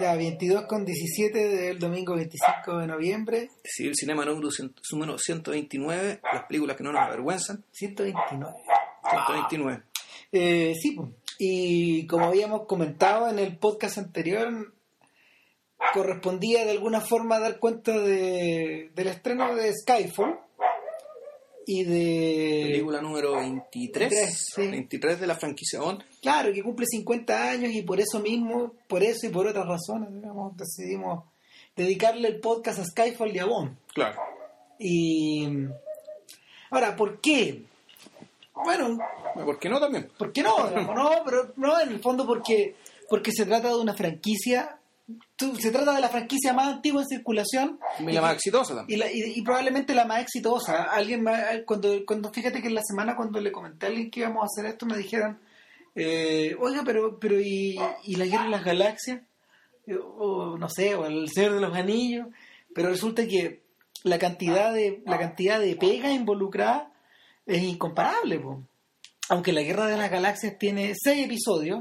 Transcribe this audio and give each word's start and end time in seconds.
Ya, 0.00 0.16
22 0.16 0.66
con 0.66 0.84
17 0.84 1.38
del 1.48 1.78
domingo 1.78 2.16
25 2.16 2.78
de 2.78 2.86
noviembre. 2.86 3.50
Sí, 3.62 3.86
el 3.86 3.94
cinema 3.94 4.24
número, 4.24 4.48
número 4.90 5.18
129, 5.18 6.20
las 6.32 6.44
películas 6.44 6.76
que 6.76 6.82
no 6.82 6.92
nos 6.92 7.02
avergüenzan. 7.02 7.64
129. 7.70 8.54
129. 9.08 9.82
Eh, 10.32 10.74
sí, 10.80 10.98
y 11.38 12.06
como 12.08 12.26
habíamos 12.26 12.66
comentado 12.66 13.28
en 13.28 13.38
el 13.38 13.56
podcast 13.56 13.98
anterior, 13.98 14.74
correspondía 15.92 16.64
de 16.64 16.72
alguna 16.72 17.00
forma 17.00 17.38
dar 17.38 17.60
cuenta 17.60 17.96
de, 17.96 18.90
del 18.94 19.06
estreno 19.06 19.54
de 19.54 19.72
Skyfall 19.72 20.40
y 21.66 21.84
de... 21.84 22.62
Película 22.66 23.00
número 23.00 23.36
23. 23.36 24.10
23, 24.10 24.46
sí. 24.54 24.68
23 24.68 25.20
de 25.20 25.26
la 25.26 25.34
franquicia 25.36 25.80
Bond. 25.80 26.02
Claro, 26.20 26.52
que 26.52 26.62
cumple 26.62 26.86
50 26.86 27.50
años 27.50 27.72
y 27.72 27.82
por 27.82 28.00
eso 28.00 28.20
mismo, 28.20 28.74
por 28.88 29.02
eso 29.02 29.26
y 29.26 29.30
por 29.30 29.46
otras 29.46 29.66
razones, 29.66 30.12
digamos, 30.12 30.56
decidimos 30.56 31.24
dedicarle 31.76 32.28
el 32.28 32.40
podcast 32.40 32.80
a 32.80 32.84
Skyfall 32.84 33.34
y 33.34 33.38
a 33.38 33.46
Bond. 33.46 33.76
Claro. 33.94 34.20
Y... 34.78 35.48
Ahora, 36.70 36.96
¿por 36.96 37.20
qué? 37.20 37.62
Bueno, 38.54 38.98
¿Por 39.34 39.58
qué 39.58 39.68
no 39.68 39.80
también? 39.80 40.10
¿Por 40.16 40.32
qué 40.32 40.42
no? 40.42 40.70
No, 40.94 41.10
pero 41.24 41.52
no, 41.56 41.80
en 41.80 41.88
el 41.88 42.00
fondo 42.00 42.26
porque, 42.26 42.76
porque 43.08 43.32
se 43.32 43.46
trata 43.46 43.68
de 43.68 43.76
una 43.76 43.94
franquicia, 43.94 44.78
se 45.58 45.70
trata 45.70 45.94
de 45.94 46.00
la 46.00 46.08
franquicia 46.08 46.52
más 46.52 46.68
antigua 46.74 47.02
en 47.02 47.08
circulación 47.08 47.78
Y 47.98 48.12
la 48.12 48.22
más 48.22 48.34
exitosa 48.34 48.84
y, 48.88 48.96
la- 48.96 49.10
y- 49.12 49.34
y 49.36 49.42
probablemente 49.42 49.94
la 49.94 50.04
más 50.06 50.22
exitosa. 50.22 50.84
Alguien 50.84 51.22
me- 51.22 51.64
cuando, 51.66 52.04
cuando 52.06 52.32
fíjate 52.32 52.62
que 52.62 52.68
en 52.68 52.74
la 52.74 52.82
semana 52.82 53.14
cuando 53.16 53.40
le 53.40 53.52
comenté 53.52 53.86
a 53.86 53.88
alguien 53.90 54.10
que 54.10 54.20
íbamos 54.20 54.42
a 54.42 54.46
hacer 54.46 54.64
esto 54.70 54.86
me 54.86 54.96
dijeron, 54.96 55.38
eh, 55.94 56.56
oiga, 56.58 56.82
pero, 56.84 57.18
pero 57.18 57.38
¿y, 57.40 57.78
y 58.04 58.16
la 58.16 58.24
guerra 58.24 58.44
de 58.44 58.50
las 58.50 58.64
galaxias? 58.64 59.20
O 60.18 60.56
no 60.58 60.68
sé, 60.70 60.94
o 60.94 61.04
el 61.06 61.28
Señor 61.28 61.54
de 61.56 61.60
los 61.60 61.76
Anillos. 61.76 62.28
Pero 62.74 62.88
resulta 62.88 63.26
que 63.26 63.62
la 64.02 64.18
cantidad 64.18 64.72
de, 64.72 65.02
la 65.06 65.18
cantidad 65.18 65.60
de 65.60 65.76
pega 65.76 66.10
involucrada 66.10 66.90
es 67.46 67.62
incomparable, 67.62 68.38
po. 68.40 68.62
Aunque 69.28 69.52
la 69.52 69.62
Guerra 69.62 69.86
de 69.86 69.96
las 69.98 70.10
Galaxias 70.10 70.58
tiene 70.58 70.92
seis 70.96 71.24
episodios, 71.26 71.80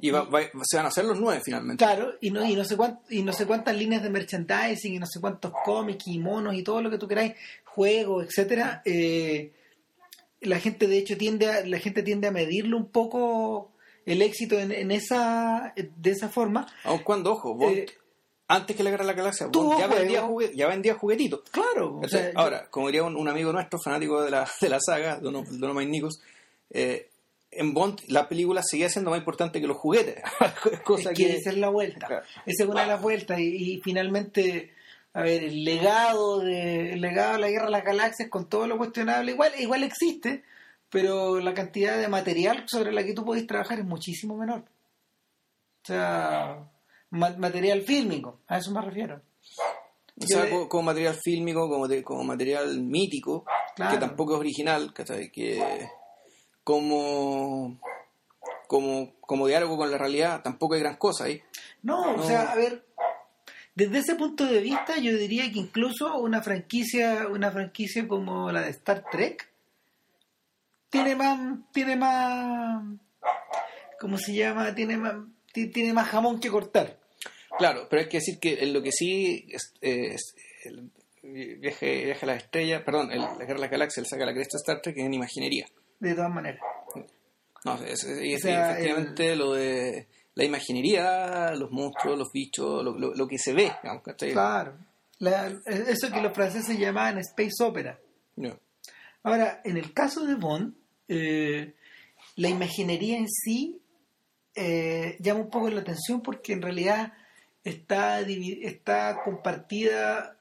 Y 0.00 0.10
va- 0.10 0.22
va- 0.22 0.50
se 0.62 0.76
van 0.76 0.86
a 0.86 0.88
hacer 0.88 1.04
los 1.04 1.18
nueve 1.20 1.40
finalmente. 1.44 1.84
claro, 1.84 2.14
y 2.20 2.30
no, 2.30 2.44
y 2.44 2.54
no 2.56 2.64
sé 2.64 2.76
cuánt- 2.76 3.00
y 3.10 3.22
no 3.22 3.32
sé 3.32 3.46
cuántas 3.46 3.76
líneas 3.76 4.02
de 4.02 4.10
merchandising, 4.10 4.94
y 4.94 4.98
no 4.98 5.06
sé 5.06 5.20
cuántos 5.20 5.52
cómics 5.64 6.06
y 6.08 6.18
monos 6.18 6.54
y 6.54 6.62
todo 6.62 6.80
lo 6.82 6.90
que 6.90 6.98
tú 6.98 7.06
queráis, 7.06 7.34
juegos, 7.64 8.24
etcétera, 8.26 8.82
eh, 8.84 9.52
la 10.40 10.58
gente 10.58 10.86
de 10.86 10.98
hecho 10.98 11.16
tiende 11.18 11.50
a, 11.50 11.66
la 11.66 11.78
gente 11.78 12.02
tiende 12.02 12.28
a 12.28 12.30
medirlo 12.30 12.76
un 12.78 12.86
poco 12.86 13.72
el 14.06 14.22
éxito 14.22 14.58
en, 14.58 14.72
en 14.72 14.90
esa 14.90 15.74
de 15.76 16.10
esa 16.10 16.28
forma. 16.30 16.66
Aun 16.84 17.00
cuando, 17.00 17.32
ojo, 17.32 17.54
Bond, 17.54 17.76
Eh, 17.76 17.86
antes 18.48 18.74
que 18.74 18.82
la 18.82 18.90
guerra 18.90 19.04
de 19.04 19.08
la 19.12 19.16
galaxia, 19.16 19.46
Bond 19.48 19.78
ya 19.78 19.86
vendía, 19.86 20.22
jugue- 20.22 20.52
ya 20.56 20.66
vendía 20.66 20.94
juguetitos. 20.94 21.42
Claro, 21.50 22.00
sea, 22.08 22.32
Ahora, 22.34 22.68
como 22.70 22.86
diría 22.86 23.02
un, 23.04 23.14
un 23.16 23.28
amigo 23.28 23.52
nuestro, 23.52 23.78
fanático 23.78 24.22
de 24.22 24.30
la, 24.30 24.48
de 24.60 24.68
la 24.70 24.80
saga, 24.80 25.20
Dono- 25.20 25.44
Donovan 25.48 25.90
Nichols, 25.90 26.20
eh, 26.70 27.09
en 27.52 27.74
Bond 27.74 28.00
la 28.08 28.28
película 28.28 28.62
seguía 28.62 28.88
siendo 28.88 29.10
más 29.10 29.18
importante 29.18 29.60
que 29.60 29.66
los 29.66 29.76
juguetes. 29.76 30.22
Cosa 30.84 31.10
es 31.12 31.18
que 31.18 31.26
que... 31.26 31.36
esa 31.36 31.50
es 31.50 31.56
la 31.56 31.68
vuelta. 31.68 32.06
Claro. 32.06 32.24
Esa 32.46 32.64
es 32.64 32.68
una 32.68 32.82
de 32.82 32.86
las 32.86 33.02
vueltas. 33.02 33.38
Y, 33.40 33.74
y 33.74 33.80
finalmente, 33.80 34.72
a 35.14 35.22
ver, 35.22 35.42
el 35.44 35.64
legado 35.64 36.38
de 36.40 36.92
el 36.92 37.00
legado 37.00 37.32
de 37.34 37.38
la 37.40 37.48
guerra 37.50 37.64
de 37.66 37.70
las 37.72 37.84
galaxias 37.84 38.28
con 38.30 38.48
todo 38.48 38.66
lo 38.66 38.78
cuestionable, 38.78 39.32
igual, 39.32 39.52
igual 39.58 39.82
existe, 39.82 40.44
pero 40.90 41.40
la 41.40 41.54
cantidad 41.54 41.98
de 41.98 42.08
material 42.08 42.64
sobre 42.68 42.92
la 42.92 43.02
que 43.04 43.14
tú 43.14 43.24
podés 43.24 43.46
trabajar 43.46 43.78
es 43.80 43.84
muchísimo 43.84 44.36
menor. 44.36 44.64
O 45.82 45.86
sea, 45.86 46.68
ma- 47.10 47.36
material 47.38 47.82
fílmico, 47.82 48.40
a 48.46 48.58
eso 48.58 48.70
me 48.72 48.80
refiero. 48.82 49.20
O 50.22 50.26
sea, 50.26 50.48
como, 50.68 50.82
material 50.82 51.14
fílmico, 51.14 51.68
como, 51.68 51.88
de- 51.88 52.02
como 52.02 52.22
material 52.24 52.80
mítico, 52.82 53.44
Claro. 53.74 53.92
que 53.94 53.98
tampoco 54.00 54.34
es 54.34 54.40
original, 54.40 54.92
que 54.92 55.88
como, 56.70 57.80
como, 58.68 59.12
como 59.22 59.48
diálogo 59.48 59.76
con 59.76 59.90
la 59.90 59.98
realidad 59.98 60.40
tampoco 60.42 60.74
hay 60.74 60.80
gran 60.80 60.94
cosa 60.96 61.24
ahí. 61.24 61.42
No, 61.82 62.16
No. 62.16 62.22
o 62.22 62.26
sea, 62.26 62.52
a 62.52 62.54
ver, 62.54 62.84
desde 63.74 63.98
ese 63.98 64.14
punto 64.14 64.46
de 64.46 64.60
vista 64.60 64.96
yo 64.98 65.16
diría 65.16 65.50
que 65.50 65.58
incluso 65.58 66.16
una 66.18 66.42
franquicia, 66.42 67.26
una 67.28 67.50
franquicia 67.50 68.06
como 68.06 68.52
la 68.52 68.62
de 68.62 68.70
Star 68.70 69.04
Trek 69.10 69.48
tiene 70.90 71.16
más, 71.16 71.58
tiene 71.72 71.96
más, 71.96 72.84
¿cómo 73.98 74.16
se 74.16 74.32
llama? 74.34 74.72
Tiene 74.74 74.96
más, 74.96 75.14
ti- 75.52 75.68
tiene 75.70 75.92
más 75.92 76.08
jamón 76.08 76.38
que 76.38 76.50
cortar. 76.50 76.98
Claro, 77.58 77.88
pero 77.90 78.02
hay 78.02 78.08
que 78.08 78.18
decir 78.18 78.38
que 78.38 78.62
en 78.62 78.72
lo 78.72 78.80
que 78.80 78.92
sí 78.92 79.46
es, 79.50 79.74
es 79.80 80.34
el 80.64 80.88
viaje, 81.22 82.04
viaje 82.06 82.24
a 82.24 82.26
las 82.26 82.44
estrellas, 82.44 82.82
perdón, 82.84 83.10
el, 83.10 83.20
la 83.20 83.34
guerra 83.38 83.54
de 83.54 83.58
las 83.60 83.70
galaxias, 83.70 84.04
el 84.04 84.08
saca 84.08 84.24
la 84.24 84.32
cresta 84.34 84.56
Star 84.56 84.80
Trek 84.80 84.96
es 84.98 85.04
en 85.04 85.14
imaginería. 85.14 85.66
De 86.00 86.14
todas 86.14 86.30
maneras. 86.32 86.60
No, 87.64 87.74
es, 87.84 88.04
es- 88.04 88.04
es- 88.04 88.38
O 88.38 88.40
sea, 88.42 88.72
efectivamente 88.72 89.36
lo 89.36 89.52
de 89.52 90.08
la 90.34 90.44
imaginería, 90.44 91.52
los 91.54 91.70
monstruos, 91.70 92.18
los 92.18 92.32
bichos, 92.32 92.82
lo, 92.82 92.98
lo- 92.98 93.14
lo 93.14 93.28
que 93.28 93.38
se 93.38 93.52
ve, 93.52 93.70
digamos, 93.82 94.02
¿cachai? 94.02 94.32
Claro. 94.32 94.76
La- 95.18 95.48
eso 95.66 96.10
que 96.10 96.22
los 96.22 96.32
franceses 96.32 96.78
llamaban 96.78 97.18
space 97.18 97.62
opera. 97.62 97.98
No. 98.36 98.58
Ahora, 99.22 99.60
en 99.64 99.76
el 99.76 99.92
caso 99.92 100.24
de 100.24 100.34
Bond, 100.36 100.74
eh, 101.08 101.74
la 102.36 102.48
imaginería 102.48 103.18
en 103.18 103.28
sí 103.28 103.76
eh, 104.54 105.16
llama 105.20 105.40
un 105.40 105.50
poco 105.50 105.68
la 105.70 105.80
atención 105.82 106.22
porque 106.22 106.54
en 106.54 106.62
realidad 106.62 107.12
está, 107.62 108.20
está 108.20 109.20
compartida, 109.22 110.38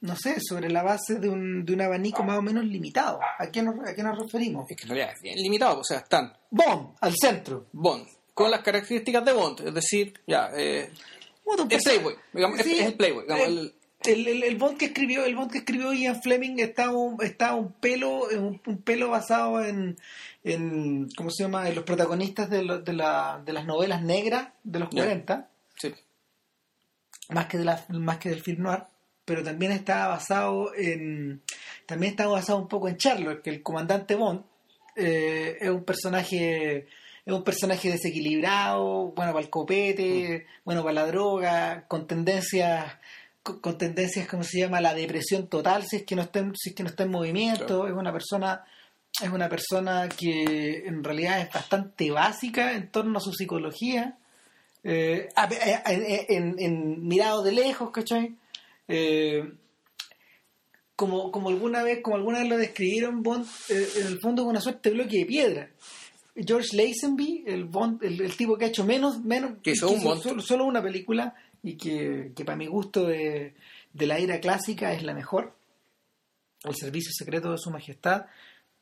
no 0.00 0.16
sé, 0.16 0.36
sobre 0.40 0.68
la 0.70 0.82
base 0.82 1.16
de 1.16 1.28
un, 1.28 1.64
de 1.64 1.72
un 1.72 1.80
abanico 1.80 2.22
más 2.24 2.38
o 2.38 2.42
menos 2.42 2.64
limitado. 2.64 3.20
¿A 3.38 3.46
qué 3.50 3.62
nos, 3.62 3.74
a 3.88 3.94
qué 3.94 4.02
nos 4.02 4.18
referimos? 4.18 4.70
Es 4.70 4.76
que 4.76 4.82
en 4.82 4.88
realidad 4.90 5.12
es 5.16 5.22
bien 5.22 5.36
limitado, 5.36 5.80
o 5.80 5.84
sea, 5.84 5.98
están 5.98 6.32
Bond, 6.50 6.96
al 7.00 7.14
centro. 7.20 7.66
Bond, 7.72 8.06
con 8.34 8.50
las 8.50 8.60
características 8.60 9.24
de 9.24 9.32
Bond, 9.32 9.60
es 9.68 9.74
decir, 9.74 10.12
ya, 10.26 10.50
eh, 10.56 10.90
Bueno, 11.44 11.62
el 11.62 11.68
pues, 11.68 11.82
Playboy, 11.84 12.14
digamos, 12.32 12.58
es- 12.60 12.66
sí, 12.66 12.78
es, 12.78 12.86
el 12.86 12.94
Playboy, 12.94 13.22
digamos, 13.24 13.46
el- 13.48 13.58
el- 13.58 13.74
El, 14.06 14.26
el, 14.28 14.42
el 14.42 14.56
Bond 14.56 14.76
que 14.76 14.84
escribió 14.86 15.24
el 15.24 15.34
Bond 15.34 15.50
que 15.50 15.58
escribió 15.58 15.90
Ian 15.94 16.20
Fleming 16.20 16.58
está 16.58 16.90
un, 16.90 17.16
está 17.24 17.54
un 17.54 17.72
pelo 17.72 18.24
un, 18.24 18.60
un 18.66 18.82
pelo 18.82 19.08
basado 19.08 19.64
en, 19.64 19.96
en 20.42 21.08
cómo 21.16 21.30
se 21.30 21.44
llama 21.44 21.66
en 21.70 21.74
los 21.74 21.84
protagonistas 21.84 22.50
de, 22.50 22.62
lo- 22.64 22.80
de, 22.82 22.92
la, 22.92 23.40
de 23.42 23.54
las 23.54 23.64
novelas 23.64 24.02
negras 24.02 24.48
de 24.62 24.78
los. 24.80 24.90
40 24.90 25.48
sí, 25.78 25.94
más 27.30 27.46
que 27.46 27.56
de 27.56 27.64
la, 27.64 27.82
más 27.88 28.18
que 28.18 28.28
del 28.28 28.42
film 28.42 28.64
noir 28.64 28.82
pero 29.24 29.42
también 29.42 29.72
está 29.72 30.08
basado 30.08 30.74
en 30.74 31.42
también 31.86 32.12
está 32.12 32.26
basado 32.26 32.58
un 32.58 32.68
poco 32.68 32.88
en 32.88 32.96
Sherlock 32.96 33.42
que 33.42 33.50
el 33.50 33.62
comandante 33.62 34.14
Bond 34.14 34.42
eh, 34.96 35.58
es 35.60 35.70
un 35.70 35.84
personaje 35.84 36.86
es 37.26 37.32
un 37.32 37.42
personaje 37.42 37.90
desequilibrado 37.90 39.12
bueno 39.16 39.32
para 39.32 39.44
el 39.44 39.50
copete 39.50 40.46
bueno 40.64 40.82
para 40.82 40.94
la 40.94 41.06
droga 41.06 41.84
con 41.88 42.06
tendencias 42.06 42.96
con, 43.42 43.60
con 43.60 43.78
tendencias 43.78 44.26
como 44.28 44.44
se 44.44 44.60
llama 44.60 44.80
la 44.80 44.94
depresión 44.94 45.48
total 45.48 45.84
si 45.86 45.96
es 45.96 46.02
que 46.04 46.16
no 46.16 46.22
está 46.22 46.40
en, 46.40 46.54
si 46.54 46.70
es 46.70 46.74
que 46.74 46.82
no 46.82 46.90
está 46.90 47.04
en 47.04 47.10
movimiento 47.10 47.66
Claro. 47.66 47.88
es 47.88 47.94
una 47.94 48.12
persona 48.12 48.64
es 49.22 49.30
una 49.30 49.48
persona 49.48 50.08
que 50.08 50.86
en 50.86 51.04
realidad 51.04 51.40
es 51.40 51.52
bastante 51.52 52.10
básica 52.10 52.72
en 52.72 52.90
torno 52.90 53.18
a 53.18 53.22
su 53.22 53.32
psicología 53.32 54.16
eh, 54.86 55.28
en 55.36 57.06
mirado 57.08 57.42
de 57.42 57.52
lejos, 57.52 57.90
¿cachai? 57.90 58.34
Eh, 58.88 59.52
como, 60.96 61.30
como 61.32 61.48
alguna 61.48 61.82
vez, 61.82 62.00
como 62.02 62.16
alguna 62.16 62.38
vez 62.40 62.48
lo 62.48 62.56
describieron, 62.56 63.22
Bond 63.22 63.46
eh, 63.68 63.88
en 64.00 64.06
el 64.06 64.20
fondo 64.20 64.42
es 64.42 64.48
una 64.48 64.60
suerte 64.60 64.90
de 64.90 64.94
bloque 64.94 65.18
de 65.18 65.26
piedra. 65.26 65.70
George 66.36 66.76
Lazenby, 66.76 67.44
el 67.46 67.64
Bond, 67.64 68.02
el, 68.02 68.20
el 68.20 68.36
tipo 68.36 68.56
que 68.56 68.64
ha 68.64 68.68
hecho 68.68 68.84
menos, 68.84 69.22
menos 69.24 69.52
Que 69.62 69.72
hizo 69.72 69.88
un 69.90 70.00
solo, 70.20 70.42
solo 70.42 70.64
una 70.64 70.82
película 70.82 71.34
y 71.62 71.76
que, 71.76 72.32
que 72.34 72.44
para 72.44 72.56
mi 72.56 72.66
gusto 72.66 73.06
de, 73.06 73.54
de 73.92 74.06
la 74.06 74.18
era 74.18 74.40
clásica 74.40 74.92
es 74.92 75.02
la 75.02 75.14
mejor. 75.14 75.54
El 76.64 76.74
servicio 76.74 77.10
secreto 77.12 77.52
de 77.52 77.58
su 77.58 77.70
majestad. 77.70 78.26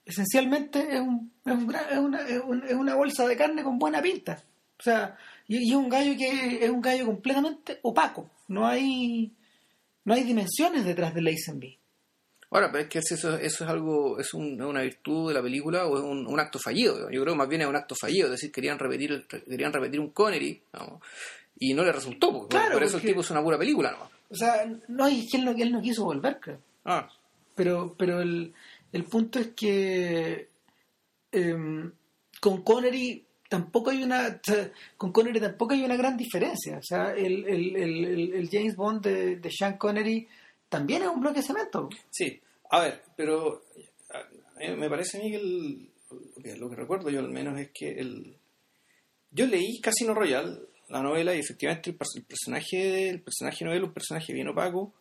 Esencialmente 0.05 0.81
es, 0.95 1.01
un, 1.01 1.33
es, 1.45 1.53
un 1.53 1.75
es 1.75 1.99
una, 1.99 2.21
es 2.29 2.41
un- 2.45 2.65
es 2.67 2.75
una 2.75 2.95
bolsa 2.95 3.27
de 3.27 3.37
carne 3.37 3.63
con 3.63 3.79
buena 3.79 4.01
pinta. 4.03 4.43
O 4.79 4.83
sea, 4.83 5.17
y, 5.47 5.59
y 5.59 5.71
es 5.71 5.77
un 5.77 5.89
gallo 5.89 6.17
que 6.17 6.65
es 6.65 6.71
un 6.71 6.81
gallo 6.81 7.07
completamente 7.07 7.79
opaco. 7.83 8.31
No 8.49 8.67
hay 8.67 9.33
no 10.05 10.15
hay 10.15 10.25
dimensiones 10.25 10.85
detrás 10.85 11.15
de 11.15 11.23
Lazenby. 11.23 11.79
Ahora, 12.51 12.71
pero 12.71 12.85
es 12.85 12.91
que 12.91 12.99
eso, 12.99 13.37
eso 13.37 13.65
es 13.65 13.71
algo, 13.71 14.19
es 14.19 14.35
un- 14.35 14.61
una 14.61 14.83
virtud 14.83 15.29
de 15.29 15.35
la 15.35 15.43
película 15.43 15.87
o 15.87 15.97
es 15.97 16.03
un, 16.05 16.27
un 16.27 16.39
acto 16.41 16.59
fallido. 16.59 17.11
Yo 17.11 17.23
creo 17.23 17.33
que 17.35 17.39
más 17.39 17.49
bien 17.49 17.63
es 17.63 17.67
un 17.69 17.77
acto 17.77 17.95
fallido, 17.95 18.27
es 18.27 18.33
decir, 18.33 18.53
querían 18.53 18.79
repetir, 18.79 19.27
querían 19.27 19.73
repetir 19.73 19.99
un 20.01 20.11
Connery 20.11 20.63
digamos, 20.73 21.01
y 21.59 21.73
no 21.73 21.83
le 21.83 21.93
resultó. 21.93 22.31
porque 22.33 22.57
Claro, 22.57 22.75
por 22.75 22.83
eso 22.83 22.93
porque- 22.93 23.07
el 23.07 23.13
tipo 23.15 23.21
es 23.23 23.31
una 23.31 23.43
pura 23.43 23.57
película, 23.59 23.93
¿no? 23.93 24.11
O 24.31 24.35
sea, 24.35 24.67
no, 24.89 25.07
es 25.07 25.31
que 25.31 25.37
él 25.39 25.45
no, 25.47 25.55
que 25.55 25.63
él 25.63 25.73
no 25.73 25.81
quiso 25.83 26.05
volver, 26.05 26.39
creo. 26.41 26.59
Ah, 26.85 27.09
Pero, 27.55 27.95
pero 27.99 28.21
el, 28.21 28.53
el 28.93 29.05
punto 29.05 29.39
es 29.39 29.49
que 29.49 30.49
em, 31.31 31.91
con 32.41 32.63
Connery 32.63 33.25
tampoco 33.53 33.91
hay 33.91 34.03
una 34.03 34.41
con 34.97 35.13
Connery 35.13 35.39
tampoco 35.39 35.75
hay 35.75 35.85
una 35.85 35.95
gran 35.95 36.17
diferencia. 36.17 36.79
O 36.79 36.83
sea 36.83 37.13
el, 37.13 37.45
el, 37.47 37.77
el, 37.77 38.33
el 38.33 38.49
James 38.51 38.75
Bond 38.75 39.03
de, 39.03 39.37
de, 39.37 39.51
Sean 39.51 39.77
Connery 39.77 40.27
también 40.71 41.03
es 41.03 41.09
un 41.09 41.21
bloque 41.21 41.41
de 41.41 41.47
cemento. 41.47 41.91
Sí. 42.11 42.41
A 42.71 42.81
ver 42.81 43.03
pero 43.15 43.65
me 44.79 44.89
parece 44.89 45.19
a 45.19 45.21
mí 45.21 45.31
que, 45.31 46.57
lo 46.57 46.71
que 46.71 46.77
recuerdo 46.77 47.11
yo 47.11 47.21
al 47.21 47.29
menos 47.29 47.61
es 47.61 47.71
que 47.73 47.91
el 47.91 48.39
yo 49.31 49.47
leí 49.47 49.79
Casino 49.83 50.15
Royale 50.15 50.59
la 50.89 51.03
novela 51.03 51.35
y 51.35 51.41
efectivamente 51.41 51.91
el, 51.91 52.25
personaje 52.25 53.11
el 53.11 53.21
personaje 53.21 53.67
novela 53.67 53.85
un 53.85 53.93
personaje 53.93 54.33
bien 54.33 54.49
opaco 54.49 54.95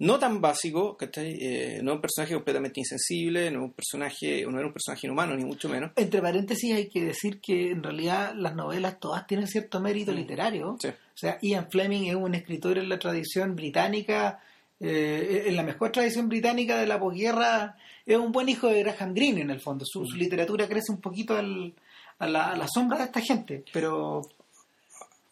no 0.00 0.18
tan 0.18 0.40
básico, 0.40 0.96
eh, 1.16 1.80
no 1.82 1.94
un 1.94 2.00
personaje 2.00 2.34
completamente 2.34 2.80
insensible, 2.80 3.50
no 3.50 3.64
un 3.64 3.72
personaje, 3.72 4.46
no 4.46 4.56
era 4.56 4.68
un 4.68 4.72
personaje 4.72 5.06
inhumano, 5.06 5.34
ni 5.34 5.44
mucho 5.44 5.68
menos. 5.68 5.90
Entre 5.96 6.22
paréntesis 6.22 6.72
hay 6.72 6.88
que 6.88 7.02
decir 7.02 7.40
que 7.40 7.72
en 7.72 7.82
realidad 7.82 8.32
las 8.36 8.54
novelas 8.54 9.00
todas 9.00 9.26
tienen 9.26 9.48
cierto 9.48 9.80
mérito 9.80 10.12
mm. 10.12 10.14
literario. 10.14 10.70
O 10.70 10.78
sea, 11.14 11.38
Ian 11.42 11.68
Fleming 11.68 12.04
es 12.04 12.14
un 12.14 12.34
escritor 12.34 12.78
en 12.78 12.88
la 12.88 12.98
tradición 12.98 13.56
británica, 13.56 14.40
eh, 14.78 15.44
en 15.46 15.56
la 15.56 15.64
mejor 15.64 15.90
tradición 15.90 16.28
británica 16.28 16.78
de 16.78 16.86
la 16.86 17.00
posguerra, 17.00 17.76
es 18.06 18.16
un 18.16 18.30
buen 18.30 18.48
hijo 18.48 18.68
de 18.68 18.84
Graham 18.84 19.14
Greene 19.14 19.40
en 19.40 19.50
el 19.50 19.60
fondo. 19.60 19.84
Su, 19.84 20.02
mm. 20.02 20.16
literatura 20.16 20.68
crece 20.68 20.92
un 20.92 21.00
poquito 21.00 21.36
a, 21.36 21.42
la, 21.42 22.52
a 22.52 22.56
la 22.56 22.68
sombra 22.68 22.98
de 22.98 23.04
esta 23.04 23.20
gente, 23.20 23.64
pero... 23.72 24.22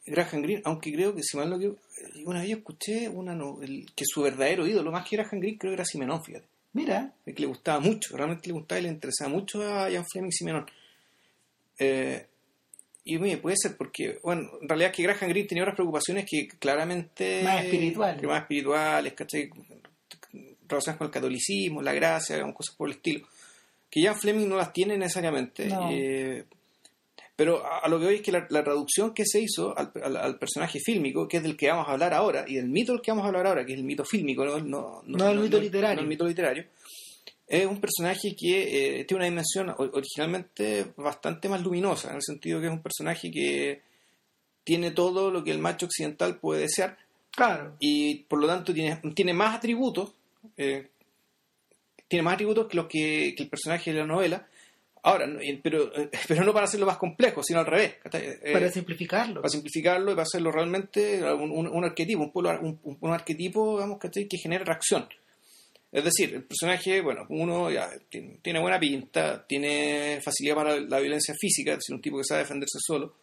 Graham 0.06 0.42
Greene, 0.42 0.62
aunque 0.64 0.92
creo 0.92 1.14
que 1.14 1.22
si 1.22 1.36
mal 1.36 1.50
no 1.50 1.56
una 2.24 2.40
vez 2.40 2.50
escuché 2.50 3.08
una 3.08 3.36
que 3.94 4.04
su 4.06 4.22
verdadero 4.22 4.66
ídolo, 4.66 4.92
más 4.92 5.08
que 5.08 5.16
era 5.16 5.28
Green, 5.30 5.56
creo 5.56 5.72
que 5.72 5.74
era 5.74 5.84
Simenon, 5.84 6.22
fíjate. 6.22 6.46
Mira. 6.72 7.12
que 7.24 7.32
le 7.32 7.46
gustaba 7.46 7.80
mucho, 7.80 8.16
realmente 8.16 8.48
le 8.48 8.52
gustaba 8.52 8.78
y 8.78 8.84
le 8.84 8.90
interesaba 8.90 9.30
mucho 9.30 9.62
a 9.62 9.90
Jan 9.90 10.04
Fleming 10.04 10.30
Simenon. 10.30 10.66
Eh, 11.78 12.26
y 13.04 13.18
mire, 13.18 13.38
puede 13.38 13.56
ser 13.56 13.76
porque, 13.76 14.18
bueno, 14.22 14.50
en 14.60 14.68
realidad 14.68 14.90
es 14.90 14.96
que 14.96 15.02
Graham 15.02 15.30
Greene 15.30 15.48
tenía 15.48 15.62
otras 15.62 15.76
preocupaciones 15.76 16.26
que 16.28 16.48
claramente... 16.58 17.42
Más 17.44 17.64
espirituales. 17.64 18.22
más 18.22 18.42
espirituales, 18.42 19.12
¿cachai? 19.14 19.50
Relacionadas 20.68 20.98
con 20.98 21.06
el 21.06 21.12
catolicismo, 21.12 21.82
la 21.82 21.94
gracia, 21.94 22.42
cosas 22.52 22.74
por 22.76 22.88
el 22.88 22.96
estilo. 22.96 23.26
Que 23.88 24.02
Jan 24.02 24.18
Fleming 24.18 24.48
no 24.48 24.56
las 24.56 24.72
tiene 24.72 24.98
necesariamente. 24.98 25.68
Eh, 25.90 26.44
pero 27.36 27.62
a, 27.66 27.86
lo 27.88 27.98
que 27.98 28.06
voy 28.06 28.14
es 28.16 28.22
que 28.22 28.32
la, 28.32 28.48
traducción 28.48 29.12
que 29.12 29.26
se 29.26 29.40
hizo 29.40 29.76
al, 29.76 30.38
personaje 30.38 30.80
fílmico, 30.80 31.28
que 31.28 31.36
es 31.36 31.42
del 31.42 31.54
que 31.54 31.68
vamos 31.68 31.86
a 31.86 31.92
hablar 31.92 32.14
ahora, 32.14 32.46
y 32.48 32.54
del 32.54 32.68
mito 32.68 32.92
del 32.92 33.02
que 33.02 33.10
vamos 33.10 33.24
a 33.24 33.28
hablar 33.28 33.46
ahora, 33.46 33.66
que 33.66 33.74
es 33.74 33.78
el 33.78 33.84
mito 33.84 34.06
fílmico, 34.06 34.46
no, 34.46 34.58
no, 34.58 35.02
no, 35.04 35.30
el 35.30 35.40
mito 35.40 35.60
literario. 35.60 36.00
el 36.00 36.08
mito 36.08 36.26
literario, 36.26 36.64
es 37.46 37.66
un 37.66 37.78
personaje 37.78 38.34
que 38.34 39.00
eh, 39.00 39.04
tiene 39.04 39.18
una 39.18 39.24
dimensión 39.26 39.74
originalmente 39.76 40.86
bastante 40.96 41.50
más 41.50 41.62
luminosa, 41.62 42.08
en 42.08 42.16
el 42.16 42.22
sentido 42.22 42.58
que 42.58 42.68
es 42.68 42.72
un 42.72 42.82
personaje 42.82 43.30
que 43.30 43.82
tiene 44.64 44.92
todo 44.92 45.30
lo 45.30 45.44
que 45.44 45.50
el 45.50 45.58
macho 45.58 45.86
occidental 45.86 46.38
puede 46.38 46.62
desear. 46.62 46.96
Claro. 47.30 47.76
Y 47.80 48.24
por 48.24 48.40
lo 48.40 48.46
tanto 48.46 48.72
tiene, 48.72 48.98
tiene 49.14 49.34
más 49.34 49.54
atributos, 49.54 50.14
eh, 50.56 50.88
tiene 52.08 52.22
más 52.22 52.34
atributos 52.34 52.66
que 52.66 52.76
los 52.76 52.86
que 52.86 53.34
el 53.36 53.48
personaje 53.48 53.92
de 53.92 54.00
la 54.00 54.06
novela, 54.06 54.48
Ahora, 55.06 55.28
pero, 55.62 55.92
pero 56.26 56.44
no 56.44 56.52
para 56.52 56.64
hacerlo 56.64 56.84
más 56.84 56.96
complejo, 56.96 57.40
sino 57.40 57.60
al 57.60 57.66
revés. 57.66 57.94
Eh, 58.12 58.52
para 58.52 58.70
simplificarlo. 58.72 59.40
Para 59.40 59.50
simplificarlo 59.50 60.10
y 60.10 60.14
para 60.14 60.24
hacerlo 60.24 60.50
realmente 60.50 61.22
un, 61.32 61.84
arquetipo, 61.84 62.28
un, 62.34 62.80
un, 62.82 63.12
arquetipo 63.12 63.76
digamos, 63.76 64.00
que 64.00 64.36
genere 64.36 64.64
reacción. 64.64 65.06
Es 65.92 66.02
decir, 66.02 66.34
el 66.34 66.42
personaje, 66.42 67.00
bueno, 67.02 67.24
uno 67.28 67.70
ya 67.70 67.88
tiene, 68.10 68.60
buena 68.60 68.80
pinta, 68.80 69.46
tiene 69.46 70.20
facilidad 70.22 70.56
para 70.56 70.80
la 70.80 70.98
violencia 70.98 71.34
física, 71.38 71.70
es 71.72 71.78
decir, 71.78 71.94
un 71.94 72.02
tipo 72.02 72.18
que 72.18 72.24
sabe 72.24 72.40
defenderse 72.40 72.78
solo. 72.84 73.14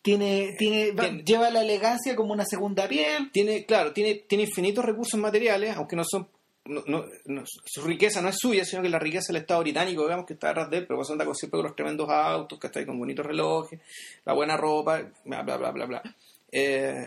Tiene, 0.00 0.54
tiene, 0.56 0.92
lleva 1.24 1.50
la 1.50 1.62
elegancia 1.62 2.14
como 2.14 2.32
una 2.32 2.44
segunda 2.44 2.86
piel. 2.86 3.30
Tiene, 3.32 3.66
claro, 3.66 3.92
tiene, 3.92 4.14
tiene 4.28 4.44
infinitos 4.44 4.84
recursos 4.84 5.18
materiales, 5.18 5.76
aunque 5.76 5.96
no 5.96 6.04
son 6.04 6.28
no, 6.64 7.44
su 7.64 7.82
riqueza 7.82 8.22
no 8.22 8.28
es 8.28 8.36
suya, 8.38 8.64
sino 8.64 8.82
que 8.82 8.88
la 8.88 8.98
riqueza 8.98 9.32
del 9.32 9.42
Estado 9.42 9.60
británico, 9.60 10.02
digamos, 10.04 10.26
que 10.26 10.34
está 10.34 10.48
detrás 10.48 10.70
de 10.70 10.78
él, 10.78 10.86
pero 10.86 10.98
pues 10.98 11.10
anda 11.10 11.24
con 11.24 11.34
siempre 11.34 11.58
con 11.58 11.66
los 11.66 11.76
tremendos 11.76 12.08
autos, 12.08 12.58
que 12.58 12.66
está 12.68 12.78
ahí 12.80 12.86
con 12.86 12.98
bonitos 12.98 13.26
relojes, 13.26 13.80
la 14.24 14.32
buena 14.32 14.56
ropa, 14.56 15.02
bla, 15.24 15.42
bla, 15.42 15.56
bla, 15.56 15.70
bla, 15.72 15.86
bla. 15.86 16.02
Eh, 16.50 17.06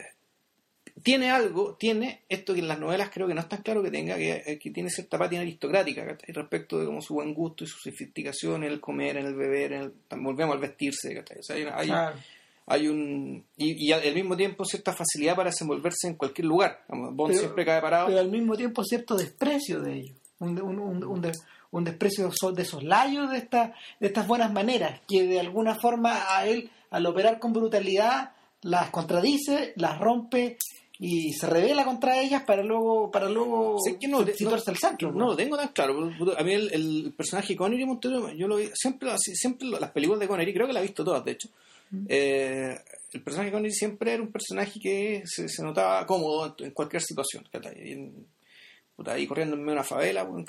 tiene 1.04 1.30
algo, 1.30 1.76
tiene 1.76 2.24
esto 2.30 2.54
que 2.54 2.62
en 2.62 2.68
las 2.68 2.80
novelas 2.80 3.10
creo 3.14 3.28
que 3.28 3.34
no 3.34 3.42
es 3.42 3.50
tan 3.50 3.62
claro 3.62 3.84
que 3.84 3.92
tenga, 3.92 4.16
que, 4.16 4.72
tiene 4.74 4.90
cierta 4.90 5.18
pátina 5.18 5.42
aristocrática, 5.42 6.06
respecto 6.28 6.80
de 6.80 6.86
como 6.86 7.02
su 7.02 7.16
buen 7.16 7.34
gusto 7.34 7.64
y 7.64 7.68
su 7.68 7.78
sofisticación 7.78 8.64
en 8.64 8.72
el 8.72 8.80
comer, 8.80 9.18
en 9.18 9.26
el 9.26 9.36
beber, 9.36 9.74
en 9.74 9.82
el, 9.84 9.94
volvemos 10.22 10.56
al 10.56 10.62
vestirse, 10.62 11.18
O 11.20 11.44
sea, 11.44 11.56
hay, 11.56 11.66
hay 11.66 11.90
un 12.68 13.46
y, 13.58 13.92
al 13.92 14.14
mismo 14.14 14.36
tiempo 14.36 14.66
cierta 14.66 14.94
facilidad 14.94 15.36
para 15.36 15.52
desenvolverse 15.52 16.08
en 16.08 16.16
cualquier 16.16 16.48
lugar. 16.48 16.84
Bond 16.90 17.36
siempre 17.36 17.66
cae 17.66 17.82
parado. 17.82 18.08
Pero 18.08 18.20
al 18.20 18.32
mismo 18.32 18.56
tiempo 18.56 18.84
cierto 18.84 19.16
desprecio 19.16 19.82
de 19.82 19.98
ellos, 20.00 20.18
un, 20.40 20.60
un, 20.62 20.80
un, 20.80 21.32
un, 21.72 21.84
desprecio 21.84 22.32
de 22.54 22.62
esos 22.64 22.84
layos 22.84 23.30
de, 23.32 23.38
esta, 23.38 23.74
de 24.00 24.08
estas 24.08 24.28
buenas 24.28 24.52
maneras, 24.52 25.02
que 25.08 25.24
de 25.24 25.40
alguna 25.40 25.76
forma 25.76 26.36
a 26.36 26.48
él, 26.48 26.70
al 26.90 27.06
operar 27.06 27.40
con 27.40 27.54
brutalidad, 27.54 28.32
las 28.62 28.90
contradice, 28.90 29.74
las 29.76 30.00
rompe 30.00 30.58
y 30.98 31.34
se 31.34 31.46
revela 31.46 31.84
contra 31.84 32.22
ellas 32.22 32.44
para 32.44 32.64
luego 32.64 33.12
para 33.12 33.30
luego 33.30 33.78
no, 34.08 34.26
situarse 34.26 34.72
al 34.72 34.78
centro. 34.78 35.12
No, 35.12 35.28
lo 35.28 35.36
tengo 35.36 35.58
tan 35.58 35.68
claro. 35.68 36.10
A 36.38 36.44
mí 36.44 36.54
el, 36.54 36.74
el 36.74 37.14
personaje 37.16 37.56
Connery 37.56 37.86
Montero, 37.86 38.32
yo 38.32 38.48
lo 38.48 38.56
vi, 38.56 38.70
siempre, 38.74 39.12
siempre 39.18 39.68
las 39.68 39.92
películas 39.92 40.22
de 40.22 40.28
Connery, 40.28 40.54
creo 40.54 40.66
que 40.66 40.74
las 40.74 40.82
he 40.82 40.88
visto 40.88 41.04
todas, 41.04 41.24
de 41.24 41.34
hecho 41.34 41.50
eh, 42.08 42.78
el 43.12 43.22
personaje 43.22 43.50
de 43.50 43.54
Connery 43.54 43.74
siempre 43.74 44.14
era 44.14 44.24
un 44.24 44.32
personaje 44.32 44.80
que 44.80 45.24
se, 45.26 45.64
notaba 45.64 46.06
cómodo 46.06 46.56
en, 46.60 46.72
cualquier 46.72 47.02
situación. 47.02 47.44
ahí 49.08 49.28
corriendo 49.28 49.56
en 49.56 49.62
medio 49.62 49.74
de 49.74 49.80
una 49.80 49.84
favela, 49.84 50.24
o 50.24 50.40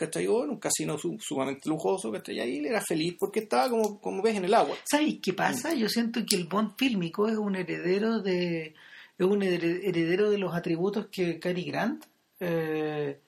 en 0.45 0.51
un 0.51 0.59
casino 0.59 0.97
sumamente 1.19 1.69
lujoso, 1.69 2.13
y 2.27 2.41
ahí 2.41 2.59
él 2.59 2.67
era 2.67 2.81
feliz 2.81 3.17
porque 3.19 3.41
estaba 3.41 3.71
como, 3.71 4.01
como 4.01 4.23
ves 4.23 4.37
en 4.37 4.45
el 4.45 4.55
agua. 4.55 4.77
¿Sabes 4.85 5.17
qué 5.23 5.33
pasa? 5.33 5.75
Yo 5.75 5.89
siento 5.89 6.21
que 6.29 6.37
el 6.37 6.47
Bond 6.47 6.75
fílmico 6.77 7.29
es 7.29 7.37
un 7.37 7.57
heredero 7.57 8.21
de 8.21 8.75
es 9.19 9.27
un 9.27 9.43
heredero 9.43 10.31
de 10.31 10.39
los 10.39 10.55
atributos 10.55 11.07
que 11.11 11.39
Cary 11.39 11.65
Grant 11.65 12.05
eh, 12.39 13.19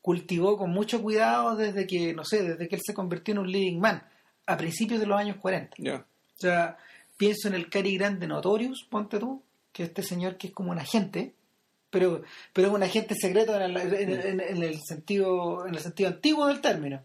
cultivó 0.00 0.56
con 0.56 0.70
mucho 0.70 1.02
cuidado 1.02 1.56
desde 1.56 1.86
que, 1.86 2.14
no 2.14 2.24
sé, 2.24 2.42
desde 2.42 2.68
que 2.68 2.76
él 2.76 2.82
se 2.84 2.94
convirtió 2.94 3.32
en 3.32 3.38
un 3.38 3.50
leading 3.50 3.80
man 3.80 4.02
a 4.46 4.56
principios 4.56 5.00
de 5.00 5.06
los 5.06 5.18
años 5.18 5.36
40. 5.38 5.76
O 5.78 6.04
sea, 6.36 6.76
Pienso 7.22 7.46
en 7.46 7.54
el 7.54 7.70
Cary 7.70 7.96
Grant 7.96 8.18
de 8.18 8.26
Notorious, 8.26 8.84
ponte 8.90 9.20
tú, 9.20 9.40
que 9.72 9.84
este 9.84 10.02
señor 10.02 10.36
que 10.36 10.48
es 10.48 10.52
como 10.52 10.72
un 10.72 10.80
agente, 10.80 11.32
pero, 11.88 12.24
pero 12.52 12.66
es 12.66 12.74
un 12.74 12.82
agente 12.82 13.14
secreto 13.14 13.54
en 13.54 13.62
el, 13.62 14.80
sentido, 14.82 15.64
en 15.64 15.72
el 15.72 15.80
sentido 15.80 16.08
antiguo 16.08 16.48
del 16.48 16.60
término. 16.60 17.00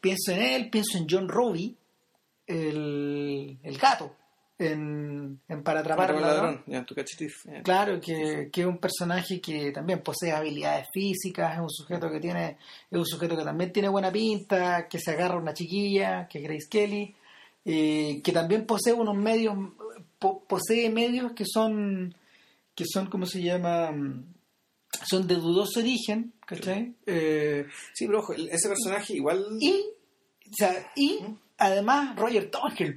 Pienso 0.00 0.32
en 0.32 0.42
él, 0.42 0.70
pienso 0.70 0.98
en 0.98 1.06
John 1.08 1.28
Roby, 1.28 1.76
el, 2.48 3.78
gato, 3.80 4.12
en, 4.58 5.40
Para 5.62 5.78
atrapar 5.78 6.10
al 6.10 6.20
ladrón. 6.22 6.64
Claro, 7.62 8.00
que, 8.00 8.50
que, 8.52 8.62
es 8.62 8.66
un 8.66 8.78
personaje 8.78 9.40
que 9.40 9.70
también 9.70 10.02
posee 10.02 10.32
habilidades 10.32 10.88
físicas, 10.92 11.54
es 11.54 11.60
un 11.60 11.70
sujeto 11.70 12.10
que 12.10 12.18
tiene, 12.18 12.58
es 12.90 12.98
un 12.98 13.06
sujeto 13.06 13.36
que 13.36 13.44
también 13.44 13.72
tiene 13.72 13.88
buena 13.88 14.10
pinta, 14.10 14.88
que 14.88 14.98
se 14.98 15.12
agarra 15.12 15.36
a 15.36 15.38
una 15.38 15.54
chiquilla, 15.54 16.26
que 16.26 16.38
es 16.38 16.44
Grace 16.44 16.66
Kelly, 16.68 17.14
eh, 17.68 18.20
que 18.22 18.30
también 18.30 18.64
posee 18.64 18.92
unos 18.92 19.16
medios, 19.16 19.56
posee 20.48 20.88
medios 20.88 21.32
que 21.32 21.44
son, 21.44 22.14
que 22.76 22.84
son, 22.86 23.10
¿cómo 23.10 23.26
se 23.26 23.42
llama? 23.42 23.90
Son 25.04 25.26
de 25.26 25.34
dudoso 25.34 25.80
origen, 25.80 26.32
¿cachai? 26.46 26.94
Eh, 27.06 27.66
sí, 27.92 28.06
pero 28.06 28.20
ojo, 28.20 28.34
ese 28.34 28.68
personaje 28.68 29.14
igual... 29.14 29.44
Y, 29.60 29.84
y 30.94 31.18
además 31.58 32.14
Roger 32.16 32.48
Tonkel, 32.52 32.96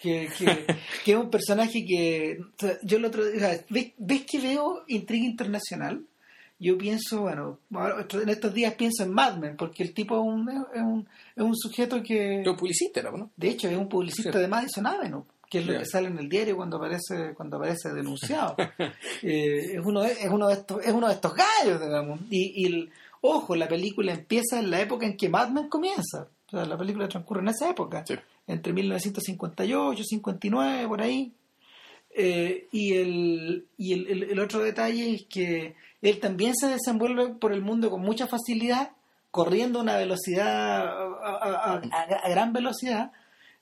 que, 0.00 0.30
que, 1.04 1.12
es 1.12 1.18
un 1.18 1.28
personaje 1.28 1.84
que 1.84 2.38
yo 2.82 2.96
el 2.96 3.04
otro 3.04 3.22
¿ves, 3.68 3.92
¿ves, 3.98 4.24
que 4.24 4.40
veo 4.40 4.84
intriga 4.86 5.26
internacional 5.26 6.06
yo 6.60 6.76
pienso, 6.76 7.22
bueno, 7.22 7.58
en 7.70 8.28
estos 8.28 8.52
días 8.52 8.74
pienso 8.74 9.04
en 9.04 9.12
Mad 9.12 9.36
Men, 9.36 9.56
porque 9.56 9.82
el 9.82 9.94
tipo 9.94 10.16
es 10.16 10.22
un, 10.22 10.48
es 10.48 10.82
un, 10.82 11.08
es 11.36 11.42
un 11.42 11.56
sujeto 11.56 12.02
que... 12.02 12.40
Es 12.40 12.46
un 12.46 12.56
publicista, 12.56 13.02
¿no? 13.02 13.30
De 13.36 13.48
hecho, 13.48 13.68
es 13.68 13.76
un 13.76 13.88
publicista 13.88 14.38
de 14.38 14.48
Madison 14.48 14.86
Avenue, 14.86 15.24
que 15.48 15.60
es 15.60 15.66
lo 15.66 15.78
que 15.78 15.86
sale 15.86 16.08
en 16.08 16.18
el 16.18 16.28
diario 16.28 16.56
cuando 16.56 16.76
aparece 16.76 17.32
cuando 17.34 17.56
aparece 17.56 17.92
denunciado. 17.92 18.56
Eh, 19.22 19.74
es, 19.74 19.80
uno 19.84 20.02
de, 20.02 20.12
es, 20.12 20.28
uno 20.30 20.48
de 20.48 20.54
estos, 20.54 20.84
es 20.84 20.92
uno 20.92 21.08
de 21.08 21.14
estos 21.14 21.34
gallos, 21.34 21.80
digamos. 21.80 22.20
Y, 22.30 22.66
y 22.66 22.88
ojo, 23.20 23.56
la 23.56 23.66
película 23.66 24.12
empieza 24.12 24.60
en 24.60 24.70
la 24.70 24.80
época 24.80 25.06
en 25.06 25.16
que 25.16 25.28
Mad 25.28 25.48
Men 25.48 25.68
comienza. 25.68 26.28
O 26.46 26.50
sea, 26.50 26.64
la 26.64 26.78
película 26.78 27.08
transcurre 27.08 27.40
en 27.40 27.48
esa 27.48 27.68
época. 27.68 28.04
Entre 28.46 28.72
1958, 28.72 30.04
59, 30.04 30.88
por 30.88 31.02
ahí. 31.02 31.32
Eh, 32.20 32.66
y 32.72 32.94
el, 32.94 33.68
y 33.76 33.92
el, 33.92 34.24
el 34.24 34.40
otro 34.40 34.58
detalle 34.58 35.14
es 35.14 35.26
que 35.30 35.76
él 36.02 36.18
también 36.18 36.54
se 36.56 36.66
desenvuelve 36.66 37.28
por 37.34 37.52
el 37.52 37.62
mundo 37.62 37.90
con 37.90 38.02
mucha 38.02 38.26
facilidad, 38.26 38.90
corriendo 39.30 39.78
a 39.78 39.82
una 39.82 39.96
velocidad, 39.96 40.84
a, 40.84 41.80
gran 42.28 42.52
velocidad, 42.52 43.12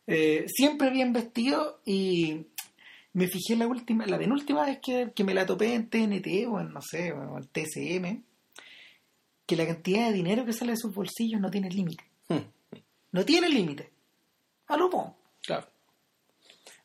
Eh, 0.08 0.46
siempre 0.46 0.90
bien 0.90 1.12
vestido 1.12 1.80
y 1.84 2.46
me 3.12 3.26
fijé 3.26 3.56
la 3.56 3.66
última, 3.66 4.06
la 4.06 4.18
penúltima 4.18 4.64
vez 4.64 4.78
que, 4.80 5.10
que 5.12 5.24
me 5.24 5.34
la 5.34 5.44
topé 5.44 5.74
en 5.74 5.90
TNT 5.90 6.46
o 6.48 6.60
en, 6.60 6.72
no 6.72 6.80
sé, 6.80 7.12
o 7.12 7.36
en 7.36 7.48
TSM, 7.48 8.22
que 9.46 9.56
la 9.56 9.66
cantidad 9.66 10.06
de 10.06 10.12
dinero 10.14 10.44
que 10.46 10.52
sale 10.52 10.72
de 10.72 10.78
sus 10.78 10.94
bolsillos 10.94 11.40
no 11.40 11.50
tiene 11.50 11.70
límite. 11.70 12.04
Hmm. 12.28 12.46
No 13.10 13.24
tiene 13.24 13.48
límite. 13.48 13.90
A 14.68 14.76
lo. 14.76 14.88
Claro. 15.42 15.66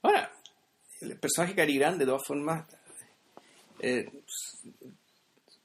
Ahora, 0.02 0.32
el 1.02 1.18
personaje 1.18 1.56
Cary 1.56 1.78
Grant, 1.78 1.98
de 1.98 2.06
todas 2.06 2.26
formas, 2.26 2.66
eh, 3.80 4.10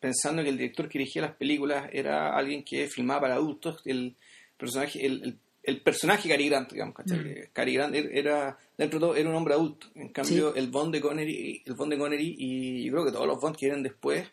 pensando 0.00 0.42
que 0.42 0.48
el 0.50 0.58
director 0.58 0.88
que 0.88 0.98
dirigía 0.98 1.22
las 1.22 1.36
películas 1.36 1.88
era 1.92 2.36
alguien 2.36 2.62
que 2.64 2.86
filmaba 2.88 3.22
para 3.22 3.34
adultos, 3.34 3.82
el 3.84 4.14
personaje, 4.56 5.04
el, 5.04 5.22
el, 5.22 5.38
el 5.62 5.80
personaje 5.82 6.28
Cary 6.28 6.48
Grant, 6.48 6.72
digamos, 6.72 6.94
¿cachai? 6.94 7.18
Mm. 7.18 7.34
Cary 7.52 7.74
Grant 7.74 7.94
era, 7.94 8.56
dentro 8.78 8.98
de 8.98 9.06
todo, 9.06 9.16
era 9.16 9.28
un 9.28 9.34
hombre 9.34 9.54
adulto. 9.54 9.88
En 9.94 10.08
cambio, 10.10 10.52
Sí. 10.52 10.58
el 10.58 10.70
Bond 10.70 10.92
de 10.94 11.00
Connery, 11.00 11.62
el 11.66 11.74
Bond 11.74 11.92
de 11.92 11.98
Connery, 11.98 12.36
y 12.38 12.84
yo 12.84 12.92
creo 12.92 13.04
que 13.06 13.12
todos 13.12 13.26
los 13.26 13.40
Bond 13.40 13.56
que 13.56 13.66
vienen 13.66 13.82
después, 13.82 14.28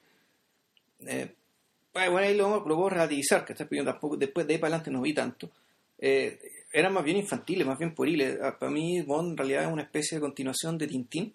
eh, 1.05 1.33
bueno, 1.93 2.17
ahí 2.17 2.35
lo, 2.35 2.49
lo 2.49 2.63
puedo 2.75 2.89
relativizar, 2.89 3.45
que 3.45 3.53
tampoco, 3.53 4.17
después 4.17 4.47
de 4.47 4.53
ahí 4.53 4.59
para 4.59 4.69
adelante 4.75 4.91
no 4.91 5.01
vi 5.01 5.13
tanto. 5.13 5.51
Eh, 5.97 6.39
eran 6.73 6.91
más 6.93 7.03
bien 7.05 7.17
infantiles, 7.17 7.65
más 7.65 7.77
bien 7.77 7.93
pueriles. 7.95 8.37
Ah, 8.41 8.57
Para 8.59 8.71
mí, 8.71 9.01
Bond 9.03 9.31
en 9.31 9.37
realidad 9.37 9.63
es 9.65 9.71
una 9.71 9.83
especie 9.83 10.17
de 10.17 10.21
continuación 10.21 10.77
de 10.77 10.87
Tintín. 10.87 11.33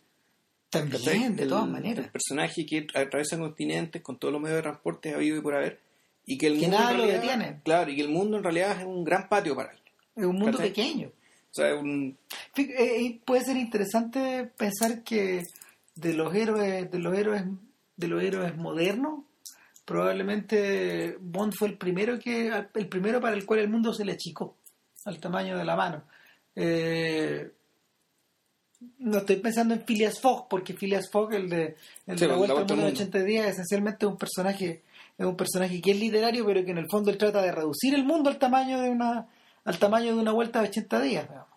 También, 0.68 1.34
de 1.36 1.44
El- 1.44 1.48
todas 1.48 1.66
maneras. 1.68 2.04
El 2.06 2.10
personaje 2.12 2.66
que 2.66 2.86
atraviesa 2.94 3.38
continentes 3.38 4.02
con 4.02 4.18
todos 4.18 4.32
los 4.32 4.42
medios 4.42 4.56
de 4.58 4.62
transporte 4.62 5.14
habido 5.14 5.38
y 5.38 5.40
por 5.40 5.54
haber. 5.54 5.80
Y 6.26 6.36
que, 6.36 6.48
el 6.48 6.54
Que 6.54 6.60
mundo 6.62 6.76
en 6.76 6.82
nada 6.82 6.92
lo 6.92 7.04
realidad- 7.06 7.22
detiene. 7.22 7.60
Claro, 7.64 7.90
y 7.90 7.96
que 7.96 8.02
el 8.02 8.08
mundo 8.10 8.36
en 8.36 8.42
realidad 8.42 8.78
es 8.80 8.84
un 8.84 9.02
gran 9.04 9.28
patio 9.30 9.56
para 9.56 9.72
él. 9.72 9.78
Es 10.14 10.24
un 10.26 10.34
mundo 10.36 10.58
¿Cachai? 10.58 10.68
pequeño. 10.68 11.08
O 11.08 11.54
sea, 11.54 11.74
un, 11.76 12.18
eh, 12.56 12.96
y 13.00 13.14
puede 13.14 13.44
ser 13.44 13.56
interesante 13.56 14.44
pensar 14.58 15.02
que 15.02 15.42
de 15.94 16.12
los 16.12 16.34
héroes, 16.34 16.90
de 16.90 16.98
los 16.98 17.16
héroes, 17.16 17.44
de 17.96 18.08
los 18.08 18.22
héroes 18.22 18.54
modernos, 18.56 19.24
probablemente 19.86 21.16
Bond 21.20 21.54
fue 21.54 21.68
el 21.68 21.78
primero 21.78 22.18
que, 22.18 22.52
el 22.74 22.88
primero 22.88 23.20
para 23.20 23.34
el 23.34 23.46
cual 23.46 23.60
el 23.60 23.68
mundo 23.70 23.92
se 23.94 24.04
le 24.04 24.12
achicó 24.12 24.54
al 25.08 25.18
tamaño 25.20 25.56
de 25.58 25.64
la 25.64 25.76
mano. 25.76 26.02
Eh, 26.54 27.50
no 28.98 29.18
estoy 29.18 29.36
pensando 29.36 29.74
en 29.74 29.82
Phileas 29.84 30.20
Fogg, 30.20 30.48
porque 30.48 30.74
Phileas 30.74 31.10
Fogg, 31.10 31.34
el 31.34 31.48
de, 31.48 31.76
el 32.06 32.18
Sí, 32.18 32.24
de 32.24 32.28
la 32.28 32.36
vuelta 32.36 32.54
al 32.54 32.58
mundo 32.60 32.74
en 32.74 32.80
Mundo. 32.80 32.94
80 32.94 33.18
días, 33.24 33.46
esencialmente 33.48 34.06
es 34.06 34.12
un 34.12 34.18
personaje, 34.18 34.82
es 35.16 35.26
un 35.26 35.36
personaje 35.36 35.80
que 35.80 35.90
es 35.90 35.98
literario, 35.98 36.46
pero 36.46 36.64
que 36.64 36.70
en 36.70 36.78
el 36.78 36.86
fondo 36.88 37.10
él 37.10 37.18
trata 37.18 37.42
de 37.42 37.50
reducir 37.52 37.94
el 37.94 38.04
mundo 38.04 38.30
al 38.30 38.38
tamaño 38.38 38.80
de 38.80 38.90
una, 38.90 39.26
al 39.64 39.78
tamaño 39.78 40.14
de 40.14 40.20
una 40.20 40.32
vuelta 40.32 40.60
de 40.62 40.68
80 40.68 41.00
días. 41.00 41.28
digamos. 41.28 41.48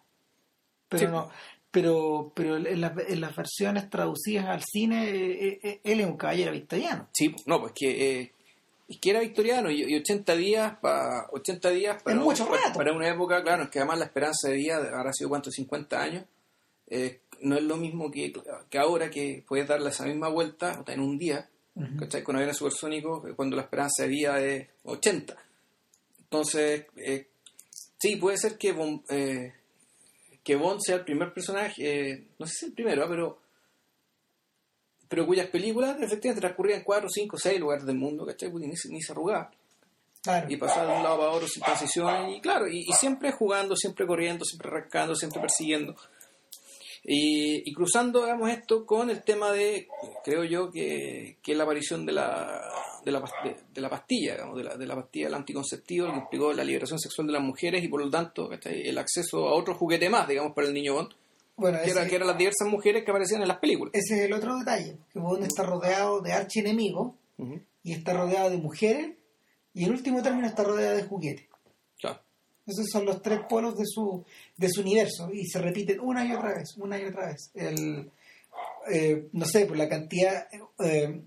Pero 0.89 1.05
Sí. 1.07 1.11
no, 1.13 1.29
pero, 1.69 2.31
pero 2.35 2.57
en, 2.57 2.81
las- 2.81 2.93
en 3.07 3.21
las 3.21 3.35
versiones 3.35 3.89
traducidas 3.89 4.45
al 4.47 4.63
cine, 4.63 5.09
eh, 5.09 5.59
eh, 5.63 5.81
él 5.83 5.99
es 6.01 6.05
un 6.07 6.17
caballero 6.17 6.51
victoriano. 6.51 7.07
Sí, 7.13 7.33
no, 7.45 7.61
pues 7.61 7.73
que, 7.75 8.19
eh, 8.21 8.33
era 9.03 9.19
victoriano 9.21 9.69
y, 9.71 9.83
y 9.83 9.95
80 9.97 10.35
días 10.35 10.77
para 10.81 11.27
80 11.31 11.69
días 11.71 12.03
para, 12.03 12.17
mucho 12.17 12.47
para, 12.47 12.61
rato. 12.61 12.77
para 12.77 12.93
una 12.93 13.07
época, 13.09 13.41
claro, 13.43 13.63
es 13.63 13.69
que 13.69 13.79
además 13.79 13.99
la 13.99 14.05
esperanza 14.05 14.49
de 14.49 14.55
vida 14.55 14.77
habrá 14.77 15.11
sido 15.13 15.29
cuánto 15.29 15.49
50 15.51 16.01
años. 16.01 16.25
eh, 16.87 17.21
no 17.41 17.55
es 17.55 17.63
lo 17.63 17.75
mismo 17.77 18.11
que, 18.11 18.31
que 18.69 18.77
ahora 18.77 19.09
que 19.09 19.43
puedes 19.47 19.67
darle 19.67 19.89
esa 19.89 20.05
misma 20.05 20.29
vuelta 20.29 20.83
en 20.85 20.99
un 20.99 21.17
día, 21.17 21.49
Ujú. 21.73 21.97
¿cachai? 21.97 22.21
Con 22.21 22.35
aviones 22.35 22.57
supersónicos 22.57 23.27
eh, 23.27 23.33
cuando 23.35 23.55
la 23.55 23.63
esperanza 23.63 24.03
de 24.03 24.09
vida 24.09 24.39
es 24.39 24.67
80. 24.83 25.35
Entonces, 26.19 26.85
eh, 26.97 27.27
sí, 27.97 28.17
puede 28.17 28.37
ser 28.37 28.57
que 28.59 28.73
Bond, 28.73 29.01
eh, 29.09 29.53
que 30.43 30.55
Bond 30.55 30.81
sea 30.85 30.97
el 30.97 31.03
primer 31.03 31.33
personaje, 31.33 31.73
eh, 32.11 32.27
no 32.37 32.45
sé 32.45 32.53
si 32.59 32.65
el 32.67 32.73
primero, 32.73 33.07
pero 33.09 33.40
pero 35.11 35.27
cuyas 35.27 35.47
películas 35.47 35.97
efectivamente 35.99 36.39
transcurrían 36.39 36.79
en 36.79 36.85
4, 36.85 37.09
5, 37.09 37.37
6 37.37 37.59
lugares 37.59 37.85
del 37.85 37.97
mundo, 37.97 38.25
¿cachai? 38.25 38.49
Pues 38.49 38.63
Ni, 38.63 38.69
ni 38.93 39.01
se 39.01 39.11
arrugaba. 39.11 39.51
Claro. 40.23 40.49
Y 40.49 40.55
pasaba 40.55 40.89
de 40.89 40.97
un 40.99 41.03
lado 41.03 41.17
para 41.17 41.31
otro 41.31 41.49
sin 41.49 41.61
transición, 41.61 42.29
y 42.29 42.39
claro, 42.39 42.65
y, 42.65 42.85
y 42.87 42.93
siempre 42.93 43.33
jugando, 43.33 43.75
siempre 43.75 44.07
corriendo, 44.07 44.45
siempre 44.45 44.69
arrancando, 44.69 45.13
siempre 45.13 45.41
persiguiendo. 45.41 45.97
Y, 47.03 47.69
y 47.69 47.73
cruzando, 47.73 48.21
digamos, 48.21 48.51
esto 48.51 48.85
con 48.85 49.09
el 49.09 49.21
tema 49.23 49.51
de, 49.51 49.89
creo 50.23 50.45
yo, 50.45 50.71
que, 50.71 51.39
que 51.43 51.51
es 51.51 51.57
la 51.57 51.65
aparición 51.65 52.05
de 52.05 52.13
la, 52.13 52.61
de 53.03 53.11
la, 53.11 53.19
de, 53.43 53.57
de 53.69 53.81
la 53.81 53.89
pastilla, 53.89 54.35
digamos, 54.35 54.55
de 54.55 54.63
la, 54.63 54.77
de 54.77 54.85
la 54.85 54.95
pastilla 54.95 55.25
del 55.25 55.33
anticonceptivo, 55.33 56.09
que 56.09 56.19
implicó 56.19 56.53
la 56.53 56.63
liberación 56.63 56.99
sexual 56.99 57.27
de 57.27 57.33
las 57.33 57.41
mujeres 57.41 57.83
y 57.83 57.89
por 57.89 58.01
lo 58.01 58.09
tanto 58.09 58.49
el 58.63 58.97
acceso 58.97 59.49
a 59.49 59.55
otro 59.55 59.75
juguete 59.75 60.09
más, 60.09 60.25
digamos, 60.25 60.53
para 60.53 60.67
el 60.67 60.73
niño 60.73 60.93
Bond, 60.93 61.09
Bueno, 61.55 61.79
que, 61.83 61.91
era, 61.91 62.07
que 62.07 62.15
eran 62.15 62.27
las 62.27 62.37
diversas 62.37 62.67
mujeres 62.67 63.03
que 63.03 63.11
aparecían 63.11 63.41
en 63.41 63.47
las 63.47 63.59
películas. 63.59 63.93
ese 63.93 64.15
es 64.15 64.21
el 64.21 64.33
otro 64.33 64.57
detalle, 64.57 64.97
que 65.11 65.19
Bond 65.19 65.43
está 65.43 65.63
rodeado 65.63 66.21
de 66.21 66.33
archienemigos 66.33 67.13
Ujú, 67.37 67.61
y 67.83 67.93
está 67.93 68.13
rodeado 68.13 68.49
de 68.49 68.57
mujeres 68.57 69.11
y 69.73 69.85
en 69.85 69.91
último 69.91 70.21
término 70.21 70.47
está 70.47 70.63
rodeado 70.63 70.97
de 70.97 71.03
juguetes. 71.03 71.45
Claro. 71.99 72.19
Esos 72.65 72.87
son 72.91 73.05
los 73.05 73.21
tres 73.21 73.41
polos 73.49 73.77
de 73.77 73.85
su, 73.85 74.23
de 74.57 74.69
su 74.69 74.81
universo 74.81 75.29
y 75.31 75.45
se 75.45 75.59
repiten 75.59 75.99
una 75.99 76.25
y 76.25 76.33
otra 76.33 76.55
vez, 76.55 76.75
una 76.77 76.99
y 76.99 77.05
otra 77.05 77.27
vez. 77.27 77.51
El, 77.53 78.11
eh, 78.91 79.27
no 79.31 79.45
sé, 79.45 79.65
por 79.65 79.77
la 79.77 79.87
cantidad... 79.89 80.47
eh, 80.83 81.21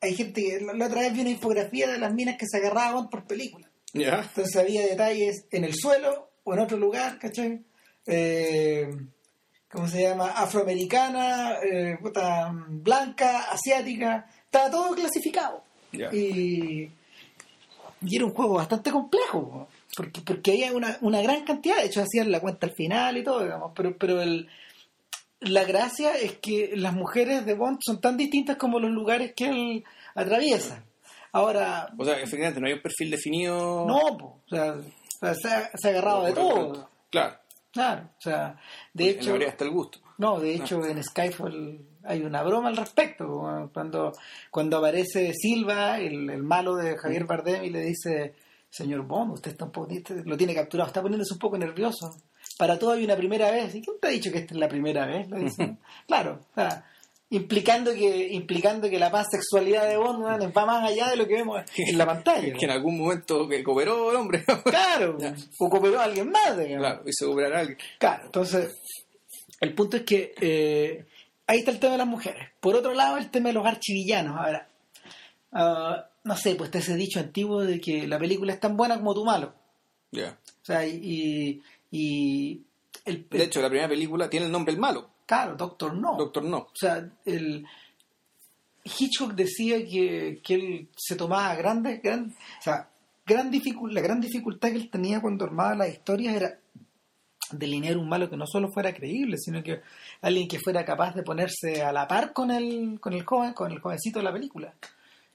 hay 0.00 0.14
gente 0.14 0.42
que 0.42 0.60
la, 0.60 0.74
la 0.74 0.86
otra 0.86 1.00
vez 1.00 1.14
vi 1.14 1.22
una 1.22 1.30
infografía 1.30 1.90
de 1.90 1.98
las 1.98 2.12
minas 2.12 2.36
que 2.38 2.46
se 2.46 2.58
agarraban 2.58 3.08
por 3.08 3.24
película. 3.26 3.70
Ya. 3.94 4.22
Entonces 4.28 4.54
había 4.56 4.82
detalles 4.82 5.46
en 5.50 5.64
el 5.64 5.74
suelo 5.74 6.30
o 6.44 6.52
en 6.52 6.60
otro 6.60 6.76
lugar, 6.76 7.18
¿cachai? 7.18 7.64
Eh, 8.06 8.86
¿Cómo 9.74 9.88
se 9.88 10.02
llama? 10.02 10.30
Afroamericana, 10.30 11.54
eh, 11.60 11.98
blanca, 12.68 13.50
asiática, 13.50 14.24
estaba 14.44 14.70
todo 14.70 14.94
clasificado. 14.94 15.64
Y, 15.92 16.88
y 18.00 18.16
era 18.16 18.24
un 18.24 18.32
juego 18.32 18.54
bastante 18.54 18.90
complejo, 18.92 19.50
po, 19.50 19.68
porque, 19.96 20.20
porque 20.20 20.52
había 20.52 20.72
una, 20.72 20.96
una 21.00 21.20
gran 21.22 21.44
cantidad, 21.44 21.78
de 21.78 21.86
hecho 21.86 22.02
hacían 22.02 22.30
la 22.30 22.40
cuenta 22.40 22.66
al 22.66 22.72
final 22.74 23.16
y 23.16 23.24
todo, 23.24 23.42
digamos, 23.42 23.72
pero, 23.74 23.96
pero 23.98 24.22
el, 24.22 24.48
la 25.40 25.64
gracia 25.64 26.16
es 26.16 26.34
que 26.38 26.72
las 26.76 26.94
mujeres 26.94 27.44
de 27.44 27.54
Bond 27.54 27.78
son 27.84 28.00
tan 28.00 28.16
distintas 28.16 28.56
como 28.56 28.78
los 28.78 28.90
lugares 28.90 29.34
que 29.34 29.46
él 29.46 29.84
atraviesa. 30.14 30.84
Ahora, 31.32 31.92
O 31.98 32.04
sea, 32.04 32.20
efectivamente, 32.20 32.60
no 32.60 32.68
hay 32.68 32.74
un 32.74 32.82
perfil 32.82 33.10
definido. 33.10 33.86
no, 33.86 34.16
po, 34.16 34.40
o 34.46 34.48
sea, 34.48 34.76
se, 35.34 35.48
ha, 35.48 35.70
se 35.74 35.88
ha 35.88 35.90
agarrado 35.90 36.24
de 36.26 36.32
todo. 36.32 36.88
Claro. 37.10 37.36
Claro, 37.74 38.08
o 38.16 38.20
sea, 38.20 38.56
de 38.92 39.10
En 39.10 39.16
hecho, 39.18 39.34
está 39.36 39.64
el 39.64 39.70
gusto. 39.70 39.98
no, 40.16 40.38
de 40.38 40.54
hecho 40.54 40.82
en 40.86 41.02
Skyfall 41.02 41.80
hay 42.04 42.22
una 42.22 42.42
broma 42.42 42.68
al 42.68 42.76
respecto. 42.76 43.68
Cuando, 43.72 44.12
cuando 44.50 44.78
aparece 44.78 45.32
Silva, 45.34 45.98
el, 45.98 46.30
el 46.30 46.42
malo 46.42 46.76
de 46.76 46.96
Javier 46.96 47.24
Bardem, 47.24 47.64
y 47.64 47.70
le 47.70 47.80
dice, 47.80 48.34
señor 48.70 49.02
Bond, 49.02 49.32
usted 49.32 49.50
está 49.50 49.64
un 49.64 49.72
poco, 49.72 49.92
lo 50.24 50.36
tiene 50.36 50.54
capturado, 50.54 50.86
está 50.86 51.02
poniéndose 51.02 51.34
un 51.34 51.40
poco 51.40 51.58
nervioso. 51.58 52.14
Para 52.56 52.78
todo 52.78 52.92
hay 52.92 53.04
una 53.04 53.16
primera 53.16 53.50
vez. 53.50 53.74
¿Y 53.74 53.82
quién 53.82 53.96
te 54.00 54.06
ha 54.06 54.10
dicho 54.10 54.30
que 54.30 54.38
esta 54.38 54.54
es 54.54 54.60
la 54.60 54.68
primera 54.68 55.06
vez? 55.06 55.28
Dice. 55.28 55.76
claro, 56.06 56.38
o 56.52 56.54
sea, 56.54 56.86
implicando 57.30 57.92
que, 57.92 58.28
implicando 58.32 58.88
que 58.88 58.98
la 58.98 59.10
pansexualidad 59.10 59.88
de 59.88 59.96
Bond 59.96 60.24
va 60.56 60.66
más 60.66 60.90
allá 60.90 61.10
de 61.10 61.16
lo 61.16 61.26
que 61.26 61.34
vemos 61.34 61.62
en 61.76 61.98
la 61.98 62.06
pantalla. 62.06 62.52
Que 62.52 62.64
en 62.64 62.70
algún 62.70 62.98
momento 62.98 63.48
que 63.48 63.62
cooperó 63.62 64.10
el 64.10 64.16
hombre. 64.16 64.44
Claro, 64.64 65.18
o 65.58 65.70
cooperó 65.70 66.00
a 66.00 66.04
alguien 66.04 66.30
más, 66.30 66.56
digamos. 66.56 66.78
claro, 66.78 67.02
hizo 67.06 67.26
cooperar 67.26 67.52
a 67.54 67.60
alguien. 67.60 67.78
Claro, 67.98 68.22
entonces, 68.26 68.76
el 69.60 69.74
punto 69.74 69.96
es 69.96 70.02
que 70.04 70.34
eh, 70.40 71.06
ahí 71.46 71.58
está 71.58 71.70
el 71.70 71.80
tema 71.80 71.92
de 71.92 71.98
las 71.98 72.06
mujeres. 72.06 72.48
Por 72.60 72.74
otro 72.76 72.94
lado, 72.94 73.18
el 73.18 73.30
tema 73.30 73.48
de 73.48 73.54
los 73.54 73.66
archivillanos. 73.66 74.36
Ahora, 74.38 74.68
ah, 75.52 76.08
no 76.24 76.36
sé, 76.36 76.54
pues 76.54 76.68
está 76.68 76.78
ese 76.78 76.96
dicho 76.96 77.20
antiguo 77.20 77.62
de 77.62 77.80
que 77.80 78.06
la 78.06 78.18
película 78.18 78.52
es 78.52 78.60
tan 78.60 78.76
buena 78.76 78.96
como 78.96 79.14
tu 79.14 79.24
malo. 79.24 79.54
Ya. 80.10 80.38
O 80.62 80.64
sea, 80.64 80.86
y, 80.86 81.60
y 81.90 82.62
el, 83.04 83.28
De 83.28 83.44
hecho, 83.44 83.60
la 83.60 83.68
primera 83.68 83.88
película 83.88 84.30
tiene 84.30 84.46
el 84.46 84.52
nombre 84.52 84.72
El 84.72 84.80
Malo, 84.80 85.10
claro, 85.26 85.56
Doctor 85.56 85.94
No. 85.94 86.16
Doctor 86.16 86.44
No. 86.44 86.58
O 86.58 86.72
sea, 86.76 87.08
el 87.24 87.66
Hitchcock 88.84 89.32
decía 89.34 89.78
que, 89.86 90.40
que 90.44 90.54
él 90.54 90.88
se 90.96 91.16
tomaba 91.16 91.54
grandes, 91.54 92.02
gran, 92.02 92.26
o 92.58 92.62
sea, 92.62 92.90
gran 93.26 93.50
la 93.90 94.00
gran 94.02 94.20
dificultad 94.20 94.68
que 94.70 94.76
él 94.76 94.90
tenía 94.90 95.20
cuando 95.20 95.44
armaba 95.46 95.74
las 95.74 95.88
historias 95.88 96.36
era 96.36 96.58
delinear 97.50 97.96
un 97.96 98.08
malo 98.08 98.28
que 98.28 98.36
no 98.36 98.46
solo 98.46 98.70
fuera 98.72 98.92
creíble, 98.94 99.36
sino 99.38 99.62
que 99.62 99.80
alguien 100.22 100.48
que 100.48 100.58
fuera 100.58 100.84
capaz 100.84 101.14
de 101.14 101.22
ponerse 101.22 101.82
a 101.82 101.92
la 101.92 102.06
par 102.08 102.32
con 102.32 102.50
el, 102.50 102.98
con 103.00 103.12
el 103.12 103.24
joven, 103.24 103.52
con 103.54 103.70
el 103.72 103.80
jovencito 103.80 104.18
de 104.18 104.24
la 104.24 104.32
película. 104.32 104.74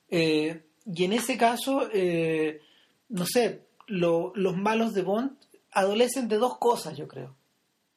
Eh, 0.09 0.63
y 0.85 1.03
en 1.05 1.13
ese 1.13 1.37
caso, 1.37 1.87
eh, 1.93 2.61
no 3.09 3.25
sé, 3.25 3.61
lo- 3.87 4.31
los 4.35 4.55
malos 4.57 4.93
de 4.93 5.03
Bond 5.03 5.31
adolecen 5.71 6.27
de 6.27 6.37
dos 6.37 6.57
cosas, 6.57 6.97
yo 6.97 7.07
creo, 7.07 7.35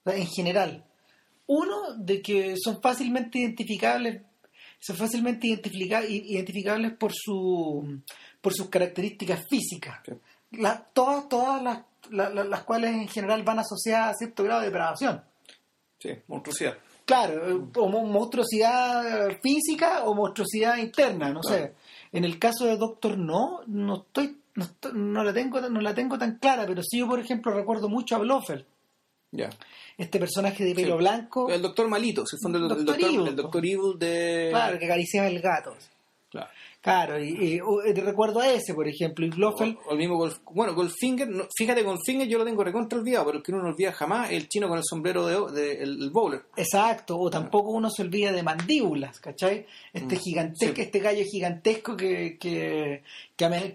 O 0.05 0.11
sea, 0.11 0.19
en 0.19 0.27
general. 0.29 0.85
Uno, 1.47 1.95
de 1.97 2.23
que 2.23 2.55
son 2.63 2.81
fácilmente 2.81 3.39
identificables, 3.41 4.23
son 4.79 4.97
fácilmente 4.97 5.47
identifica- 5.49 6.05
identificables 6.05 6.93
por 6.93 7.13
su 7.15 8.01
por 8.41 8.53
sus 8.53 8.69
características 8.69 9.45
físicas. 9.49 10.01
Sí. 10.05 10.13
La- 10.53 10.83
todas, 10.93 11.29
todas 11.29 11.63
las 11.63 11.81
la- 12.11 12.29
la- 12.31 12.45
las 12.45 12.65
cuales 12.65 12.91
en 12.93 13.07
general 13.09 13.43
van 13.45 13.61
asociadas 13.61 14.11
a 14.11 14.19
cierto 14.19 14.43
grado 14.45 14.61
de 14.61 14.67
depravación. 14.67 15.23
Sí, 16.01 16.11
monstruosidad. 16.27 16.77
Claro, 17.05 17.49
eh, 17.49 17.63
o 17.77 17.89
mo- 17.89 18.05
monstruosidad 18.05 19.39
física 19.41 20.05
o 20.05 20.15
monstruosidad 20.15 20.77
interna, 20.79 21.31
no 21.31 21.41
Claro. 21.41 21.65
sé. 21.67 21.75
En 22.13 22.25
el 22.25 22.39
caso 22.39 22.67
de 22.67 22.77
Doctor 22.77 23.17
No, 23.19 23.61
no 23.67 23.97
estoy, 24.03 24.37
no, 24.57 24.65
estoy- 24.65 24.93
no 24.95 25.23
la 25.25 25.33
tengo, 25.33 25.61
no 25.61 25.81
la 25.81 25.95
tengo 25.95 26.19
tan 26.19 26.39
clara, 26.39 26.67
pero 26.67 26.83
sí 26.83 26.99
yo, 26.99 27.07
por 27.09 27.21
ejemplo, 27.21 27.53
recuerdo 27.55 27.89
mucho 27.89 28.17
a 28.17 28.19
Blofeld, 28.19 28.65
Ya. 29.33 29.51
este 29.99 30.19
personaje 30.19 30.63
de 30.65 30.75
pelo 30.75 30.93
Sí. 30.97 30.99
blanco, 30.99 31.49
El 31.49 31.63
doctor 31.63 31.89
malito, 31.89 32.25
si 32.27 32.37
fue 32.41 32.51
el, 32.51 32.57
el 32.63 32.69
Doctor 32.69 32.87
doctor, 32.87 33.09
Evil, 33.11 33.27
el 33.29 33.37
doctor 33.37 33.65
Evil 33.67 33.99
de... 33.99 34.49
claro, 34.51 34.79
que 34.79 34.85
acariciaba 34.85 35.29
el 35.29 35.41
gato. 35.41 35.75
Claro. 36.31 36.49
Claro, 36.81 37.23
y, 37.23 37.59
eh, 37.87 37.93
recuerdo 37.95 38.41
a 38.41 38.49
ese, 38.51 38.75
por 38.75 38.89
ejemplo, 38.89 39.25
y 39.25 39.29
Blofeld, 39.29 39.77
O, 39.85 39.91
o 39.91 39.93
el 39.93 39.99
mismo 39.99 40.17
Golf, 40.17 40.39
bueno, 40.51 40.75
Goldfinger, 40.75 41.29
no, 41.29 41.47
fíjate, 41.57 41.83
Goldfinger 41.85 42.27
yo 42.27 42.39
lo 42.39 42.45
tengo 42.45 42.65
recontra 42.65 42.99
olvidado, 42.99 43.27
pero 43.27 43.39
el 43.39 43.45
que 43.45 43.53
uno 43.53 43.63
no 43.63 43.69
olvida 43.69 43.93
jamás 43.93 44.33
el 44.33 44.49
chino 44.49 44.67
con 44.69 44.79
el 44.79 44.85
sombrero 44.85 45.25
de, 45.27 45.61
de- 45.61 45.83
el, 45.85 46.03
el 46.03 46.11
bowler. 46.11 46.43
exacto, 46.57 47.17
o 47.21 47.31
tampoco 47.31 47.71
uno 47.71 47.89
se 47.89 48.03
olvida 48.03 48.33
de 48.33 48.43
mandíbulas, 48.43 49.21
¿cachai? 49.21 49.65
Este 49.93 50.17
Mm, 50.17 50.19
gigantesco, 50.19 50.75
sí. 50.75 50.83
este 50.83 50.99
gallo 50.99 51.25
gigantesco 51.25 51.97
que, 51.97 52.37
que, 52.41 53.05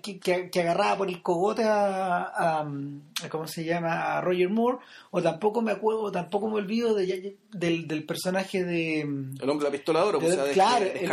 que, 0.02 0.60
agarraba 0.62 0.98
por 0.98 1.08
el 1.10 1.22
cogote 1.22 1.64
a, 1.64 2.24
a- 2.24 2.62
a- 2.62 3.30
¿cómo 3.30 3.48
se 3.48 3.64
llama? 3.64 4.18
a 4.18 4.22
Roger 4.22 4.50
Moore, 4.50 4.78
o 5.12 5.22
tampoco 5.22 5.62
me 5.62 5.72
acuerdo, 5.72 6.12
tampoco 6.12 6.48
me 6.50 6.56
olvido 6.56 6.94
de- 6.96 7.38
del, 7.52 7.88
del 7.88 8.06
personaje 8.06 8.64
de, 8.64 9.02
El 9.02 9.50
hombre 9.50 9.66
de 9.66 9.72
la 9.72 9.72
pistola 9.72 10.02
de 10.02 10.06
oro, 10.08 10.20
De- 10.20 10.28
o 10.28 10.34
sea, 10.34 10.44
de, 10.44 10.52
claro, 10.54 10.86
de- 10.86 10.92
de 10.92 11.00
el- 11.00 11.04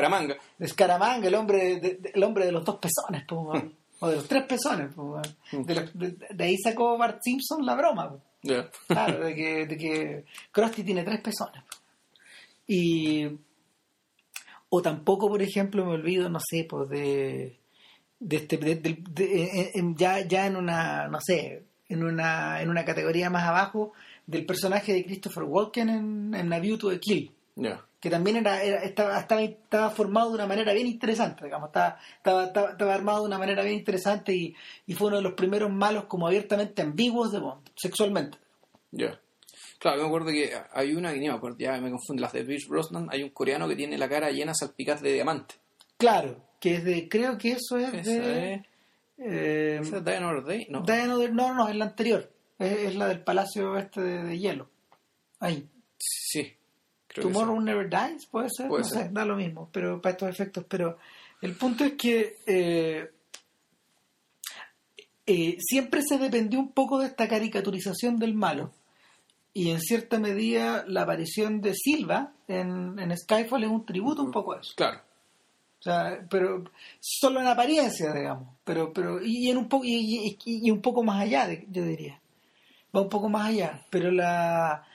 Escaramanga. 0.59 1.27
el 1.29 1.35
hombre 1.35 1.99
el 2.15 2.23
hombre 2.25 2.47
de 2.47 2.53
los 2.53 2.65
dos 2.65 2.77
pezones, 2.79 3.25
po, 3.27 3.53
o 4.01 4.09
de 4.09 4.17
los 4.17 4.29
tres 4.29 4.45
pezones. 4.45 4.93
po, 4.95 5.03
weón. 5.53 5.67
de, 5.67 5.75
los- 5.75 5.99
de- 5.99 6.17
de 6.35 6.45
ahí 6.45 6.57
sacó 6.59 6.97
Bart 6.99 7.21
Simpson 7.23 7.65
la 7.65 7.75
broma. 7.75 8.11
po. 8.11 8.21
Claro, 8.89 9.25
de 9.25 9.35
que, 9.35 9.67
de 9.67 9.77
que 9.79 10.25
Krusty 10.53 10.83
tiene 10.85 11.03
tres 11.05 11.21
pezones. 11.23 11.63
Y. 12.67 13.27
O 14.69 14.83
tampoco, 14.83 15.29
por 15.29 15.41
ejemplo, 15.41 15.85
me 15.85 15.93
olvido, 15.93 16.29
no 16.29 16.41
sé, 16.41 16.67
pues 16.69 16.89
de. 16.89 17.59
De 18.21 18.37
este 18.37 18.57
de- 18.57 18.77
de- 18.77 18.99
de- 19.11 19.43
en- 19.43 19.71
en- 19.75 19.97
ya, 19.97 20.21
ya 20.21 20.47
en 20.47 20.57
una, 20.57 21.09
no 21.09 21.19
sé, 21.21 21.65
en 21.89 22.03
una, 22.05 22.63
en 22.63 22.71
una 22.71 22.85
categoría 22.85 23.29
más 23.31 23.45
abajo 23.45 23.93
del 24.27 24.47
personaje 24.47 24.93
de 24.93 25.05
Christopher 25.05 25.43
Walken 25.45 25.89
en, 25.89 26.35
en 26.35 26.53
A 26.53 26.59
View 26.59 26.79
to 26.79 26.91
a 26.91 26.99
Kill 26.99 27.31
Ya. 27.57 27.85
que 28.01 28.09
también 28.11 28.37
era, 28.37 28.63
era- 28.63 28.83
estaba, 28.83 29.19
estaba, 29.21 29.43
estaba 29.43 29.91
formado 29.91 30.31
de 30.31 30.35
una 30.37 30.47
manera 30.47 30.73
bien 30.73 30.87
interesante, 30.87 31.45
digamos, 31.45 31.69
estaba, 31.69 31.99
estaba, 32.17 32.45
estaba, 32.71 32.95
armado 32.95 33.21
de 33.21 33.27
una 33.27 33.39
manera 33.39 33.63
bien 33.63 33.77
interesante 33.77 34.35
y, 34.35 34.55
y 34.87 34.95
fue 34.95 35.09
uno 35.09 35.17
de 35.19 35.23
los 35.23 35.35
primeros 35.35 35.71
malos 35.71 36.05
como 36.05 36.27
abiertamente 36.27 36.81
ambiguos 36.83 37.33
de 37.33 37.39
Bond, 37.41 37.69
sexualmente. 37.77 38.39
Ya. 38.91 39.19
Claro, 39.79 40.01
me 40.03 40.07
acuerdo 40.07 40.29
que 40.29 40.51
hay 40.73 40.95
una 40.95 41.13
que 41.13 41.21
ni 41.21 41.29
me 41.29 41.35
acuerdo, 41.35 41.59
ya 41.59 41.79
me 41.81 41.91
confundo, 41.91 42.23
las 42.23 42.33
de 42.33 42.45
Pierce 42.45 42.67
Brosnan, 42.69 43.09
hay 43.11 43.23
un 43.23 43.31
coreano 43.31 43.69
que 43.69 43.77
tiene 43.77 43.99
la 43.99 44.09
cara 44.09 44.31
llena 44.31 44.55
salpicadas 44.55 45.03
de 45.03 45.13
diamante. 45.13 45.57
Claro, 45.99 46.37
que 46.65 46.77
es 46.77 46.85
de, 46.85 47.09
creo 47.11 47.37
que 47.37 47.53
eso 47.53 47.77
es 47.77 47.93
Esa 47.93 48.11
de... 48.11 48.55
es... 48.55 48.63
eh, 49.19 49.79
¿Esa 49.83 49.99
es 49.99 50.05
Diana 50.07 50.41
Day? 50.41 50.67
No. 50.71 50.83
Another- 50.83 51.31
no, 51.33 51.53
no, 51.53 51.69
es 51.69 51.77
la 51.77 51.85
anterior, 51.85 52.33
es, 52.59 52.73
es 52.79 52.97
la 52.97 53.07
del 53.09 53.21
palacio 53.23 53.77
este 53.77 54.01
de, 54.01 54.23
de 54.25 54.39
hielo. 54.39 54.71
Ahí. 55.41 55.69
Sí. 55.99 56.55
Creo 57.07 57.29
Tomorrow. 57.29 57.61
Never 57.61 57.91
Dies, 57.91 58.25
puede 58.27 58.49
ser, 58.49 58.69
Puede 58.69 58.83
no 58.85 58.89
ser. 58.89 59.03
sé, 59.09 59.09
da 59.13 59.27
lo 59.27 59.37
mismo, 59.37 59.69
pero 59.73 60.01
para 60.01 60.13
estos 60.15 60.31
efectos. 60.31 60.65
Pero 60.67 60.97
el 61.43 61.55
punto 61.55 61.85
es 61.85 61.93
que 61.93 62.39
eh, 62.47 63.11
eh, 65.27 65.57
siempre 65.61 66.01
se 66.03 66.17
dependió 66.19 66.59
un 66.59 66.73
poco 66.73 66.99
de 66.99 67.09
esta 67.09 67.29
caricaturización 67.29 68.19
del 68.19 68.33
malo. 68.33 68.73
Y 69.53 69.71
en 69.71 69.81
cierta 69.83 70.19
medida 70.19 70.85
la 70.89 71.03
aparición 71.03 71.61
de 71.61 71.75
Silva 71.75 72.33
en, 72.49 72.99
en 72.99 73.17
Skyfall 73.17 73.65
es 73.65 73.71
un 73.71 73.85
tributo 73.87 74.23
un 74.23 74.33
poco 74.33 74.55
a 74.55 74.61
eso. 74.61 74.73
Claro. 74.77 75.01
O 75.87 75.91
sea, 75.91 76.27
pero 76.31 76.65
solo 76.99 77.41
en 77.41 77.47
apariencia, 77.47 78.13
digamos. 78.15 78.57
Pero, 78.65 78.91
pero, 78.93 79.23
y, 79.23 79.51
en 79.51 79.59
un 79.59 79.69
poco, 79.69 79.85
y, 79.85 79.93
y- 79.93 80.67
y 80.67 80.71
un 80.71 80.81
poco 80.81 81.03
más 81.03 81.21
allá, 81.23 81.47
de- 81.47 81.67
yo 81.71 81.85
diría. 81.85 82.21
Va 82.97 83.03
un 83.03 83.11
poco 83.11 83.29
más 83.29 83.49
allá. 83.49 83.85
Pero 83.91 84.11
la 84.11 84.87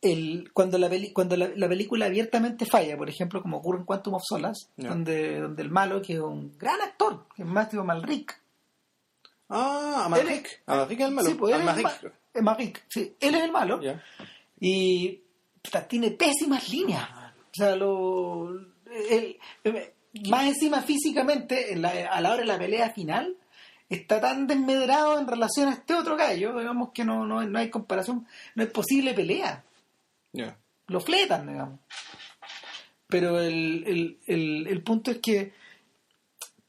el, 0.00 0.50
cuando 0.52 0.78
la 0.78 0.88
peli- 0.88 1.12
cuando 1.12 1.36
la, 1.36 1.50
la 1.54 1.68
película 1.68 2.06
abiertamente 2.06 2.64
falla, 2.66 2.96
por 2.96 3.08
ejemplo, 3.10 3.42
como 3.42 3.58
ocurre 3.58 3.80
en 3.80 3.84
Quantum 3.84 4.14
of 4.14 4.22
Solace, 4.24 4.66
donde, 4.76 5.40
donde 5.40 5.62
el 5.62 5.70
malo, 5.70 6.00
que 6.00 6.14
es 6.14 6.20
un 6.20 6.56
gran 6.58 6.80
actor, 6.80 7.26
que 7.36 7.42
es 7.42 7.48
Matthew 7.48 7.84
Malrick. 7.84 8.40
Ah, 9.50 9.94
Él 9.98 10.02
Amalric. 10.06 10.62
Amalric 10.66 11.00
es 11.00 11.06
el 11.06 11.14
malo. 11.14 11.28
Sí, 11.28 11.34
pues, 11.34 11.54
él 11.54 11.60
es 11.60 11.62
el 11.64 11.68
Amalric. 11.68 12.02
ma- 12.02 12.12
es 12.34 12.42
Malrick, 12.42 12.84
sí, 12.88 13.14
él 13.20 13.34
es 13.34 13.42
el 13.42 13.52
malo. 13.52 13.80
Ya. 13.82 14.02
Y 14.58 15.20
tiene 15.88 16.10
pésimas 16.12 16.68
líneas. 16.70 17.08
man. 17.14 17.32
O 17.36 17.54
sea, 17.54 17.76
lo, 17.76 18.48
el- 19.10 19.38
más 20.28 20.46
encima 20.46 20.82
físicamente, 20.82 21.72
en 21.72 21.82
la- 21.82 22.08
a 22.10 22.20
la 22.20 22.30
hora 22.32 22.40
de 22.40 22.46
la 22.46 22.58
pelea 22.58 22.90
final, 22.90 23.36
está 23.88 24.20
tan 24.20 24.46
desmedrado 24.46 25.18
en 25.18 25.26
relación 25.26 25.68
a 25.68 25.72
este 25.72 25.94
otro 25.94 26.16
gallo, 26.16 26.58
digamos 26.58 26.90
que 26.92 27.04
no, 27.04 27.26
no, 27.26 27.42
no 27.42 27.58
hay 27.58 27.70
comparación, 27.70 28.26
no 28.54 28.62
es 28.62 28.70
posible 28.70 29.14
pelea. 29.14 29.64
Lo 30.88 31.00
fletan, 31.00 31.46
digamos. 31.46 31.80
Pero 33.06 33.38
el, 33.40 33.84
el, 33.86 34.18
el, 34.26 34.66
el 34.66 34.82
punto 34.82 35.10
es 35.10 35.18
que, 35.18 35.52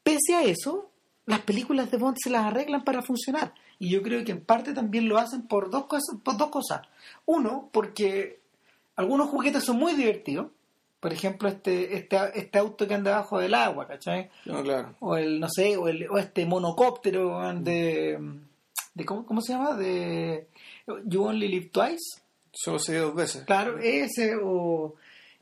pese 0.02 0.34
a 0.34 0.42
eso, 0.42 0.90
las 1.26 1.40
películas 1.40 1.90
de 1.90 1.96
Bond 1.96 2.16
se 2.22 2.30
las 2.30 2.44
arreglan 2.44 2.84
para 2.84 3.02
funcionar. 3.02 3.54
Y 3.78 3.88
yo 3.90 4.02
creo 4.02 4.24
que 4.24 4.32
en 4.32 4.44
parte 4.44 4.72
también 4.72 5.08
lo 5.08 5.18
hacen 5.18 5.42
por 5.48 5.70
dos 5.70 5.86
cosas. 5.86 6.16
Por 6.22 6.36
dos 6.36 6.50
cosas. 6.50 6.82
Uno, 7.26 7.70
porque 7.72 8.40
algunos 8.96 9.30
juguetes 9.30 9.64
son 9.64 9.78
muy 9.78 9.94
divertidos. 9.94 10.48
Por 11.04 11.12
ejemplo, 11.12 11.50
este, 11.50 11.96
este, 11.98 12.16
este 12.34 12.58
auto 12.58 12.88
que 12.88 12.94
anda 12.94 13.10
debajo 13.10 13.38
del 13.38 13.52
agua, 13.52 13.86
¿cachai? 13.86 14.30
No, 14.46 14.62
claro. 14.62 14.94
O 15.00 15.18
el, 15.18 15.38
no 15.38 15.48
sé, 15.50 15.76
o, 15.76 15.86
el, 15.86 16.08
o 16.08 16.16
este 16.16 16.46
monocóptero 16.46 17.42
de... 17.60 18.18
de 18.94 19.04
¿cómo, 19.04 19.26
¿Cómo 19.26 19.42
se 19.42 19.52
llama? 19.52 19.76
De 19.76 20.48
You 21.04 21.24
Only 21.24 21.48
Live 21.48 21.68
Twice. 21.70 22.22
Solo 22.50 22.78
se 22.78 22.96
dos 22.96 23.14
veces. 23.14 23.44
Claro, 23.44 23.78
ese 23.78 24.34
o 24.42 24.94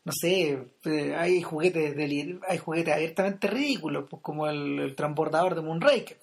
no 0.04 0.12
sé, 0.12 0.66
eh, 0.84 1.14
hay 1.16 1.40
juguetes 1.42 1.94
de, 1.94 2.40
hay 2.48 2.58
juguetes 2.58 2.92
abiertamente 2.92 3.46
ridículos, 3.46 4.06
pues 4.10 4.20
como 4.20 4.48
el, 4.48 4.80
el 4.80 4.96
transbordador 4.96 5.54
de 5.54 5.60
Moonraker. 5.60 6.18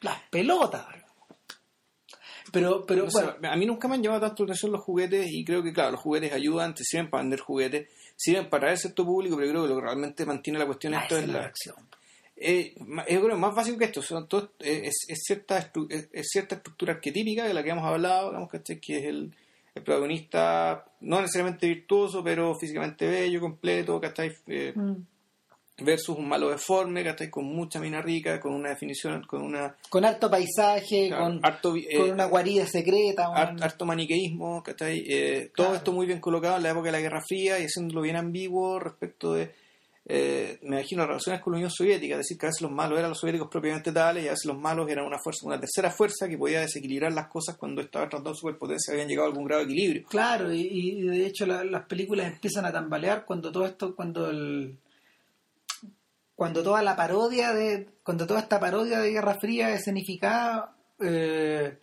Las 0.00 0.22
pelotas. 0.30 0.86
Pero 2.60 2.86
pero 2.86 3.04
No 3.04 3.10
sé, 3.10 3.22
bueno, 3.24 3.50
a 3.52 3.56
mí 3.56 3.66
nunca 3.66 3.88
me 3.88 3.94
han 3.96 4.02
llamado 4.02 4.20
tanto 4.26 4.44
la 4.44 4.48
atención 4.52 4.72
los 4.72 4.82
juguetes 4.82 5.26
y 5.30 5.44
creo 5.44 5.62
que, 5.62 5.72
claro, 5.72 5.92
los 5.92 6.00
juguetes 6.00 6.32
ayudan, 6.32 6.74
te 6.74 6.84
sirven 6.84 7.10
para 7.10 7.22
vender 7.22 7.40
juguetes, 7.40 7.88
sirven 8.16 8.48
para 8.48 8.62
atraer 8.64 8.78
cierto 8.78 9.04
público, 9.04 9.36
pero 9.36 9.50
creo 9.50 9.62
que 9.62 9.68
lo 9.68 9.76
que 9.76 9.82
realmente 9.82 10.24
mantiene 10.26 10.58
la 10.58 10.66
cuestión 10.66 10.94
ah, 10.94 11.02
esto 11.02 11.18
es 11.18 11.26
la 11.26 11.32
la... 11.34 11.40
reacción. 11.40 11.76
Eh, 12.38 12.74
yo 12.76 12.84
creo 13.04 13.26
que 13.28 13.32
es 13.32 13.38
más 13.38 13.54
básico 13.54 13.78
que 13.78 13.84
esto, 13.86 14.02
son 14.02 14.28
todo- 14.28 14.52
eh, 14.60 14.82
es, 14.84 15.06
es 15.08 15.22
cierta 15.24 15.58
estru- 15.58 15.86
es, 15.90 16.08
es 16.12 16.26
cierta 16.28 16.56
estructura 16.56 16.92
arquetípica 16.94 17.44
de 17.46 17.54
la 17.54 17.62
que 17.62 17.70
hemos 17.70 17.84
hablado, 17.84 18.28
digamos, 18.28 18.50
¿cachai? 18.50 18.78
que 18.78 18.98
es 18.98 19.04
el, 19.06 19.32
el 19.74 19.82
protagonista 19.82 20.84
no 21.00 21.20
necesariamente 21.20 21.66
virtuoso, 21.66 22.22
pero 22.22 22.54
físicamente 22.54 23.06
bello, 23.06 23.40
completo, 23.40 24.00
¿cachai? 24.00 24.34
Eh, 24.48 24.72
Mm. 24.76 24.96
Versus 25.78 26.16
un 26.16 26.26
malo 26.26 26.48
deforme, 26.50 27.04
¿cachai? 27.04 27.28
con 27.28 27.44
mucha 27.44 27.78
mina 27.78 28.00
rica, 28.00 28.40
con 28.40 28.54
una 28.54 28.70
definición, 28.70 29.22
con 29.26 29.42
una 29.42 29.76
Con 29.90 30.04
harto 30.06 30.30
paisaje, 30.30 31.08
claro, 31.08 31.24
con, 31.24 31.40
harto, 31.44 31.72
vi- 31.72 31.86
eh, 31.90 31.98
con 31.98 32.10
una 32.12 32.24
guarida 32.26 32.66
secreta. 32.66 33.28
weón. 33.30 33.62
harto 33.62 33.84
maniqueísmo, 33.84 34.62
¿cachai? 34.62 35.04
Eh, 35.06 35.50
todo 35.54 35.66
Claro. 35.66 35.76
esto 35.76 35.92
muy 35.92 36.06
bien 36.06 36.20
colocado 36.20 36.56
en 36.56 36.62
la 36.62 36.70
época 36.70 36.86
de 36.86 36.92
la 36.92 37.00
Guerra 37.00 37.22
Fría 37.26 37.58
y 37.58 37.64
haciéndolo 37.64 38.00
bien 38.00 38.16
ambiguo 38.16 38.78
respecto 38.78 39.34
de, 39.34 39.50
eh, 40.08 40.58
me 40.62 40.76
imagino, 40.76 41.02
las 41.02 41.08
relaciones 41.08 41.42
con 41.42 41.52
la 41.52 41.56
Unión 41.58 41.70
Soviética, 41.70 42.14
es 42.14 42.18
decir, 42.20 42.38
que 42.38 42.46
a 42.46 42.48
veces 42.48 42.62
los 42.62 42.70
malos 42.70 42.98
eran 42.98 43.10
los 43.10 43.18
soviéticos 43.18 43.48
propiamente 43.50 43.92
tales 43.92 44.24
y 44.24 44.28
a 44.28 44.30
veces 44.30 44.46
los 44.46 44.56
malos 44.58 44.88
eran 44.88 45.04
una 45.04 45.18
fuerza, 45.18 45.46
una 45.46 45.60
tercera 45.60 45.90
fuerza 45.90 46.26
que 46.28 46.38
podía 46.38 46.60
desequilibrar 46.60 47.12
las 47.12 47.26
cosas 47.28 47.56
cuando 47.58 47.82
estas 47.82 48.06
otras 48.06 48.22
dos 48.22 48.38
superpotencias 48.38 48.94
habían 48.94 49.08
llegado 49.08 49.26
a 49.26 49.30
algún 49.30 49.44
grado 49.44 49.62
de 49.66 49.70
equilibrio. 49.72 50.04
Claro, 50.08 50.54
y, 50.54 50.60
y 50.70 51.02
de 51.02 51.26
hecho 51.26 51.44
la- 51.44 51.64
las 51.64 51.84
películas 51.86 52.32
empiezan 52.32 52.64
a 52.64 52.72
tambalear 52.72 53.26
cuando 53.26 53.52
todo 53.52 53.66
esto, 53.66 53.94
cuando 53.94 54.30
el 54.30 54.76
cuando 56.36 56.62
toda 56.62 56.82
la 56.82 56.94
parodia 56.94 57.52
de 57.52 57.88
cuando 58.04 58.26
toda 58.26 58.38
esta 58.40 58.60
parodia 58.60 59.00
de 59.00 59.10
Guerra 59.10 59.34
Fría 59.40 59.70
escenificada 59.70 60.76
eh, 61.00 61.78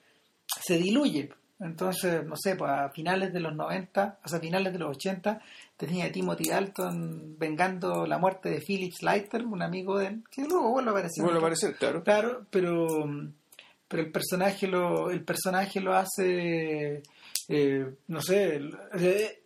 se 0.63 0.77
diluye. 0.77 1.29
Entonces, 1.59 2.25
no 2.25 2.35
sé, 2.35 2.55
pues 2.55 2.69
a 2.71 2.89
finales 2.89 3.31
de 3.31 3.39
los 3.39 3.55
90, 3.55 4.19
o 4.23 4.27
sea, 4.27 4.37
a 4.37 4.41
finales 4.41 4.73
de 4.73 4.79
los 4.79 4.97
80, 4.97 5.41
tenía 5.77 6.05
a 6.05 6.11
Timothy 6.11 6.49
Dalton 6.49 7.35
vengando 7.39 8.05
la 8.05 8.17
muerte 8.17 8.49
de 8.49 8.59
Phillips 8.59 9.01
Leiter, 9.01 9.45
un 9.45 9.61
amigo 9.61 9.97
de 9.97 10.07
él, 10.07 10.23
que 10.29 10.43
luego 10.43 10.71
vuelve 10.71 10.89
a 10.89 10.91
aparecer. 10.93 11.23
Vuelve 11.23 11.37
a 11.37 11.41
aparecer, 11.41 11.75
claro. 11.77 12.03
Claro, 12.03 12.45
pero, 12.49 12.87
pero 13.87 14.03
el 14.03 14.11
personaje 14.11 14.67
lo, 14.67 15.09
el 15.09 15.23
personaje 15.23 15.79
lo 15.79 15.95
hace, 15.95 17.01
eh, 17.47 17.95
no 18.07 18.21
sé, 18.21 18.59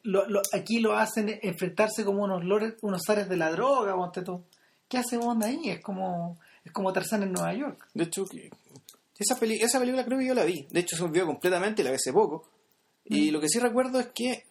lo- 0.03 0.27
lo- 0.27 0.41
aquí 0.53 0.79
lo 0.79 0.93
hacen 0.97 1.37
enfrentarse 1.43 2.03
como 2.03 2.23
unos 2.23 2.43
lores, 2.43 2.75
unos 2.81 3.01
ares 3.09 3.29
de 3.29 3.37
la 3.37 3.51
droga, 3.51 3.93
ponte 3.95 4.23
tú. 4.23 4.43
¿Qué 4.87 4.97
hace 4.97 5.17
Bond 5.17 5.43
ahí? 5.43 5.69
Es 5.69 5.81
como, 5.81 6.37
es 6.63 6.71
como 6.71 6.93
Tarzán 6.93 7.23
en 7.23 7.33
Nueva 7.33 7.53
York. 7.53 7.87
De 7.93 8.05
hecho, 8.05 8.25
Esa, 9.17 9.39
peli 9.39 9.55
esa 9.55 9.79
película 9.79 10.05
creo 10.05 10.19
que 10.19 10.27
yo 10.27 10.33
la 10.33 10.45
vi. 10.45 10.67
De 10.69 10.79
hecho, 10.79 10.95
se 10.95 11.03
olvidó 11.03 11.25
completamente, 11.25 11.83
la 11.83 11.89
vi 11.89 11.95
hace 11.95 12.13
poco. 12.13 12.47
Y 13.05 13.31
lo 13.31 13.39
que 13.39 13.49
sí 13.49 13.59
recuerdo 13.59 13.99
es 13.99 14.07
que 14.13 14.45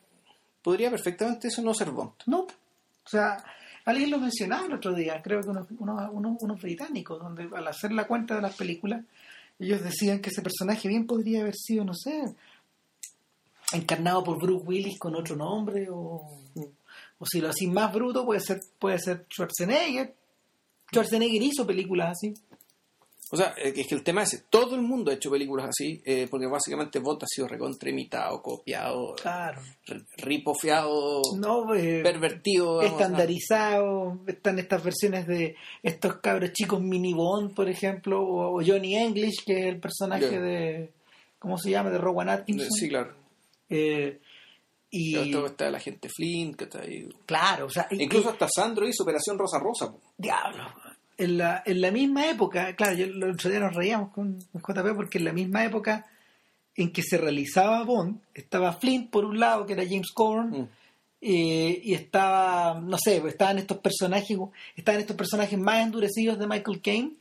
podría 0.63 0.91
perfectamente 0.91 1.49
eso 1.49 1.63
no 1.63 1.75
ser 1.75 1.91
Bond. 1.91 2.13
No. 2.27 2.41
O 2.41 3.09
sea, 3.09 3.43
alguien 3.85 4.11
lo 4.11 4.19
mencionaba 4.19 4.67
el 4.67 4.75
otro 4.75 4.95
día, 4.95 5.23
creo 5.23 5.41
que 5.41 5.49
unos, 5.49 5.67
unos, 5.79 6.11
unos, 6.13 6.43
unos 6.43 6.61
británicos, 6.61 7.21
donde 7.21 7.49
al 7.55 7.69
hacer 7.69 7.93
la 7.93 8.07
cuenta 8.07 8.35
de 8.35 8.43
las 8.43 8.57
películas, 8.57 9.05
ellos 9.59 9.83
decían 9.83 10.21
que 10.21 10.31
ese 10.31 10.43
personaje 10.43 10.89
bien 10.89 11.07
podría 11.07 11.43
haber 11.43 11.55
sido, 11.55 11.85
no 11.85 11.95
sé, 11.95 12.35
encarnado 13.73 14.25
por 14.25 14.39
Bruce 14.39 14.67
Willis 14.67 14.99
con 14.99 15.15
otro 15.15 15.37
nombre, 15.37 15.89
o, 15.91 16.41
o 17.19 17.27
si 17.27 17.41
lo 17.41 17.49
así 17.49 17.69
más 17.69 17.93
bruto, 17.93 18.25
puede 18.25 18.41
ser, 18.41 18.61
puede 18.79 18.99
ser 18.99 19.27
Schwarzenegger. 19.31 20.15
Schwarzenegger 20.91 21.43
hizo 21.43 21.67
películas 21.67 22.13
así. 22.13 22.35
O 23.33 23.37
sea, 23.37 23.55
es 23.61 23.73
que 23.89 23.95
el 23.97 24.05
tema 24.05 24.23
es, 24.23 24.45
todo 24.49 24.77
el 24.77 24.83
mundo 24.83 25.11
ha 25.11 25.15
hecho 25.15 25.33
películas 25.33 25.69
así, 25.71 26.01
eh, 26.05 26.29
porque 26.31 26.47
básicamente 26.47 27.01
Bond 27.01 27.25
ha 27.25 27.27
sido 27.27 27.49
recontraimitado, 27.49 28.41
copiado, 28.41 29.17
Claro. 29.17 29.61
ripofeado, 30.19 31.23
No, 31.37 31.75
eh, 31.75 32.03
pervertido. 32.05 32.83
estandarizado. 32.83 34.21
Están 34.29 34.59
estas 34.61 34.85
versiones 34.85 35.27
de 35.27 35.57
estos 35.83 36.17
cabros 36.21 36.53
chicos 36.53 36.81
mini 36.81 37.15
Bond, 37.15 37.55
por 37.55 37.69
ejemplo, 37.69 38.23
o, 38.23 38.59
o 38.61 38.63
Johnny 38.65 38.95
English, 38.97 39.45
que 39.45 39.59
es 39.61 39.67
el 39.75 39.81
personaje 39.81 40.39
de. 40.41 40.93
¿Cómo 41.41 41.59
se 41.59 41.71
llama? 41.71 41.91
De 41.91 41.99
Rowan 41.99 42.29
Atkinson. 42.29 42.71
Sí, 42.71 42.89
claro. 42.89 43.13
Eh, 43.69 44.21
y. 44.91 45.17
Esto 45.17 45.47
está 45.47 45.71
la 45.71 45.81
gente 45.81 46.09
Flint, 46.09 46.57
que 46.57 46.65
está 46.65 46.81
ahí. 46.83 47.09
Claro, 47.27 47.67
o 47.67 47.71
sea. 47.71 47.87
Incluso 47.91 48.29
y- 48.31 48.33
hasta 48.33 48.49
Sandro 48.49 48.87
hizo 48.89 49.03
Operación 49.03 49.39
Rosa 49.39 49.59
Rosa. 49.59 49.91
po. 49.93 50.01
Diablo. 50.17 50.65
En 51.19 51.39
la, 51.39 51.63
en 51.65 51.81
la 51.81 51.91
misma 51.91 52.29
época, 52.29 52.75
claro, 52.77 52.95
yo 52.97 53.07
el 53.07 53.25
otro 53.25 53.49
día 53.51 53.59
nos 53.61 53.75
reíamos 53.75 54.13
con, 54.13 54.39
con 54.53 54.61
JP 54.63 54.95
porque 54.95 55.17
en 55.19 55.25
la 55.25 55.33
misma 55.33 55.65
época 55.65 56.07
en 56.75 56.93
que 56.93 57.03
se 57.03 57.17
realizaba 57.17 57.83
Bond, 57.85 58.21
estaba 58.35 58.75
Flint 58.75 59.11
por 59.11 59.25
un 59.25 59.41
lado, 59.41 59.65
que 59.65 59.73
era 59.73 59.85
James 59.85 60.13
Corn, 60.13 60.51
Mm. 60.51 60.69
eh, 61.23 61.81
y 61.85 61.95
estaba, 61.95 62.79
no 62.79 62.99
sé, 62.99 63.17
estaban 63.27 63.57
estos 63.59 63.79
personajes, 63.79 64.37
estaban 64.77 65.01
estos 65.01 65.17
personajes 65.17 65.59
más 65.59 65.83
endurecidos 65.87 66.39
de 66.39 66.47
Michael 66.47 66.83
Caine, 66.83 67.13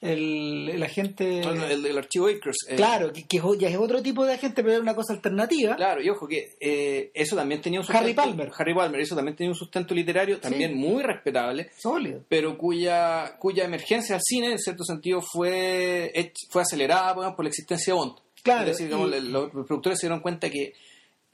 el, 0.00 0.68
el 0.68 0.82
agente, 0.82 1.40
no, 1.40 1.64
el 1.86 1.98
archivo 1.98 2.28
eh, 2.28 2.38
claro, 2.76 3.12
que, 3.12 3.24
que 3.26 3.40
ya 3.58 3.68
es 3.68 3.76
otro 3.76 4.02
tipo 4.02 4.24
de 4.26 4.34
agente, 4.34 4.62
pero 4.62 4.74
era 4.74 4.82
una 4.82 4.94
cosa 4.94 5.14
alternativa. 5.14 5.74
Claro, 5.76 6.02
y 6.02 6.10
ojo 6.10 6.28
que 6.28 6.54
eh, 6.60 7.10
eso 7.14 7.34
también 7.34 7.60
tenía 7.62 7.80
un 7.80 7.86
Harry 7.88 8.08
sustento. 8.08 8.22
Palmer. 8.22 8.52
Harry 8.58 8.74
Palmer, 8.74 9.00
eso 9.00 9.16
también 9.16 9.36
tenía 9.36 9.50
un 9.50 9.56
sustento 9.56 9.94
literario, 9.94 10.38
también 10.38 10.76
muy 10.76 11.02
respetable, 11.02 11.70
Sólido. 11.78 12.22
pero 12.28 12.58
cuya, 12.58 13.36
cuya 13.38 13.64
emergencia 13.64 14.14
al 14.16 14.20
cine, 14.22 14.52
en 14.52 14.58
cierto 14.58 14.84
sentido, 14.84 15.20
fue, 15.22 16.12
fue 16.50 16.62
acelerada 16.62 17.14
digamos, 17.14 17.34
por 17.34 17.44
la 17.44 17.48
existencia 17.48 17.92
de 17.94 17.98
Bond. 17.98 18.18
Claro, 18.42 18.60
Es 18.70 18.76
decir, 18.78 18.86
digamos, 18.86 19.08
y- 19.16 19.20
los 19.28 19.50
productores 19.66 19.98
se 19.98 20.06
dieron 20.06 20.20
cuenta 20.20 20.48
que 20.50 20.72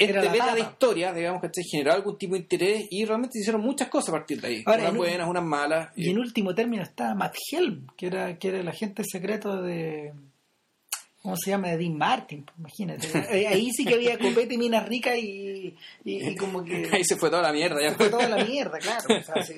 este 0.02 0.12
Era 0.12 0.24
la 0.24 0.32
beta 0.32 0.54
de 0.54 0.60
historia, 0.60 1.12
digamos, 1.12 1.40
que 1.42 1.48
generó 1.70 1.92
algún 1.92 2.16
tipo 2.18 2.34
de 2.34 2.40
interés 2.40 2.86
y 2.90 3.04
realmente 3.04 3.34
se 3.34 3.40
hicieron 3.40 3.60
muchas 3.62 3.88
cosas 3.88 4.10
a 4.10 4.12
partir 4.18 4.40
de 4.40 4.48
ahí. 4.48 4.62
Ahora, 4.66 4.78
unas 4.82 4.88
en 4.88 4.92
un- 4.92 4.98
buenas, 4.98 5.28
unas 5.28 5.44
malas. 5.44 5.88
Y 5.96 6.10
en 6.10 6.18
último 6.18 6.54
término 6.54 6.82
está 6.82 7.14
Matt 7.14 7.34
Helm, 7.50 7.86
que 7.96 8.06
era, 8.06 8.38
que 8.38 8.48
era 8.48 8.60
el 8.60 8.68
agente 8.68 9.02
secreto 9.04 9.62
de. 9.62 10.12
¿Cómo 11.22 11.36
se 11.36 11.50
llama? 11.50 11.68
De 11.68 11.78
Dean 11.78 11.96
Martin, 11.96 12.44
pues, 12.44 12.58
imagínate. 12.58 13.06
Ahí 13.48 13.70
sí 13.70 13.84
que 13.84 13.94
había 13.94 14.18
copete 14.18 14.54
y 14.54 14.58
minas 14.58 14.88
ricas 14.88 15.16
y, 15.18 15.76
y, 16.04 16.28
y 16.30 16.34
como 16.34 16.64
que. 16.64 16.88
Ahí 16.92 17.04
se 17.04 17.14
fue 17.16 17.30
toda 17.30 17.42
la 17.42 17.52
mierda. 17.52 17.80
Ya 17.80 17.92
fue 17.94 18.08
toda 18.08 18.28
la 18.28 18.44
mierda, 18.44 18.78
claro. 18.78 19.04
O 19.20 19.22
sea, 19.22 19.40
si, 19.42 19.54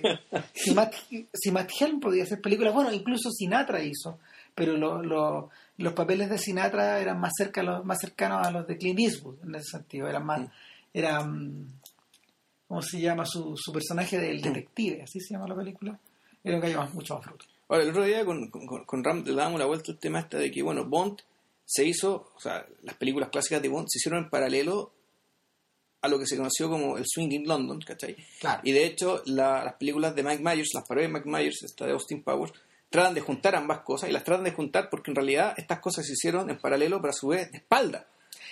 si 0.53 0.75
Matt, 0.75 0.95
si 1.33 1.51
Matt 1.51 1.71
Helm 1.81 2.01
podía 2.01 2.25
hacer 2.25 2.43
películas, 2.43 2.75
bueno, 2.75 2.93
incluso 2.93 3.31
Sinatra 3.31 3.83
hizo, 3.83 4.19
pero 4.55 4.77
lo- 4.77 5.03
lo- 5.03 5.49
los 5.79 5.93
papeles 5.93 6.31
de 6.31 6.39
Sinatra 6.39 7.01
eran 7.01 7.19
más, 7.21 7.33
cerca, 7.37 7.63
los- 7.63 7.85
más 7.85 7.99
cercanos 8.01 8.47
a 8.47 8.51
los 8.51 8.67
de 8.67 8.77
Clint 8.79 9.01
Eastwood, 9.01 9.43
en 9.45 9.55
ese 9.57 9.71
sentido. 9.73 10.09
Eran 10.09 10.25
más. 10.27 10.49
Eran. 10.93 11.67
¿Cómo 12.69 12.81
se 12.83 13.01
llama? 13.01 13.25
Su, 13.27 13.57
su 13.57 13.73
personaje 13.73 14.19
del 14.19 14.41
detective, 14.41 15.03
así 15.03 15.21
se 15.21 15.35
llama 15.35 15.49
la 15.49 15.55
película. 15.57 15.99
Era 16.43 16.57
un 16.57 16.63
gallo 16.63 16.79
más, 16.79 16.95
mucho 16.95 17.15
más 17.17 17.25
fruto. 17.25 17.45
Ahora, 17.69 17.83
el 17.83 17.91
otro 17.91 18.05
día 18.05 18.25
con, 18.25 18.49
con, 18.51 18.85
con 18.85 19.05
Ram 19.05 19.23
le 19.25 19.35
dábamos 19.35 19.59
la 19.61 19.67
vuelta 19.67 19.93
al 19.93 19.99
tema 19.99 20.21
este 20.21 20.39
de 20.39 20.51
que, 20.51 20.63
bueno, 20.63 20.85
Bond 20.85 21.21
se 21.65 21.85
hizo, 21.87 22.33
o 22.37 22.41
sea, 22.41 22.67
las 22.83 22.95
películas 22.97 23.31
clásicas 23.31 23.63
de 23.63 23.69
Bond 23.69 23.87
se 23.89 23.99
hicieron 23.99 24.25
en 24.25 24.31
paralelo 24.31 24.93
a 26.03 26.09
lo 26.09 26.19
que 26.19 26.27
se 26.27 26.37
conoció 26.37 26.69
como 26.69 26.99
el 26.99 27.05
Swing 27.07 27.31
in 27.33 27.47
London, 27.49 27.81
¿cachai? 27.81 28.17
Claro. 28.41 28.61
Y 28.65 28.73
de 28.73 28.85
hecho, 28.85 29.23
la- 29.27 29.65
las 29.65 29.75
películas 29.77 30.15
de 30.15 30.23
Mike 30.23 30.43
Myers, 30.43 30.69
las 30.75 30.87
parodias 30.87 31.11
de 31.11 31.19
Mike 31.19 31.31
Myers, 31.31 31.63
esta 31.63 31.87
de 31.87 31.93
Austin 31.93 32.23
Powers, 32.23 32.53
tratan 32.95 33.15
de 33.15 33.21
juntar 33.21 33.57
ambas 33.57 33.81
cosas 33.81 34.09
y 34.09 34.13
las 34.13 34.23
tratan 34.23 34.45
de 34.45 34.53
juntar 34.53 34.89
porque 34.89 35.11
en 35.11 35.17
realidad 35.17 35.53
estas 35.57 35.81
cosas 35.81 36.07
se 36.07 36.13
hicieron 36.13 36.49
en 36.49 36.59
paralelo, 36.59 37.01
pero 37.01 37.11
a 37.11 37.15
su 37.15 37.27
vez 37.27 37.51
de 37.51 37.59
espalda. 37.59 38.07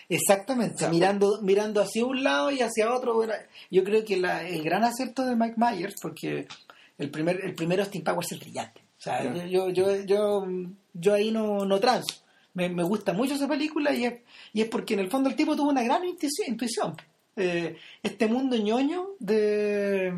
Exactamente, 0.09 0.75
O 0.75 0.79
sea, 0.79 0.89
mirando, 0.89 1.41
mirando 1.43 1.81
hacia 1.81 2.05
un 2.05 2.25
lado 2.25 2.51
y 2.51 2.61
hacia 2.61 2.93
otro. 2.93 3.23
Yo 3.71 3.85
creo 3.85 4.05
que 4.05 4.17
la- 4.17 4.43
el 4.49 4.65
gran 4.65 4.83
acierto 4.83 5.25
de 5.25 5.37
Mike 5.37 5.55
Myers, 5.57 5.95
porque 6.03 6.49
el 6.99 7.11
primer, 7.11 7.41
el 7.45 7.55
primero 7.55 7.83
Austin 7.85 8.03
Powers 8.03 8.33
es 8.33 8.41
brillante. 8.41 8.81
O 8.99 9.01
sea, 9.01 9.23
Ya. 9.33 9.47
yo, 9.47 9.69
yo, 9.71 9.97
yo, 10.05 10.45
yo 10.93 11.15
ahí 11.15 11.31
no, 11.31 11.65
no 11.65 11.79
transo. 11.79 12.17
Me, 12.55 12.69
me 12.69 12.83
gusta 12.83 13.13
mucho 13.13 13.35
esa 13.35 13.47
película 13.49 13.95
y 13.95 14.05
es, 14.07 14.15
y 14.53 14.61
es 14.63 14.69
porque 14.69 14.95
en 14.95 15.01
el 15.01 15.09
fondo 15.11 15.29
el 15.31 15.37
tipo 15.37 15.55
tuvo 15.55 15.71
una 15.71 15.83
gran 15.85 16.05
intuición. 16.05 16.49
intuición. 16.49 16.97
Eh, 17.37 17.77
este 18.03 18.27
mundo 18.27 18.57
ñoño 18.57 19.11
de 19.19 20.13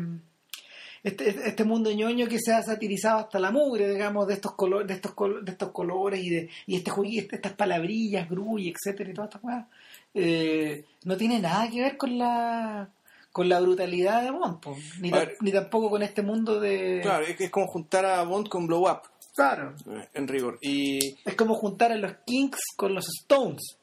este, 1.05 1.29
este 1.47 1.63
mundo 1.63 1.91
ñoño 1.91 2.27
que 2.27 2.39
se 2.39 2.51
ha 2.53 2.61
satirizado 2.61 3.19
hasta 3.19 3.39
la 3.39 3.51
mugre, 3.51 3.87
digamos, 3.89 4.27
de 4.27 4.33
estos 4.33 4.53
colores, 4.55 4.87
de 4.87 4.95
estos 4.95 5.13
col- 5.13 5.45
de 5.45 5.51
estos 5.51 5.71
colores 5.71 6.21
y 6.23 6.29
de 6.29 6.49
y 6.67 6.75
este 6.75 6.91
juegui- 6.91 7.27
estas 7.31 7.53
palabrillas, 7.53 8.29
gruy, 8.29 8.69
etcétera 8.69 9.09
y 9.09 9.13
todas 9.13 9.29
estas 9.29 9.41
cosas, 9.41 9.65
eh, 10.13 10.83
no 11.03 11.15
tiene 11.17 11.39
nada 11.39 11.69
que 11.69 11.81
ver 11.81 11.97
con 11.97 12.17
la 12.17 12.89
con 13.31 13.49
la 13.49 13.59
brutalidad 13.59 14.23
de 14.23 14.31
Bond, 14.31 14.59
po, 14.61 14.77
ni, 15.01 15.09
A 15.09 15.11
ta- 15.11 15.19
ver. 15.19 15.37
ni 15.41 15.51
tampoco 15.51 15.89
con 15.89 16.01
este 16.01 16.21
mundo 16.21 16.59
de 16.59 16.99
Claro, 17.01 17.25
es, 17.25 17.39
es 17.39 17.49
como 17.49 17.67
juntar 17.67 18.05
a 18.05 18.23
Bond 18.23 18.47
con 18.47 18.65
Blow 18.65 18.89
Up, 18.89 19.01
Claro. 19.35 19.73
eh, 19.89 20.07
en 20.13 20.27
rigor. 20.29 20.57
Y, 20.61 21.15
Es 21.25 21.35
como 21.35 21.53
juntar 21.55 21.91
a 21.91 21.97
los 21.97 22.13
Kings 22.25 22.59
con 22.77 22.93
los 22.95 23.05
Stones. 23.21 23.77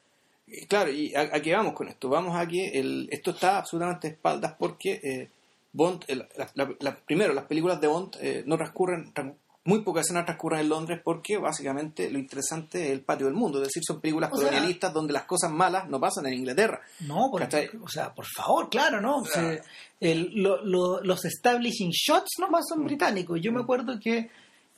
claro, 0.69 0.91
¿y 0.91 1.15
a, 1.15 1.21
a 1.21 1.41
qué 1.43 1.53
vamos 1.55 1.75
con 1.75 1.87
esto? 1.89 2.09
Vamos 2.09 2.35
a 2.35 2.47
que 2.49 2.69
el, 2.81 3.09
esto 3.13 3.33
está 3.33 3.59
absolutamente 3.59 4.09
de 4.09 4.15
espaldas 4.15 4.55
porque 4.59 5.01
eh, 5.03 5.29
Bond, 5.73 6.05
el- 6.09 6.27
la- 6.81 6.97
primero, 7.07 7.33
las 7.33 7.45
películas 7.47 7.81
de 7.81 7.87
Bond 7.87 8.17
eh, 8.21 8.43
no 8.47 8.57
transcurren, 8.57 9.13
tran- 9.15 9.35
muy 9.65 9.83
pocas 9.83 10.05
escenas 10.07 10.25
transcurren 10.27 10.61
en 10.61 10.69
Londres 10.69 11.01
porque 11.05 11.39
básicamente 11.39 12.11
lo 12.11 12.19
interesante 12.19 12.87
es 12.87 12.91
el 12.93 13.01
patio 13.03 13.27
del 13.27 13.35
mundo, 13.37 13.59
es 13.63 13.69
decir, 13.69 13.83
son 13.87 14.01
películas 14.01 14.31
O 14.33 14.37
sea- 14.37 14.49
colonialistas 14.49 14.93
donde 14.93 15.13
las 15.13 15.23
cosas 15.25 15.53
malas 15.53 15.89
no 15.89 16.01
pasan 16.01 16.27
en 16.27 16.35
Inglaterra. 16.35 16.81
No, 17.01 17.29
por, 17.31 17.43
o 17.83 17.89
sea, 17.89 18.13
por 18.13 18.27
favor, 18.27 18.69
claro, 18.69 19.01
¿no? 19.01 19.19
O 19.19 19.25
sea, 19.25 19.63
el- 20.01 20.33
lo- 20.35 20.65
lo- 20.65 21.01
los 21.05 21.25
establishing 21.25 21.91
shots 21.91 22.39
nomás 22.41 22.65
son 22.69 22.85
británicos. 22.85 23.41
Yo 23.41 23.53
me 23.53 23.61
acuerdo 23.61 23.99
que 24.01 24.31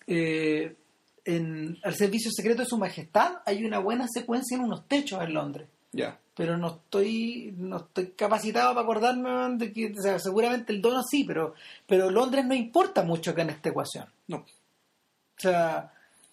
eh, 0.06 0.76
en 1.24 1.78
al 1.82 1.94
servicio 1.94 2.30
secreto 2.30 2.60
de 2.62 2.68
su 2.68 2.76
majestad 2.76 3.36
hay 3.46 3.64
una 3.64 3.78
buena 3.78 4.06
secuencia 4.12 4.56
en 4.56 4.64
unos 4.64 4.86
techos 4.86 5.22
en 5.22 5.32
Londres. 5.32 5.66
Ya. 5.94 6.18
Pero 6.36 6.56
no 6.58 6.68
estoy 6.68 7.54
no 7.56 7.76
estoy 7.78 8.08
capacitado 8.16 8.74
para 8.74 8.82
acordarme 8.82 9.56
de 9.56 9.72
que, 9.72 9.94
o 9.96 10.02
sea, 10.02 10.18
seguramente 10.18 10.72
el 10.72 10.82
dono 10.82 11.02
sí, 11.02 11.24
pero, 11.24 11.54
pero 11.86 12.10
Londres 12.10 12.44
no 12.44 12.54
importa 12.54 13.02
mucho 13.04 13.30
acá 13.30 13.42
en 13.42 13.50
esta 13.50 13.68
ecuación. 13.68 14.06
No. 14.26 14.38
O 14.38 15.40
sea, 15.40 15.92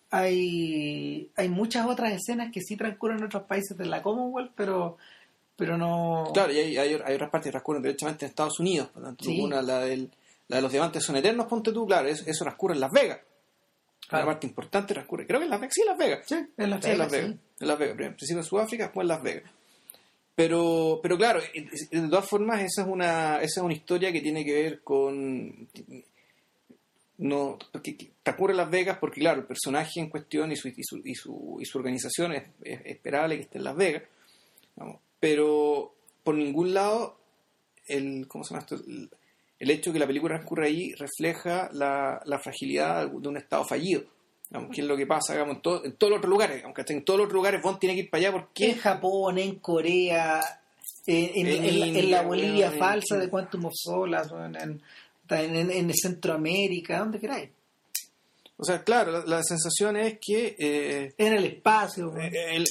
hay, 0.09 1.29
hay 1.35 1.49
muchas 1.49 1.85
otras 1.87 2.13
escenas 2.13 2.51
que 2.51 2.61
sí 2.61 2.75
transcurren 2.75 3.19
en 3.19 3.25
otros 3.25 3.43
países 3.43 3.77
de 3.77 3.85
la 3.85 4.01
Commonwealth, 4.01 4.51
pero, 4.55 4.97
pero 5.55 5.77
no... 5.77 6.31
Claro, 6.33 6.51
y 6.51 6.57
hay, 6.57 6.77
hay, 6.77 6.93
hay 7.05 7.15
otras 7.15 7.29
partes 7.29 7.45
que 7.47 7.51
transcurren 7.51 7.81
directamente 7.83 8.25
en 8.25 8.29
Estados 8.29 8.59
Unidos. 8.59 8.89
Por 8.89 9.03
tanto, 9.03 9.23
Sí. 9.23 9.39
una, 9.39 9.61
la, 9.61 9.79
del, 9.81 10.09
la 10.47 10.57
de 10.57 10.61
los 10.63 10.71
diamantes 10.71 11.03
son 11.03 11.15
eternos, 11.15 11.45
ponte 11.47 11.71
tú, 11.71 11.85
claro, 11.85 12.07
eso, 12.09 12.23
eso 12.27 12.43
transcurre 12.43 12.73
en 12.73 12.79
Las 12.81 12.91
Vegas. 12.91 13.19
Claro. 14.11 14.25
Una 14.25 14.33
parte 14.33 14.45
importante 14.47 14.93
transcurre, 14.93 15.25
creo 15.25 15.39
que 15.39 15.45
en 15.45 15.49
Las 15.51 15.59
Vegas, 15.61 15.73
sí, 15.73 15.81
en 15.81 15.87
Las 15.87 15.97
Vegas. 15.97 16.25
Sí, 16.27 16.35
en 16.57 16.69
Las 16.69 16.83
Sí, 16.83 16.91
en 16.91 16.97
Vegas, 16.97 16.97
Las 16.99 17.11
Vegas. 17.11 17.31
sí. 17.31 17.39
En 17.61 17.67
Las 17.67 17.79
Vegas. 17.79 17.95
Primero, 17.95 18.15
principio 18.17 18.39
en 18.41 18.45
Sudáfrica, 18.45 18.83
después 18.83 19.03
en 19.05 19.07
Las 19.07 19.23
Vegas. 19.23 19.51
Pero, 20.35 20.99
pero 21.01 21.17
claro, 21.17 21.39
de 21.91 22.07
todas 22.09 22.27
formas, 22.27 22.61
esa 22.61 22.81
es 22.81 22.87
una, 22.87 23.37
esa 23.37 23.59
es 23.61 23.63
una 23.63 23.73
historia 23.73 24.11
que 24.11 24.21
tiene 24.21 24.43
que 24.43 24.53
ver 24.53 24.81
con. 24.83 25.67
No, 27.17 27.57
que, 27.83 27.95
que 27.95 28.11
transcurre 28.23 28.53
en 28.53 28.57
Las 28.57 28.69
Vegas 28.71 28.97
porque, 28.99 29.19
claro, 29.21 29.41
el 29.41 29.45
personaje 29.47 29.99
en 29.99 30.09
cuestión 30.09 30.51
y 30.51 30.55
su, 30.55 30.69
y 30.69 30.83
su, 30.83 31.01
y 31.05 31.13
su, 31.15 31.57
y 31.61 31.65
su 31.65 31.77
organización 31.77 32.33
es, 32.33 32.43
es 32.63 32.81
esperable 32.85 33.35
que 33.37 33.43
esté 33.43 33.59
en 33.59 33.63
Las 33.63 33.75
Vegas. 33.75 34.03
vamos. 34.75 34.99
Pero 35.19 35.93
por 36.23 36.35
ningún 36.35 36.73
lado, 36.73 37.17
el, 37.85 38.27
¿cómo 38.27 38.43
se 38.43 38.53
llama 38.55 38.65
esto? 38.67 38.75
El, 38.75 39.09
el 39.61 39.69
hecho 39.71 39.89
de 39.89 39.93
que 39.93 39.99
la 39.99 40.07
película 40.07 40.35
transcurre 40.35 40.67
ahí 40.67 40.93
refleja 40.95 41.69
la, 41.73 42.21
la 42.25 42.39
fragilidad 42.39 43.07
de 43.09 43.27
un 43.27 43.37
Estado 43.37 43.63
fallido. 43.65 44.03
Digamos, 44.49 44.75
que 44.75 44.81
es 44.81 44.87
lo 44.87 44.97
que 44.97 45.05
pasa 45.07 45.33
digamos, 45.33 45.55
en, 45.57 45.61
todo- 45.61 45.85
en 45.85 45.93
todos 45.95 46.11
los 46.11 46.17
otros 46.17 46.29
lugares. 46.29 46.63
Aunque 46.65 46.83
en 46.87 47.05
todos 47.05 47.19
los 47.19 47.25
otros 47.25 47.35
lugares 47.35 47.61
Bond 47.61 47.79
tiene 47.79 47.95
que 47.95 48.01
ir 48.01 48.09
para 48.09 48.19
allá 48.21 48.31
porque 48.33 48.71
En 48.71 48.77
Japón, 48.77 49.37
en 49.37 49.55
Corea, 49.59 50.41
en, 51.07 51.47
En 51.47 51.65
en 51.65 52.11
la- 52.11 52.17
la 52.21 52.27
Bolivia 52.27 52.71
falsa 52.71 53.17
de 53.17 53.29
Quantum 53.29 53.65
of 53.65 53.73
Solace, 53.75 54.33
en 55.29 55.93
Centroamérica, 55.93 56.99
donde 56.99 57.19
queráis. 57.19 57.49
O 58.57 58.63
sea, 58.63 58.83
claro, 58.83 59.11
la, 59.11 59.25
la 59.25 59.43
sensación 59.43 59.97
es 59.97 60.17
que 60.19 60.55
eh, 60.59 61.13
En 61.17 61.33
el 61.33 61.45
espacio. 61.45 62.15
eh, 62.17 62.31
el, 62.55 62.65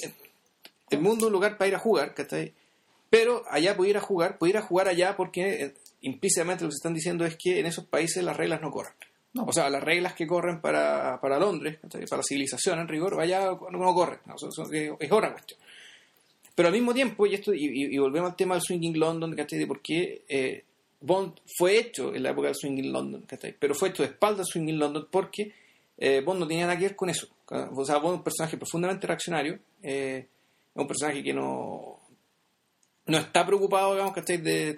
el 0.90 1.00
mundo 1.00 1.24
es 1.24 1.26
un 1.28 1.32
lugar 1.32 1.56
para 1.56 1.68
ir 1.68 1.74
a 1.74 1.78
jugar, 1.78 2.14
¿cachai? 2.14 2.52
Pero 3.08 3.42
allá 3.50 3.76
pudiera 3.76 4.00
jugar, 4.00 4.38
pudiera 4.38 4.62
jugar 4.62 4.86
allá 4.88 5.16
porque 5.16 5.64
eh, 5.64 5.74
implícitamente 6.02 6.64
lo 6.64 6.68
que 6.68 6.74
se 6.74 6.78
están 6.78 6.94
diciendo 6.94 7.24
es 7.24 7.36
que 7.36 7.60
en 7.60 7.66
esos 7.66 7.84
países 7.86 8.22
las 8.24 8.36
reglas 8.36 8.60
no 8.60 8.70
corren. 8.70 8.94
No. 9.32 9.44
O 9.44 9.52
sea, 9.52 9.70
las 9.70 9.82
reglas 9.82 10.14
que 10.14 10.26
corren 10.26 10.60
para, 10.60 11.20
para 11.20 11.38
Londres, 11.38 11.78
para 11.80 12.16
la 12.16 12.22
civilización 12.22 12.80
en 12.80 12.88
rigor, 12.88 13.20
allá 13.20 13.44
no, 13.44 13.70
no 13.70 13.94
corren. 13.94 14.18
¿no? 14.26 14.34
Es 14.34 15.12
otra 15.12 15.32
cuestión. 15.32 15.60
Pero 16.54 16.68
al 16.68 16.74
mismo 16.74 16.92
tiempo, 16.92 17.26
y 17.26 17.34
esto 17.34 17.54
y, 17.54 17.96
volvemos 17.96 18.30
al 18.30 18.36
tema 18.36 18.54
del 18.54 18.62
Swinging 18.62 18.98
London, 18.98 19.34
¿cachai? 19.34 19.58
De 19.58 19.66
por 19.66 19.80
qué 19.80 20.24
eh, 20.28 20.64
Bond 21.00 21.40
fue 21.56 21.78
hecho 21.78 22.14
en 22.14 22.22
la 22.22 22.30
época 22.30 22.48
del 22.48 22.56
Swinging 22.56 22.92
London, 22.92 23.22
¿cachai? 23.22 23.54
Pero 23.58 23.74
fue 23.74 23.90
hecho 23.90 24.02
de 24.02 24.10
espaldas 24.10 24.40
al 24.40 24.52
Swinging 24.52 24.78
London 24.78 25.08
porque 25.10 25.54
eh, 25.96 26.20
Bond 26.20 26.40
no 26.40 26.46
tenía 26.46 26.66
nada 26.66 26.78
que 26.78 26.86
ver 26.86 26.96
con 26.96 27.08
eso. 27.08 27.28
O 27.46 27.84
sea, 27.84 27.96
Bond 27.98 28.14
es 28.14 28.18
un 28.18 28.24
personaje 28.24 28.56
profundamente 28.56 29.06
reaccionario, 29.06 29.58
eh, 29.82 30.26
es 30.74 30.80
un 30.80 30.86
personaje 30.86 31.22
que 31.22 31.32
no, 31.32 32.00
no 33.06 33.18
está 33.18 33.46
preocupado, 33.46 33.92
digamos, 33.92 34.14
¿cachai? 34.14 34.38
De, 34.38 34.76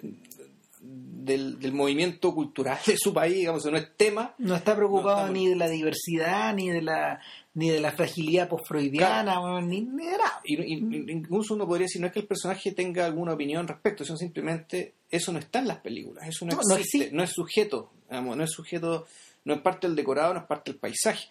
del, 1.25 1.59
del 1.59 1.73
movimiento 1.73 2.33
cultural 2.33 2.77
de 2.85 2.97
su 2.97 3.13
país, 3.13 3.35
digamos, 3.35 3.65
no 3.65 3.77
es 3.77 3.87
tema. 3.95 4.33
No 4.37 4.55
está 4.55 4.75
preocupado 4.75 5.15
No 5.17 5.21
está- 5.23 5.33
ni 5.33 5.47
de 5.47 5.55
la 5.55 5.69
diversidad, 5.69 6.53
ni 6.53 6.69
de 6.69 6.81
la 6.81 7.19
ni 7.55 7.69
de 7.69 7.79
la 7.79 7.91
fragilidad 7.91 8.49
post-freudiana, 8.49 9.39
weón, 9.39 9.69
ni, 9.69 9.81
ni 9.81 10.05
de 10.07 10.17
nada. 10.17 10.41
Y, 10.43 10.59
y- 10.59 11.11
incluso 11.11 11.53
uno 11.53 11.67
podría 11.67 11.85
decir, 11.85 12.01
no 12.01 12.07
es 12.07 12.13
que 12.13 12.21
el 12.21 12.25
personaje 12.25 12.71
tenga 12.71 13.05
alguna 13.05 13.33
opinión 13.33 13.61
al 13.61 13.67
respecto, 13.67 14.03
sino 14.03 14.17
simplemente 14.17 14.93
eso 15.11 15.31
no 15.31 15.37
está 15.37 15.59
en 15.59 15.67
las 15.67 15.77
películas, 15.77 16.27
eso 16.27 16.45
no, 16.45 16.53
existe, 16.75 17.11
no 17.11 17.21
es 17.21 17.29
sujeto, 17.29 17.91
digamos, 18.09 18.35
no 18.37 18.43
es 18.43 18.49
sujeto, 18.51 19.05
no 19.45 19.53
es 19.53 19.61
parte 19.61 19.85
del 19.85 19.95
decorado, 19.95 20.33
no 20.33 20.39
es 20.39 20.45
parte 20.47 20.71
del 20.71 20.79
paisaje. 20.79 21.27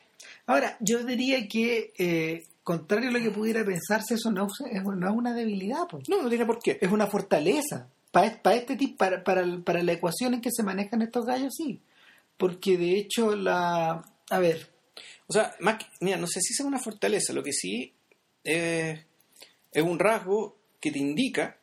Ahora, 0.47 0.77
yo 0.79 1.03
diría 1.03 1.49
que, 1.49 1.93
eh, 1.99 2.45
contrario 2.63 3.09
a 3.09 3.13
lo 3.15 3.19
que 3.19 3.31
pudiera 3.33 3.65
pensarse, 3.65 4.15
eso 4.15 4.31
no 4.31 4.47
es, 4.47 4.53
es- 4.71 4.85
no 4.85 5.09
es 5.09 5.15
una 5.17 5.35
debilidad, 5.35 5.89
pues. 5.91 6.09
No, 6.09 6.23
no 6.23 6.29
tiene 6.29 6.47
por 6.47 6.61
qué. 6.61 6.79
es 6.81 6.93
una 6.93 7.09
fortaleza. 7.09 7.89
Para, 8.13 8.41
para 8.43 8.57
este 8.57 8.77
tipo, 8.77 8.97
para, 8.99 9.25
para, 9.25 9.45
para 9.65 9.83
la 9.83 9.93
ecuación 9.93 10.35
en 10.35 10.41
que 10.41 10.51
se 10.53 10.63
manejan 10.63 11.03
estos 11.03 11.27
gallos, 11.27 11.55
sí. 11.57 11.81
Porque 12.37 12.77
de 12.79 12.97
hecho, 12.99 13.35
la. 13.35 14.05
A 14.31 14.39
ver, 14.39 14.69
O 15.27 15.33
sea, 15.33 15.55
más 15.61 15.79
que- 15.79 15.87
mira, 16.01 16.17
no 16.19 16.27
sé 16.27 16.41
si 16.41 16.53
es 16.53 16.61
una 16.61 16.79
fortaleza, 16.79 17.33
lo 17.33 17.43
que 17.43 17.53
sí 17.53 17.93
eh, 18.45 19.05
es 19.73 19.83
un 19.83 19.99
rasgo 19.99 20.57
que 20.81 20.91
te 20.93 20.99
indica, 20.99 21.57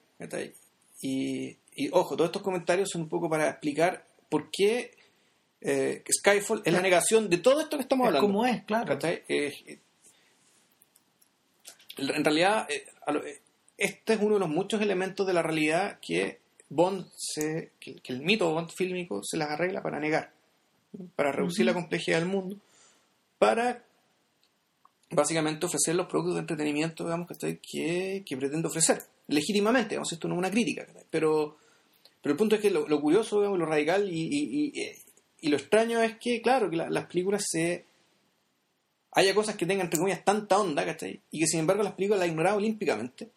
y, 1.01 1.49
y 1.75 1.89
ojo, 1.91 2.15
todos 2.17 2.29
estos 2.29 2.41
comentarios 2.41 2.89
son 2.91 3.01
un 3.03 3.09
poco 3.09 3.29
para 3.29 3.49
explicar 3.49 4.05
por 4.29 4.49
qué 4.51 4.95
eh, 5.62 6.03
Skyfall 6.21 6.62
es 6.65 6.73
la 6.73 6.81
negación 6.81 7.29
de 7.29 7.38
todo 7.38 7.59
esto 7.62 7.77
que 7.77 7.83
estamos 7.83 8.05
es 8.05 8.07
hablando. 8.09 8.27
como 8.27 8.45
es, 8.45 8.63
claro. 8.63 8.97
Eh, 9.27 9.79
en 11.97 12.23
realidad, 12.23 12.65
eh, 12.69 12.85
a 13.05 13.12
lo- 13.12 13.25
eh, 13.25 13.41
este 13.79 14.13
es 14.13 14.19
uno 14.21 14.35
de 14.35 14.39
los 14.41 14.49
muchos 14.49 14.81
elementos 14.81 15.25
de 15.25 15.33
la 15.33 15.41
realidad 15.41 15.99
que 16.01 16.39
Bond 16.69 17.07
se, 17.15 17.71
que, 17.79 17.95
que 17.95 18.13
el 18.13 18.21
mito 18.21 18.51
Bond 18.53 18.69
fílmico 18.71 19.21
se 19.23 19.37
las 19.37 19.49
arregla 19.49 19.81
para 19.81 19.99
negar, 19.99 20.31
para 21.15 21.31
reducir 21.31 21.65
la 21.65 21.73
complejidad 21.73 22.19
del 22.19 22.27
mundo, 22.29 22.57
para 23.39 23.83
básicamente 25.11 25.65
ofrecer 25.65 25.95
los 25.95 26.07
productos 26.07 26.35
de 26.35 26.41
entretenimiento 26.41 27.03
digamos, 27.03 27.27
¿cachai? 27.27 27.59
que, 27.61 28.23
que 28.25 28.37
pretende 28.37 28.67
ofrecer, 28.67 29.01
legítimamente, 29.27 29.89
digamos, 29.89 30.11
esto 30.11 30.27
no 30.27 30.35
es 30.35 30.39
una 30.39 30.51
crítica, 30.51 30.85
pero, 31.09 31.57
pero 32.21 32.33
el 32.33 32.37
punto 32.37 32.55
es 32.55 32.61
que 32.61 32.69
lo, 32.69 32.87
lo 32.87 33.01
curioso, 33.01 33.37
digamos, 33.37 33.57
lo 33.57 33.65
radical 33.65 34.07
y, 34.07 34.21
y- 34.21 34.71
y, 34.75 34.91
y 35.41 35.47
lo 35.49 35.57
extraño 35.57 36.01
es 36.03 36.17
que, 36.19 36.41
claro, 36.41 36.69
que 36.69 36.77
la- 36.77 36.89
las 36.89 37.05
películas 37.07 37.43
se 37.47 37.85
haya 39.13 39.33
cosas 39.33 39.55
que 39.55 39.65
tengan, 39.65 39.85
entre 39.87 39.97
comillas, 39.99 40.23
tanta 40.23 40.59
onda, 40.59 40.85
¿cachai? 40.85 41.19
Y 41.31 41.39
que 41.39 41.47
sin 41.47 41.61
embargo 41.61 41.81
las 41.81 41.93
películas 41.93 42.19
las 42.19 42.25
han 42.27 42.31
ignorado 42.33 42.57
olímpicamente. 42.57 43.29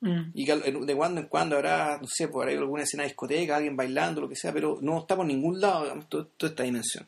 Mm. 0.00 0.30
Y 0.34 0.44
de 0.46 0.94
cuando 0.96 1.20
en 1.20 1.26
cuando 1.26 1.56
habrá, 1.56 1.98
no 2.00 2.06
sé, 2.08 2.28
por 2.28 2.48
ahí 2.48 2.56
alguna 2.56 2.84
escena 2.84 3.02
de 3.02 3.08
discoteca, 3.10 3.56
alguien 3.56 3.76
bailando, 3.76 4.20
lo 4.22 4.28
que 4.28 4.36
sea, 4.36 4.52
pero 4.52 4.78
no 4.80 4.98
está 5.00 5.14
por 5.16 5.26
ningún 5.26 5.60
lado, 5.60 5.82
digamos, 5.84 6.08
toda 6.08 6.26
esta 6.40 6.62
dimensión. 6.62 7.06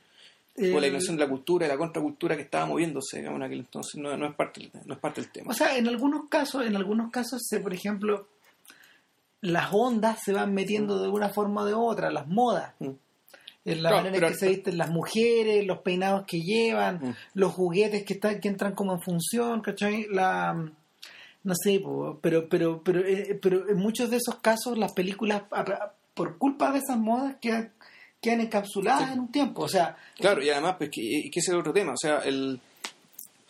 O 0.59 0.61
la 0.61 0.67
El- 0.79 0.85
dimensión 0.85 1.17
de 1.17 1.25
la 1.25 1.31
cultura 1.31 1.65
y 1.65 1.69
la 1.71 1.79
contracultura 1.79 2.37
que 2.37 2.43
estaba 2.43 2.67
moviéndose, 2.67 3.19
digamos, 3.19 3.39
en 3.39 3.45
aquel 3.45 3.59
entonces, 3.61 3.95
no, 4.01 4.15
no 4.19 4.27
es, 4.27 4.35
parte, 4.35 4.71
no 4.85 4.93
es 4.95 5.01
parte 5.01 5.23
del 5.23 5.31
tema. 5.31 5.51
O 5.51 5.55
sea, 5.55 5.77
en 5.79 5.89
algunos 5.89 6.29
casos, 6.29 6.67
en 6.67 6.77
algunos 6.77 7.11
casos, 7.11 7.41
se, 7.49 7.61
por 7.61 7.73
ejemplo, 7.73 8.29
las 9.41 9.73
ondas 9.73 10.21
se 10.23 10.33
van 10.35 10.53
metiendo 10.53 11.03
de 11.03 11.09
una 11.09 11.31
forma 11.31 11.63
o 11.63 11.65
de 11.65 11.75
otra, 11.75 12.11
las 12.11 12.27
modas. 12.29 12.75
Mm. 12.79 12.91
En 13.65 13.83
la 13.83 13.91
Claro, 13.91 14.05
manera 14.05 14.27
en 14.27 14.33
que 14.35 14.39
se 14.39 14.49
visten 14.49 14.77
las 14.77 14.91
mujeres, 14.91 15.65
los 15.67 15.79
peinados 15.79 16.25
que 16.27 16.41
llevan, 16.43 16.97
Mm. 16.97 17.15
los 17.35 17.53
juguetes 17.55 18.05
que 18.05 18.15
están 18.15 18.41
que 18.41 18.49
entran 18.49 18.75
como 18.75 18.93
en 18.93 19.01
función, 19.01 19.61
¿cachai? 19.63 20.07
La 20.11 20.71
no 21.45 21.55
sé, 21.55 21.81
po, 21.81 22.19
pero 22.23 22.49
pero 22.49 22.83
pero 22.83 23.01
eh, 23.07 23.39
pero 23.41 23.69
en 23.69 23.77
muchos 23.79 24.11
de 24.11 24.19
esos 24.19 24.37
casos 24.37 24.79
las 24.79 24.93
películas 24.93 25.43
por 26.15 26.39
culpa 26.39 26.73
de 26.73 26.79
esas 26.79 26.99
modas 26.99 27.37
quedan, 27.41 27.73
quedan 28.21 28.41
encapsuladas 28.43 29.09
Sí. 29.09 29.13
en 29.15 29.21
un 29.21 29.33
tiempo, 29.33 29.63
o 29.63 29.69
sea, 29.69 29.97
Claro, 30.17 30.43
y 30.43 30.51
además, 30.51 30.77
pues, 30.79 30.91
que, 30.91 31.01
que 31.33 31.41
ese 31.41 31.51
es 31.51 31.55
el 31.55 31.57
otro 31.61 31.73
tema, 31.73 31.93
o 31.93 31.97
sea, 31.97 32.19
el, 32.21 32.61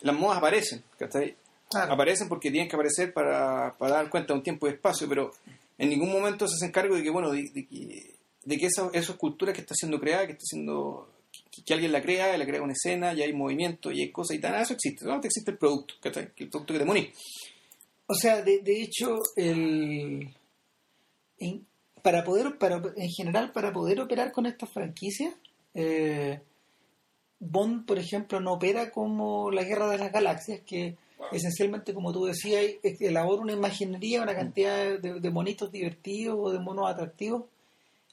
las 0.01 0.15
modas 0.15 0.37
aparecen, 0.37 0.83
¿cachai? 0.97 1.35
claro, 1.69 1.93
aparecen 1.93 2.27
porque 2.29 2.51
tienen 2.51 2.69
que 2.69 2.75
aparecer 2.75 3.13
para, 3.13 3.73
para 3.77 3.95
dar 3.95 4.09
cuenta 4.09 4.33
de 4.33 4.37
un 4.39 4.43
tiempo 4.43 4.67
y 4.67 4.71
espacio, 4.71 5.07
pero 5.09 5.31
en 5.77 5.89
ningún 5.89 6.11
momento 6.11 6.47
se 6.47 6.53
hacen 6.55 6.71
cargo 6.71 6.95
de 6.95 7.03
que, 7.03 7.09
bueno, 7.09 7.31
de, 7.31 7.43
de 7.53 7.65
que, 7.67 8.15
de 8.45 8.57
que 8.57 8.65
esa, 8.67 8.89
esa 8.93 9.15
que 9.17 9.61
está 9.61 9.73
siendo 9.75 9.99
creada, 9.99 10.25
que 10.27 10.33
está 10.33 10.45
siendo 10.45 11.09
que, 11.51 11.63
que 11.63 11.73
alguien 11.73 11.91
la 11.91 12.01
crea, 12.01 12.37
la 12.37 12.45
crea 12.45 12.61
una 12.61 12.73
escena, 12.73 13.13
y 13.13 13.21
hay 13.23 13.33
movimiento, 13.33 13.91
y 13.91 14.01
hay 14.01 14.11
cosas 14.11 14.37
y 14.37 14.39
tal, 14.39 14.51
nada, 14.51 14.63
eso 14.63 14.73
existe, 14.73 14.99
solamente 15.01 15.27
existe 15.27 15.51
el 15.51 15.57
producto, 15.57 15.95
¿cachai? 15.99 16.29
El 16.37 16.49
producto 16.49 16.73
que 16.73 16.79
te 16.79 16.85
monís. 16.85 17.09
O 18.13 18.15
sea, 18.15 18.41
de, 18.43 18.59
de 18.59 18.81
hecho, 18.83 19.17
el, 19.35 20.29
en- 21.39 21.65
para 22.03 22.23
poder, 22.23 22.57
para, 22.59 22.81
en 22.95 23.09
general, 23.09 23.51
para 23.51 23.73
poder 23.73 23.99
operar 24.01 24.31
con 24.31 24.45
estas 24.45 24.69
franquicias, 24.71 25.33
eh, 25.73 26.39
Bond, 27.39 27.85
por 27.85 27.97
ejemplo, 27.97 28.39
no 28.39 28.53
opera 28.53 28.91
como 28.91 29.49
la 29.51 29.63
Guerra 29.63 29.89
de 29.89 29.97
las 29.97 30.11
Galaxias, 30.11 30.61
que 30.65 30.95
esencialmente, 31.31 31.93
como 31.93 32.11
tú 32.13 32.25
decías, 32.25 32.61
elabora 32.99 33.41
una 33.41 33.53
imaginería, 33.53 34.21
una 34.21 34.35
cantidad 34.35 34.99
de, 34.99 35.19
de 35.19 35.29
monitos 35.31 35.71
divertidos 35.71 36.37
o 36.39 36.51
de 36.51 36.59
monos 36.59 36.89
atractivos, 36.89 37.45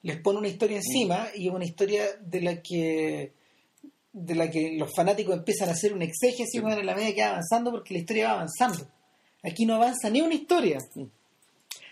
les 0.02 0.20
pone 0.22 0.38
una 0.38 0.48
historia 0.48 0.78
encima 0.78 1.28
y 1.34 1.48
una 1.48 1.64
historia 1.64 2.04
de 2.20 2.40
la 2.40 2.62
que 2.62 3.32
de 4.12 4.34
la 4.34 4.50
que 4.50 4.72
los 4.76 4.90
fanáticos 4.96 5.36
empiezan 5.36 5.68
a 5.68 5.72
hacer 5.72 5.92
un 5.92 6.02
exégesis 6.02 6.54
en 6.60 6.86
la 6.86 6.94
medida 6.96 7.14
que 7.14 7.20
va 7.22 7.28
avanzando 7.30 7.70
porque 7.70 7.94
la 7.94 8.00
historia 8.00 8.28
va 8.28 8.32
avanzando. 8.40 8.88
Aquí 9.42 9.64
no 9.64 9.74
avanza 9.74 10.10
ni 10.10 10.20
una 10.20 10.34
historia. 10.34 10.78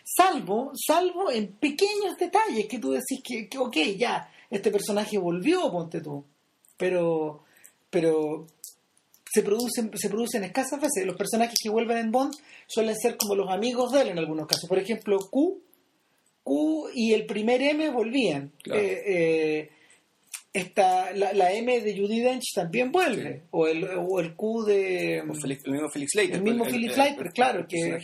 Salvo, 0.04 0.72
salvo 0.74 1.30
en 1.30 1.52
pequeños 1.52 2.16
detalles 2.18 2.66
que 2.66 2.78
tú 2.78 2.92
decís 2.92 3.20
que, 3.22 3.48
que 3.48 3.58
ok, 3.58 3.76
ya, 3.96 4.30
este 4.50 4.70
personaje 4.70 5.18
volvió, 5.18 5.70
ponte 5.70 6.00
tú. 6.00 6.24
Pero, 6.76 7.44
pero 7.90 8.46
se 9.30 9.42
producen, 9.42 9.90
se 9.94 10.08
producen 10.08 10.44
escasas 10.44 10.80
veces. 10.80 11.06
Los 11.06 11.16
personajes 11.16 11.58
que 11.62 11.68
vuelven 11.68 11.98
en 11.98 12.10
Bond 12.10 12.34
suelen 12.66 12.96
ser 12.96 13.16
como 13.16 13.34
los 13.34 13.50
amigos 13.50 13.92
de 13.92 14.02
él 14.02 14.08
en 14.08 14.18
algunos 14.18 14.46
casos. 14.46 14.68
Por 14.68 14.78
ejemplo, 14.78 15.18
Q, 15.30 15.60
Q 16.42 16.90
y 16.94 17.12
el 17.12 17.26
primer 17.26 17.62
M 17.62 17.90
volvían. 17.90 18.52
Claro. 18.62 18.80
Eh, 18.80 19.02
eh, 19.06 19.70
esta, 20.52 21.12
la, 21.12 21.32
la 21.34 21.52
M 21.52 21.80
de 21.80 21.96
Judy 21.96 22.20
Dench 22.20 22.52
también 22.54 22.90
vuelve. 22.90 23.32
Sí. 23.40 23.42
O, 23.50 23.66
el, 23.66 23.84
o 23.84 24.18
el 24.20 24.34
Q 24.34 24.64
de... 24.64 25.20
O 25.28 25.34
Felix- 25.34 25.62
el 25.64 25.72
mismo 25.72 25.88
Felix 25.90 26.14
Leiter. 26.14 26.36
El 26.36 26.42
mismo 26.42 26.64
pues, 26.64 26.72
Felix 26.72 26.96
Leiter, 26.96 27.26
claro, 27.32 27.60
el 27.60 27.66
que- 27.66 27.98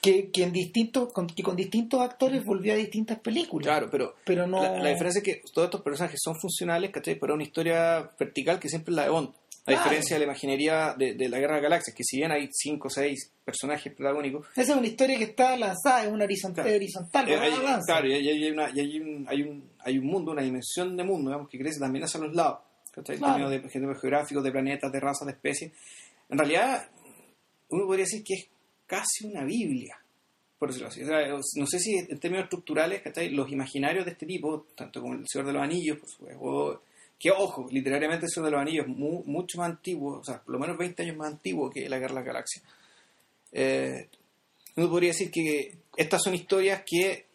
que, 0.00 0.30
que 0.30 0.42
en 0.42 0.52
distintos 0.52 1.12
con, 1.12 1.26
que 1.26 1.42
con 1.42 1.56
distintos 1.56 2.00
actores 2.00 2.44
volvió 2.44 2.72
a 2.72 2.76
distintas 2.76 3.18
películas. 3.18 3.66
Claro, 3.66 3.88
pero, 3.90 4.14
Pero 4.24 4.46
no- 4.46 4.62
la, 4.62 4.78
la 4.82 4.90
diferencia 4.90 5.18
es 5.18 5.24
que 5.24 5.42
todos 5.52 5.66
estos 5.66 5.82
personajes 5.82 6.18
son 6.22 6.34
funcionales, 6.40 6.90
¿cachai? 6.90 7.16
Pero 7.18 7.34
una 7.34 7.42
historia 7.42 8.10
vertical 8.18 8.58
que 8.60 8.68
siempre 8.68 8.92
es 8.92 8.96
la 8.96 9.04
de 9.04 9.10
Bond. 9.10 9.28
A 9.28 9.64
Claro. 9.64 9.82
diferencia 9.84 10.16
de 10.16 10.18
la 10.20 10.24
imaginería 10.24 10.94
de, 10.98 11.14
de 11.14 11.28
la 11.28 11.38
Guerra 11.38 11.54
de 11.56 11.62
Galaxias, 11.62 11.94
que 11.96 12.02
si 12.02 12.16
bien 12.16 12.32
hay 12.32 12.48
cinco 12.52 12.88
o 12.88 12.90
seis 12.90 13.30
personajes 13.44 13.92
protagónicos, 13.94 14.44
Esa 14.56 14.72
es 14.72 14.76
una 14.78 14.88
historia 14.88 15.16
que 15.18 15.22
está 15.24 15.56
lanzada, 15.56 16.02
es 16.04 16.10
una 16.10 16.24
horizontal, 16.24 16.64
Claro. 16.64 16.76
horizontal 16.76 17.28
eh, 17.28 17.36
hay, 17.36 17.80
claro, 17.86 18.08
y 18.08 18.12
hay, 18.12 18.28
hay 18.28 18.50
una- 18.50 18.70
y 18.74 18.80
hay 18.80 18.98
un, 18.98 19.24
hay, 19.28 19.42
un, 19.42 19.70
hay 19.84 19.98
un 19.98 20.06
mundo, 20.06 20.32
una 20.32 20.42
dimensión 20.42 20.96
de 20.96 21.04
mundo, 21.04 21.30
digamos, 21.30 21.48
que 21.48 21.58
crece 21.58 21.78
también 21.80 22.04
hacia 22.04 22.20
los 22.20 22.34
lados. 22.34 22.60
¿cachai? 22.92 23.14
En 23.16 23.18
Claro. 23.20 23.34
términos 23.34 23.50
de, 23.50 23.56
en 23.66 23.72
términos 23.72 24.00
geográficos, 24.00 24.44
de 24.44 24.52
planetas, 24.52 24.92
de 24.92 25.00
razas, 25.00 25.26
de 25.26 25.32
especies. 25.32 25.72
En 26.28 26.38
realidad, 26.38 26.88
uno 27.70 27.86
podría 27.86 28.04
decir 28.04 28.22
que 28.24 28.34
es 28.34 28.48
casi 28.86 29.24
una 29.26 29.44
Biblia, 29.44 29.98
por 30.58 30.68
decirlo 30.68 30.88
así. 30.88 31.02
O 31.02 31.06
sea, 31.06 31.26
no 31.56 31.66
sé 31.66 31.78
si 31.78 31.94
en 31.96 32.18
términos 32.20 32.44
estructurales, 32.44 33.00
¿cachai? 33.02 33.30
los 33.30 33.50
imaginarios 33.50 34.04
de 34.04 34.10
este 34.12 34.26
tipo, 34.26 34.66
tanto 34.74 35.00
como 35.00 35.14
el 35.14 35.26
Señor 35.26 35.46
de 35.46 35.52
los 35.54 35.62
Anillos, 35.62 35.98
por 35.98 36.08
supuesto, 36.08 36.40
o- 36.42 36.82
que 37.18 37.30
ojo, 37.30 37.66
literariamente 37.70 38.26
el 38.26 38.32
Señor 38.32 38.46
de 38.46 38.50
los 38.52 38.60
Anillos 38.60 38.86
es 38.88 38.96
mu- 38.96 39.22
mucho 39.26 39.56
más 39.58 39.70
antiguo, 39.70 40.18
o 40.18 40.24
sea, 40.24 40.42
por 40.42 40.52
lo 40.54 40.58
menos 40.58 40.76
20 40.76 41.02
años 41.04 41.16
más 41.16 41.28
antiguo 41.32 41.70
que 41.70 41.88
la 41.88 41.98
Guerra 41.98 42.14
de 42.14 42.14
las 42.16 42.24
Galaxias. 42.26 42.64
Eh, 43.52 44.08
uno 44.76 44.88
podría 44.90 45.10
decir 45.10 45.30
que 45.30 45.76
estas 45.96 46.22
son 46.22 46.34
historias 46.34 46.82
que, 46.86 47.26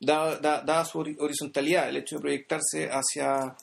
dada 0.00 0.38
da, 0.38 0.60
dada 0.62 0.84
su 0.84 0.98
hori- 1.00 1.16
horizontalidad, 1.18 1.88
el 1.88 1.96
hecho 1.98 2.16
de 2.16 2.22
proyectarse 2.22 2.88
hacia 2.90 3.56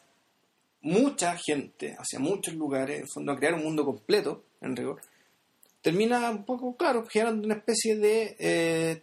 mucha 0.81 1.35
gente 1.37 1.95
hacia 1.97 2.19
muchos 2.19 2.53
lugares, 2.53 3.01
en 3.01 3.07
fondo 3.07 3.31
a 3.31 3.37
crear 3.37 3.53
un 3.55 3.63
mundo 3.63 3.83
completo, 3.85 4.43
en 4.61 4.75
rigor, 4.75 5.01
termina 5.81 6.29
un 6.29 6.43
poco, 6.45 6.75
claro, 6.75 7.05
generando 7.07 7.45
una 7.45 7.55
especie 7.55 7.95
de 7.95 8.35
eh, 8.39 9.01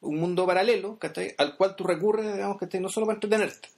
un 0.00 0.16
mundo 0.20 0.46
paralelo, 0.46 0.98
¿cachai? 0.98 1.34
Al 1.38 1.56
cual 1.56 1.74
tú 1.76 1.84
recurres, 1.84 2.32
digamos, 2.34 2.58
que 2.58 2.80
no 2.80 2.88
solo 2.88 3.06
para 3.06 3.16
entretenerte. 3.16 3.68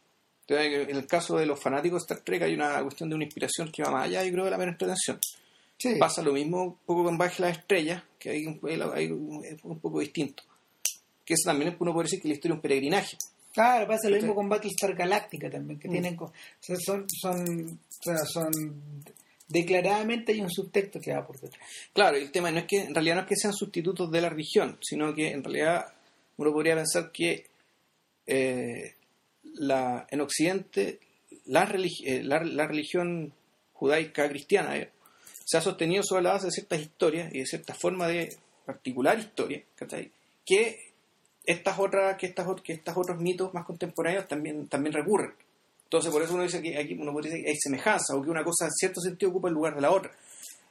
En 0.49 0.97
el 0.97 1.07
caso 1.07 1.37
de 1.39 1.47
los 1.47 1.61
fanáticos 1.61 2.03
de 2.03 2.15
Star 2.15 2.25
Trek 2.25 2.43
hay 2.43 2.55
una 2.55 2.83
cuestión 2.83 3.09
de 3.09 3.15
una 3.15 3.25
inspiración 3.25 3.71
que 3.71 3.85
va 3.85 3.91
más 3.93 4.05
allá, 4.07 4.25
yo 4.25 4.33
creo, 4.33 4.45
de 4.45 4.51
la 4.51 4.59
mera 4.59 4.73
entretención. 4.73 5.19
Sí. 5.79 5.95
Pasa 5.97 6.23
lo 6.23 6.33
mismo 6.33 6.63
un 6.65 6.77
poco 6.85 7.05
con 7.05 7.17
Baje 7.17 7.41
las 7.43 7.57
Estrellas, 7.59 8.03
que 8.19 8.31
hay, 8.31 8.47
un- 8.47 8.61
hay 8.93 9.11
un, 9.13 9.45
es 9.45 9.63
un 9.63 9.79
poco 9.79 10.01
distinto. 10.01 10.43
Que 11.31 11.35
eso 11.35 11.49
también 11.49 11.77
uno 11.79 11.93
puede 11.93 12.07
decir 12.07 12.21
que 12.21 12.27
la 12.27 12.35
historia 12.35 12.55
es 12.55 12.57
un 12.57 12.63
peregrinaje. 12.63 13.17
Claro, 13.53 13.87
pasa 13.87 14.09
lo 14.09 14.17
mismo 14.17 14.35
con 14.35 14.49
Battlestar 14.49 14.97
Galactica 14.97 15.49
también, 15.49 15.79
que 15.79 15.87
Mm. 15.89 15.93
tienen 15.93 16.17
o 16.19 16.33
sea, 16.59 16.75
son, 16.85 17.07
son, 17.09 17.39
o 17.71 18.03
sea, 18.03 18.17
son 18.25 18.51
declaradamente 19.47 20.33
hay 20.33 20.41
un 20.41 20.51
subtexto 20.51 20.99
que 21.01 21.13
va 21.13 21.25
por 21.27 21.39
detrás. 21.41 21.63
Claro, 21.93 22.19
y 22.19 22.23
el 22.23 22.33
tema 22.33 22.51
no 22.51 22.59
es 22.59 22.67
que 22.67 22.81
en 22.83 22.95
realidad 22.95 23.15
no 23.17 23.21
es 23.23 23.27
que 23.29 23.37
sean 23.37 23.53
sustitutos 23.53 24.11
de 24.11 24.21
la 24.21 24.29
religión, 24.29 24.77
sino 24.81 25.15
que 25.15 25.31
en 25.31 25.43
realidad 25.45 25.87
uno 26.37 26.53
podría 26.53 26.75
pensar 26.75 27.13
que 27.13 27.47
eh, 28.27 28.95
la, 29.55 30.07
en 30.11 30.21
Occidente 30.21 30.99
la, 31.47 31.67
religi- 31.67 32.07
eh, 32.07 32.23
la, 32.25 32.43
la 32.43 32.67
religión 32.67 33.33
judaica 33.73 34.29
cristiana 34.29 34.77
eh, 34.77 34.91
se 35.45 35.57
ha 35.57 35.61
sostenido 35.61 36.03
sobre 36.03 36.23
la 36.23 36.33
base 36.33 36.47
de 36.47 36.53
ciertas 36.53 36.81
historias 36.81 37.33
y 37.35 37.39
de 37.41 37.47
cierta 37.47 37.75
forma 37.75 38.07
de 38.07 38.37
particular 38.65 39.19
historia, 39.19 39.63
¿cachai? 39.75 40.11
que 40.47 40.90
estas 41.45 41.79
otras 41.79 42.17
que 42.17 42.27
estas 42.27 42.47
que 42.63 42.73
estos 42.75 42.97
otros 42.97 43.19
mitos 43.21 43.53
más 43.55 43.65
contemporáneos 43.65 44.29
también 44.29 44.67
también 44.69 44.93
recurren. 44.93 45.33
Entonces 45.85 46.13
por 46.13 46.23
eso 46.23 46.35
uno 46.35 46.45
dice 46.45 46.63
que 46.63 46.79
aquí 46.79 46.95
uno 46.95 47.13
podría 47.13 47.33
decir 47.33 47.45
que 47.45 47.51
hay 47.51 47.57
semejanza 47.59 48.15
o 48.17 48.23
que 48.23 48.31
una 48.31 48.45
cosa 48.45 48.67
en 48.67 48.71
cierto 48.73 49.01
sentido 49.01 49.31
ocupa 49.31 49.49
el 49.49 49.55
lugar 49.55 49.75
de 49.75 49.81
la 49.81 49.91
otra. 49.91 50.13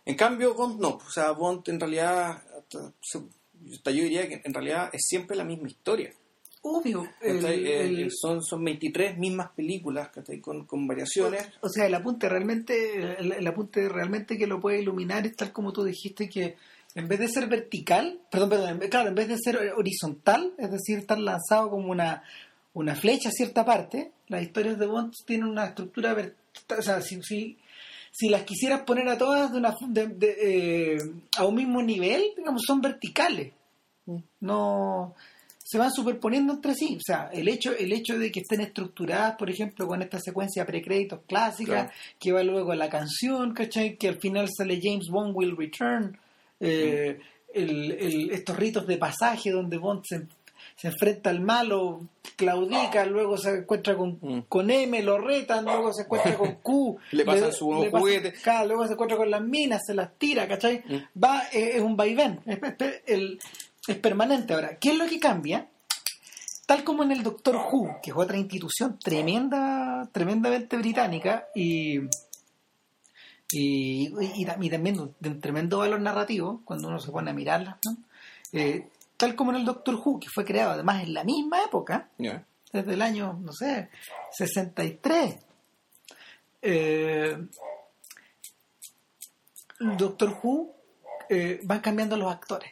En 0.05 0.15
cambio, 0.15 0.53
Bond 0.53 0.79
no. 0.79 0.89
O 1.05 1.09
sea, 1.11 1.31
Bond 1.31 1.67
en 1.69 1.79
realidad, 1.79 2.41
hasta, 2.57 3.91
yo 3.91 4.03
diría 4.03 4.27
que 4.27 4.41
en 4.43 4.53
realidad 4.53 4.89
es 4.93 5.01
siempre 5.05 5.35
la 5.35 5.43
misma 5.43 5.67
historia. 5.67 6.13
Obvio. 6.61 7.03
Eh, 7.21 7.81
el- 7.85 8.09
son, 8.11 8.41
son 8.43 8.63
23 8.63 9.17
mismas 9.17 9.49
películas. 9.51 10.09
Con, 10.41 10.65
con 10.65 10.87
variaciones. 10.87 11.47
O 11.61 11.69
sea, 11.69 11.85
el 11.85 11.93
apunte 11.95 12.27
realmente, 12.29 12.95
el, 13.19 13.33
el 13.33 13.47
apunte 13.47 13.87
realmente 13.89 14.37
que 14.37 14.47
lo 14.47 14.59
puede 14.59 14.81
iluminar 14.81 15.25
es 15.27 15.35
tal 15.35 15.51
como 15.51 15.73
tú 15.73 15.83
dijiste 15.83 16.29
que 16.29 16.55
en 16.95 17.07
vez 17.07 17.19
de 17.19 17.27
ser 17.27 17.47
vertical, 17.47 18.19
perdón, 18.31 18.49
perdón, 18.49 18.79
claro, 18.89 19.09
en 19.09 19.15
vez 19.15 19.27
de 19.27 19.37
ser 19.37 19.57
horizontal, 19.77 20.53
es 20.57 20.71
decir, 20.71 20.99
estar 20.99 21.19
lanzado 21.19 21.69
como 21.69 21.89
una, 21.91 22.23
una 22.73 22.95
flecha 22.95 23.29
a 23.29 23.31
cierta 23.31 23.63
parte, 23.65 24.11
las 24.27 24.41
historias 24.43 24.77
de 24.79 24.85
Bond 24.87 25.13
tienen 25.25 25.47
una 25.47 25.65
estructura 25.65 26.13
vertical, 26.13 26.79
o 26.79 26.81
sea, 26.81 27.01
si, 27.01 27.21
si, 27.23 27.57
si 28.11 28.29
las 28.29 28.43
quisieras 28.43 28.81
poner 28.81 29.07
a 29.07 29.17
todas 29.17 29.51
de 29.51 29.57
una, 29.59 29.75
de- 29.87 30.07
de, 30.07 30.35
eh, 30.41 30.97
a 31.37 31.45
un 31.45 31.55
mismo 31.55 31.81
nivel, 31.81 32.23
digamos, 32.35 32.63
son 32.65 32.81
verticales. 32.81 33.53
No 34.41 35.13
se 35.63 35.77
van 35.77 35.91
superponiendo 35.91 36.53
entre 36.53 36.73
sí. 36.73 36.95
O 36.97 37.01
sea, 37.05 37.29
el 37.31 37.47
hecho, 37.47 37.71
el 37.77 37.93
hecho 37.93 38.17
de 38.17 38.31
que 38.31 38.39
estén 38.39 38.61
estructuradas, 38.61 39.35
por 39.35 39.51
ejemplo, 39.51 39.85
con 39.87 40.01
esta 40.01 40.19
secuencia 40.19 40.65
precréditos 40.65 41.19
clásica, 41.27 41.71
Claro. 41.71 41.91
que 42.19 42.31
va 42.31 42.41
luego 42.43 42.71
a 42.71 42.75
la 42.75 42.89
canción, 42.89 43.53
¿cachai? 43.53 43.95
Que 43.95 44.07
al 44.07 44.19
final 44.19 44.47
sale 44.49 44.79
James 44.81 45.09
Bond 45.11 45.35
Will 45.35 45.55
Return, 45.55 46.17
eh, 46.59 47.19
el- 47.53 47.91
el- 47.91 48.31
estos 48.31 48.55
ritos 48.57 48.85
de 48.87 48.97
pasaje 48.97 49.51
donde 49.51 49.77
Bond 49.77 50.03
se, 50.05 50.27
se 50.75 50.87
enfrenta 50.89 51.29
al 51.29 51.41
malo, 51.41 52.01
claudica, 52.35 53.05
luego 53.05 53.37
se 53.37 53.57
encuentra 53.59 53.97
con, 53.97 54.17
Mm. 54.21 54.41
con 54.47 54.69
M, 54.69 55.01
lo 55.03 55.17
retan, 55.17 55.65
luego 55.65 55.91
se 55.93 56.03
encuentra 56.03 56.35
con 56.37 56.55
Q, 56.55 56.97
Le 57.11 57.25
pasan 57.25 57.51
su 57.51 57.71
le 57.83 57.89
pasan- 57.89 57.99
juguete. 58.01 58.33
claro, 58.33 58.67
luego 58.67 58.87
se 58.87 58.93
encuentra 58.93 59.17
con 59.17 59.29
las 59.31 59.41
minas, 59.41 59.81
se 59.85 59.93
las 59.93 60.17
tira, 60.17 60.47
¿cachai? 60.47 60.83
Mm. 60.85 61.19
Va, 61.23 61.43
eh, 61.51 61.71
es 61.75 61.81
un 61.81 61.97
vaivén, 61.97 62.39
es, 62.45 62.59
es- 62.79 63.01
el- 63.07 63.39
es 63.87 63.97
permanente. 63.97 64.53
Ahora, 64.53 64.77
¿qué 64.77 64.89
es 64.91 64.97
lo 64.97 65.05
que 65.07 65.19
cambia? 65.19 65.67
Tal 66.65 66.83
como 66.83 67.01
en 67.03 67.11
el 67.11 67.23
Doctor 67.23 67.55
Who, 67.55 67.97
que 68.03 68.11
es 68.11 68.15
otra 68.15 68.37
institución 68.37 68.99
tremenda, 68.99 70.07
tremendamente 70.11 70.77
británica 70.77 71.47
y, 71.55 71.99
y, 73.51 74.07
y, 74.41 74.45
tam- 74.45 74.63
y 74.63 74.69
también 74.69 75.13
de 75.19 75.29
un 75.29 75.41
tremendo 75.41 75.79
valor 75.79 75.99
narrativo 76.01 76.61
cuando 76.65 76.87
uno 76.87 76.99
se 76.99 77.11
pone 77.11 77.31
a 77.31 77.33
mirarlas, 77.33 77.77
¿no? 77.85 77.97
Eh, 78.53 78.87
tal 79.17 79.35
como 79.35 79.51
en 79.51 79.57
el 79.57 79.65
Doctor 79.65 79.95
Who, 79.95 80.19
que 80.19 80.27
fue 80.29 80.45
creado 80.45 80.71
además 80.71 81.03
en 81.03 81.13
la 81.13 81.23
misma 81.23 81.63
época, 81.63 82.09
desde 82.71 82.93
el 82.93 83.01
año, 83.01 83.39
no 83.41 83.51
sé, 83.51 83.89
63. 84.31 85.35
Eh, 86.61 87.37
Doctor 89.79 90.37
Who 90.43 90.73
eh, 91.29 91.59
van 91.63 91.79
cambiando 91.79 92.17
los 92.17 92.31
actores, 92.31 92.71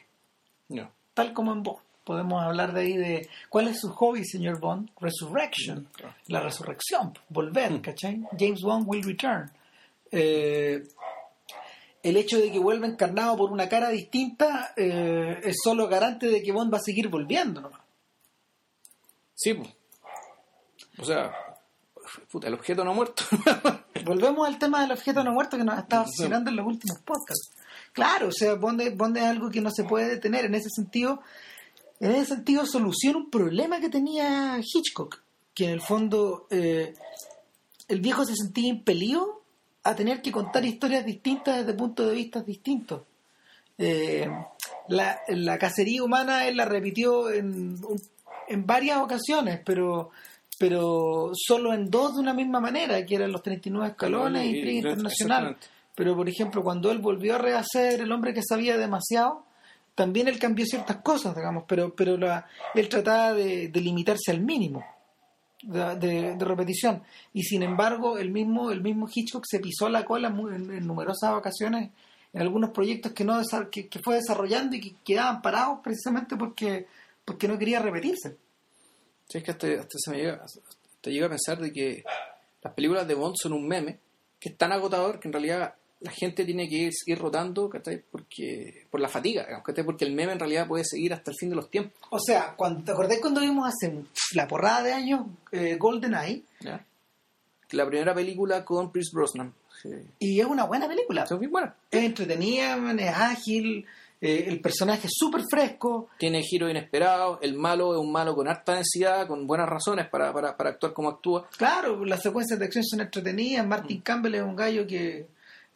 tal 1.14 1.32
como 1.32 1.52
en 1.52 1.62
Bond. 1.62 1.78
Podemos 2.04 2.42
hablar 2.42 2.72
de 2.72 2.80
ahí 2.80 2.96
de 2.96 3.28
cuál 3.50 3.68
es 3.68 3.80
su 3.80 3.90
hobby, 3.92 4.24
señor 4.24 4.60
Bond. 4.60 4.88
Resurrection, 4.98 5.86
Claro. 5.92 6.14
la 6.28 6.40
resurrección, 6.40 7.12
volver, 7.28 7.72
Mm. 7.72 7.80
¿cachai? 7.82 8.22
James 8.38 8.62
Bond 8.62 8.84
will 8.88 9.02
return. 9.02 9.50
Eh, 10.10 10.82
el 12.02 12.16
hecho 12.16 12.38
de 12.38 12.50
que 12.50 12.58
vuelva 12.58 12.86
encarnado 12.86 13.36
por 13.36 13.52
una 13.52 13.68
cara 13.68 13.90
distinta 13.90 14.72
eh, 14.76 15.40
es 15.42 15.56
solo 15.62 15.88
garante 15.88 16.26
de 16.26 16.42
que 16.42 16.52
Bond 16.52 16.72
va 16.72 16.78
a 16.78 16.82
seguir 16.82 17.08
volviendo 17.08 17.60
nomás. 17.60 17.82
Sí, 19.34 19.54
pues. 19.54 19.68
O 20.98 21.04
sea, 21.04 21.32
puta, 22.30 22.48
el 22.48 22.54
objeto 22.54 22.84
no 22.84 22.94
muerto. 22.94 23.24
Volvemos 24.04 24.46
al 24.46 24.58
tema 24.58 24.80
del 24.82 24.92
objeto 24.92 25.22
no 25.22 25.32
muerto 25.32 25.56
que 25.56 25.64
nos 25.64 25.76
ha 25.76 25.80
estado 25.80 26.02
obsesionando 26.02 26.50
en 26.50 26.56
los 26.56 26.66
últimos 26.66 26.98
podcasts. 27.02 27.50
Claro, 27.92 28.28
o 28.28 28.32
sea, 28.32 28.54
Bond 28.54 28.80
es, 28.80 28.96
Bond 28.96 29.16
es 29.16 29.24
algo 29.24 29.50
que 29.50 29.60
no 29.60 29.70
se 29.70 29.84
puede 29.84 30.08
detener. 30.08 30.46
En 30.46 30.54
ese 30.54 30.70
sentido, 30.70 31.20
en 32.00 32.12
ese 32.12 32.34
sentido 32.34 32.64
soluciona 32.64 33.18
un 33.18 33.30
problema 33.30 33.80
que 33.80 33.88
tenía 33.88 34.58
Hitchcock, 34.58 35.22
que 35.54 35.64
en 35.64 35.70
el 35.70 35.80
fondo 35.80 36.46
eh, 36.50 36.94
el 37.88 38.00
viejo 38.00 38.24
se 38.24 38.34
sentía 38.34 38.68
impelido 38.68 39.37
a 39.90 39.96
tener 39.96 40.20
que 40.22 40.30
contar 40.32 40.64
historias 40.64 41.04
distintas 41.04 41.58
desde 41.58 41.74
puntos 41.74 42.08
de 42.08 42.14
vista 42.14 42.40
distintos. 42.42 43.02
Eh, 43.76 44.28
la, 44.88 45.20
la 45.28 45.58
cacería 45.58 46.02
humana 46.02 46.46
él 46.46 46.56
la 46.56 46.64
repitió 46.64 47.30
en, 47.30 47.76
en 48.48 48.66
varias 48.66 48.98
ocasiones, 48.98 49.60
pero 49.64 50.10
pero 50.60 51.30
solo 51.34 51.72
en 51.72 51.88
dos 51.88 52.14
de 52.16 52.20
una 52.20 52.34
misma 52.34 52.58
manera, 52.58 53.06
que 53.06 53.14
eran 53.14 53.30
los 53.30 53.42
39 53.44 53.90
escalones 53.90 54.42
y 54.44 54.48
Intriga 54.56 54.72
y- 54.72 54.78
Internacional. 54.78 55.56
Pero, 55.94 56.16
por 56.16 56.28
ejemplo, 56.28 56.64
cuando 56.64 56.90
él 56.90 56.98
volvió 56.98 57.36
a 57.36 57.38
rehacer 57.38 58.00
El 58.00 58.10
hombre 58.10 58.34
que 58.34 58.42
sabía 58.42 58.76
demasiado, 58.76 59.44
también 59.94 60.26
él 60.26 60.38
cambió 60.40 60.64
ciertas 60.66 60.96
cosas, 60.96 61.36
digamos, 61.36 61.62
pero, 61.68 61.94
pero 61.94 62.16
la- 62.16 62.46
él 62.74 62.88
trataba 62.88 63.34
de, 63.34 63.68
de 63.68 63.80
limitarse 63.80 64.32
al 64.32 64.40
mínimo 64.40 64.84
de, 65.68 66.36
repetición. 66.38 67.02
Y 67.32 67.42
sin 67.42 67.62
embargo, 67.62 68.18
el 68.18 68.30
mismo, 68.30 68.70
el 68.70 68.80
mismo 68.80 69.08
Hitchcock 69.12 69.44
se 69.46 69.60
pisó 69.60 69.88
la 69.88 70.04
cola 70.04 70.28
en, 70.28 70.70
en 70.70 70.86
numerosas 70.86 71.34
ocasiones 71.34 71.90
en 72.32 72.42
algunos 72.42 72.70
proyectos 72.70 73.12
que, 73.12 73.24
no 73.24 73.40
que, 73.70 73.88
que 73.88 73.98
fue 74.00 74.16
desarrollando 74.16 74.76
y 74.76 74.80
que 74.80 74.94
quedaban 75.04 75.40
parados 75.42 75.80
precisamente 75.82 76.36
porque, 76.36 76.86
porque 77.24 77.48
no 77.48 77.58
quería 77.58 77.80
repetirse. 77.80 78.36
Sí, 79.28 79.38
es 79.38 79.44
que 79.44 79.50
hasta, 79.50 79.66
hasta 79.66 79.96
se 79.98 80.10
me 80.10 80.18
llega, 80.18 80.44
hasta 80.44 81.10
llega 81.10 81.26
a 81.26 81.30
pensar 81.30 81.58
de 81.58 81.72
que 81.72 82.04
las 82.62 82.74
películas 82.74 83.06
de 83.06 83.14
Bond 83.14 83.36
son 83.40 83.52
un 83.52 83.66
meme 83.66 83.98
que 84.38 84.50
es 84.50 84.56
tan 84.56 84.72
agotador 84.72 85.20
que 85.20 85.28
en 85.28 85.32
realidad 85.32 85.74
la 86.00 86.10
gente 86.12 86.44
tiene 86.44 86.68
que 86.68 86.76
ir, 86.76 86.92
ir 87.06 87.18
rotando 87.18 87.68
¿cachai? 87.68 88.02
porque 88.10 88.86
por 88.90 89.00
la 89.00 89.08
fatiga, 89.08 89.62
¿cachai? 89.62 89.84
porque 89.84 90.04
el 90.04 90.14
meme 90.14 90.32
en 90.32 90.38
realidad 90.38 90.68
puede 90.68 90.84
seguir 90.84 91.12
hasta 91.12 91.30
el 91.30 91.36
fin 91.36 91.50
de 91.50 91.56
los 91.56 91.70
tiempos. 91.70 91.98
O 92.10 92.18
sea, 92.18 92.54
cuando, 92.56 92.84
¿te 92.84 92.92
acordás 92.92 93.18
cuando 93.20 93.40
vimos 93.40 93.68
hace 93.68 93.92
la 94.34 94.46
porrada 94.46 94.82
de 94.82 94.92
años 94.92 95.26
eh, 95.52 95.76
GoldenEye? 95.76 96.42
¿ya? 96.60 96.84
La 97.70 97.86
primera 97.86 98.14
película 98.14 98.64
con 98.64 98.90
Chris 98.90 99.10
Brosnan. 99.12 99.52
Sí. 99.82 99.90
Y 100.18 100.40
es 100.40 100.46
una 100.46 100.64
buena 100.64 100.88
película. 100.88 101.26
Son 101.26 101.38
bien 101.38 101.52
buenas. 101.52 101.74
Es 101.90 102.02
entretenida, 102.02 102.76
es 102.98 103.14
ágil, 103.14 103.86
eh, 104.20 104.46
el 104.48 104.60
personaje 104.60 105.06
es 105.06 105.12
súper 105.16 105.42
fresco. 105.48 106.08
Tiene 106.18 106.42
giros 106.42 106.70
inesperados, 106.70 107.38
el 107.42 107.54
malo 107.54 107.92
es 107.92 108.00
un 108.00 108.10
malo 108.10 108.34
con 108.34 108.48
harta 108.48 108.74
densidad, 108.74 109.26
con 109.28 109.46
buenas 109.46 109.68
razones 109.68 110.08
para, 110.08 110.32
para, 110.32 110.56
para 110.56 110.70
actuar 110.70 110.92
como 110.92 111.08
actúa. 111.08 111.48
Claro, 111.56 112.04
las 112.04 112.22
secuencias 112.22 112.58
de 112.58 112.64
acción 112.64 112.84
son 112.84 113.00
entretenidas. 113.00 113.66
Martin 113.66 114.00
Campbell 114.00 114.34
es 114.34 114.42
un 114.42 114.56
gallo 114.56 114.86
que 114.86 115.26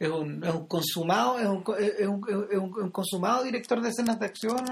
es 0.06 0.10
un, 0.10 0.42
es 0.44 0.54
un 0.54 0.66
consumado, 0.66 1.38
es 1.38 1.46
un, 1.46 1.64
es 1.78 2.06
un, 2.08 2.48
es 2.50 2.58
un- 2.58 2.90
consumado 2.90 3.42
director 3.44 3.80
de 3.80 3.88
escenas 3.90 4.18
de 4.18 4.26
acción 4.26 4.64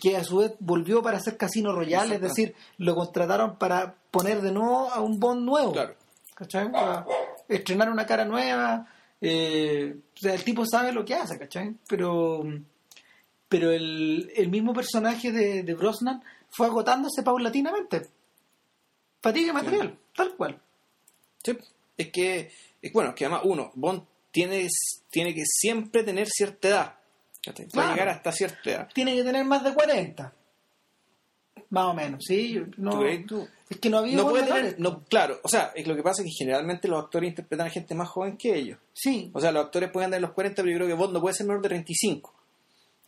que 0.00 0.16
a 0.16 0.22
su 0.22 0.38
vez 0.38 0.52
volvió 0.60 1.02
para 1.02 1.16
hacer 1.16 1.36
Casino 1.36 1.72
Royale, 1.72 2.16
es 2.16 2.20
decir, 2.20 2.54
lo 2.78 2.94
contrataron 2.94 3.56
para 3.56 3.94
poner 4.10 4.40
de 4.40 4.52
nuevo 4.52 4.90
a 4.92 5.00
un 5.00 5.18
Bond 5.18 5.42
nuevo. 5.44 5.72
Claro. 5.72 5.94
¿cachai? 6.34 6.70
Para 6.70 7.04
estrenar 7.48 7.90
una 7.90 8.06
cara 8.06 8.24
nueva. 8.24 8.86
eh, 9.20 9.96
o 10.14 10.18
sea, 10.18 10.34
el 10.34 10.44
tipo 10.44 10.64
sabe 10.66 10.92
lo 10.92 11.04
que 11.04 11.14
hace, 11.14 11.38
¿cachai? 11.38 11.74
Pero, 11.88 12.44
pero 13.48 13.70
el, 13.72 14.30
el 14.36 14.48
mismo 14.50 14.72
personaje 14.72 15.32
de, 15.32 15.62
de 15.62 15.74
Brosnan 15.74 16.22
fue 16.50 16.66
agotándose 16.66 17.22
paulatinamente. 17.22 18.08
Fatiga 19.22 19.52
material, 19.52 19.98
tal 20.14 20.36
cual. 20.36 20.60
Sí, 21.42 21.56
es 21.96 22.12
que, 22.12 22.52
bueno, 22.92 23.14
que 23.14 23.24
además, 23.24 23.42
uno, 23.44 23.70
Bond 23.74 24.02
tiene, 24.30 24.66
tiene 25.10 25.34
que 25.34 25.44
siempre 25.46 26.02
tener 26.02 26.28
cierta 26.28 26.68
edad. 26.68 26.94
Puede 27.44 27.68
Claro. 27.68 27.90
llegar 27.92 28.08
hasta 28.08 28.32
cierta 28.32 28.70
edad. 28.70 28.88
Tiene 28.92 29.14
que 29.14 29.22
tener 29.22 29.44
más 29.44 29.62
de 29.62 29.72
40. 29.72 30.32
Más 31.70 31.84
o 31.86 31.94
menos, 31.94 32.24
sí. 32.24 32.60
No, 32.76 32.90
¿Tú 32.92 32.98
crees 33.00 33.26
tú? 33.26 33.48
Es 33.68 33.78
que 33.78 33.90
no 33.90 33.98
había 33.98 34.16
No 34.16 34.28
puede 34.28 34.44
tener, 34.46 34.76
no, 34.78 35.02
claro, 35.04 35.40
o 35.42 35.48
sea, 35.48 35.72
es 35.74 35.86
lo 35.86 35.96
que 35.96 36.02
pasa 36.02 36.22
es 36.22 36.26
que 36.28 36.44
generalmente 36.44 36.86
los 36.86 37.02
actores 37.02 37.28
interpretan 37.30 37.66
a 37.66 37.70
gente 37.70 37.94
más 37.94 38.08
joven 38.08 38.36
que 38.36 38.54
ellos. 38.54 38.78
Sí, 38.92 39.30
O 39.34 39.40
sea, 39.40 39.50
los 39.50 39.64
actores 39.64 39.90
pueden 39.90 40.06
andar 40.06 40.18
en 40.18 40.22
los 40.22 40.32
40, 40.32 40.62
pero 40.62 40.70
yo 40.72 40.76
creo 40.78 40.88
que 40.88 40.94
Bond 40.94 41.12
no 41.14 41.20
puede 41.20 41.34
ser 41.34 41.46
menor 41.46 41.62
de 41.62 41.68
35. 41.70 42.32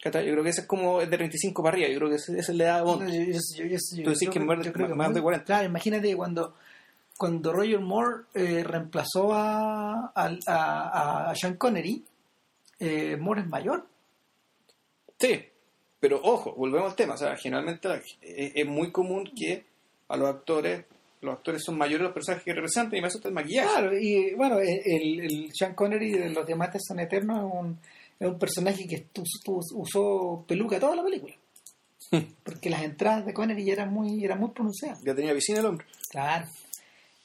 ¿Cachai? 0.03 0.27
Yo 0.27 0.33
creo 0.33 0.45
que 0.45 0.51
ese 0.51 0.61
es 0.63 0.67
como 0.67 1.01
es 1.01 1.11
de 1.11 1.17
35 1.17 1.63
para 1.63 1.75
arriba. 1.75 1.89
Yo 1.91 1.99
creo 1.99 2.09
que 2.11 2.17
esa 2.17 2.33
es 2.37 2.49
la 2.51 2.65
edad 2.65 2.77
de 2.77 2.83
Bond. 2.83 3.09
yo- 3.11 3.65
yo- 3.65 3.79
Tú 4.05 4.11
decís 4.11 4.29
creo 4.29 4.33
que 4.33 4.41
más 4.41 4.67
que 4.67 4.95
más 4.95 5.09
de 5.09 5.15
muy- 5.15 5.23
40. 5.23 5.45
Claro, 5.45 5.67
imagínate 5.67 6.17
cuando, 6.17 6.55
cuando 7.19 7.53
Roger 7.53 7.81
Moore 7.81 8.25
eh, 8.33 8.63
reemplazó 8.65 9.35
a, 9.35 10.13
a, 10.15 10.37
a- 10.47 11.31
a 11.31 11.35
Sean 11.35 11.57
Connery, 11.57 12.03
eh, 12.81 13.17
Moore 13.19 13.43
es 13.43 13.49
mayor. 13.49 13.87
Sí, 15.19 15.41
pero 16.01 16.21
ojo, 16.23 16.55
volvemos 16.55 16.91
al 16.91 16.97
tema. 16.97 17.15
O 17.15 17.17
sea, 17.19 17.37
generalmente 17.37 17.89
es, 18.23 18.53
es 18.55 18.67
muy 18.67 18.93
común 18.93 19.31
que 19.37 19.65
a 20.09 20.17
los 20.17 20.29
actores, 20.29 20.85
los 21.21 21.35
actores 21.35 21.63
son 21.65 21.77
mayores 21.77 22.05
los 22.05 22.13
personajes 22.13 22.45
que 22.45 22.55
representan 22.55 22.97
y 22.97 23.01
me 23.01 23.09
asusta 23.09 23.29
el 23.29 23.35
maquillaje. 23.35 23.69
Claro, 23.69 23.99
y 23.99 24.35
bueno, 24.35 24.59
el, 24.61 25.21
el 25.21 25.51
Sean 25.53 25.75
Connery 25.75 26.13
de 26.13 26.31
Los 26.31 26.47
Diamantes 26.47 26.83
son 26.87 27.01
Eternos 27.01 27.39
es 27.39 27.53
un, 27.53 27.79
es 28.21 28.29
un 28.29 28.39
personaje 28.39 28.87
que 28.87 29.07
estu- 29.13 29.25
usó 29.75 30.45
peluca 30.47 30.79
toda 30.79 30.95
la 30.97 31.03
película. 31.03 31.35
Porque 32.45 32.71
las 32.71 32.83
entradas 32.85 33.27
de 33.27 33.35
Connery 33.35 33.65
ya 33.65 33.73
eran 33.73 33.93
muy, 33.93 34.25
eran 34.25 34.39
muy 34.39 34.51
pronunciadas. 34.51 35.03
Ya 35.03 35.15
tenía 35.17 35.35
piscina 35.35 35.59
el 35.59 35.67
hombre. 35.67 35.87
Claro. 36.11 36.47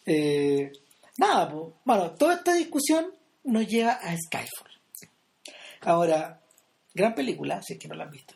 Eh, 0.05 0.71
nada, 1.17 1.49
pues, 1.49 1.73
bueno, 1.85 2.11
toda 2.11 2.35
esta 2.35 2.53
discusión 2.53 3.07
nos 3.43 3.67
lleva 3.67 3.93
a 3.93 4.15
Skyfall. 4.17 4.71
Ahora, 5.81 6.39
gran 6.93 7.13
película, 7.15 7.61
si 7.61 7.73
es 7.73 7.79
que 7.79 7.87
no 7.87 7.95
la 7.95 8.05
han 8.05 8.11
visto. 8.11 8.33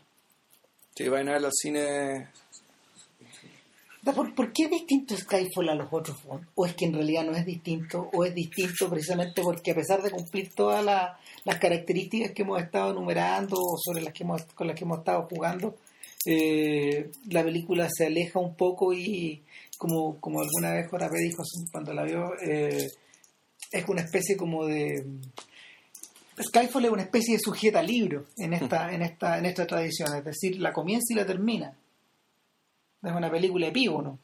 Sí, 0.95 1.07
vayan 1.09 1.30
a 1.30 1.34
verla 1.34 1.47
al 1.47 1.53
cine. 1.53 2.28
¿Por, 4.15 4.34
por 4.34 4.53
qué 4.53 4.63
es 4.63 4.70
distinto 4.72 5.18
Skyfall 5.18 5.70
a 5.70 5.76
los 5.76 5.89
otros? 5.91 6.18
¿O 6.55 6.65
es 6.65 6.74
que 6.76 6.86
en 6.86 6.93
realidad 6.93 7.26
no 7.26 7.36
es 7.36 7.45
distinto? 7.45 8.09
¿O 8.13 8.24
es 8.24 8.34
distinto 8.34 8.89
precisamente 8.89 9.41
porque 9.41 9.72
a 9.72 9.76
pesar 9.76 10.01
de 10.01 10.11
cumplir 10.11 10.53
todas 10.53 10.84
la- 10.84 11.20
las 11.43 11.59
características 11.59 12.32
que 12.32 12.43
hemos 12.43 12.61
estado 12.61 12.91
enumerando 12.91 13.57
o 13.57 13.78
sobre 13.78 14.01
las 14.01 14.13
que 14.13 14.24
hemos, 14.24 14.43
con 14.55 14.68
las 14.68 14.78
que 14.78 14.86
hemos 14.86 14.99
estado 14.99 15.28
jugando, 15.30 15.76
eh, 16.26 17.11
la 17.30 17.43
película 17.43 17.89
se 17.93 18.05
aleja 18.05 18.39
un 18.39 18.55
poco 18.55 18.93
y 18.93 19.43
como, 19.78 20.19
como 20.19 20.41
alguna 20.41 20.73
vez 20.73 20.88
JP 20.91 21.11
dijo 21.13 21.43
cuando 21.71 21.93
la 21.93 22.03
vio, 22.03 22.32
eh, 22.41 22.88
es 23.71 23.88
una 23.88 24.01
especie 24.01 24.36
como 24.38 24.65
de... 24.65 25.05
Skyfall 26.41 26.86
es 26.86 26.91
una 26.91 27.01
especie 27.03 27.34
de 27.36 27.39
sujeta 27.39 27.82
libro 27.82 28.25
en 28.38 28.53
esta, 28.53 28.93
en 28.93 29.01
esta, 29.01 29.39
en 29.39 29.45
esta 29.47 29.65
tradición, 29.65 30.15
es 30.15 30.23
decir, 30.23 30.59
la 30.59 30.71
comienza 30.71 31.11
y 31.13 31.15
la 31.15 31.25
termina. 31.25 31.73
Es 33.03 33.11
una 33.11 33.32
película 33.32 33.67
epígono, 33.67 34.19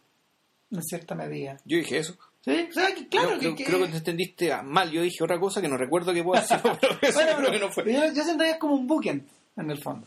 en 0.72 0.84
cierta 0.84 1.16
medida. 1.16 1.58
Yo 1.66 1.78
dije 1.78 1.98
eso. 1.98 2.16
Sí, 2.46 2.68
o 2.70 2.74
sea, 2.74 2.94
que 2.94 3.08
claro 3.08 3.30
Yo 3.32 3.36
que, 3.36 3.40
creo, 3.40 3.56
que- 3.56 3.64
creo 3.66 3.80
que 3.86 3.88
te 3.92 3.98
entendiste 3.98 4.52
mal. 4.64 4.92
Yo 4.92 5.02
dije 5.02 5.24
otra 5.24 5.40
cosa 5.40 5.60
que 5.62 5.68
no 5.70 5.78
recuerdo 5.78 6.14
que 6.14 6.24
puedo 6.24 6.40
decir, 6.40 6.58
pero 6.82 6.98
eso 7.02 7.14
Bueno, 7.14 7.32
yo 7.32 7.38
creo 7.38 7.38
pero 7.38 7.52
que 7.52 7.60
no 7.60 7.72
fue. 7.72 7.84
Yo, 7.92 8.14
yo 8.14 8.38
que 8.38 8.50
es 8.52 8.58
como 8.58 8.76
un 8.76 8.86
bookend, 8.86 9.28
en 9.58 9.72
el 9.72 9.82
fondo. 9.82 10.06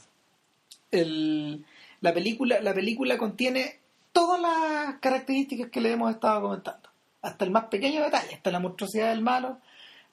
El- 0.93 1.65
la, 2.03 2.15
película, 2.15 2.61
la 2.61 2.73
película 2.75 3.19
contiene 3.19 3.81
todas 4.17 4.41
las 4.41 4.99
características 4.99 5.71
que 5.71 5.79
le 5.79 5.93
hemos 5.93 6.11
estado 6.11 6.41
comentando. 6.41 6.89
Hasta 7.21 7.45
el 7.45 7.51
más 7.51 7.67
pequeño 7.67 8.03
detalle, 8.03 8.37
hasta 8.37 8.51
la 8.51 8.61
monstruosidad 8.61 9.11
del 9.11 9.21
malo, 9.21 9.59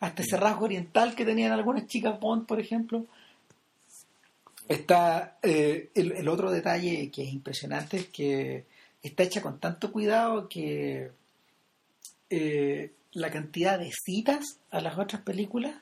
hasta 0.01 0.23
ese 0.23 0.35
rasgo 0.35 0.65
oriental 0.65 1.15
que 1.15 1.23
tenían 1.23 1.53
algunas 1.53 1.87
chicas 1.87 2.19
Bond, 2.19 2.45
por 2.45 2.59
ejemplo. 2.59 3.05
Está 4.67 5.37
eh, 5.41 5.89
el, 5.95 6.27
otro 6.27 6.51
detalle 6.51 7.09
que 7.11 7.23
es 7.23 7.31
impresionante 7.31 7.95
es 7.95 8.07
que 8.09 8.65
está 9.01 9.23
hecha 9.23 9.41
con 9.41 9.57
tanto 9.57 9.89
cuidado 9.89 10.49
que 10.49 11.11
eh, 12.29 12.91
la 13.13 13.31
cantidad 13.31 13.79
de 13.79 13.89
citas 13.93 14.59
a 14.69 14.81
las 14.81 14.97
otras 14.97 15.21
películas, 15.21 15.75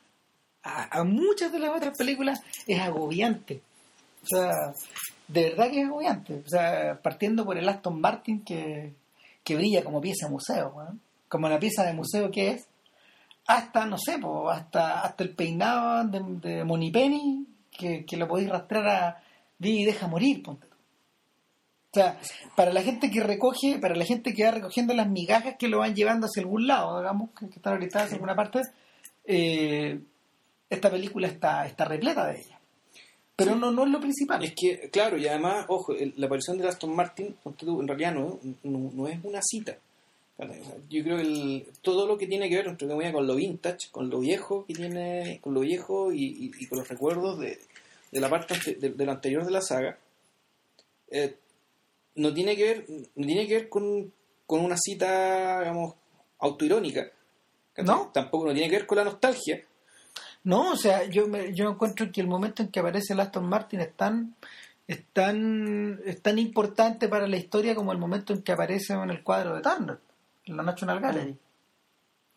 a 0.61 1.03
muchas 1.03 1.51
de 1.51 1.57
las 1.57 1.75
otras 1.75 1.97
películas, 1.97 2.39
es 2.67 2.79
agobiante. 2.79 3.63
O 4.21 4.27
sea, 4.27 4.75
de 5.31 5.49
verdad 5.49 5.69
que 5.69 5.81
es 5.81 5.87
agobiante. 5.87 6.41
O 6.45 6.49
sea, 6.49 6.99
partiendo 7.01 7.45
por 7.45 7.57
el 7.57 7.67
Aston 7.67 7.99
Martin 7.99 8.43
que, 8.43 8.93
que 9.43 9.55
brilla 9.55 9.83
como 9.83 10.01
pieza 10.01 10.27
de 10.27 10.31
museo, 10.31 10.73
¿no? 10.75 10.97
como 11.27 11.47
la 11.47 11.59
pieza 11.59 11.85
de 11.85 11.93
museo 11.93 12.29
que 12.29 12.49
es, 12.49 12.67
hasta, 13.47 13.85
no 13.85 13.97
sé, 13.97 14.19
po, 14.19 14.49
hasta, 14.49 15.01
hasta 15.01 15.23
el 15.23 15.33
peinado 15.33 16.05
de, 16.05 16.21
de 16.49 16.63
Monipenny, 16.63 17.47
que, 17.71 18.05
que 18.05 18.17
lo 18.17 18.27
podéis 18.27 18.49
rastrear 18.49 18.87
a 18.87 19.23
Vive 19.57 19.81
y 19.81 19.85
deja 19.85 20.07
morir, 20.07 20.41
ponte. 20.41 20.67
O 20.67 21.93
sea, 21.93 22.17
para 22.55 22.73
la 22.73 22.81
gente 22.81 23.11
que 23.11 23.21
recoge, 23.21 23.77
para 23.79 23.95
la 23.95 24.05
gente 24.05 24.33
que 24.33 24.43
va 24.43 24.51
recogiendo 24.51 24.93
las 24.93 25.07
migajas 25.07 25.55
que 25.59 25.67
lo 25.67 25.79
van 25.79 25.93
llevando 25.93 26.25
hacia 26.25 26.41
algún 26.41 26.65
lado, 26.65 26.99
digamos, 26.99 27.29
que, 27.37 27.45
están 27.45 27.73
orientadas 27.73 28.07
hacia 28.07 28.15
alguna 28.15 28.35
parte, 28.35 28.61
eh, 29.25 29.99
esta 30.69 30.89
película 30.89 31.27
está, 31.27 31.65
está 31.65 31.85
repleta 31.85 32.27
de 32.27 32.39
ella. 32.39 32.50
Pero 33.45 33.55
no, 33.55 33.71
no 33.71 33.83
es 33.85 33.89
lo 33.89 33.99
principal. 33.99 34.43
Es 34.43 34.53
que, 34.55 34.89
claro, 34.89 35.17
y 35.17 35.27
además, 35.27 35.65
ojo, 35.69 35.93
el- 35.93 36.13
la 36.17 36.25
aparición 36.27 36.57
de 36.57 36.67
Aston 36.67 36.95
Martin, 36.95 37.35
en 37.45 37.87
realidad 37.87 38.13
no, 38.13 38.39
no, 38.63 38.91
no 38.93 39.07
es 39.07 39.19
una 39.23 39.41
cita. 39.41 39.77
Yo 40.89 41.03
creo 41.03 41.17
que 41.17 41.21
el- 41.23 41.65
todo 41.81 42.07
lo 42.07 42.17
que 42.17 42.25
tiene 42.27 42.49
que 42.49 42.55
ver 42.57 42.67
entre 42.67 42.87
comillas, 42.87 43.13
con 43.13 43.27
lo 43.27 43.35
vintage, 43.35 43.89
con 43.91 44.09
lo 44.09 44.19
viejo 44.19 44.65
que 44.65 44.73
tiene, 44.73 45.39
con 45.41 45.53
lo 45.53 45.59
viejo 45.59 46.11
y, 46.11 46.23
y- 46.25 46.51
y 46.59 46.65
con 46.67 46.79
los 46.79 46.87
recuerdos 46.87 47.39
de, 47.39 47.59
de 48.11 48.19
la 48.19 48.29
parte 48.29 48.55
ante- 48.55 48.75
de, 48.75 48.89
de 48.89 49.05
lo 49.05 49.11
anterior 49.11 49.45
de 49.45 49.51
la 49.51 49.61
saga, 49.61 49.97
eh, 51.11 51.35
no 52.15 52.33
tiene 52.33 52.55
que 52.55 52.63
ver, 52.63 52.85
no 53.15 53.25
tiene 53.25 53.47
que 53.47 53.53
ver 53.55 53.69
con, 53.69 54.11
con 54.47 54.65
una 54.65 54.77
cita, 54.77 55.59
digamos, 55.59 55.93
autoirónica. 56.39 57.09
¿No? 57.77 58.09
Tampoco 58.13 58.45
no 58.47 58.53
tiene 58.53 58.69
que 58.69 58.75
ver 58.77 58.85
con 58.85 58.97
la 58.97 59.05
nostalgia. 59.05 59.61
No, 60.43 60.71
o 60.71 60.75
sea, 60.75 61.03
yo, 61.05 61.27
me, 61.27 61.53
yo 61.53 61.69
encuentro 61.69 62.11
que 62.11 62.21
el 62.21 62.27
momento 62.27 62.63
en 62.63 62.69
que 62.69 62.79
aparece 62.79 63.13
el 63.13 63.19
Aston 63.19 63.47
Martin 63.47 63.79
es 63.81 63.95
tan, 63.95 64.35
es 64.87 65.03
tan, 65.13 65.99
es 66.05 66.21
tan 66.21 66.39
importante 66.39 67.07
para 67.07 67.27
la 67.27 67.37
historia 67.37 67.75
como 67.75 67.91
el 67.91 67.97
momento 67.99 68.33
en 68.33 68.41
que 68.41 68.51
aparece 68.51 68.93
en 68.93 69.09
el 69.11 69.23
cuadro 69.23 69.55
de 69.55 69.61
Turner, 69.61 69.99
en 70.45 70.57
la 70.57 70.63
National 70.63 70.99
Gallery. 70.99 71.37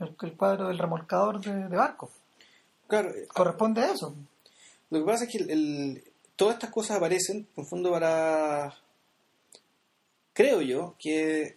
El, 0.01 0.17
el 0.21 0.33
cuadro 0.37 0.69
del 0.69 0.79
remolcador 0.79 1.41
de, 1.41 1.69
de 1.69 1.77
barco. 1.77 2.11
Claro, 2.89 3.09
eh, 3.11 3.27
Corresponde 3.27 3.81
a 3.81 3.93
eso. 3.93 4.15
Lo 4.91 4.99
que 4.99 5.05
pasa 5.07 5.25
es 5.25 5.31
que 5.31 5.39
el- 5.39 5.51
el- 5.51 6.05
todas 6.37 6.55
estas 6.55 6.71
cosas 6.71 6.99
aparecen, 6.99 7.47
en 7.57 7.67
fondo, 7.67 7.91
para. 7.91 8.75
Creo 10.35 10.61
yo 10.63 10.95
que 10.99 11.57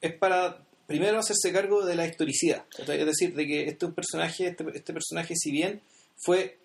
es 0.00 0.12
para 0.14 0.58
primero 0.86 1.18
hacerse 1.18 1.52
cargo 1.52 1.84
de 1.84 1.96
la 1.96 2.06
historicidad. 2.06 2.64
Es 2.78 2.86
decir, 3.06 3.34
de 3.34 3.46
que 3.46 3.68
este 3.68 3.88
personaje, 3.88 4.46
este, 4.48 4.64
este 4.74 4.92
personaje, 4.92 5.34
si 5.36 5.50
bien 5.50 5.80
fue. 6.18 6.58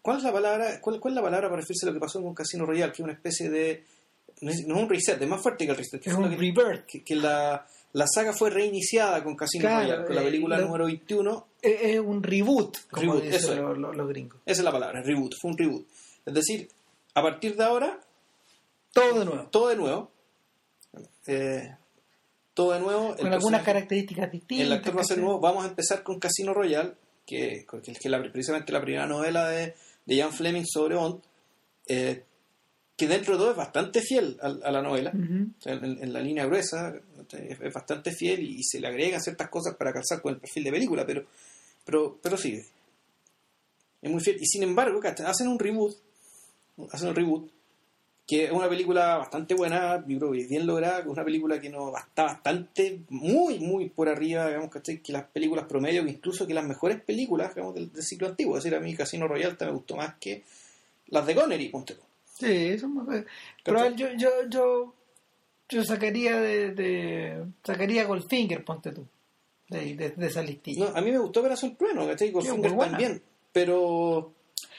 ¿Cuál 0.00 0.18
es 0.18 0.22
la 0.24 0.32
palabra? 0.32 0.80
¿Cuál, 0.80 0.98
cuál 0.98 1.12
es 1.12 1.16
la 1.16 1.22
palabra 1.22 1.48
para 1.48 1.60
referirse 1.60 1.86
a 1.86 1.90
lo 1.90 1.94
que 1.94 2.00
pasó 2.00 2.20
con 2.22 2.34
Casino 2.34 2.66
Royale? 2.66 2.90
Que 2.92 3.02
es 3.02 3.04
una 3.04 3.12
especie 3.12 3.48
de. 3.50 3.84
No 4.40 4.50
es, 4.50 4.66
no 4.66 4.76
es 4.76 4.82
un 4.82 4.88
reset, 4.88 5.22
es 5.22 5.28
más 5.28 5.40
fuerte 5.40 5.64
que 5.64 5.70
el 5.70 5.76
reset. 5.76 6.00
que 6.00 6.10
Es 6.10 6.16
un 6.16 6.28
que- 6.28 6.36
rebirth. 6.36 6.86
que, 6.86 7.04
que 7.04 7.14
la, 7.14 7.64
la 7.92 8.06
saga 8.12 8.32
fue 8.32 8.50
reiniciada 8.50 9.22
con 9.22 9.36
Casino 9.36 9.62
Claro, 9.62 9.82
Royale, 9.84 10.06
con 10.06 10.14
la 10.16 10.20
eh, 10.22 10.24
película 10.24 10.56
lo- 10.58 10.64
número 10.66 10.84
21 10.86 11.46
Es, 11.62 11.80
es 11.82 12.00
un 12.00 12.22
reboot, 12.22 12.78
como 12.90 13.12
Reboot, 13.14 13.24
dicen 13.32 13.62
los 13.96 14.08
gringos. 14.08 14.40
Esa 14.44 14.60
es 14.62 14.64
la 14.64 14.72
palabra, 14.72 15.00
reboot, 15.02 15.34
fue 15.40 15.52
un 15.52 15.58
reboot. 15.58 15.86
Es 16.26 16.34
decir, 16.34 16.68
a 17.14 17.22
partir 17.22 17.54
de 17.56 17.62
ahora, 17.62 18.00
Todo 18.92 19.20
de 19.20 19.24
nuevo. 19.24 19.46
todo 19.50 19.68
de 19.68 19.76
nuevo. 19.76 20.10
Eh, 21.28 21.76
todo 22.54 22.72
de 22.72 22.80
nuevo. 22.80 23.16
Con 23.16 23.32
algunas 23.32 23.62
características 23.62 24.30
distintas. 24.32 24.66
El 24.66 24.72
actor 24.72 24.96
va 24.96 25.00
a 25.00 25.04
ser 25.04 25.18
nuevo. 25.18 25.40
Vamos 25.40 25.64
a 25.64 25.68
empezar 25.68 26.02
con 26.02 26.18
Casino 26.20 26.52
Royale, 26.54 26.92
que, 27.26 27.64
que 27.82 27.92
es 27.92 28.04
la- 28.06 28.22
precisamente 28.32 28.72
la 28.72 28.80
primera 28.80 29.06
novela 29.06 29.48
de, 29.48 29.74
de 30.06 30.14
Ian 30.16 30.32
Fleming 30.32 30.64
sobre 30.66 30.96
Bond, 30.96 31.22
eh, 31.88 32.24
que 32.96 33.08
dentro 33.08 33.34
de 33.34 33.38
todo 33.38 33.50
es 33.52 33.56
bastante 33.56 34.00
fiel 34.02 34.38
a, 34.42 34.46
a 34.48 34.70
la 34.70 34.82
novela. 34.82 35.10
En, 35.12 35.48
en 35.64 36.12
la 36.12 36.20
línea 36.20 36.44
gruesa 36.46 36.94
es, 37.32 37.60
es 37.60 37.72
bastante 37.72 38.12
fiel 38.12 38.40
y, 38.42 38.58
y 38.60 38.62
se 38.62 38.80
le 38.80 38.86
agregan 38.88 39.20
ciertas 39.20 39.48
cosas 39.48 39.74
para 39.76 39.92
calzar 39.92 40.20
con 40.20 40.34
el 40.34 40.40
perfil 40.40 40.64
de 40.64 40.70
película, 40.72 41.06
pero, 41.06 41.24
pero, 41.84 42.18
pero 42.22 42.36
sí, 42.36 42.60
es 44.02 44.10
muy 44.10 44.20
fiel. 44.20 44.36
Y 44.40 44.46
sin 44.46 44.62
embargo, 44.62 45.00
hacen 45.26 45.48
un 45.48 45.58
reboot, 45.58 45.96
hacen 46.92 47.08
un 47.08 47.14
reboot, 47.14 47.50
que 48.26 48.44
es 48.44 48.50
una 48.52 48.68
película 48.68 49.16
bastante 49.16 49.54
buena, 49.54 50.04
yo 50.06 50.18
creo 50.18 50.32
que 50.32 50.46
bien 50.46 50.66
lograda, 50.66 50.96
que 50.98 51.08
es 51.08 51.12
una 51.12 51.24
película 51.24 51.60
que 51.60 51.68
no 51.68 51.96
está 51.96 52.22
bastante, 52.24 53.00
muy, 53.08 53.58
muy 53.58 53.88
por 53.90 54.08
arriba, 54.08 54.46
digamos, 54.46 54.70
¿cachai? 54.70 54.98
que 55.02 55.12
las 55.12 55.24
películas 55.24 55.66
promedio, 55.66 56.04
que 56.04 56.10
incluso 56.10 56.46
que 56.46 56.54
las 56.54 56.64
mejores 56.64 57.00
películas 57.00 57.54
digamos, 57.54 57.74
del, 57.74 57.92
del 57.92 58.02
ciclo 58.02 58.28
antiguo. 58.28 58.56
Es 58.56 58.64
decir, 58.64 58.76
a 58.76 58.80
mí 58.80 58.94
Casino 58.94 59.26
Royale 59.28 59.56
me 59.60 59.70
gustó 59.72 59.96
más 59.96 60.14
que 60.20 60.42
las 61.08 61.26
de 61.26 61.34
Connery, 61.34 61.68
ponte 61.68 61.94
tú. 61.94 62.02
Sí, 62.38 62.46
eso 62.68 62.88
me- 62.88 63.24
pero 63.64 63.90
yo, 63.94 64.08
yo, 64.16 64.28
yo 64.48 64.94
yo 65.68 65.84
sacaría 65.84 66.36
de, 66.40 66.72
de 66.72 67.44
sacaría 67.64 68.04
Goldfinger, 68.04 68.64
ponte 68.64 68.92
tú, 68.92 69.06
de, 69.68 69.94
de- 69.96 70.10
de 70.10 70.26
esa 70.26 70.42
listilla. 70.42 70.90
No, 70.90 70.96
a 70.96 71.00
mí 71.00 71.10
me 71.10 71.18
gustó 71.18 71.40
Operación 71.40 71.76
Trueno, 71.76 72.06
¿cachai? 72.06 72.30
Goldfinger 72.30 72.76
también. 72.78 73.22
Pero, 73.52 74.32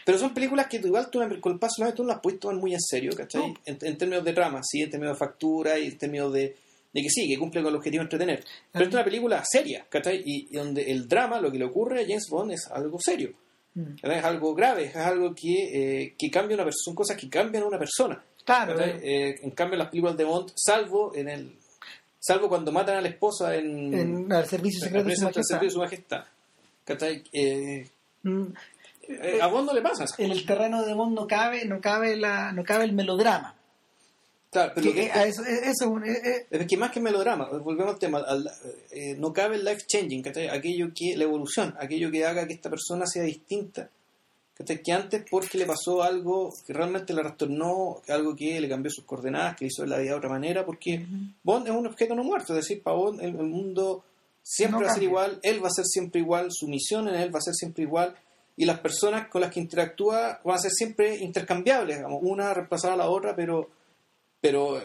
pero 0.05 0.17
son 0.17 0.33
películas 0.33 0.67
que 0.67 0.79
tú, 0.79 0.87
igual 0.87 1.09
tú, 1.09 1.19
con 1.39 1.53
el 1.53 1.59
paso 1.59 1.75
de 1.77 1.81
los 1.83 1.87
años 1.87 1.95
tú 1.95 2.03
no 2.03 2.09
las 2.09 2.19
puedes 2.19 2.39
tomar 2.39 2.57
muy 2.57 2.73
en 2.73 2.81
serio, 2.81 3.11
¿cachai? 3.15 3.41
No. 3.41 3.53
En, 3.65 3.77
en 3.81 3.97
términos 3.97 4.23
de 4.23 4.33
trama, 4.33 4.61
sí, 4.63 4.81
en 4.81 4.89
términos 4.89 5.15
de 5.15 5.19
factura 5.19 5.79
y 5.79 5.87
en 5.87 5.97
términos 5.97 6.33
de, 6.33 6.55
de 6.93 7.01
que 7.01 7.09
sí, 7.09 7.27
que 7.27 7.37
cumple 7.37 7.61
con 7.61 7.69
el 7.69 7.77
objetivo 7.77 8.01
de 8.01 8.05
entretener. 8.05 8.43
Pero 8.71 8.85
es 8.85 8.93
una 8.93 9.03
película 9.03 9.43
seria, 9.45 9.85
¿cachai? 9.89 10.21
Y, 10.25 10.47
y 10.51 10.57
donde 10.57 10.91
el 10.91 11.07
drama, 11.07 11.39
lo 11.39 11.51
que 11.51 11.57
le 11.57 11.65
ocurre 11.65 12.01
a 12.01 12.05
James 12.05 12.27
Bond 12.29 12.51
es 12.51 12.67
algo 12.71 12.97
serio. 12.99 13.31
Mm. 13.75 13.95
¿cachai? 14.01 14.19
Es 14.19 14.25
algo 14.25 14.53
grave, 14.53 14.85
es 14.85 14.95
algo 14.95 15.33
que, 15.33 16.03
eh, 16.03 16.15
que 16.17 16.29
cambia 16.29 16.55
una 16.55 16.65
persona, 16.65 16.83
son 16.85 16.95
cosas 16.95 17.17
que 17.17 17.29
cambian 17.29 17.63
a 17.63 17.67
una 17.67 17.79
persona. 17.79 18.23
Claro, 18.45 18.77
eh, 18.79 19.39
en 19.41 19.51
cambio, 19.51 19.77
las 19.77 19.87
películas 19.89 20.17
de 20.17 20.25
Bond, 20.25 20.51
salvo 20.55 21.15
en 21.15 21.29
el 21.29 21.55
salvo 22.19 22.49
cuando 22.49 22.71
matan 22.71 22.97
a 22.97 23.01
la 23.01 23.07
esposa 23.07 23.55
en, 23.55 23.93
en 23.93 24.31
el 24.31 24.45
servicio 24.45 24.81
secreto 24.81 25.07
de 25.07 25.15
su 25.15 25.23
majestad. 25.23 25.43
servicio 25.43 25.67
de 25.67 25.73
su 25.73 25.79
majestad. 25.79 26.25
Eh, 27.31 27.87
Mm, 28.25 28.53
eh, 29.21 29.39
a 29.41 29.47
vos 29.47 29.63
no 29.65 29.73
le 29.73 29.81
pasa 29.81 30.05
en 30.17 30.31
el 30.31 30.45
terreno 30.45 30.83
de 30.85 30.93
Bond 30.93 31.15
no 31.15 31.27
cabe, 31.27 31.65
no 31.65 31.79
cabe 31.81 32.15
la, 32.17 32.51
no 32.51 32.63
cabe 32.63 32.85
el 32.85 32.93
melodrama. 32.93 33.55
Claro, 34.51 34.71
pero 34.75 34.87
Que, 34.87 34.93
que- 34.93 35.05
eh, 35.07 35.11
eso, 35.27 35.43
eh, 35.43 35.61
eso 35.65 35.97
eh, 36.05 36.45
es 36.49 36.67
que 36.67 36.77
más 36.77 36.91
que 36.91 36.99
melodrama, 36.99 37.49
volvemos 37.49 37.93
al 37.93 37.99
tema, 37.99 38.19
al- 38.19 38.49
eh, 38.91 39.15
no 39.17 39.33
cabe 39.33 39.55
el 39.55 39.65
life 39.65 39.81
changing, 39.87 40.21
¿cachai? 40.21 40.47
Aquello 40.47 40.89
que, 40.95 41.15
la 41.17 41.23
evolución, 41.23 41.73
aquello 41.79 42.11
que 42.11 42.23
haga 42.25 42.45
que 42.47 42.53
esta 42.53 42.69
persona 42.69 43.05
sea 43.07 43.23
distinta. 43.23 43.89
¿cachai? 44.55 44.83
Que 44.83 44.91
antes 44.91 45.25
porque 45.31 45.57
le 45.57 45.65
pasó 45.65 46.03
algo 46.03 46.53
que 46.67 46.71
realmente 46.73 47.11
le 47.15 47.21
trastornó, 47.23 47.99
algo 48.07 48.35
que 48.35 48.61
le 48.61 48.69
cambió 48.69 48.91
sus 48.91 49.03
coordenadas, 49.05 49.55
que 49.55 49.65
le 49.65 49.69
hizo 49.69 49.83
la 49.87 49.97
vida 49.97 50.11
de 50.11 50.17
otra 50.17 50.29
manera, 50.29 50.63
porque 50.63 51.03
Bond 51.41 51.67
es 51.67 51.73
un 51.73 51.87
objeto 51.87 52.13
no 52.13 52.23
muerto, 52.23 52.53
es 52.53 52.57
decir, 52.67 52.83
para 52.83 52.95
Bond 52.95 53.21
el, 53.21 53.29
el 53.35 53.47
mundo 53.47 54.03
siempre 54.43 54.81
No 54.81 54.85
va 54.85 54.91
a 54.91 54.93
ser 54.93 55.03
igual, 55.03 55.39
él 55.41 55.63
va 55.63 55.69
a 55.69 55.71
ser 55.71 55.85
siempre 55.85 56.21
igual, 56.21 56.49
su 56.51 56.67
misión 56.67 57.07
en 57.07 57.15
él 57.15 57.33
va 57.33 57.39
a 57.39 57.41
ser 57.41 57.55
siempre 57.55 57.83
igual, 57.85 58.15
y 58.55 58.65
las 58.65 58.79
personas 58.79 59.27
con 59.29 59.41
las 59.41 59.51
que 59.51 59.59
interactúa 59.59 60.39
van 60.43 60.55
a 60.55 60.59
ser 60.59 60.71
siempre 60.71 61.15
intercambiables, 61.17 61.97
digamos, 61.97 62.19
una 62.21 62.53
reemplazará 62.53 62.93
a 62.93 62.97
la 62.97 63.09
otra, 63.09 63.35
pero 63.35 63.69
pero 64.41 64.79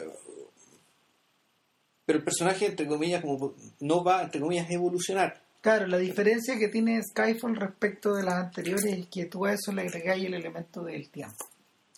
pero 2.04 2.18
el 2.18 2.24
personaje 2.24 2.66
entre 2.66 2.86
comillas 2.86 3.20
como 3.20 3.54
no 3.80 4.02
va 4.02 4.22
entre 4.22 4.40
comillas 4.40 4.68
a 4.70 4.72
evolucionar 4.72 5.42
claro, 5.60 5.86
la 5.88 5.98
diferencia 5.98 6.58
que 6.58 6.68
tiene 6.68 7.02
Skyfall 7.02 7.56
respecto 7.56 8.14
de 8.14 8.22
las 8.22 8.34
anteriores 8.34 8.84
es 8.84 9.06
que 9.08 9.26
tú 9.26 9.44
a 9.44 9.52
eso 9.52 9.72
le 9.72 9.82
agregáis 9.82 10.24
el 10.24 10.34
elemento 10.34 10.82
del 10.84 11.10
tiempo. 11.10 11.46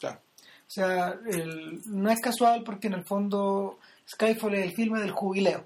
claro 0.00 0.20
O 0.66 0.70
sea, 0.72 1.18
el- 1.30 1.80
no 1.86 2.10
es 2.10 2.20
casual 2.20 2.64
porque 2.64 2.88
en 2.88 2.94
el 2.94 3.04
fondo 3.04 3.78
Skyfall 4.12 4.54
es 4.56 4.64
el 4.64 4.72
filme 4.74 5.00
del 5.00 5.10
jubileo. 5.12 5.64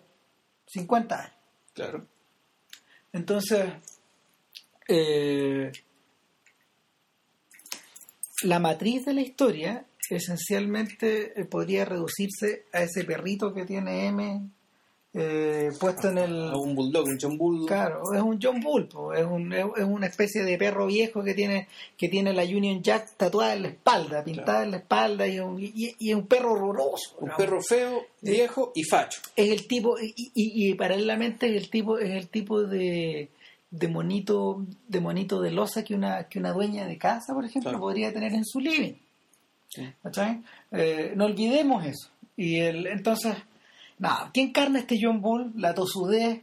50 0.66 1.20
años. 1.20 1.32
claro 1.72 2.07
Entonces, 3.12 3.70
eh, 4.88 5.70
la 8.45 8.59
matriz 8.59 9.05
de 9.05 9.14
la 9.14 9.20
historia 9.22 9.84
esencialmente 10.11 11.32
eh, 11.40 11.45
podría 11.45 11.84
reducirse 11.84 12.64
a 12.72 12.82
ese 12.82 13.05
perrito 13.05 13.53
que 13.55 13.64
tiene 13.64 14.07
M 14.07 14.40
eh, 15.16 15.70
puesto 15.78 16.09
en 16.09 16.18
el... 16.18 16.49
A 16.49 16.57
un 16.59 16.74
bulldog 16.74 17.05
un 17.07 17.18
John 17.20 17.38
Bull 17.38 17.66
Claro, 17.66 18.03
es 18.12 18.20
un 18.20 18.38
John 18.42 18.61
Bull, 18.61 18.88
po, 18.88 19.14
es, 19.14 19.24
un, 19.24 19.53
es 19.53 19.64
es 19.76 19.84
una 19.84 20.07
especie 20.09 20.42
de 20.42 20.59
perro 20.59 20.86
viejo 20.86 21.22
que 21.22 21.34
tiene 21.34 21.68
que 21.97 22.09
tiene 22.09 22.32
la 22.32 22.42
Union 22.42 22.82
Jack 22.82 23.12
tatuada 23.16 23.55
en 23.55 23.62
la 23.62 23.68
espalda, 23.68 24.24
pintada 24.24 24.45
Claro. 24.59 24.64
en 24.64 24.70
la 24.72 24.76
espalda 24.78 25.26
y, 25.28 25.38
un- 25.38 25.62
y- 25.62 25.95
y 26.01 26.11
es 26.11 26.16
un 26.16 26.26
perro 26.26 26.55
horroroso. 26.55 27.16
un 27.20 27.28
¿no? 27.28 27.36
perro 27.36 27.62
feo 27.62 28.03
viejo 28.22 28.72
y 28.74 28.82
facho 28.82 29.20
es 29.36 29.51
el 29.51 29.68
tipo 29.68 29.99
y, 30.01 30.12
y- 30.34 30.68
y 30.70 30.74
paralelamente 30.74 31.47
es 31.47 31.62
el 31.62 31.70
tipo 31.70 31.99
es 31.99 32.11
el 32.11 32.26
tipo 32.28 32.62
de, 32.64 33.28
de 33.77 33.89
monito 33.89 34.64
de 34.89 35.01
monito 35.01 35.41
de 35.41 35.51
losa 35.51 35.83
que 35.83 35.95
una 35.95 36.25
que 36.29 36.39
una 36.39 36.53
dueña 36.53 36.87
de 36.87 36.97
casa 36.97 37.35
por 37.35 37.45
ejemplo 37.45 37.70
Claro. 37.70 37.81
podría 37.81 38.12
tener 38.12 38.33
en 38.33 38.45
su 38.45 38.61
living 38.61 38.95
Sí. 39.68 39.83
Eh, 40.70 41.12
no 41.16 41.25
olvidemos 41.25 41.85
eso 41.85 42.09
y 42.37 42.57
el 42.61 42.87
entonces 42.87 43.35
nada 43.99 44.31
¿qué 44.33 44.43
encarna 44.43 44.79
este 44.79 44.99
John 45.01 45.20
Bull? 45.20 45.53
la 45.57 45.75
tosudez 45.75 46.43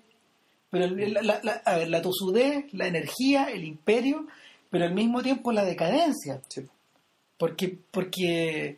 pero 0.69 0.85
el- 0.85 1.13
la, 1.13 1.21
la- 1.21 1.39
la- 1.43 1.61
a 1.65 1.77
ver, 1.77 1.89
la 1.89 2.01
tosudez 2.01 2.65
la 2.73 2.87
energía 2.87 3.45
el 3.45 3.63
imperio 3.63 4.27
pero 4.69 4.85
al 4.85 4.93
mismo 4.93 5.21
tiempo 5.21 5.51
la 5.53 5.63
decadencia 5.63 6.41
Sí. 6.49 6.61
porque 7.37 7.77
porque 7.91 8.77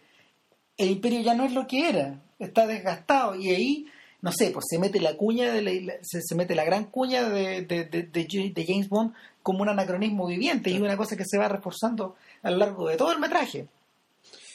el 0.78 0.90
imperio 0.92 1.22
ya 1.22 1.34
no 1.34 1.46
es 1.46 1.54
lo 1.54 1.66
que 1.66 1.90
era 1.90 2.20
está 2.38 2.68
desgastado 2.68 3.36
y 3.36 3.50
ahí 3.50 3.86
no 4.24 4.32
sé 4.32 4.50
pues 4.50 4.66
se 4.68 4.80
mete 4.80 5.00
la 5.00 5.16
cuña 5.16 5.54
de 5.54 5.62
la, 5.62 5.94
se, 6.02 6.22
se 6.24 6.34
mete 6.34 6.56
la 6.56 6.64
gran 6.64 6.86
cuña 6.86 7.30
de, 7.30 7.62
de, 7.62 7.84
de- 7.86 8.04
de 8.04 8.66
James 8.66 8.90
Bond 8.90 9.14
como 9.44 9.62
un 9.62 9.70
anacronismo 9.70 10.26
viviente 10.26 10.72
y 10.72 10.80
una 10.82 10.98
cosa 10.98 11.16
que 11.16 11.26
se 11.26 11.38
va 11.38 11.48
reforzando 11.48 12.16
a 12.42 12.50
lo 12.50 12.58
largo 12.58 12.88
de 12.88 12.98
todo 12.98 13.12
el 13.12 13.20
metraje. 13.20 13.68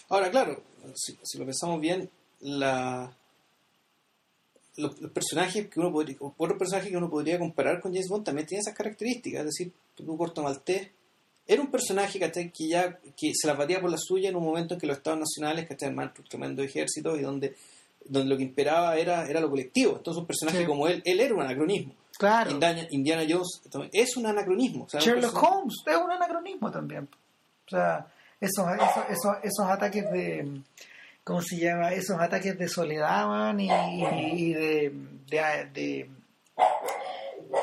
Ahora 0.08 0.30
claro 0.30 0.60
si, 0.96 1.16
si 1.22 1.38
lo 1.38 1.44
pensamos 1.44 1.80
bien 1.80 2.10
la 2.40 3.14
los, 4.76 5.00
los 5.00 5.10
personajes 5.10 5.68
que 5.68 5.80
uno 5.80 5.92
podría 5.92 6.16
otros 6.20 6.58
personajes 6.58 6.90
que 6.90 6.96
uno 6.96 7.10
podría 7.10 7.38
comparar 7.38 7.80
con 7.80 7.92
James 7.92 8.08
Bond 8.08 8.24
también 8.24 8.46
tienen 8.46 8.60
esas 8.62 8.74
características 8.76 9.40
es 9.40 9.46
decir 9.46 9.72
tú 9.94 10.16
Corto 10.16 10.42
Maltés 10.42 10.88
era 11.46 11.60
un 11.62 11.70
personaje 11.70 12.18
¿cachai? 12.20 12.52
que 12.52 12.68
ya 12.68 12.98
que 13.16 13.32
se 13.34 13.46
las 13.46 13.56
batía 13.58 13.80
por 13.80 13.90
la 13.90 13.96
suya 13.98 14.28
en 14.28 14.36
un 14.36 14.44
momento 14.44 14.74
en 14.74 14.80
que 14.80 14.86
los 14.86 14.98
estados 14.98 15.18
nacionales 15.18 15.66
que 15.68 15.84
armaban 15.84 16.12
un 16.16 16.24
tremendo 16.24 16.62
ejército 16.62 17.16
y 17.16 17.22
donde 17.22 17.56
donde 18.08 18.28
lo 18.30 18.36
que 18.36 18.42
imperaba 18.44 18.96
era, 18.96 19.26
era 19.28 19.40
lo 19.40 19.50
colectivo 19.50 19.96
entonces 19.96 20.20
un 20.20 20.26
personaje 20.26 20.58
Sí. 20.60 20.66
como 20.66 20.88
él 20.88 21.02
él 21.04 21.20
era 21.20 21.34
un 21.34 21.42
anacronismo 21.42 21.94
claro 22.18 22.50
Indiana, 22.50 22.86
Indiana 22.90 23.22
Jones 23.28 23.60
es 23.92 24.16
un 24.16 24.26
anacronismo 24.26 24.84
o 24.84 24.88
sea, 24.88 25.00
un 25.00 25.06
Sherlock 25.06 25.42
Holmes 25.42 25.74
es 25.86 25.96
un 25.96 26.10
anacronismo 26.10 26.70
también 26.70 27.08
o 27.66 27.70
sea 27.70 28.06
esos 28.40 28.66
esos, 28.74 29.04
esos, 29.10 29.36
esos 29.42 29.66
ataques 29.68 30.10
de 30.10 30.60
¿cómo 31.24 31.42
se 31.42 31.58
llama? 31.58 31.92
esos 31.92 32.18
ataques 32.20 32.56
de 32.58 32.68
soledad 32.68 33.26
man, 33.26 33.60
y, 33.60 33.68
y 33.68 34.54
de, 34.54 34.92
de, 35.28 35.68
de- 35.74 36.10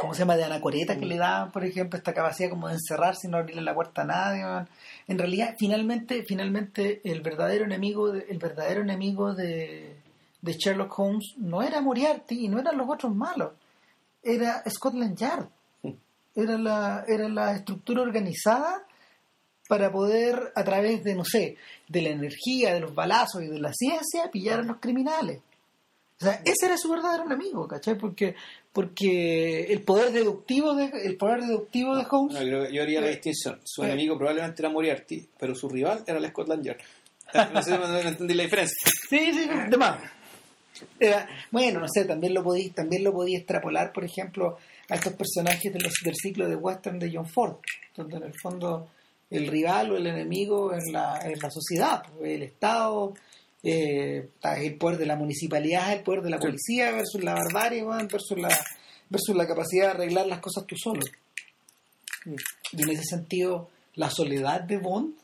¿cómo 0.02 0.14
se 0.14 0.20
llama? 0.20 0.36
de 0.38 0.44
anacoreta 0.44 0.98
que 0.98 1.06
le 1.06 1.18
daban 1.18 1.52
por 1.52 1.64
ejemplo 1.66 1.98
esta 1.98 2.14
capacidad 2.14 2.50
como 2.50 2.68
de 2.68 2.76
encerrarse 2.76 3.28
y 3.28 3.32
no 3.32 3.38
abrirle 3.38 3.62
la 3.62 3.74
puerta 3.74 4.02
a 4.04 4.06
nadie 4.06 4.44
man. 4.44 4.68
en 5.08 5.18
realidad 5.18 5.56
finalmente 5.58 6.24
finalmente 6.28 7.02
el 7.04 7.22
verdadero 7.22 7.66
enemigo 7.66 8.12
de, 8.12 8.26
el 8.30 8.38
verdadero 8.38 8.82
enemigo 8.82 9.34
de, 9.34 9.96
de 10.42 10.54
Sherlock 10.54 11.00
Holmes 11.00 11.34
no 11.38 11.62
era 11.62 11.82
Moriarty 11.82 12.46
y 12.46 12.48
no 12.48 12.60
eran 12.60 12.78
los 12.78 12.90
otros 12.90 13.16
malos 13.16 13.54
era 14.24 14.64
Scotland 14.70 15.18
Yard 15.18 15.48
era 16.36 16.58
la, 16.58 17.06
era 17.08 17.30
la 17.30 17.56
estructura 17.56 18.02
organizada 18.02 18.86
para 19.68 19.92
poder, 19.92 20.52
a 20.54 20.64
través 20.64 21.04
de, 21.04 21.16
no 21.16 21.24
sé, 21.26 21.56
de 21.88 22.02
la 22.02 22.10
energía, 22.10 22.74
de 22.74 22.82
los 22.82 22.94
balazos 22.94 23.42
y 23.42 23.48
de 23.48 23.60
la 23.60 23.74
ciencia, 23.74 24.30
pillar 24.32 24.60
a 24.60 24.64
los 24.64 24.78
criminales. 24.78 25.42
O 26.20 26.24
sea, 26.24 26.42
ese 26.46 26.68
era 26.68 26.78
su 26.78 26.90
verdadero 26.90 27.26
enemigo, 27.26 27.68
¿cachai? 27.68 27.98
Porque, 27.98 28.36
porque 28.72 29.64
el 29.64 29.82
poder 29.82 30.12
deductivo 30.12 30.76
de, 30.76 30.92
el 31.04 31.18
poder 31.18 31.42
deductivo 31.42 31.96
de 31.96 32.06
Holmes 32.10 32.36
No, 32.36 32.70
yo, 32.70 32.82
haría 32.82 33.02
la 33.02 33.08
Eh, 33.08 33.12
distinción. 33.12 33.60
Su 33.64 33.84
eh. 33.84 33.88
enemigo 33.88 34.18
probablemente 34.18 34.62
era 34.62 34.70
Moriarty, 34.70 35.28
pero 35.38 35.56
su 35.56 35.68
rival 35.68 36.04
era 36.06 36.20
el 36.20 36.28
Scotland 36.28 36.64
Yard. 36.64 36.78
No 37.54 37.62
sé 37.62 37.72
si 37.72 37.78
me 37.78 38.02
entendí 38.02 38.34
la 38.34 38.44
diferencia. 38.44 38.92
Sí, 39.10 39.34
sí, 39.34 39.50
de 39.70 39.78
más. 39.78 40.00
Era- 41.00 41.28
bueno, 41.52 41.80
no 41.80 41.88
sé, 41.88 42.06
también 42.06 42.34
lo 42.34 42.44
podí, 42.44 42.70
también 42.70 43.04
lo 43.04 43.14
podía 43.14 43.38
extrapolar, 43.38 43.92
por 43.94 44.04
ejemplo, 44.04 44.58
a 44.90 44.96
estos 44.96 45.14
personajes 45.14 45.72
de 45.74 45.80
los, 45.80 45.94
del 46.04 46.16
ciclo 46.16 46.48
de 46.48 46.56
western 46.56 47.00
de 47.00 47.12
John 47.14 47.28
Ford, 47.28 47.58
donde 47.96 48.18
en 48.18 48.24
el 48.24 48.34
fondo 48.42 48.90
el 49.30 49.48
rival 49.48 49.92
o 49.92 49.98
el 49.98 50.08
enemigo 50.08 50.74
es 50.74 50.84
la, 50.92 51.18
es 51.20 51.42
la 51.42 51.50
sociedad, 51.50 52.04
pues, 52.18 52.32
el 52.32 52.44
Estado, 52.44 53.14
eh, 53.64 54.30
el 54.58 54.78
poder 54.78 54.98
de 55.00 55.06
la 55.08 55.16
municipalidad, 55.16 55.94
el 55.94 56.04
poder 56.04 56.22
de 56.22 56.30
la 56.30 56.38
policía 56.38 56.92
versus 56.92 57.24
la 57.24 57.34
barbarie, 57.34 57.84
versus 57.84 58.38
la 58.38 58.50
versus 59.10 59.36
la 59.36 59.48
capacidad 59.48 59.86
de 59.86 59.92
arreglar 59.92 60.28
las 60.28 60.40
cosas 60.40 60.66
tú 60.66 60.76
solo. 60.76 61.02
Y 62.72 62.82
en 62.82 62.90
ese 62.90 63.04
sentido, 63.04 63.70
la 63.96 64.10
soledad 64.10 64.62
de 64.62 64.78
Bond, 64.78 65.16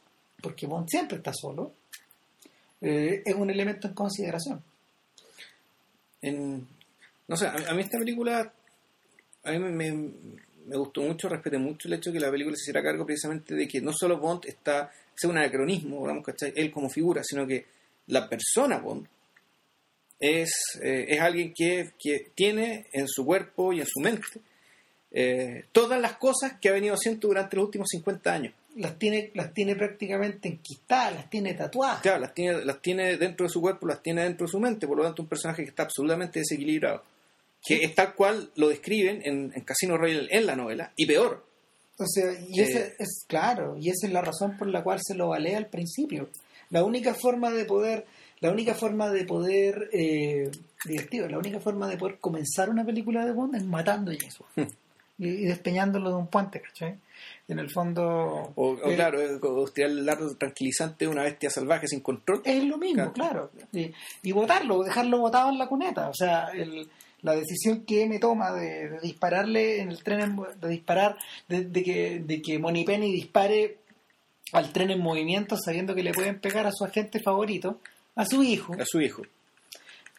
porque 0.41 0.67
Bond 0.67 0.87
siempre 0.87 1.17
está 1.17 1.31
solo, 1.33 1.73
eh, 2.79 3.21
es 3.25 3.35
un 3.35 3.49
elemento 3.49 3.87
en 3.87 3.93
consideración. 3.93 4.63
En- 6.22 6.67
no 7.28 7.38
sé, 7.38 7.47
a, 7.47 7.53
a 7.69 7.74
mí 7.74 7.82
esta 7.82 7.97
película 7.97 8.53
a 9.43 9.51
mí 9.51 9.59
me, 9.59 10.78
gustó 10.78 11.01
mucho, 11.01 11.28
respeté 11.28 11.57
mucho 11.57 11.88
el 11.88 11.95
hecho 11.95 12.11
de 12.11 12.19
que 12.19 12.26
la 12.26 12.32
película 12.32 12.55
se 12.55 12.63
hiciera 12.63 12.84
cargo 12.84 13.05
precisamente 13.05 13.55
de 13.55 13.67
que 13.67 13.82
no 13.82 13.91
solo 13.93 14.19
Bond 14.19 14.45
está, 14.45 14.91
es 15.15 15.24
un 15.24 15.38
anacronismo, 15.38 16.01
digamos, 16.01 16.24
¿cachai? 16.24 16.53
él 16.55 16.72
como 16.72 16.89
figura, 16.89 17.22
sino 17.24 17.47
que 17.47 17.65
la 18.07 18.30
persona 18.30 18.78
Bond 18.78 19.07
es, 20.19 20.51
eh, 20.82 21.05
es 21.09 21.19
alguien 21.19 21.53
que, 21.55 21.93
que 21.99 22.32
tiene 22.36 22.88
en 22.93 23.07
su 23.07 23.26
cuerpo 23.26 23.74
y 23.74 23.80
en 23.80 23.88
su 23.88 23.99
mente 23.99 24.28
eh, 25.11 25.65
todas 25.72 25.99
las 25.99 26.17
cosas 26.17 26.53
que 26.61 26.69
ha 26.69 26.74
venido 26.74 26.93
haciendo 26.93 27.28
durante 27.28 27.55
los 27.55 27.65
últimos 27.65 27.88
50 27.89 28.34
años. 28.34 28.53
Las 28.76 28.97
tiene, 28.97 29.32
las 29.34 29.53
tiene 29.53 29.76
prácticamente 29.76 30.47
enquistadas, 30.49 31.13
las 31.15 31.30
tiene 31.30 31.53
tatuadas. 31.53 32.01
Claro, 32.01 32.19
las 32.19 32.34
tiene, 32.34 32.63
las 32.65 32.82
tiene 32.82 33.17
dentro 33.17 33.45
de 33.45 33.49
su 33.49 33.61
cuerpo, 33.61 33.88
las 33.88 34.01
tiene 34.01 34.24
dentro 34.24 34.45
de 34.47 34.51
su 34.51 34.59
mente, 34.59 34.88
por 34.88 34.97
lo 34.97 35.03
tanto 35.03 35.22
un 35.22 35.28
personaje 35.28 35.63
que 35.63 35.69
está 35.69 35.84
absolutamente 35.84 36.39
desequilibrado. 36.39 37.03
Que 37.63 37.84
es 37.84 37.93
tal 37.93 38.15
cual 38.15 38.49
lo 38.55 38.69
describen 38.69 39.22
en, 39.24 39.51
en 39.53 39.63
Casino 39.63 39.97
Royale 39.97 40.28
en 40.32 40.45
la 40.45 40.55
novela, 40.55 40.91
y 40.95 41.05
peor. 41.05 41.45
O 41.99 42.05
sea, 42.07 42.32
y 42.47 42.59
Eh. 42.59 42.63
ese 42.63 42.95
es 42.97 43.26
claro, 43.28 43.78
y 43.78 43.89
esa 43.89 44.07
es 44.07 44.13
la 44.13 44.22
razón 44.22 44.57
por 44.57 44.67
la 44.67 44.84
cual 44.84 44.99
se 45.03 45.13
lo 45.13 45.28
valea 45.30 45.57
al 45.57 45.67
principio. 45.67 46.30
La 46.72 46.84
única 46.84 47.13
forma 47.13 47.51
de 47.51 47.65
poder, 47.65 48.05
la 48.39 48.49
única 48.51 48.74
forma 48.74 49.11
de 49.11 49.26
poder, 49.26 49.89
eh, 49.93 50.49
divertido, 50.86 51.28
la 51.28 51.38
única 51.38 51.59
forma 51.59 51.88
de 51.88 51.97
poder 51.97 52.17
comenzar 52.19 52.69
una 52.69 52.84
película 52.86 53.26
de 53.26 53.34
Bond 53.34 53.55
es 53.55 53.63
matando 53.63 54.09
a 54.09 54.15
James 54.17 54.38
Bond. 54.55 54.72
Y, 55.26 55.45
despeñándolo 55.45 56.09
de 56.09 56.15
un 56.15 56.28
puente, 56.28 56.61
¿cachai? 56.61 56.95
En 57.47 57.59
el 57.59 57.69
fondo... 57.69 58.51
O, 58.55 58.72
o 58.72 58.91
eh, 58.91 58.95
claro, 58.95 59.19
o 59.41 59.67
tirar 59.69 59.91
el 59.91 60.05
largo 60.05 60.36
tranquilizante 60.36 61.05
de 61.05 61.11
una 61.11 61.24
bestia 61.24 61.49
salvaje 61.49 61.88
sin 61.88 61.99
control. 62.01 62.41
Es 62.43 62.63
lo 62.63 62.78
mismo, 62.78 63.11
claro. 63.13 63.51
Y, 63.72 63.91
y 64.24 64.32
botarlo, 64.32 64.84
dejarlo 64.84 65.19
botado 65.19 65.49
en 65.49 65.57
la 65.59 65.67
cuneta. 65.67 66.09
O 66.09 66.13
sea, 66.13 66.49
el- 66.53 66.89
la 67.24 67.36
decisión 67.36 67.86
que 67.86 68.07
me 68.07 68.17
toma 68.17 68.51
de, 68.51 68.89
de 68.89 68.99
dispararle 68.99 69.80
en 69.82 69.89
el 69.91 70.01
tren, 70.03 70.36
de 70.59 70.67
disparar, 70.67 71.17
de, 71.47 71.65
de 71.65 71.84
que, 71.84 72.19
de 72.19 72.41
que 72.41 72.57
Moneypenny 72.57 73.11
dispare 73.11 73.78
al 74.53 74.74
tren 74.74 74.89
en 74.89 74.99
movimiento 74.99 75.55
sabiendo 75.55 75.93
que 75.93 76.01
le 76.01 76.13
pueden 76.13 76.39
pegar 76.39 76.65
a 76.65 76.72
su 76.72 76.84
agente 76.84 77.19
favorito, 77.19 77.80
a 78.15 78.26
su 78.26 78.41
hijo, 78.41 78.74
A 78.74 78.86
su 78.86 78.99
hijo. 79.01 79.22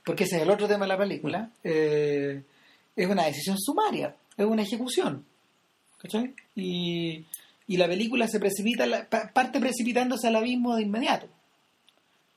porque 0.04 0.24
ese 0.24 0.36
es 0.36 0.42
el 0.42 0.50
otro 0.50 0.68
tema 0.68 0.84
de 0.84 0.88
la 0.90 0.96
película, 0.98 1.50
eh, 1.64 2.40
es 2.94 3.06
una 3.08 3.24
decisión 3.26 3.58
sumaria, 3.58 4.14
es 4.36 4.46
una 4.46 4.62
ejecución. 4.62 5.24
¿Cachai? 5.98 6.34
Y, 6.56 7.24
y 7.68 7.76
la 7.76 7.86
película 7.86 8.26
se 8.28 8.40
precipita, 8.40 9.06
parte 9.32 9.60
precipitándose 9.60 10.26
al 10.28 10.36
abismo 10.36 10.74
de 10.76 10.82
inmediato. 10.82 11.28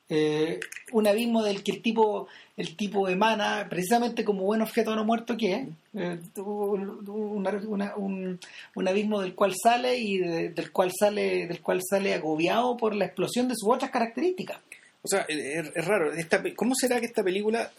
Eh, 0.08 0.60
un 0.92 1.08
abismo 1.08 1.42
del 1.42 1.64
que 1.64 1.72
el 1.72 1.82
tipo 1.82 2.28
el 2.58 2.76
tipo 2.78 3.10
emana 3.10 3.66
precisamente 3.68 4.24
como 4.24 4.44
buen 4.44 4.62
objeto 4.62 4.96
no 4.96 5.04
muerto 5.04 5.36
que 5.36 5.54
es 5.54 5.68
eh, 5.96 6.20
un, 6.38 8.40
un- 8.76 8.88
abismo 8.88 9.20
del 9.22 9.34
cual 9.34 9.54
sale 9.62 9.98
y 9.98 10.20
de- 10.20 10.50
del 10.50 10.72
cual 10.72 10.92
sale 10.98 11.48
del 11.48 11.60
cual 11.60 11.82
sale 11.84 12.14
agobiado 12.14 12.78
por 12.78 12.94
la 12.96 13.06
explosión 13.06 13.48
de 13.48 13.56
sus 13.58 13.68
otras 13.74 13.90
características 13.90 14.60
O 15.02 15.08
sea, 15.08 15.26
es, 15.28 15.72
es 15.76 15.86
raro. 15.86 16.14
Esta 16.14 16.42
¿Cómo 16.56 16.76
será 16.76 17.00
que 17.00 17.08
esta 17.08 17.24
película 17.24 17.72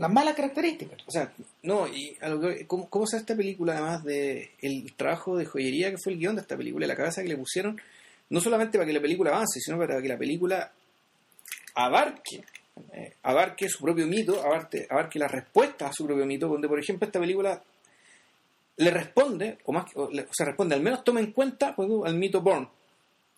las 0.00 0.10
malas 0.12 0.34
características 0.34 0.98
O 1.06 1.10
sea, 1.10 1.32
no, 1.62 1.86
y 1.86 2.16
a 2.20 2.28
lo 2.28 2.40
que- 2.40 2.66
¿cómo, 2.66 2.88
cómo 2.88 3.06
será 3.06 3.20
esta 3.20 3.36
película 3.36 3.74
además 3.74 4.02
de 4.04 4.50
el 4.62 4.92
trabajo 4.94 5.36
de 5.36 5.44
joyería 5.46 5.90
que 5.90 5.98
fue 6.02 6.12
el 6.12 6.18
guion 6.18 6.34
de 6.36 6.42
esta 6.42 6.56
película, 6.56 6.86
la 6.86 6.96
cabeza 6.96 7.22
que 7.22 7.28
le 7.28 7.36
pusieron, 7.36 7.80
no 8.30 8.40
solamente 8.40 8.78
para 8.78 8.86
que 8.86 8.92
la 8.94 9.00
película 9.00 9.30
avance, 9.30 9.60
sino 9.60 9.78
para 9.78 10.00
que 10.02 10.08
la 10.08 10.16
película 10.18 10.72
abarque, 11.74 12.42
eh, 12.92 13.14
abarque 13.22 13.68
su 13.68 13.82
propio 13.84 14.06
mito, 14.06 14.40
abarque, 14.42 14.86
abarque 14.90 15.18
las 15.18 15.30
respuestas 15.30 15.90
a 15.90 15.92
su 15.92 16.06
propio 16.06 16.26
mito, 16.26 16.48
donde 16.48 16.68
por 16.68 16.78
ejemplo 16.78 17.06
esta 17.06 17.20
película 17.20 17.62
le 18.76 18.90
responde, 18.90 19.58
o 19.64 19.72
más 19.72 19.84
que- 19.90 19.98
o, 20.00 20.10
le- 20.10 20.22
o 20.22 20.32
sea, 20.32 20.46
responde, 20.46 20.74
al 20.74 20.80
menos 20.82 21.04
toma 21.04 21.20
en 21.20 21.32
cuenta 21.32 21.74
pues, 21.76 21.88
al 22.04 22.14
mito 22.16 22.40
Bourne, 22.40 22.68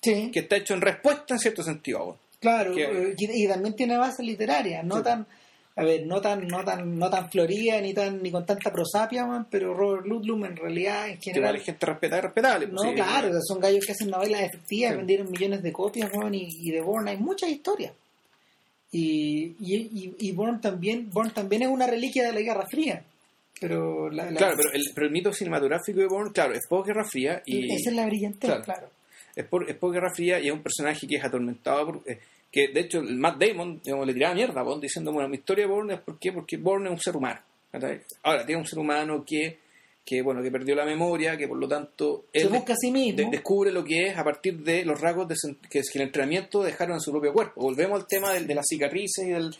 sí 0.00 0.30
que 0.32 0.40
está 0.40 0.56
hecho 0.56 0.74
en 0.74 0.80
respuesta 0.80 1.34
en 1.34 1.40
cierto 1.40 1.62
sentido. 1.62 2.18
Claro, 2.40 2.74
que- 2.74 2.84
eh, 2.84 3.14
y, 3.18 3.44
y 3.44 3.48
también 3.48 3.74
tiene 3.74 3.96
base 3.96 4.22
literaria, 4.22 4.82
no 4.82 4.98
Sí. 4.98 5.02
tan, 5.02 5.26
a 5.74 5.84
ver, 5.84 6.06
no 6.06 6.20
tan, 6.20 6.46
no 6.46 6.62
tan, 6.64 6.98
no 6.98 7.08
tan 7.08 7.30
florida 7.30 7.80
ni 7.80 7.94
tan, 7.94 8.22
ni 8.22 8.30
con 8.30 8.44
tanta 8.44 8.70
prosapia, 8.72 9.24
man, 9.24 9.46
pero 9.50 9.72
Robert 9.74 10.04
Ludlum 10.06 10.44
en 10.44 10.56
realidad 10.56 11.08
en 11.08 11.18
general, 11.20 11.54
hay 11.54 11.60
gente 11.62 11.86
respetada 11.86 12.18
y 12.18 12.24
respetable. 12.24 12.66
pues, 12.68 12.82
no, 12.82 12.90
sí, 12.90 12.94
claro, 12.94 13.30
son 13.46 13.60
gallos 13.60 13.84
que 13.86 13.92
hacen 13.92 14.10
novelas 14.10 14.42
efectivas, 14.42 14.90
Sí. 14.92 14.96
vendieron 14.98 15.30
millones 15.30 15.62
de 15.62 15.72
copias, 15.72 16.10
man, 16.14 16.34
y, 16.34 16.46
y 16.50 16.70
de 16.70 16.80
Bourne 16.82 17.10
hay 17.12 17.16
muchas 17.16 17.48
historias. 17.50 17.92
Y, 18.94 19.54
y, 19.60 20.14
y, 20.18 20.32
Bourne 20.32 20.58
también, 20.60 21.08
Bourne 21.10 21.32
también 21.32 21.62
es 21.62 21.68
una 21.68 21.86
reliquia 21.86 22.26
de 22.26 22.32
la 22.34 22.40
Guerra 22.42 22.66
Fría, 22.70 23.02
pero 23.58 24.10
la, 24.10 24.30
la- 24.30 24.36
Claro, 24.36 24.56
pero 24.58 24.70
el, 24.74 24.82
pero 24.94 25.06
el 25.06 25.12
mito 25.12 25.32
cinematográfico 25.32 26.00
de 26.00 26.06
Bourne, 26.08 26.32
claro, 26.32 26.52
es 26.52 26.60
post 26.68 26.88
Guerra 26.88 27.04
Fría 27.06 27.42
y 27.46 27.72
esa 27.74 27.88
es 27.88 27.96
la 27.96 28.04
brillantez, 28.04 28.50
Claro. 28.50 28.62
claro. 28.64 28.90
es 29.34 29.46
por, 29.46 29.70
es 29.70 29.76
Guerra 29.80 30.12
Fría 30.14 30.38
y 30.40 30.48
es 30.48 30.52
un 30.52 30.62
personaje 30.62 31.06
que 31.06 31.16
es 31.16 31.24
atormentado 31.24 31.86
por, 31.86 32.02
eh, 32.06 32.18
que 32.52 32.68
de 32.68 32.80
hecho 32.80 32.98
el 33.00 33.16
Matt 33.16 33.42
Damon 33.42 33.80
digamos, 33.82 34.06
le 34.06 34.12
tiraba 34.14 34.34
mierda 34.34 34.60
a 34.60 34.64
Bond 34.64 34.82
diciendo 34.82 35.10
bueno 35.12 35.28
mi 35.28 35.36
historia 35.38 35.64
de 35.66 35.72
Bourne 35.72 35.94
es 35.94 36.00
por 36.00 36.18
qué? 36.18 36.30
porque 36.32 36.58
Bourne 36.58 36.86
es 36.88 36.92
un 36.92 37.00
ser 37.00 37.16
humano 37.16 37.40
ahora 38.22 38.44
tiene 38.46 38.60
un 38.60 38.66
ser 38.66 38.78
humano 38.78 39.24
que 39.26 39.58
que 40.04 40.20
bueno 40.20 40.42
que 40.42 40.50
perdió 40.50 40.74
la 40.74 40.84
memoria 40.84 41.36
que 41.36 41.46
por 41.48 41.56
lo 41.58 41.66
tanto 41.68 42.26
Se 42.32 42.42
él 42.42 42.48
busca 42.48 42.72
a 42.72 42.76
sí 42.76 42.88
de- 42.88 42.92
mismo. 42.92 43.30
descubre 43.30 43.70
lo 43.72 43.84
que 43.84 44.08
es 44.08 44.18
a 44.18 44.24
partir 44.24 44.58
de 44.58 44.84
los 44.84 45.00
rasgos 45.00 45.28
de 45.28 45.36
que, 45.70 45.80
que 45.80 45.98
el 45.98 46.02
entrenamiento 46.02 46.62
dejaron 46.62 46.94
en 46.96 47.00
su 47.00 47.10
propio 47.12 47.32
cuerpo 47.32 47.60
volvemos 47.62 48.00
al 48.00 48.06
tema 48.06 48.32
del, 48.34 48.46
de 48.46 48.54
las 48.56 48.66
cicatrices 48.68 49.24
y 49.26 49.30
del, 49.30 49.54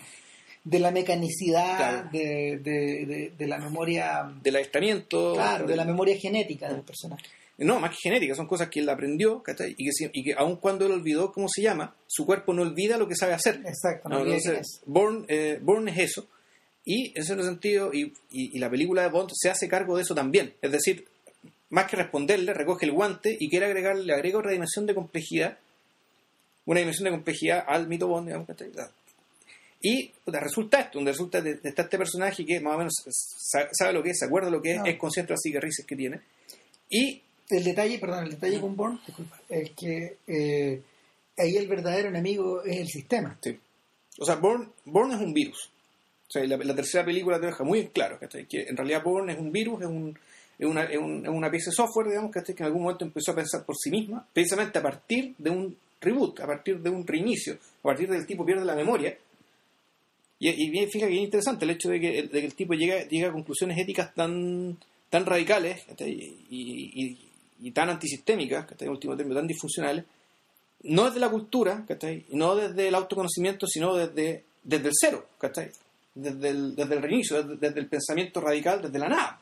de 0.65 0.79
la 0.79 0.91
mecanicidad, 0.91 1.77
Claro. 1.77 2.09
de, 2.13 3.31
de, 3.39 3.47
la 3.49 3.59
memoria, 3.59 4.33
del 4.43 4.57
adiestramiento 4.57 5.33
claro, 5.35 5.67
de 5.67 5.75
la 5.77 5.85
memoria 5.85 6.17
genética 6.19 6.69
del 6.73 6.83
personaje. 6.83 7.25
No, 7.65 7.81
más 7.81 7.91
que 7.91 7.97
genética, 8.03 8.35
son 8.35 8.47
cosas 8.47 8.69
que 8.69 8.81
él 8.81 8.89
aprendió, 8.89 9.43
¿cachai? 9.43 9.75
Y 9.77 9.85
que, 9.85 10.11
y 10.13 10.25
que 10.25 10.35
aun 10.37 10.57
cuando 10.57 10.87
él 10.87 10.93
olvidó 10.93 11.33
cómo 11.33 11.49
se 11.49 11.63
llama, 11.63 11.95
su 12.07 12.25
cuerpo 12.27 12.53
no 12.55 12.63
olvida 12.63 12.97
lo 12.99 13.07
que 13.09 13.15
sabe 13.17 13.35
hacer. 13.35 13.61
Exacto, 13.65 14.09
no 14.09 14.21
entonces, 14.21 14.59
es. 14.61 14.81
Bourne, 14.87 15.25
eh, 15.29 15.61
es 15.89 15.99
eso. 15.99 16.27
Y 16.85 17.09
en 17.17 17.23
ese 17.23 17.35
sentido, 17.43 17.91
y, 17.93 18.13
y- 18.31 18.57
y 18.57 18.59
la 18.59 18.69
película 18.71 19.03
de 19.03 19.09
Bond 19.09 19.31
se 19.35 19.51
hace 19.51 19.69
cargo 19.69 19.97
de 19.97 20.03
eso 20.03 20.15
también. 20.15 20.55
Es 20.61 20.73
decir, 20.73 21.07
más 21.71 21.87
que 21.87 21.97
responderle, 21.97 22.53
recoge 22.55 22.87
el 22.87 22.93
guante 22.93 23.37
y 23.39 23.49
quiere 23.49 23.67
agregarle, 23.67 24.05
le 24.05 24.15
agrega 24.15 24.39
otra 24.39 24.51
dimensión 24.51 24.85
de 24.87 24.95
complejidad, 24.95 25.59
una 26.67 26.81
dimensión 26.81 27.05
de 27.05 27.11
complejidad 27.13 27.65
al 27.67 27.87
mito 27.89 28.09
Bond, 28.09 28.27
digamos, 28.27 28.47
¿cachai? 28.47 28.71
Y 29.85 30.13
resulta 30.27 30.81
esto, 30.81 30.99
donde 30.99 31.11
resulta 31.13 31.41
de, 31.41 31.55
de 31.57 31.69
está 31.69 31.83
este 31.83 31.99
personaje 31.99 32.45
que 32.47 32.61
más 32.61 32.75
o 32.75 32.79
menos 32.79 32.95
sa- 33.09 33.69
sabe 33.73 33.93
lo 33.93 34.03
que 34.03 34.11
es, 34.11 34.19
se 34.19 34.27
acuerda 34.27 34.49
lo 34.51 34.63
que 34.63 34.73
es, 34.75 34.79
No. 34.79 34.87
es 34.87 34.97
consciente 34.97 35.29
de 35.29 35.35
las 35.35 35.41
cicatrices 35.43 35.85
que 35.87 35.97
tiene. 35.97 36.21
Y 36.89 37.21
El 37.53 37.65
detalle, 37.65 37.99
perdón, 37.99 38.25
el 38.25 38.31
detalle 38.31 38.61
con 38.61 38.75
Bourne, 38.77 38.99
disculpa, 39.07 39.39
es 39.49 39.71
que 39.73 40.17
eh, 40.27 40.83
ahí 41.37 41.57
el 41.57 41.69
verdadero 41.69 42.09
enemigo 42.09 42.63
es 42.65 42.79
el 42.79 42.89
sistema. 42.89 43.37
Sí. 43.43 43.59
O 44.19 44.25
sea, 44.25 44.37
Bourne, 44.37 44.69
Bourne 44.85 45.15
es 45.15 45.21
un 45.21 45.33
virus. 45.35 45.71
O 46.29 46.33
sea, 46.33 46.45
la, 46.47 46.57
la 46.57 46.75
tercera 46.75 47.05
película 47.05 47.39
te 47.39 47.47
deja 47.47 47.63
muy 47.63 47.89
claro 47.89 48.19
¿cachai? 48.19 48.47
que 48.47 48.63
en 48.63 48.77
realidad 48.77 49.03
Bourne 49.03 49.33
es 49.35 49.39
un 49.39 49.53
virus, 49.53 49.83
es, 49.83 49.87
un, 49.89 50.19
es, 50.59 50.67
una, 50.67 50.85
es, 50.85 50.99
un- 50.99 51.25
es 51.27 51.29
una 51.31 51.51
pieza 51.51 51.71
de 51.71 51.75
software, 51.77 52.09
digamos, 52.09 52.31
¿cachai? 52.31 52.55
que 52.55 52.63
en 52.63 52.67
algún 52.69 52.83
momento 52.85 53.05
empezó 53.05 53.33
a 53.33 53.37
pensar 53.37 53.65
por 53.67 53.77
sí 53.77 53.91
misma, 53.91 54.27
precisamente 54.33 54.79
a 54.79 54.83
partir 54.83 55.35
de 55.37 55.51
un 55.51 55.77
reboot, 56.01 56.41
a 56.41 56.47
partir 56.47 56.81
de 56.81 56.89
un 56.91 57.07
reinicio, 57.07 57.55
a 57.81 57.83
partir 57.83 58.09
del 58.09 58.27
tipo 58.27 58.47
pierde 58.47 58.65
la 58.65 58.75
memoria. 58.75 59.15
Y, 60.39 60.49
y 60.49 60.71
bien, 60.71 60.89
fíjate 60.91 61.13
que 61.13 61.19
es 61.19 61.25
interesante 61.25 61.65
el 61.67 61.71
hecho 61.73 61.91
de 61.91 62.01
que, 62.01 62.19
el- 62.19 62.29
de 62.31 62.41
que 62.41 62.47
el 62.47 62.55
tipo 62.55 62.73
llega, 62.75 63.07
llega 63.09 63.29
a 63.29 63.33
conclusiones 63.33 63.79
éticas 63.79 64.15
tan, 64.15 64.77
tan 65.11 65.27
radicales 65.27 65.85
¿cachai? 65.85 66.11
y, 66.13 66.47
y- 66.51 67.05
y 67.05 67.19
tan 67.71 67.89
antisistémicas, 67.91 68.67
¿cachai? 68.67 68.87
en 68.87 68.93
último 68.93 69.17
término, 69.17 69.39
tan 69.39 69.47
disfuncionales, 69.47 70.05
no 70.85 71.05
desde 71.07 71.21
la 71.21 71.31
cultura, 71.31 71.85
¿cachai? 71.87 72.27
Y 72.31 72.37
no 72.37 72.57
desde 72.57 72.89
el 72.89 72.95
autoconocimiento, 72.95 73.67
sino 73.67 73.95
desde, 73.95 74.45
desde 74.65 74.89
el 74.89 74.95
cero, 74.99 75.27
¿cachai? 75.39 75.71
Desde 76.15 76.49
el, 76.49 76.75
desde 76.75 76.95
el 76.95 77.03
reinicio, 77.03 77.43
desde, 77.43 77.69
desde 77.69 77.81
el 77.81 77.87
pensamiento 77.87 78.41
radical, 78.41 78.83
desde 78.83 78.99
la 78.99 79.09
nada. 79.09 79.41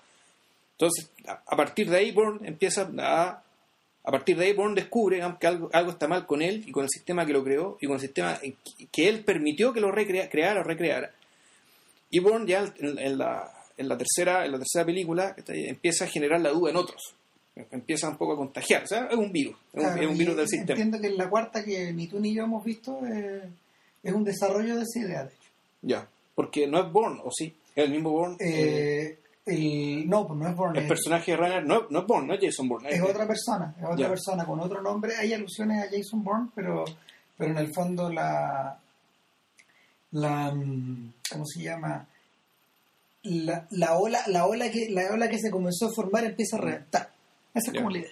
Entonces, 0.72 1.10
a, 1.26 1.56
partir 1.56 1.88
de 1.90 1.96
ahí, 1.96 2.10
Bourne 2.12 2.46
empieza 2.46 2.90
a... 2.98 3.42
A 4.02 4.10
partir 4.10 4.34
de 4.38 4.46
ahí, 4.46 4.52
Bourne 4.54 4.74
descubre 4.80 5.20
que 5.38 5.46
algo, 5.46 5.68
algo 5.74 5.90
está 5.90 6.08
mal 6.08 6.24
con 6.24 6.40
él 6.40 6.64
y 6.66 6.72
con 6.72 6.84
el 6.84 6.88
sistema 6.88 7.26
que 7.26 7.34
lo 7.34 7.44
creó 7.44 7.76
y 7.82 7.86
con 7.86 7.96
el 7.96 8.00
sistema 8.00 8.38
que- 8.40 8.54
que 8.90 9.08
él 9.10 9.24
permitió 9.24 9.74
que 9.74 9.80
lo 9.80 9.92
recrea, 9.92 10.30
creara 10.30 10.60
o 10.60 10.64
recreara. 10.64 11.10
Y 12.10 12.18
Bourne 12.18 12.46
ya 12.50 12.72
en, 12.78 12.98
en 12.98 13.18
la, 13.18 13.52
en, 13.76 13.88
la 13.88 13.98
tercera, 13.98 14.46
en 14.46 14.52
la 14.52 14.58
tercera 14.58 14.86
película 14.86 15.34
¿cachai? 15.34 15.68
empieza 15.68 16.06
a 16.06 16.08
generar 16.08 16.40
la 16.40 16.48
duda 16.48 16.70
en 16.70 16.76
otros. 16.76 17.14
Empieza 17.70 18.08
un 18.08 18.16
poco 18.16 18.32
a 18.34 18.36
contagiar. 18.36 18.84
O 18.84 18.86
sea, 18.86 19.06
es 19.06 19.16
un 19.16 19.30
virus. 19.32 19.56
Es 19.72 19.84
un, 19.84 19.98
es 19.98 20.18
virus 20.18 20.36
del 20.36 20.48
sistema. 20.48 20.70
Entiendo 20.80 21.00
que 21.00 21.08
en 21.08 21.16
la 21.18 21.28
cuarta 21.28 21.62
que 21.64 21.92
ni 21.92 22.06
tú 22.06 22.18
ni 22.20 22.34
yo 22.34 22.44
hemos 22.44 22.64
visto 22.64 23.00
eh, 23.06 23.42
es 24.02 24.12
un 24.12 24.24
desarrollo 24.24 24.76
de 24.76 24.82
esa 24.82 24.98
idea, 25.00 25.24
de 25.24 25.30
hecho. 25.34 25.50
Ya, 25.82 26.08
porque 26.34 26.66
no 26.66 26.80
es 26.80 26.90
Bourne, 26.92 27.20
o 27.24 27.30
sí, 27.30 27.54
es 27.74 27.84
el 27.84 27.90
mismo 27.90 28.10
Bourne. 28.10 28.36
eh, 28.40 29.18
Eh, 29.46 29.96
el, 30.02 30.08
no, 30.08 30.26
pues 30.26 30.38
no 30.38 30.48
es 30.48 30.54
Bourne, 30.56 30.78
el 30.78 30.84
es, 30.84 30.88
personaje 30.88 31.32
de 31.32 31.36
Runner 31.38 31.66
no, 31.66 31.86
no 31.90 32.00
es 32.00 32.06
Bourne, 32.06 32.26
no 32.28 32.34
es 32.34 32.40
Jason 32.42 32.68
Bourne. 32.68 32.88
es 32.90 33.02
otra 33.02 33.26
persona, 33.26 33.74
es 33.78 33.84
otra 33.84 33.96
Ya. 33.96 34.08
persona 34.08 34.44
con 34.46 34.60
otro 34.60 34.80
nombre. 34.80 35.16
Hay 35.16 35.32
alusiones 35.32 35.82
a 35.84 35.90
Jason 35.90 36.22
Bourne, 36.22 36.48
pero, 36.54 36.84
pero 37.36 37.50
en 37.50 37.58
el 37.58 37.70
fondo 37.74 38.10
la, 38.10 38.78
la 40.12 40.52
mm, 40.54 41.12
¿cómo 41.32 41.44
se 41.46 41.62
llama? 41.62 42.06
La, 43.24 43.66
la 43.70 43.98
ola, 43.98 44.20
la 44.28 44.46
ola 44.46 44.70
que, 44.70 44.88
la 44.90 45.10
ola 45.12 45.28
que 45.28 45.38
se 45.38 45.50
comenzó 45.50 45.86
a 45.86 45.92
formar 45.94 46.24
empieza 46.24 46.56
a 46.56 46.60
reventar. 46.60 47.10
Esa 47.54 47.70
es 47.70 47.76
como 47.78 47.90
la 47.90 47.98
idea. 47.98 48.10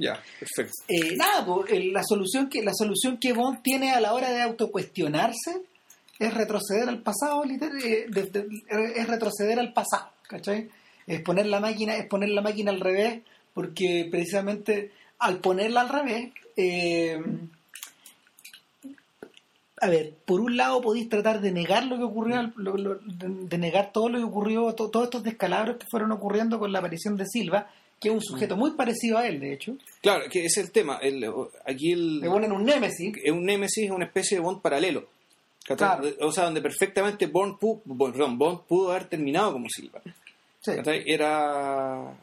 Ya, 0.00 0.22
perfecto. 0.38 0.72
Eh, 0.86 1.16
nada, 1.16 1.44
pues, 1.44 1.72
el- 1.72 1.92
la 1.92 2.02
solución 2.04 2.48
que 2.48 2.62
la 2.62 2.72
solución 2.72 3.18
que 3.18 3.32
Bond 3.32 3.62
tiene 3.62 3.90
a 3.92 4.00
la 4.00 4.14
hora 4.14 4.30
de 4.30 4.42
autocuestionarse 4.42 5.60
es 6.18 6.34
retroceder 6.34 6.88
al 6.88 7.02
pasado, 7.02 7.44
liter- 7.44 7.72
eh, 7.84 8.06
de- 8.08 8.22
de- 8.24 8.46
es 8.96 9.06
retroceder 9.08 9.58
al 9.58 9.72
pasado, 9.72 10.10
¿cachai? 10.28 10.68
Es 11.06 11.20
poner 11.22 11.46
la 11.46 11.58
máquina, 11.58 11.96
es 11.96 12.06
poner 12.06 12.28
la 12.28 12.42
máquina 12.42 12.70
al 12.70 12.80
revés, 12.80 13.22
porque 13.54 14.06
precisamente 14.10 14.92
al 15.18 15.38
ponerla 15.40 15.80
al 15.80 15.88
revés, 15.88 16.30
eh, 16.56 17.20
a 19.80 19.88
ver, 19.88 20.14
por 20.24 20.40
un 20.40 20.56
lado 20.56 20.80
podéis 20.80 21.08
tratar 21.08 21.40
de 21.40 21.52
negar 21.52 21.84
lo 21.86 21.96
que 21.98 22.02
ocurrió, 22.04 22.52
lo- 22.56 22.76
lo- 22.76 22.96
de, 22.96 23.28
de 23.46 23.58
negar 23.58 23.92
todo 23.92 24.08
lo 24.08 24.18
que 24.18 24.24
ocurrió, 24.24 24.72
to- 24.74 24.90
todos 24.90 25.04
estos 25.06 25.22
descalabros 25.22 25.76
que 25.76 25.86
fueron 25.90 26.10
ocurriendo 26.12 26.58
con 26.58 26.72
la 26.72 26.80
aparición 26.80 27.16
de 27.16 27.26
Silva, 27.26 27.68
que 28.00 28.08
es 28.08 28.14
un 28.14 28.22
sujeto 28.22 28.56
muy 28.56 28.72
parecido 28.72 29.18
a 29.18 29.26
él, 29.26 29.40
de 29.40 29.52
hecho. 29.54 29.76
Claro, 30.00 30.24
que 30.30 30.44
es 30.44 30.56
el 30.56 30.70
tema. 30.70 30.98
El- 31.02 31.28
aquí 31.64 31.92
el, 31.92 32.20
Le 32.20 32.28
ponen 32.28 32.52
un 32.52 32.64
némesis. 32.64 33.14
es 33.22 33.30
un 33.32 33.44
Nemesis, 33.44 33.84
es 33.86 33.90
una 33.90 34.04
especie 34.06 34.36
de 34.36 34.42
Bond 34.42 34.60
paralelo. 34.62 35.08
Claro. 35.64 36.08
O 36.20 36.32
sea, 36.32 36.44
donde 36.44 36.62
perfectamente 36.62 37.26
Bond, 37.26 37.58
pu- 37.58 37.82
Bond, 37.84 38.12
perdón, 38.14 38.38
Bond 38.38 38.60
pudo 38.66 38.90
haber 38.92 39.06
terminado 39.08 39.52
como 39.52 39.66
Silva. 39.68 40.00
Sí. 40.60 40.72
Era. 41.06 42.16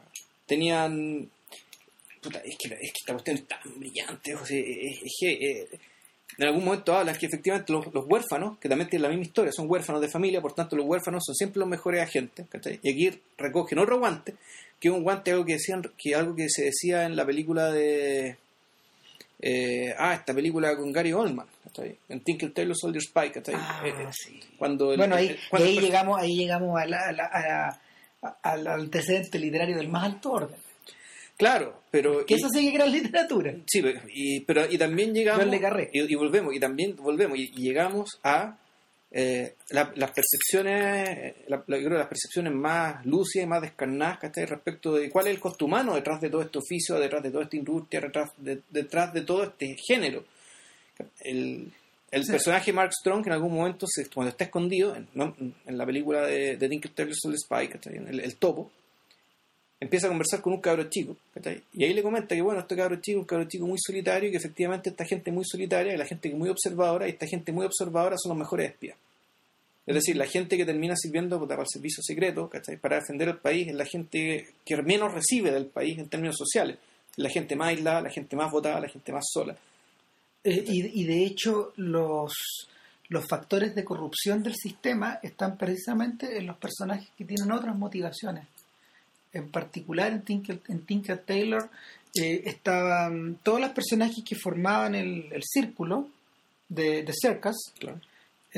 Tenían. 0.46 1.28
Puta, 2.22 2.38
es, 2.44 2.56
que, 2.58 2.68
es 2.74 2.80
que 2.92 2.98
esta 3.00 3.12
cuestión 3.12 3.36
es 3.36 3.46
tan 3.46 3.58
brillante. 3.78 4.34
o 4.34 4.44
sea, 4.44 4.58
es, 4.58 5.02
es 5.02 5.16
que. 5.20 5.32
eh, 5.32 5.68
en 6.38 6.44
algún 6.48 6.64
momento 6.64 6.92
hablas 6.94 7.16
que 7.16 7.26
efectivamente 7.26 7.72
los, 7.72 7.86
los 7.94 8.04
huérfanos, 8.06 8.58
que 8.58 8.68
también 8.68 8.90
tienen 8.90 9.04
la 9.04 9.08
misma 9.08 9.24
historia, 9.24 9.52
son 9.52 9.70
huérfanos 9.70 10.02
de 10.02 10.08
familia, 10.08 10.42
por 10.42 10.52
tanto 10.54 10.76
los 10.76 10.84
huérfanos 10.84 11.22
son 11.24 11.34
siempre 11.34 11.60
los 11.60 11.68
mejores 11.68 12.02
agentes. 12.02 12.46
¿cachai? 12.50 12.78
Y 12.82 12.90
aquí 12.92 13.18
recogen 13.38 13.78
otro 13.78 13.98
guante, 14.00 14.34
que 14.80 14.88
es 14.88 14.94
un 14.94 15.02
guante 15.02 15.30
algo 15.32 15.44
que 15.44 15.54
decían, 15.54 15.82
que 15.96 16.14
algo 16.14 16.34
que 16.34 16.48
se 16.48 16.64
decía 16.66 17.04
en 17.06 17.16
la 17.16 17.24
película 17.24 17.70
de 17.72 18.36
eh, 19.40 19.94
ah, 19.98 20.14
esta 20.14 20.32
película 20.34 20.76
con 20.76 20.92
Gary 20.92 21.12
Oldman, 21.12 21.46
¿cachai? 21.64 21.96
En 22.08 22.20
Tinker 22.20 22.52
Tailor 22.52 22.76
Soldier 22.76 23.02
¿cachai? 23.32 23.54
Ah, 23.56 23.82
Eh, 23.84 23.88
eh, 23.90 24.06
sí. 24.10 24.40
Cuando 24.58 24.92
el- 24.92 24.98
Bueno, 24.98 25.14
ahí, 25.16 25.28
el- 25.28 25.38
cuando 25.50 25.66
y 25.68 25.70
ahí 25.72 25.78
el 25.78 25.84
llegamos, 25.84 26.20
ahí 26.20 26.36
llegamos 26.36 26.80
a 26.80 26.86
la- 26.86 27.08
a 27.08 27.12
la- 27.12 27.26
a 27.26 27.40
la- 27.40 27.80
a- 28.22 28.36
al 28.42 28.66
antecedente 28.66 29.38
literario 29.38 29.76
del 29.76 29.88
más 29.88 30.04
alto 30.04 30.32
orden. 30.32 30.56
Claro, 31.36 31.82
pero... 31.90 32.24
Que 32.24 32.36
eso 32.36 32.48
sí 32.48 32.70
que 32.70 32.74
era 32.76 32.86
literatura. 32.86 33.54
Sí, 33.66 33.82
pero 33.82 34.00
y, 34.10 34.40
pero, 34.40 34.70
y 34.72 34.78
también 34.78 35.12
llegamos... 35.12 35.44
Y, 35.92 36.12
y 36.12 36.14
volvemos, 36.14 36.54
y 36.54 36.58
también 36.60 36.96
volvemos, 36.96 37.36
y, 37.38 37.52
y 37.54 37.62
llegamos 37.62 38.18
a 38.24 38.56
eh, 39.18 39.54
la- 39.70 39.92
las 39.96 40.10
percepciones, 40.10 41.36
la- 41.48 41.64
la- 41.66 41.78
yo 41.78 41.86
creo 41.86 41.96
las 41.98 42.08
percepciones 42.08 42.52
más 42.52 43.04
lúcidas 43.06 43.46
y 43.46 43.48
más 43.48 43.62
descarnadas, 43.62 44.18
¿cachai? 44.18 44.44
Respecto 44.44 44.92
de 44.94 45.08
cuál 45.08 45.26
es 45.28 45.34
el 45.34 45.40
costo 45.40 45.64
humano 45.64 45.94
detrás 45.94 46.20
de 46.20 46.28
todo 46.28 46.42
este 46.42 46.58
oficio, 46.58 46.98
detrás 47.00 47.22
de 47.22 47.30
toda 47.30 47.44
esta 47.44 47.56
industria, 47.56 48.00
detrás 48.02 48.30
de, 48.36 48.60
detrás 48.68 49.14
de 49.14 49.22
todo 49.22 49.44
este 49.44 49.74
género. 49.88 50.24
El, 51.20 51.72
el 52.10 52.24
Sí. 52.24 52.30
personaje 52.32 52.72
Mark 52.74 52.92
Strong, 52.92 53.22
que 53.22 53.30
en 53.30 53.34
algún 53.34 53.54
momento, 53.54 53.86
se, 53.88 54.06
cuando 54.10 54.30
está 54.30 54.44
escondido, 54.44 54.94
en, 54.94 55.08
¿no? 55.14 55.34
en 55.38 55.78
la 55.78 55.86
película 55.86 56.26
de, 56.26 56.56
de 56.58 56.68
Tinker 56.68 56.92
¿cachai? 56.92 57.96
El, 57.96 58.20
el 58.20 58.36
topo, 58.36 58.70
empieza 59.80 60.06
a 60.06 60.10
conversar 60.10 60.40
con 60.42 60.52
un 60.54 60.60
cabro 60.60 60.84
chico, 60.90 61.16
¿cachai? 61.34 61.62
Y 61.72 61.84
ahí 61.84 61.92
le 61.94 62.02
comenta 62.02 62.34
que, 62.34 62.42
bueno, 62.42 62.60
este 62.60 62.76
cabro 62.76 62.96
chico 62.96 63.18
es 63.18 63.22
un 63.22 63.26
cabro 63.26 63.48
chico 63.48 63.66
muy 63.66 63.78
solitario 63.78 64.28
y 64.28 64.32
que 64.32 64.38
efectivamente 64.38 64.90
esta 64.90 65.04
gente 65.04 65.30
muy 65.32 65.44
solitaria, 65.46 65.94
y 65.94 65.96
la 65.96 66.06
gente 66.06 66.28
que 66.30 66.36
muy 66.36 66.48
observadora, 66.50 67.06
y 67.06 67.12
esta 67.12 67.26
gente 67.26 67.52
muy 67.52 67.64
observadora 67.66 68.16
son 68.18 68.30
los 68.30 68.38
mejores 68.38 68.70
espías. 68.70 68.96
Es 69.86 69.94
decir, 69.94 70.16
la 70.16 70.26
gente 70.26 70.56
que 70.56 70.64
termina 70.64 70.96
sirviendo 70.96 71.46
para 71.46 71.62
el 71.62 71.68
servicio 71.68 72.02
secreto, 72.02 72.48
¿cachai? 72.50 72.76
Para 72.76 72.96
defender 72.96 73.28
el 73.28 73.38
país, 73.38 73.68
es 73.68 73.74
la 73.74 73.86
gente 73.86 74.48
que 74.64 74.82
menos 74.82 75.14
recibe 75.14 75.52
del 75.52 75.66
país 75.66 75.96
en 75.98 76.08
términos 76.08 76.36
sociales. 76.36 76.78
La 77.16 77.30
gente 77.30 77.54
más 77.54 77.68
aislada, 77.68 78.00
la 78.00 78.10
gente 78.10 78.34
más 78.34 78.50
votada, 78.50 78.80
la 78.80 78.88
gente 78.88 79.12
más 79.12 79.24
sola. 79.32 79.56
Eh, 80.42 80.64
y, 80.66 81.02
y 81.02 81.04
de 81.04 81.24
hecho, 81.24 81.72
los, 81.76 82.32
los 83.08 83.26
factores 83.28 83.74
de 83.74 83.84
corrupción 83.84 84.42
del 84.42 84.56
sistema 84.56 85.20
están 85.22 85.56
precisamente 85.56 86.36
en 86.36 86.46
los 86.46 86.56
personajes 86.56 87.08
que 87.16 87.24
tienen 87.24 87.52
otras 87.52 87.76
motivaciones. 87.76 88.46
En 89.32 89.50
particular, 89.50 90.12
en 90.12 90.22
Tinker, 90.22 90.60
en 90.68 90.84
Tinker 90.84 91.18
Taylor 91.18 91.70
eh, 92.14 92.42
estaban 92.44 93.38
todos 93.42 93.60
los 93.60 93.70
personajes 93.70 94.24
que 94.24 94.34
formaban 94.34 94.94
el, 94.94 95.32
el 95.32 95.42
círculo 95.44 96.08
de, 96.68 97.02
de 97.02 97.12
Circus, 97.12 97.72
Claro. 97.78 98.00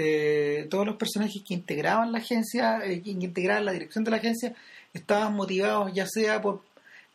Eh, 0.00 0.68
todos 0.70 0.86
los 0.86 0.94
personajes 0.96 1.42
que 1.42 1.54
integraban 1.54 2.12
la 2.12 2.18
agencia, 2.18 2.80
eh, 2.84 3.02
que 3.02 3.10
integraban 3.10 3.64
la 3.64 3.72
dirección 3.72 4.04
de 4.04 4.12
la 4.12 4.18
agencia, 4.18 4.54
estaban 4.94 5.34
motivados 5.34 5.92
ya 5.92 6.06
sea 6.06 6.40
por, 6.40 6.62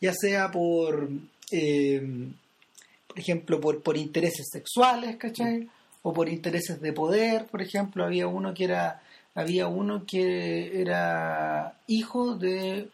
ya 0.01 0.13
sea 0.13 0.51
por, 0.51 1.09
eh, 1.51 2.27
por 3.07 3.17
ejemplo, 3.19 3.61
por, 3.61 3.81
por 3.81 3.95
intereses 3.95 4.47
sexuales, 4.51 5.15
¿cachai? 5.15 5.69
O 6.01 6.11
por 6.11 6.27
intereses 6.27 6.81
de 6.81 6.91
poder, 6.91 7.45
por 7.45 7.61
ejemplo, 7.61 8.03
había 8.03 8.27
uno 8.27 8.53
que 8.53 8.65
era, 8.65 9.01
había 9.34 9.67
uno 9.69 10.03
que 10.05 10.81
era 10.81 11.77
hijo 11.88 12.36
de 12.36 12.89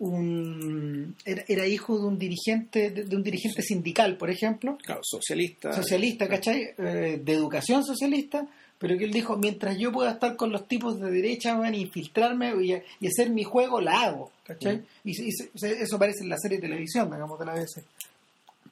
un 0.00 1.14
era, 1.24 1.44
era 1.48 1.66
hijo 1.66 1.98
de 1.98 2.04
un 2.06 2.18
dirigente 2.18 2.90
de, 2.90 3.04
de 3.04 3.16
un 3.16 3.22
dirigente 3.22 3.60
sindical 3.62 4.16
por 4.16 4.30
ejemplo 4.30 4.78
Claro, 4.82 5.02
socialista. 5.02 5.72
socialista, 5.74 6.26
¿cachai? 6.26 6.70
Eh, 6.78 7.20
de 7.22 7.32
educación 7.34 7.84
socialista, 7.84 8.46
pero 8.80 8.96
que 8.98 9.04
él 9.04 9.12
dijo, 9.12 9.36
mientras 9.36 9.76
yo 9.78 9.92
pueda 9.92 10.10
estar 10.10 10.34
con 10.36 10.50
los 10.50 10.66
tipos 10.66 10.98
de 10.98 11.10
derecha, 11.10 11.54
van 11.54 11.74
infiltrarme 11.76 12.52
y, 12.64 12.72
y 13.00 13.06
hacer 13.06 13.30
mi 13.30 13.44
juego, 13.44 13.80
la 13.80 14.02
hago, 14.04 14.32
¿cachai? 14.42 14.78
Mm. 14.78 14.84
Y, 15.04 15.10
y 15.10 15.32
se- 15.32 15.50
se- 15.54 15.82
eso 15.82 15.96
aparece 15.96 16.24
en 16.24 16.30
la 16.30 16.38
serie 16.38 16.56
de 16.58 16.62
televisión, 16.66 17.10
digamos, 17.10 17.38
de 17.38 17.44
la 17.46 17.52
veces. 17.54 17.84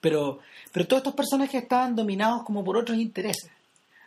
Pero, 0.00 0.38
pero 0.72 0.86
todos 0.86 1.00
estos 1.00 1.14
personajes 1.14 1.62
estaban 1.62 1.94
dominados 1.94 2.42
como 2.44 2.64
por 2.64 2.76
otros 2.76 2.96
intereses. 2.98 3.50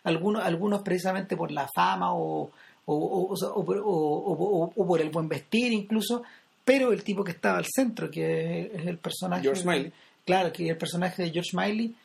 Algunos, 0.04 0.44
algunos 0.44 0.82
precisamente 0.82 1.38
por 1.38 1.52
la 1.52 1.68
fama 1.76 2.14
o, 2.14 2.50
o, 2.86 2.96
o- 2.96 3.34
o 3.34 3.36
o 3.54 3.64
por- 3.66 3.78
o- 3.78 3.84
o- 3.86 4.64
o- 4.66 4.74
o 4.76 4.88
por 4.88 5.00
el 5.02 5.12
buen 5.12 5.30
vestir 5.30 5.72
incluso, 5.72 6.24
pero 6.66 6.92
el 6.94 7.04
tipo 7.04 7.24
que 7.24 7.32
estaba 7.32 7.58
al 7.60 7.66
centro, 7.66 8.10
que 8.10 8.72
es 8.74 8.88
el 8.88 8.98
personaje... 8.98 9.44
George 9.44 9.66
Miley. 9.68 9.92
Claro, 10.26 10.52
que 10.52 10.68
el 10.70 10.78
personaje 10.78 11.24
de 11.24 11.30
George 11.32 11.50
Miley 11.56 11.96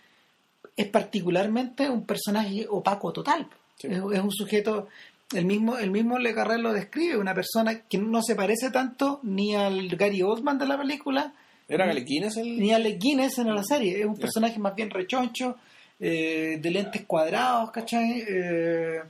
es 0.76 0.86
particularmente 0.88 1.88
un 1.88 2.04
personaje 2.04 2.66
opaco 2.68 3.12
total. 3.12 3.46
Sí. 3.78 3.88
Es, 3.88 3.98
es 3.98 4.20
un 4.20 4.32
sujeto, 4.32 4.88
el 5.34 5.44
mismo, 5.44 5.76
el 5.78 5.90
mismo 5.90 6.18
Le 6.18 6.34
Carré 6.34 6.58
lo 6.58 6.72
describe, 6.72 7.16
una 7.18 7.34
persona 7.34 7.80
que 7.80 7.98
no 7.98 8.22
se 8.22 8.34
parece 8.34 8.70
tanto 8.70 9.20
ni 9.22 9.54
al 9.54 9.88
Gary 9.88 10.22
Oldman 10.22 10.58
de 10.58 10.66
la 10.66 10.78
película, 10.78 11.32
¿Era 11.68 11.86
Galequines 11.86 12.36
el...? 12.36 12.58
ni 12.58 12.72
a 12.72 12.76
Alec 12.76 12.98
Guinness 13.00 13.38
en 13.38 13.54
la 13.54 13.62
serie. 13.64 13.98
Es 14.00 14.06
un 14.06 14.16
personaje 14.16 14.58
más 14.58 14.74
bien 14.74 14.88
rechoncho, 14.90 15.56
eh, 15.98 16.58
de 16.62 16.70
lentes 16.70 17.04
cuadrados, 17.06 17.70
¿cachai? 17.72 18.22
Eh, 18.28 19.00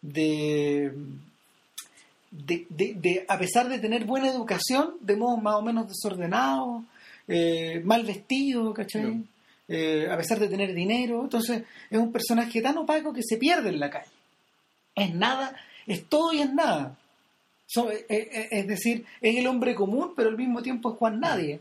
de, 0.00 0.92
de, 2.30 2.66
de- 2.68 2.94
de- 2.94 3.24
a 3.28 3.38
pesar 3.38 3.68
de 3.68 3.78
tener 3.78 4.04
buena 4.04 4.28
educación, 4.28 4.94
de 5.00 5.16
modo 5.16 5.36
más 5.36 5.54
o 5.56 5.62
menos 5.62 5.88
desordenado, 5.88 6.84
eh, 7.28 7.80
mal 7.84 8.04
vestido, 8.04 8.72
¿cachai? 8.72 9.24
Eh, 9.68 10.06
a 10.10 10.16
pesar 10.16 10.38
de 10.38 10.48
tener 10.48 10.72
dinero. 10.74 11.22
Entonces, 11.24 11.62
es 11.90 11.98
un 11.98 12.12
personaje 12.12 12.62
tan 12.62 12.78
opaco 12.78 13.12
que 13.12 13.22
se 13.22 13.36
pierde 13.36 13.68
en 13.70 13.80
la 13.80 13.90
calle. 13.90 14.06
Es 14.96 15.14
nada, 15.14 15.54
es 15.86 16.04
todo 16.08 16.32
y 16.32 16.40
es 16.40 16.52
nada. 16.52 16.96
So- 17.68 17.90
eh, 17.90 18.06
eh, 18.08 18.48
es 18.50 18.66
decir, 18.66 19.04
es 19.20 19.36
el 19.36 19.46
hombre 19.46 19.74
común, 19.74 20.12
pero 20.16 20.28
al 20.30 20.36
mismo 20.36 20.62
tiempo 20.62 20.90
es 20.92 20.98
Juan 20.98 21.20
Nadie. 21.20 21.60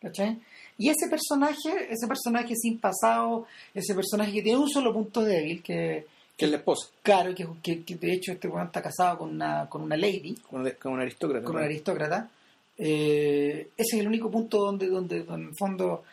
¿Cachai? 0.00 0.38
Y 0.78 0.90
ese 0.90 1.08
personaje, 1.08 1.88
ese 1.90 2.06
personaje 2.06 2.54
sin 2.54 2.78
pasado, 2.78 3.46
ese 3.72 3.94
personaje 3.94 4.32
que 4.32 4.42
tiene 4.42 4.58
un 4.58 4.68
solo 4.68 4.92
punto 4.92 5.22
débil, 5.22 5.62
que, 5.62 6.04
Que 6.36 6.44
es 6.44 6.50
la 6.50 6.58
esposa, 6.58 6.88
claro, 7.02 7.34
que, 7.34 7.46
que- 7.62 7.82
que 7.82 7.94
de 7.96 8.12
hecho 8.12 8.32
este 8.32 8.46
weón 8.48 8.66
está 8.66 8.82
casado 8.82 9.18
con 9.18 9.30
una, 9.30 9.66
con 9.70 9.80
una 9.82 9.96
lady, 9.96 10.34
con 10.50 10.70
con 10.72 10.92
un 10.92 11.00
aristócrata. 11.00 11.44
con 11.46 11.54
¿no? 11.54 11.60
un 11.60 11.64
aristócrata, 11.64 12.28
eh, 12.76 13.68
ese 13.74 13.96
es 13.96 14.00
el 14.02 14.06
único 14.06 14.30
punto 14.30 14.58
donde, 14.58 14.88
donde, 14.88 15.22
donde 15.24 15.42
en 15.44 15.48
el 15.48 15.56
fondo 15.56 16.04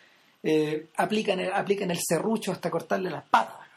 eh, 0.41 0.87
aplican, 0.95 1.41
el, 1.41 1.51
aplican 1.51 1.91
el 1.91 1.99
serrucho 2.01 2.53
hasta 2.53 2.69
cortarle 2.71 3.09
las 3.09 3.25
patas. 3.25 3.67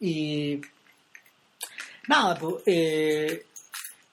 Y 0.00 0.60
nada, 2.08 2.36
pues, 2.38 2.56
eh, 2.66 3.42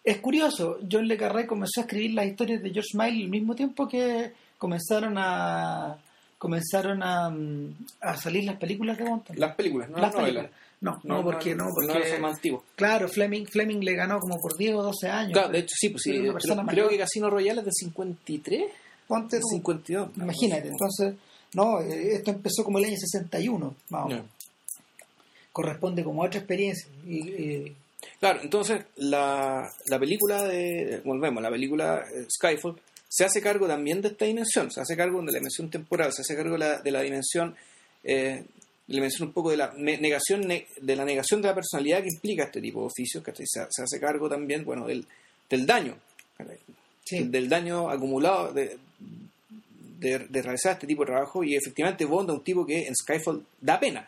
es 0.03 0.17
curioso, 0.19 0.77
John 0.89 1.07
Le 1.07 1.17
Carré 1.17 1.47
comenzó 1.47 1.81
a 1.81 1.83
escribir 1.83 2.13
las 2.13 2.27
historias 2.27 2.61
de 2.61 2.69
George 2.69 2.95
Miley 2.95 3.23
al 3.23 3.29
mismo 3.29 3.55
tiempo 3.55 3.87
que 3.87 4.33
comenzaron 4.57 5.15
a 5.17 5.97
comenzaron 6.37 7.01
a, 7.01 7.29
mm, 7.29 7.75
a 8.01 8.17
salir 8.17 8.43
las 8.43 8.57
películas 8.57 8.97
de 8.97 9.03
Bond. 9.03 9.23
Las 9.35 9.55
películas, 9.55 9.89
no 9.89 9.97
las 9.97 10.13
películas. 10.13 10.51
No, 10.81 10.99
no, 11.03 11.23
porque 11.23 11.55
no, 11.55 11.65
las 11.65 11.73
novelas 11.73 11.95
porque 11.95 12.11
son 12.11 12.21
más 12.21 12.35
antiguas. 12.35 12.63
claro, 12.75 13.07
Fleming, 13.07 13.45
Fleming 13.45 13.79
le 13.79 13.95
ganó 13.95 14.19
como 14.19 14.39
por 14.39 14.55
10 14.55 14.75
o 14.75 14.83
12 14.83 15.09
años. 15.09 15.33
Claro, 15.33 15.49
de 15.49 15.59
hecho, 15.59 15.73
sí, 15.75 15.89
pues 15.89 16.03
sí. 16.03 16.11
Creo, 16.11 16.65
creo 16.67 16.89
que 16.89 16.97
Casino 16.97 17.29
Royale 17.29 17.61
es 17.61 17.65
de 17.65 17.71
53, 17.71 18.63
Ponte 19.07 19.39
tú. 19.39 19.47
52. 19.53 20.09
Imagínate, 20.17 20.67
entonces, 20.67 21.15
no, 21.53 21.81
eh, 21.81 22.15
esto 22.15 22.31
empezó 22.31 22.63
como 22.63 22.77
el 22.77 22.85
año 22.85 22.97
61, 22.97 23.75
más 23.89 24.05
o 24.05 24.07
menos. 24.07 24.25
Ya. 24.25 24.31
Corresponde 25.51 26.03
como 26.03 26.21
a 26.21 26.27
otra 26.27 26.39
experiencia. 26.39 26.87
Y, 27.07 27.29
eh, 27.29 27.75
Claro, 28.19 28.39
entonces 28.41 28.81
la, 28.97 29.69
la 29.87 29.99
película 29.99 30.43
de. 30.43 31.01
Volvemos, 31.03 31.41
la 31.43 31.49
película 31.51 32.03
eh, 32.13 32.25
Skyfall 32.29 32.79
se 33.07 33.23
hace 33.25 33.41
cargo 33.41 33.67
también 33.67 34.01
de 34.01 34.09
esta 34.09 34.25
dimensión, 34.25 34.71
se 34.71 34.81
hace 34.81 34.95
cargo 34.97 35.19
de 35.21 35.27
la 35.31 35.37
dimensión 35.39 35.69
temporal, 35.69 36.11
se 36.13 36.21
hace 36.21 36.35
cargo 36.35 36.53
de 36.53 36.59
la, 36.59 36.81
de 36.81 36.91
la 36.91 37.01
dimensión. 37.01 37.55
Eh, 38.03 38.43
de 38.87 38.93
la 38.93 38.97
dimensión 38.97 39.27
un 39.29 39.33
poco 39.33 39.49
de 39.49 39.57
la 39.57 39.73
ne- 39.75 39.97
negación 39.97 40.41
ne- 40.47 40.67
de 40.79 40.95
la 40.95 41.03
negación 41.05 41.41
de 41.41 41.47
la 41.47 41.55
personalidad 41.55 42.01
que 42.03 42.09
implica 42.13 42.43
este 42.43 42.61
tipo 42.61 42.81
de 42.81 42.85
oficios, 42.87 43.23
que 43.23 43.31
se, 43.35 43.43
se 43.69 43.81
hace 43.81 43.99
cargo 43.99 44.29
también, 44.29 44.63
bueno, 44.63 44.85
del, 44.85 45.05
del 45.49 45.65
daño, 45.65 45.97
¿cachai? 46.37 46.57
sí. 47.03 47.17
del, 47.17 47.31
del 47.31 47.49
daño 47.49 47.89
acumulado 47.89 48.53
de, 48.53 48.77
de, 49.99 50.19
de 50.19 50.41
realizar 50.41 50.73
este 50.73 50.85
tipo 50.85 51.01
de 51.03 51.07
trabajo 51.13 51.43
y 51.43 51.55
efectivamente 51.55 52.05
Bond 52.05 52.29
es 52.29 52.35
un 52.37 52.43
tipo 52.43 52.63
que 52.65 52.85
en 52.87 52.95
Skyfall 52.95 53.43
da 53.59 53.79
pena. 53.79 54.05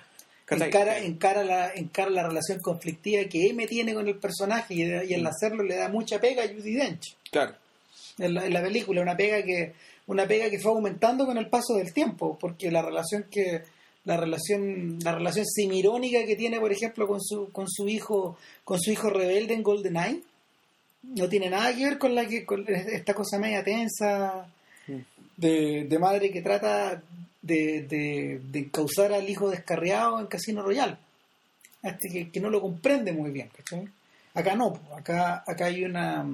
Encara, 0.49 0.99
encara, 0.99 1.43
la, 1.43 1.71
encara 1.73 2.09
la 2.09 2.27
relación 2.27 2.59
conflictiva 2.59 3.23
que 3.25 3.47
M 3.49 3.67
tiene 3.67 3.93
con 3.93 4.07
el 4.07 4.15
personaje 4.17 4.73
y, 4.73 4.81
y 4.83 5.13
al 5.13 5.25
hacerlo 5.27 5.63
le 5.63 5.75
da 5.75 5.89
mucha 5.89 6.19
pega 6.19 6.43
a 6.43 6.47
Judy 6.47 6.73
Dench 6.75 7.15
Claro. 7.31 7.53
en 8.17 8.33
la, 8.33 8.45
en 8.45 8.53
la 8.53 8.61
película, 8.61 9.01
una 9.01 9.17
pega 9.17 9.43
que 9.43 9.73
una 10.07 10.25
pega 10.25 10.49
que 10.49 10.59
fue 10.59 10.71
aumentando 10.71 11.25
con 11.25 11.37
el 11.37 11.49
paso 11.49 11.73
del 11.75 11.91
tiempo, 11.93 12.37
porque 12.39 12.71
la 12.71 12.81
relación 12.81 13.25
que 13.29 13.63
la 14.05 14.15
relación 14.15 14.99
la 15.03 15.13
relación 15.13 15.45
semirónica 15.45 16.25
que 16.25 16.37
tiene, 16.37 16.61
por 16.61 16.71
ejemplo, 16.71 17.07
con 17.07 17.21
su 17.21 17.51
con 17.51 17.65
su 17.67 17.89
hijo 17.89 18.37
con 18.63 18.79
su 18.79 18.91
hijo 18.91 19.09
rebelde 19.09 19.53
en 19.53 19.63
GoldenEye 19.63 20.21
no 21.03 21.27
tiene 21.27 21.49
nada 21.49 21.75
que 21.75 21.83
ver 21.83 21.97
con 21.97 22.15
la 22.15 22.25
que 22.25 22.45
con 22.45 22.63
esta 22.69 23.13
cosa 23.13 23.37
media 23.37 23.63
tensa 23.63 24.47
Mm. 24.87 25.01
de, 25.35 25.83
de 25.89 25.99
madre 25.99 26.31
que 26.31 26.41
trata 26.41 27.03
de, 27.41 27.83
de, 27.83 28.41
de 28.43 28.69
causar 28.69 29.13
al 29.13 29.29
hijo 29.29 29.49
descarriado 29.49 30.19
en 30.19 30.27
Casino 30.27 30.61
Royal 30.61 30.97
este 31.83 32.09
que, 32.09 32.31
que 32.31 32.39
no 32.39 32.49
lo 32.49 32.61
comprende 32.61 33.11
muy 33.11 33.31
bien 33.31 33.49
acá 34.33 34.55
no 34.55 34.79
acá 34.95 35.43
acá 35.45 35.65
hay 35.65 35.83
una 35.83 36.25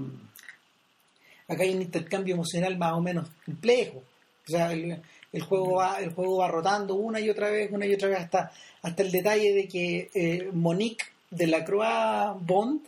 acá 1.47 1.63
hay 1.63 1.75
un 1.75 1.81
intercambio 1.81 2.35
emocional 2.35 2.77
más 2.77 2.93
o 2.93 3.01
menos 3.01 3.29
complejo. 3.45 4.03
O 4.45 4.51
sea 4.51 4.71
el, 4.71 5.41
juego 5.41 5.75
va 5.75 5.99
el 5.99 6.13
juego 6.13 6.37
va 6.37 6.47
rotando 6.47 6.95
una 6.95 7.19
y 7.19 7.29
otra 7.29 7.49
vez 7.49 7.71
una 7.71 7.85
y 7.85 7.93
otra 7.93 8.09
vez 8.09 8.19
hasta 8.19 8.51
hasta 8.81 9.03
el 9.03 9.11
detalle 9.11 9.53
de 9.53 9.67
que 9.67 10.09
eh, 10.13 10.49
Monique 10.51 11.05
de 11.29 11.47
la 11.47 11.63
Croix 11.63 12.37
Bond 12.41 12.81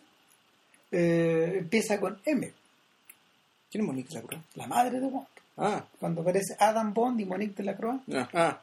eh, 0.92 1.56
empieza 1.60 2.00
con 2.00 2.20
M. 2.26 2.52
¿Quién 3.72 3.84
es 3.84 3.88
Monique 3.88 4.14
Lacroix? 4.14 4.42
la 4.56 4.68
madre 4.68 5.00
de 5.00 5.08
Bond 5.08 5.28
Ah, 5.58 5.86
cuando 6.00 6.22
aparece 6.22 6.56
Adam 6.60 6.94
Bond 6.94 7.20
y 7.22 7.26
Monique 7.26 7.56
de 7.56 7.64
la 7.64 7.78
Croix 7.78 8.02
ah, 8.14 8.30
ah. 8.34 8.62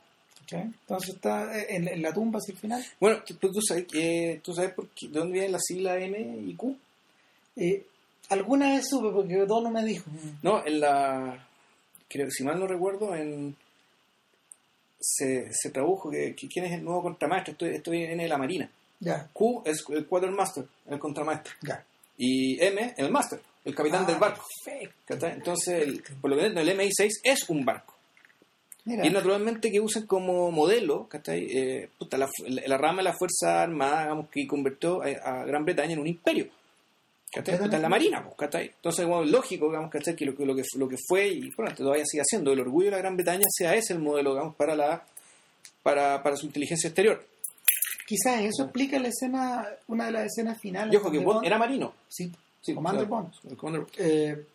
entonces 0.51 1.15
está 1.15 1.57
eh, 1.59 1.67
en, 1.77 1.89
en 1.89 2.03
la 2.03 2.13
tumba 2.13 2.39
hacia 2.39 2.53
el 2.53 2.59
final 2.59 2.85
Bueno, 3.01 3.23
tú, 3.25 3.35
tú 3.51 3.63
sabes, 3.63 3.87
tú 4.43 4.53
sabes 4.55 4.75
por 4.75 4.89
qué- 4.91 5.09
de 5.09 5.19
dónde 5.19 5.33
viene 5.33 5.49
la 5.49 5.59
sigla 5.59 5.97
M 5.99 6.19
y 6.47 6.55
Q. 6.55 6.77
Eh, 7.57 7.87
alguna 8.29 8.71
vez 8.75 8.89
supe 8.89 9.09
porque 9.11 9.37
Dono 9.47 9.71
me 9.71 9.85
dijo 9.85 10.05
No, 10.43 10.65
en 10.67 10.81
la. 10.81 11.47
Creo 12.09 12.27
que 12.27 12.33
si 12.33 12.45
mal 12.45 12.59
no 12.61 12.67
recuerdo, 12.67 13.15
en. 13.15 13.57
Se, 15.01 15.49
se 15.53 15.71
tradujo 15.71 16.11
que, 16.11 16.35
que 16.37 16.47
quién 16.49 16.65
es 16.67 16.73
el 16.73 16.85
nuevo 16.85 17.03
contramaestre. 17.03 17.53
Esto, 17.53 17.67
esto 17.67 17.91
viene 17.91 18.23
de 18.23 18.29
la 18.29 18.39
Marina. 18.39 18.71
ya 19.01 19.29
Q 19.33 19.63
es 19.65 19.83
el 19.89 20.07
quartermaster, 20.07 20.65
el 20.89 20.99
contramaestre. 20.99 21.53
ya 21.63 21.85
Y 22.17 22.63
M, 22.63 22.95
el 22.97 23.11
master, 23.11 23.41
el 23.65 23.75
capitán 23.75 24.05
Ah, 24.05 24.07
del 24.07 24.17
barco. 24.19 24.45
perfecto. 24.65 24.95
¿cachai? 25.07 25.33
Entonces, 25.33 25.83
el- 25.83 26.03
por 26.21 26.31
lo 26.31 26.37
que 26.37 26.47
entiendo, 26.47 26.61
el 26.71 26.79
MI6 26.79 27.21
es 27.23 27.49
un 27.49 27.65
barco. 27.65 27.95
Mira, 28.85 29.07
Y 29.07 29.11
naturalmente 29.11 29.71
que 29.71 29.79
usan 29.81 30.07
como 30.07 30.51
modelo. 30.51 31.09
Eh, 31.29 31.89
puta, 31.99 32.19
la, 32.19 32.29
la 32.67 32.77
rama 32.79 32.99
de 32.99 33.05
la 33.05 33.15
Fuerza 33.17 33.63
Armada, 33.63 34.03
digamos, 34.03 34.29
que 34.29 34.45
convirtió 34.47 35.03
a, 35.03 35.07
a 35.43 35.45
Gran 35.45 35.65
Bretaña 35.65 35.93
en 35.93 36.01
un 36.01 36.07
imperio. 36.09 36.49
Puta, 37.35 37.53
en 37.77 37.81
la 37.83 37.89
Marina, 37.89 38.23
pues. 38.37 38.55
Entonces, 38.55 39.07
bueno, 39.07 39.25
lógico, 39.25 39.69
digamos, 39.69 39.91
¿cachai? 39.91 40.15
Que 40.17 40.27
lo, 40.27 40.37
que 40.37 40.45
lo 40.45 40.55
que 40.57 40.63
lo 40.77 40.89
que 40.89 40.97
fue, 41.09 41.29
y 41.29 41.51
bueno, 41.57 41.73
todavía 41.75 42.05
sigue 42.05 42.25
siendo, 42.27 42.53
el 42.53 42.61
orgullo 42.61 42.87
de 42.87 42.91
la 42.91 42.99
Gran 42.99 43.17
Bretaña 43.17 43.45
sea 43.49 43.75
ese 43.75 43.93
el 43.95 44.01
modelo, 44.01 44.33
digamos, 44.33 44.57
para 44.57 44.75
la 44.75 45.03
para, 45.83 46.23
para 46.23 46.37
su 46.37 46.47
inteligencia 46.47 46.89
exterior. 46.89 47.25
quizás 48.07 48.41
eso 48.43 48.65
explica 48.65 48.99
la 48.99 49.09
escena, 49.09 49.67
una 49.87 50.07
de 50.07 50.13
las 50.13 50.27
escenas 50.27 50.61
finales. 50.61 50.93
Y 50.93 50.97
ojo 50.97 51.11
que 51.11 51.21
Bond- 51.21 51.47
era 51.47 51.57
marino. 51.57 51.95
Sí, 52.09 52.31
Sí, 52.63 52.75
Commander 52.75 53.07
claro, 53.07 53.31
Bond. 53.45 53.57
Commander- 53.59 53.87
Eh, 53.99 54.47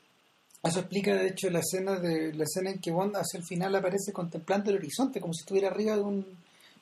eso 0.64 0.80
explica, 0.80 1.14
de 1.16 1.28
hecho, 1.28 1.50
la 1.50 1.60
escena 1.60 2.00
de 2.00 2.34
la 2.34 2.44
escena 2.46 2.72
en 2.72 2.80
que 2.80 2.92
Bond 2.92 3.16
hacia 3.16 3.38
el 3.38 3.44
final 3.46 3.76
aparece 3.76 4.12
contemplando 4.12 4.70
el 4.72 4.78
horizonte 4.78 5.20
como 5.22 5.34
si 5.34 5.42
estuviera 5.42 5.68
arriba 5.70 5.96
de 5.96 6.02
un, 6.02 6.26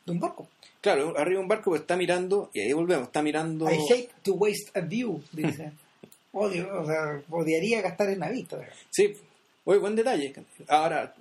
de 0.05 0.11
un 0.11 0.19
barco. 0.19 0.47
Claro, 0.81 1.09
arriba 1.17 1.39
de 1.39 1.43
un 1.43 1.47
barco, 1.47 1.71
pues 1.71 1.81
está 1.81 1.97
mirando, 1.97 2.49
y 2.53 2.61
ahí 2.61 2.73
volvemos, 2.73 3.07
está 3.07 3.21
mirando... 3.21 3.69
I 3.69 3.77
hate 3.91 4.09
to 4.23 4.33
waste 4.35 4.71
a 4.75 4.81
view, 4.81 5.21
dice. 5.31 5.71
Odio, 6.31 6.81
o 6.81 6.85
sea, 6.85 7.21
odiaría 7.29 7.81
gastar 7.81 8.09
en 8.09 8.19
la 8.19 8.29
vista. 8.29 8.59
Sí, 8.91 9.13
oye, 9.63 9.79
buen 9.79 9.95
detalle. 9.95 10.33
Ahora, 10.67 11.13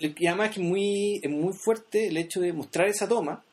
y 0.00 0.26
además 0.26 0.48
es 0.50 0.54
que 0.56 0.60
muy, 0.62 1.20
es 1.22 1.30
muy 1.30 1.52
fuerte 1.52 2.08
el 2.08 2.16
hecho 2.16 2.40
de 2.40 2.52
mostrar 2.52 2.88
esa 2.88 3.06
toma 3.06 3.44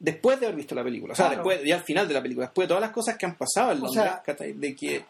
después 0.00 0.40
de 0.40 0.46
haber 0.46 0.56
visto 0.56 0.74
la 0.74 0.82
película. 0.82 1.12
O 1.12 1.16
sea, 1.16 1.26
Claro. 1.28 1.44
después, 1.44 1.64
ya 1.68 1.76
al 1.76 1.84
final 1.84 2.08
de 2.08 2.14
la 2.14 2.22
película, 2.22 2.46
después 2.46 2.64
de 2.66 2.68
todas 2.68 2.80
las 2.80 2.90
cosas 2.90 3.16
que 3.16 3.26
han 3.26 3.36
pasado 3.36 3.70
en 3.72 3.78
O 3.78 3.86
Londres, 3.86 4.12
de 4.58 4.74
que 4.74 5.04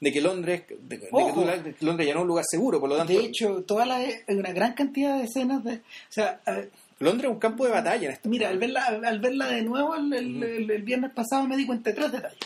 de 0.00 0.12
que 0.12 0.20
Londres 0.20 0.62
de, 0.68 0.98
de 0.98 1.00
que 1.00 1.84
Londres 1.84 2.06
ya 2.06 2.12
no 2.14 2.20
es 2.20 2.22
un 2.22 2.28
lugar 2.28 2.44
seguro, 2.48 2.78
por 2.78 2.90
lo 2.90 2.96
tanto, 2.98 3.12
De 3.12 3.20
hecho, 3.20 3.62
toda 3.62 3.86
la, 3.86 3.96
hay 3.96 4.12
una 4.28 4.52
gran 4.52 4.74
cantidad 4.74 5.16
de 5.18 5.24
escenas 5.24 5.64
de... 5.64 5.76
O 5.76 5.80
sea, 6.10 6.40
ver, 6.46 6.70
Londres 6.98 7.28
es 7.30 7.32
un 7.34 7.40
campo 7.40 7.64
de 7.64 7.70
batalla 7.72 8.06
en 8.08 8.12
este 8.12 8.28
Mira, 8.28 8.50
al 8.50 8.58
verla, 8.58 8.84
al 8.84 9.18
verla 9.20 9.48
de 9.48 9.62
nuevo 9.62 9.94
el, 9.96 10.12
el- 10.12 10.42
el- 10.42 10.70
el 10.70 10.82
viernes 10.82 11.10
pasado 11.12 11.46
me 11.48 11.56
di 11.56 11.64
cuenta 11.64 11.90
de 11.90 11.96
tres 11.96 12.12
detalles. 12.12 12.38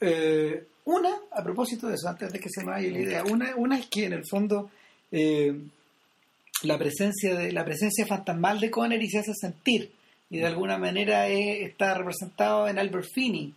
Eh, 0.00 0.64
una, 0.84 1.10
a 1.30 1.42
propósito 1.42 1.86
de 1.88 1.94
eso, 1.94 2.08
antes 2.08 2.32
de 2.32 2.40
que 2.40 2.48
se 2.50 2.64
me 2.64 2.72
vaya 2.72 2.90
la 2.90 2.98
idea, 2.98 3.24
una, 3.24 3.54
una 3.56 3.78
es 3.78 3.86
que 3.86 4.04
en 4.06 4.12
el 4.14 4.26
fondo 4.28 4.70
eh, 5.12 5.54
la 6.64 6.76
presencia 6.76 7.34
de 7.36 7.52
la 7.52 7.64
presencia 7.64 8.04
fantasmal 8.06 8.58
de 8.60 8.70
Connery 8.70 9.08
se 9.08 9.18
hace 9.20 9.32
sentir 9.34 9.90
y 10.32 10.38
de 10.38 10.46
alguna 10.46 10.78
manera 10.78 11.28
está 11.28 11.94
representado 11.94 12.66
en 12.66 12.78
Albert 12.78 13.06
Finney, 13.14 13.54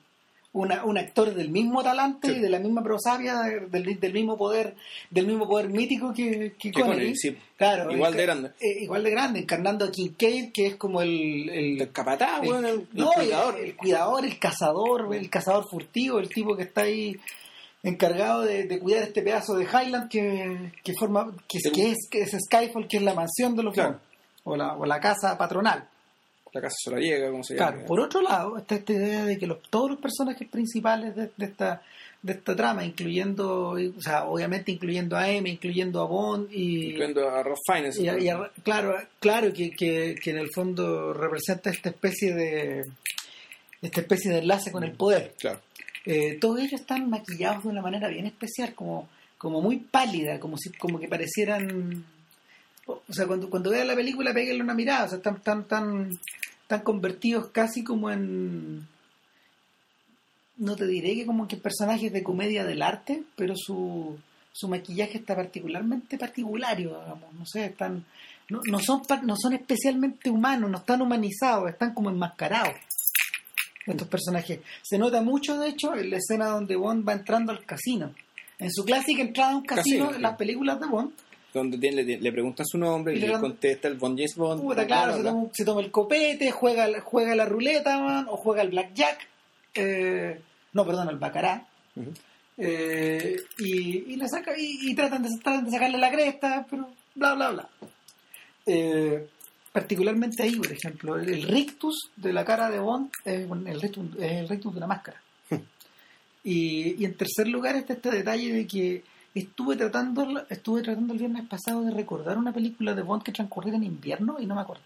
una- 0.53 0.85
un 0.85 0.97
actor 0.97 1.33
del 1.33 1.49
mismo 1.49 1.83
talante 1.83 2.29
Sí. 2.29 2.35
y 2.35 2.39
de 2.39 2.49
la 2.49 2.59
misma 2.59 2.81
prosapia, 2.83 3.39
del, 3.69 3.99
del 3.99 4.13
mismo 4.13 4.37
poder, 4.37 4.75
del 5.09 5.25
mismo 5.27 5.47
poder 5.47 5.67
mítico 5.69 6.13
que, 6.13 6.53
que 6.57 6.71
Connery. 6.71 7.13
Sí. 7.15 7.35
Claro, 7.57 7.91
Igual 7.91 8.13
de 8.13 8.21
grande. 8.21 8.49
eh, 8.61 8.83
igual 8.83 9.03
de 9.03 9.11
grande, 9.11 9.39
encarnando 9.39 9.83
a 9.85 9.91
Kincaid, 9.91 10.51
que 10.53 10.67
es 10.67 10.75
como 10.75 11.01
el, 11.01 11.49
el, 11.49 11.81
El 11.81 11.91
capataz, 11.91 12.41
el- 12.43 12.87
no, 12.93 13.11
cuidador. 13.11 13.59
el, 13.59 13.75
cuidador, 13.75 14.23
el 14.25 14.39
cazador, 14.39 15.13
el 15.15 15.29
cazador 15.29 15.65
furtivo, 15.69 16.19
el 16.19 16.29
tipo 16.29 16.55
que 16.55 16.63
está 16.63 16.81
ahí 16.83 17.15
encargado 17.83 18.41
de, 18.43 18.63
de 18.63 18.79
cuidar 18.79 19.03
este 19.03 19.21
pedazo 19.21 19.55
de 19.55 19.65
Highland 19.65 20.09
que, 20.09 20.71
que 20.83 20.93
forma 20.97 21.33
que, 21.47 21.57
es- 21.57 21.71
que 21.71 21.91
es 21.91 21.97
que 22.09 22.21
es 22.21 22.31
Skyfall, 22.45 22.87
que 22.87 22.97
es 22.97 23.03
la 23.03 23.13
mansión 23.13 23.55
de 23.55 23.63
los 23.63 23.73
Claro. 23.73 23.99
O 24.43 24.55
la, 24.55 24.75
o 24.77 24.85
la 24.85 24.99
casa 24.99 25.37
patronal. 25.37 25.87
La 26.55 26.61
casa 26.61 26.75
solariega, 26.83 27.29
como 27.29 27.43
se 27.43 27.55
llama. 27.55 27.71
Claro, 27.71 27.85
por 27.85 27.99
otro 27.99 28.21
lado, 28.21 28.57
está 28.57 28.75
esta 28.75 28.93
idea 28.93 29.25
de 29.25 29.37
que 29.37 29.45
los, 29.45 29.61
todos 29.69 29.89
los 29.91 29.99
personajes 29.99 30.47
principales 30.47 31.15
de, 31.15 31.29
de 31.35 31.45
esta 31.45 31.81
de 32.21 32.33
esta 32.33 32.55
trama, 32.55 32.83
incluyendo, 32.83 33.71
o 33.73 34.01
sea, 34.01 34.25
obviamente 34.25 34.71
incluyendo 34.71 35.15
a 35.15 35.29
M, 35.29 35.47
incluyendo 35.47 36.01
a 36.01 36.05
Bond 36.07 36.47
y, 36.51 36.85
Incluyendo 36.87 37.29
a 37.29 37.43
Rob 37.43 37.55
Fiennes. 37.71 37.99
y, 37.99 38.03
y 38.09 38.29
a- 38.29 38.49
claro, 38.63 38.95
claro 39.19 39.53
que, 39.53 39.69
que, 39.69 40.15
que 40.19 40.31
en 40.31 40.39
el 40.39 40.47
fondo 40.51 41.13
representa 41.13 41.69
esta 41.69 41.89
especie 41.89 42.33
de 42.33 42.81
esta 43.81 44.01
especie 44.01 44.31
de 44.31 44.39
enlace 44.39 44.71
con 44.71 44.83
el 44.83 44.93
poder. 44.93 45.35
Claro. 45.39 45.59
Eh, 46.07 46.37
todos 46.41 46.59
ellos 46.61 46.81
están 46.81 47.07
maquillados 47.11 47.63
de 47.63 47.69
una 47.69 47.81
manera 47.83 48.07
bien 48.07 48.25
especial, 48.25 48.73
como, 48.73 49.07
como 49.37 49.61
muy 49.61 49.77
pálida, 49.77 50.39
como 50.39 50.57
si 50.57 50.71
como 50.71 50.99
que 50.99 51.07
parecieran 51.07 52.03
o 52.85 53.01
sea, 53.09 53.27
cuando, 53.27 53.49
cuando 53.49 53.71
vean 53.71 53.87
la 53.87 53.95
película 53.95 54.33
péguenle 54.33 54.63
una 54.63 54.73
mirada, 54.73 55.05
o 55.05 55.09
sea, 55.09 55.17
están 55.17 55.41
tan 55.41 55.67
tan 55.67 56.19
tan 56.67 56.81
convertidos 56.81 57.47
casi 57.47 57.83
como 57.83 58.09
en 58.09 58.87
no 60.57 60.75
te 60.75 60.87
diré 60.87 61.15
que 61.15 61.25
como 61.25 61.47
que 61.47 61.57
personajes 61.57 62.11
de 62.13 62.23
comedia 62.23 62.63
del 62.63 62.81
arte, 62.81 63.23
pero 63.35 63.55
su, 63.57 64.17
su 64.51 64.67
maquillaje 64.67 65.17
está 65.17 65.35
particularmente 65.35 66.17
particulario, 66.17 66.99
digamos, 67.01 67.33
no 67.33 67.45
sé, 67.45 67.65
están 67.65 68.05
no, 68.49 68.61
no 68.69 68.79
son 68.79 69.01
no 69.23 69.35
son 69.35 69.53
especialmente 69.53 70.29
humanos, 70.29 70.69
no 70.69 70.77
están 70.77 71.01
humanizados, 71.01 71.69
están 71.69 71.93
como 71.93 72.09
enmascarados 72.09 72.75
estos 73.85 74.07
personajes. 74.07 74.59
Se 74.81 74.97
nota 74.97 75.21
mucho, 75.21 75.59
de 75.59 75.69
hecho, 75.69 75.95
en 75.95 76.09
la 76.09 76.17
escena 76.17 76.47
donde 76.47 76.75
Bond 76.75 77.07
va 77.07 77.13
entrando 77.13 77.51
al 77.51 77.63
casino. 77.65 78.13
En 78.57 78.71
su 78.71 78.85
clásica 78.85 79.21
entrada 79.21 79.51
a 79.51 79.57
un 79.57 79.65
casino, 79.65 80.05
Casino, 80.05 80.15
en 80.15 80.21
las 80.21 80.37
películas 80.37 80.79
de 80.79 80.87
Bond, 80.87 81.11
Donde 81.55 81.77
tiene- 81.77 82.03
le, 82.03 82.17
le 82.19 82.31
preguntan 82.31 82.65
su 82.65 82.77
nombre 82.77 83.13
y, 83.13 83.17
Y 83.17 83.21
le 83.21 83.39
contesta 83.39 83.87
el 83.87 83.95
Bond 83.95 84.17
James 84.17 84.35
Bond. 84.35 84.61
Puta, 84.61 84.85
claro, 84.85 85.17
se 85.17 85.23
toma, 85.23 85.49
se 85.53 85.65
toma 85.65 85.81
el 85.81 85.89
copete, 85.91 86.51
juega, 86.51 87.01
juega 87.01 87.33
la 87.35 87.45
ruleta, 87.45 87.99
man, 87.99 88.27
o 88.29 88.37
juega 88.37 88.61
el 88.61 88.69
blackjack. 88.69 89.27
Eh, 89.73 90.39
no, 90.73 90.85
perdón, 90.85 91.09
el 91.09 91.17
bacará. 91.17 91.65
Eh, 92.57 93.35
y, 93.59 94.13
y, 94.13 94.15
le 94.15 94.27
saca, 94.27 94.57
y, 94.57 94.89
y 94.91 94.95
tratan, 94.95 95.23
de, 95.23 95.29
tratan 95.43 95.65
de 95.65 95.71
sacarle 95.71 95.97
la 95.97 96.11
cresta, 96.11 96.65
pero 96.69 96.89
bla, 97.15 97.33
bla, 97.35 97.51
bla. 97.51 97.69
Eh, 98.65 99.27
particularmente 99.71 100.43
ahí, 100.43 100.55
por 100.55 100.71
ejemplo, 100.71 101.15
el, 101.17 101.29
el 101.33 101.43
rictus 101.43 102.09
de 102.15 102.31
la 102.33 102.45
cara 102.45 102.69
de 102.69 102.79
Bond 102.79 103.11
es 103.25 103.41
el 103.49 103.81
rictus, 103.81 104.07
es 104.19 104.31
el 104.33 104.49
rictus 104.49 104.73
de 104.73 104.79
la 104.79 104.87
máscara. 104.87 105.21
y, 106.43 107.01
y 107.01 107.05
en 107.05 107.15
tercer 107.15 107.47
lugar 107.47 107.75
está 107.75 107.93
este 107.93 108.11
detalle 108.11 108.53
de 108.53 108.67
que 108.67 109.03
estuve 109.41 109.75
tratando 109.75 110.45
estuve 110.49 110.81
tratando 110.81 111.13
el 111.13 111.19
viernes 111.19 111.47
pasado 111.47 111.83
de 111.83 111.91
recordar 111.91 112.37
una 112.37 112.53
película 112.53 112.93
de 112.93 113.01
Bond 113.03 113.21
que 113.23 113.31
transcurriera 113.31 113.77
en 113.77 113.83
invierno 113.83 114.37
y 114.39 114.45
no 114.45 114.55
me 114.55 114.61
acordé. 114.61 114.81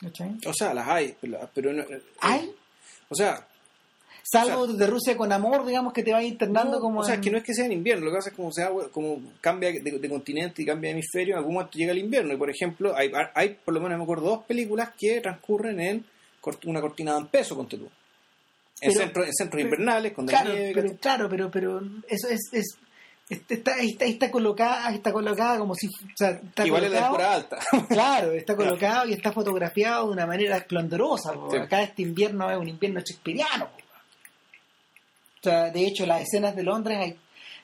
¿Cachai? 0.00 0.36
O 0.46 0.52
sea, 0.52 0.74
las 0.74 0.86
hay, 0.88 1.16
pero, 1.20 1.50
pero 1.54 1.72
no- 1.72 1.84
¿Hay? 2.20 2.50
O 3.08 3.14
sea, 3.14 3.46
Salvo 4.28 4.66
de 4.66 4.88
Rusia 4.88 5.16
con 5.16 5.30
amor, 5.32 5.64
digamos, 5.64 5.92
que 5.92 6.02
te 6.02 6.10
va 6.12 6.20
internando 6.20 6.74
No, 6.74 6.80
como. 6.80 7.00
o 7.00 7.04
sea, 7.04 7.14
en- 7.14 7.20
es 7.20 7.24
que 7.24 7.30
no 7.30 7.38
es 7.38 7.44
que 7.44 7.54
sea 7.54 7.64
en 7.66 7.72
invierno, 7.72 8.06
lo 8.06 8.10
que 8.10 8.16
pasa 8.16 8.30
es 8.30 8.36
como, 8.36 8.52
sea, 8.52 8.70
como 8.92 9.20
cambia 9.40 9.70
de, 9.70 9.80
de 10.00 10.08
continente 10.08 10.62
y 10.62 10.66
cambia 10.66 10.88
de 10.88 10.94
hemisferio, 10.94 11.34
en 11.34 11.38
algún 11.38 11.54
momento 11.54 11.78
llega 11.78 11.92
el 11.92 11.98
invierno. 11.98 12.34
Y 12.34 12.36
por 12.36 12.50
ejemplo, 12.50 12.92
hay, 12.96 13.10
hay 13.34 13.56
por 13.64 13.72
lo 13.72 13.80
menos 13.80 13.96
me 13.96 14.02
acuerdo 14.02 14.24
dos 14.30 14.44
películas 14.44 14.90
que 14.98 15.20
transcurren 15.20 15.78
en 15.80 16.04
cort- 16.42 16.66
una 16.66 16.80
cortina 16.80 17.16
en 17.16 17.28
peso, 17.28 17.54
ponte 17.56 17.78
tú. 17.78 17.88
En, 18.80 18.92
centro- 18.92 19.24
centros 19.24 19.48
pero- 19.50 19.62
invernales, 19.64 20.12
con 20.12 20.26
Claro, 20.26 20.52
nieve, 20.52 20.70
pero, 20.74 20.82
¿cachai? 20.88 20.98
claro, 21.00 21.28
pero, 21.28 21.50
pero 21.50 21.80
eso 22.08 22.28
es. 22.28 22.40
es 22.52 22.78
este- 23.28 23.54
está, 23.54 23.76
está, 23.78 24.04
está 24.04 24.30
colocada, 24.30 24.90
está 24.94 25.12
colocada 25.12 25.58
como 25.58 25.74
si. 25.74 25.88
O 25.88 25.90
sea, 26.16 26.30
está 26.30 26.64
Igual 26.66 26.84
es 26.84 26.90
la 26.92 27.00
temporada 27.02 27.34
alta. 27.34 27.58
Claro, 27.88 28.32
está 28.32 28.54
colocado 28.54 29.08
y 29.08 29.12
está 29.14 29.32
fotografiado 29.32 30.06
de 30.06 30.12
una 30.12 30.26
manera 30.26 30.56
esplendorosa. 30.58 31.32
Sí. 31.50 31.56
Acá 31.56 31.82
este 31.82 32.02
invierno 32.02 32.50
es 32.50 32.56
un 32.56 32.68
invierno 32.68 33.00
shakespeariano. 33.00 33.64
O 33.64 35.42
sea, 35.42 35.70
de 35.70 35.86
hecho, 35.86 36.06
las 36.06 36.22
escenas 36.22 36.54
de 36.56 36.62
Londres, 36.62 36.98
hay, 37.00 37.16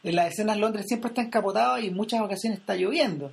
en 0.05 0.17
las 0.17 0.33
escenas 0.33 0.57
de 0.57 0.61
Londres 0.63 0.87
siempre 0.89 1.09
están 1.09 1.27
encapotadas 1.27 1.83
y 1.83 1.89
en 1.89 1.95
muchas 1.95 2.21
ocasiones 2.21 2.59
está 2.61 2.75
lloviendo. 2.75 3.33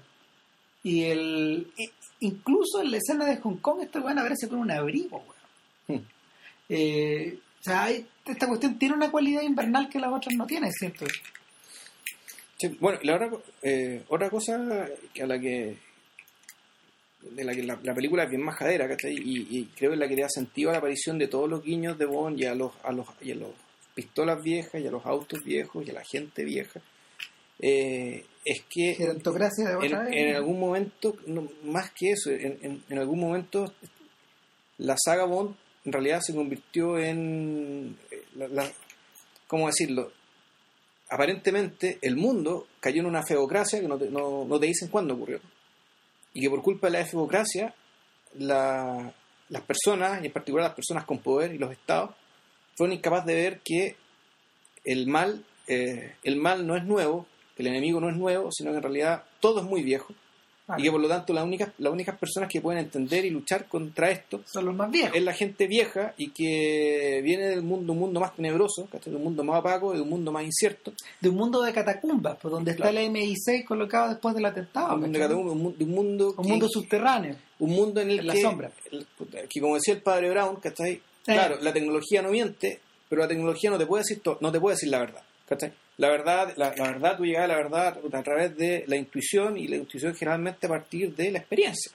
Y 0.83 1.03
el 1.05 1.71
i- 1.77 1.91
incluso 2.21 2.81
en 2.81 2.91
la 2.91 2.97
escena 2.97 3.25
de 3.25 3.37
Hong 3.37 3.57
Kong, 3.57 3.79
esto 3.81 4.01
van 4.01 4.17
a 4.19 4.23
verse 4.23 4.47
con 4.47 4.59
un 4.59 4.71
abrigo. 4.71 5.23
Hmm. 5.87 5.97
Eh, 6.69 7.39
o 7.59 7.63
sea, 7.63 7.83
hay- 7.83 8.05
esta 8.25 8.47
cuestión 8.47 8.77
tiene 8.79 8.95
una 8.95 9.11
cualidad 9.11 9.41
invernal 9.41 9.89
que 9.89 9.99
las 9.99 10.11
otras 10.13 10.35
no 10.35 10.45
tienen, 10.45 10.71
¿cierto? 10.71 11.05
Sí, 12.57 12.67
bueno, 12.79 12.99
la 13.03 13.15
otra, 13.15 13.31
eh, 13.63 14.03
otra 14.09 14.29
cosa 14.29 14.87
que 15.13 15.23
a 15.23 15.27
la 15.27 15.39
que 15.39 15.77
de 17.21 17.43
la 17.43 17.53
que 17.53 17.63
la, 17.63 17.77
la 17.83 17.93
película 17.93 18.23
es 18.23 18.29
bien 18.29 18.41
majadera, 18.41 18.87
¿cachai? 18.87 19.13
Y, 19.13 19.47
y 19.49 19.65
creo 19.75 19.89
que 19.91 19.95
es 19.95 19.99
la 19.99 20.07
que 20.07 20.15
le 20.15 20.21
da 20.21 20.29
sentido 20.29 20.69
a 20.69 20.73
la 20.73 20.79
aparición 20.79 21.17
de 21.17 21.27
todos 21.27 21.49
los 21.49 21.63
guiños 21.63 21.97
de 21.97 22.05
Bond 22.05 22.39
y 22.39 22.45
a 22.45 22.55
los, 22.55 22.71
a 22.83 22.91
los, 22.93 23.07
y 23.21 23.31
a 23.31 23.35
los 23.35 23.49
pistolas 23.93 24.41
viejas 24.41 24.81
y 24.81 24.87
a 24.87 24.91
los 24.91 25.05
autos 25.05 25.43
viejos 25.43 25.85
y 25.85 25.89
a 25.89 25.93
la 25.95 26.03
gente 26.03 26.45
vieja, 26.45 26.79
eh, 27.59 28.25
es 28.45 28.63
que 28.69 28.95
en, 29.83 29.91
en 30.13 30.35
algún 30.35 30.59
momento, 30.61 31.17
no, 31.27 31.49
más 31.65 31.91
que 31.91 32.11
eso, 32.11 32.29
en, 32.31 32.57
en- 32.61 32.83
en 32.89 32.97
algún 32.99 33.19
momento 33.19 33.73
la 34.77 34.95
saga 34.97 35.25
Bond 35.25 35.55
en 35.85 35.91
realidad 35.91 36.19
se 36.21 36.33
convirtió 36.35 36.97
en, 36.97 37.97
eh, 38.11 38.23
la, 38.35 38.69
¿cómo 39.47 39.67
decirlo? 39.67 40.11
Aparentemente 41.09 41.97
el 42.01 42.15
mundo 42.17 42.67
cayó 42.79 43.01
en 43.01 43.07
una 43.07 43.23
feocracia 43.25 43.79
que 43.81 43.87
no 43.87 43.97
te, 43.97 44.09
no, 44.11 44.45
no 44.45 44.59
te 44.59 44.67
dicen 44.67 44.89
cuándo 44.89 45.15
ocurrió. 45.15 45.39
Y 46.33 46.41
que 46.41 46.49
por 46.49 46.61
culpa 46.61 46.87
de 46.87 46.99
la 46.99 47.05
feocracia, 47.05 47.73
la- 48.35 49.11
las 49.49 49.61
personas, 49.63 50.21
y 50.21 50.27
en 50.27 50.31
particular 50.33 50.67
las 50.67 50.75
personas 50.75 51.05
con 51.05 51.17
poder 51.19 51.53
y 51.55 51.57
los 51.57 51.71
estados, 51.71 52.11
fueron 52.75 52.95
incapaces 52.95 53.25
de 53.25 53.33
ver 53.35 53.59
que 53.63 53.95
el 54.85 55.07
mal, 55.07 55.43
eh, 55.67 56.15
el 56.23 56.35
mal 56.35 56.67
no 56.67 56.75
es 56.77 56.83
nuevo, 56.83 57.25
que 57.55 57.63
el 57.63 57.69
enemigo 57.69 57.99
no 57.99 58.09
es 58.09 58.15
nuevo, 58.15 58.49
sino 58.51 58.69
que 58.71 58.77
en 58.77 58.83
realidad 58.83 59.23
todo 59.39 59.61
es 59.61 59.65
muy 59.65 59.81
viejo. 59.81 60.13
Y 60.77 60.83
que 60.83 60.91
por 60.91 60.99
lo 61.01 61.07
tanto 61.07 61.33
las 61.33 61.43
únicas, 61.43 61.69
las 61.79 61.91
únicas 61.91 62.17
personas 62.17 62.49
que 62.49 62.61
pueden 62.61 62.83
entender 62.83 63.25
y 63.25 63.29
luchar 63.29 63.67
contra 63.67 64.11
esto 64.11 64.41
son 64.45 64.65
los 64.65 64.75
más 64.75 64.91
viejos. 64.91 65.15
es 65.15 65.23
la 65.23 65.33
gente 65.33 65.67
vieja 65.67 66.13
y 66.17 66.29
que 66.31 67.21
viene 67.23 67.47
del 67.47 67.61
mundo, 67.63 67.93
un 67.93 67.99
mundo 67.99 68.19
más 68.19 68.35
tenebroso, 68.35 68.87
de 69.05 69.15
un 69.15 69.23
mundo 69.23 69.43
más 69.43 69.59
opaco, 69.59 69.93
de 69.93 70.01
un 70.01 70.09
mundo 70.09 70.31
más 70.31 70.43
incierto, 70.43 70.93
de 71.19 71.29
un 71.29 71.35
mundo 71.35 71.61
de 71.61 71.73
catacumbas, 71.73 72.37
pues 72.41 72.51
donde 72.51 72.71
está 72.71 72.89
Claro. 72.91 72.97
el 72.99 73.11
MI6 73.11 73.65
colocado 73.65 74.09
después 74.09 74.35
del 74.35 74.45
atentado. 74.45 74.95
un, 74.95 75.01
mundo, 75.01 75.19
de 75.19 75.33
un 75.35 75.77
de 75.77 75.83
un 75.85 75.91
mundo 75.91 76.33
Un 76.37 76.43
que- 76.43 76.49
mundo 76.49 76.67
subterráneo. 76.69 77.35
un 77.59 77.69
mundo 77.71 78.01
en 78.01 78.11
el 78.11 78.19
en 78.19 78.27
la 78.27 78.33
que, 78.33 78.41
sombra. 78.41 78.71
el- 78.91 79.05
que 79.49 79.59
como 79.61 79.75
decía 79.75 79.93
el 79.93 80.01
padre 80.01 80.29
Brown, 80.29 80.57
¿cachai? 80.57 81.01
Claro, 81.25 81.57
la 81.61 81.71
tecnología 81.73 82.21
no 82.21 82.29
miente, 82.31 82.79
pero 83.07 83.21
la 83.21 83.27
tecnología 83.27 83.69
no 83.69 83.77
te 83.77 83.85
puede 83.85 84.01
decir 84.03 84.21
no 84.39 84.51
te 84.51 84.59
puede 84.59 84.75
decir 84.75 84.89
la 84.89 84.99
verdad, 84.99 85.21
La 85.97 86.09
verdad, 86.09 86.53
la, 86.55 86.73
la 86.75 86.83
verdad, 86.91 87.17
tú 87.17 87.25
llegas 87.25 87.43
a 87.43 87.47
la 87.47 87.55
verdad 87.55 87.99
a 88.13 88.23
través 88.23 88.55
de 88.55 88.85
la 88.87 88.95
intuición 88.95 89.57
y 89.57 89.67
la 89.67 89.77
intuición 89.77 90.15
generalmente 90.15 90.65
a 90.65 90.69
partir 90.69 91.15
de 91.15 91.31
la 91.31 91.39
experiencia. 91.39 91.91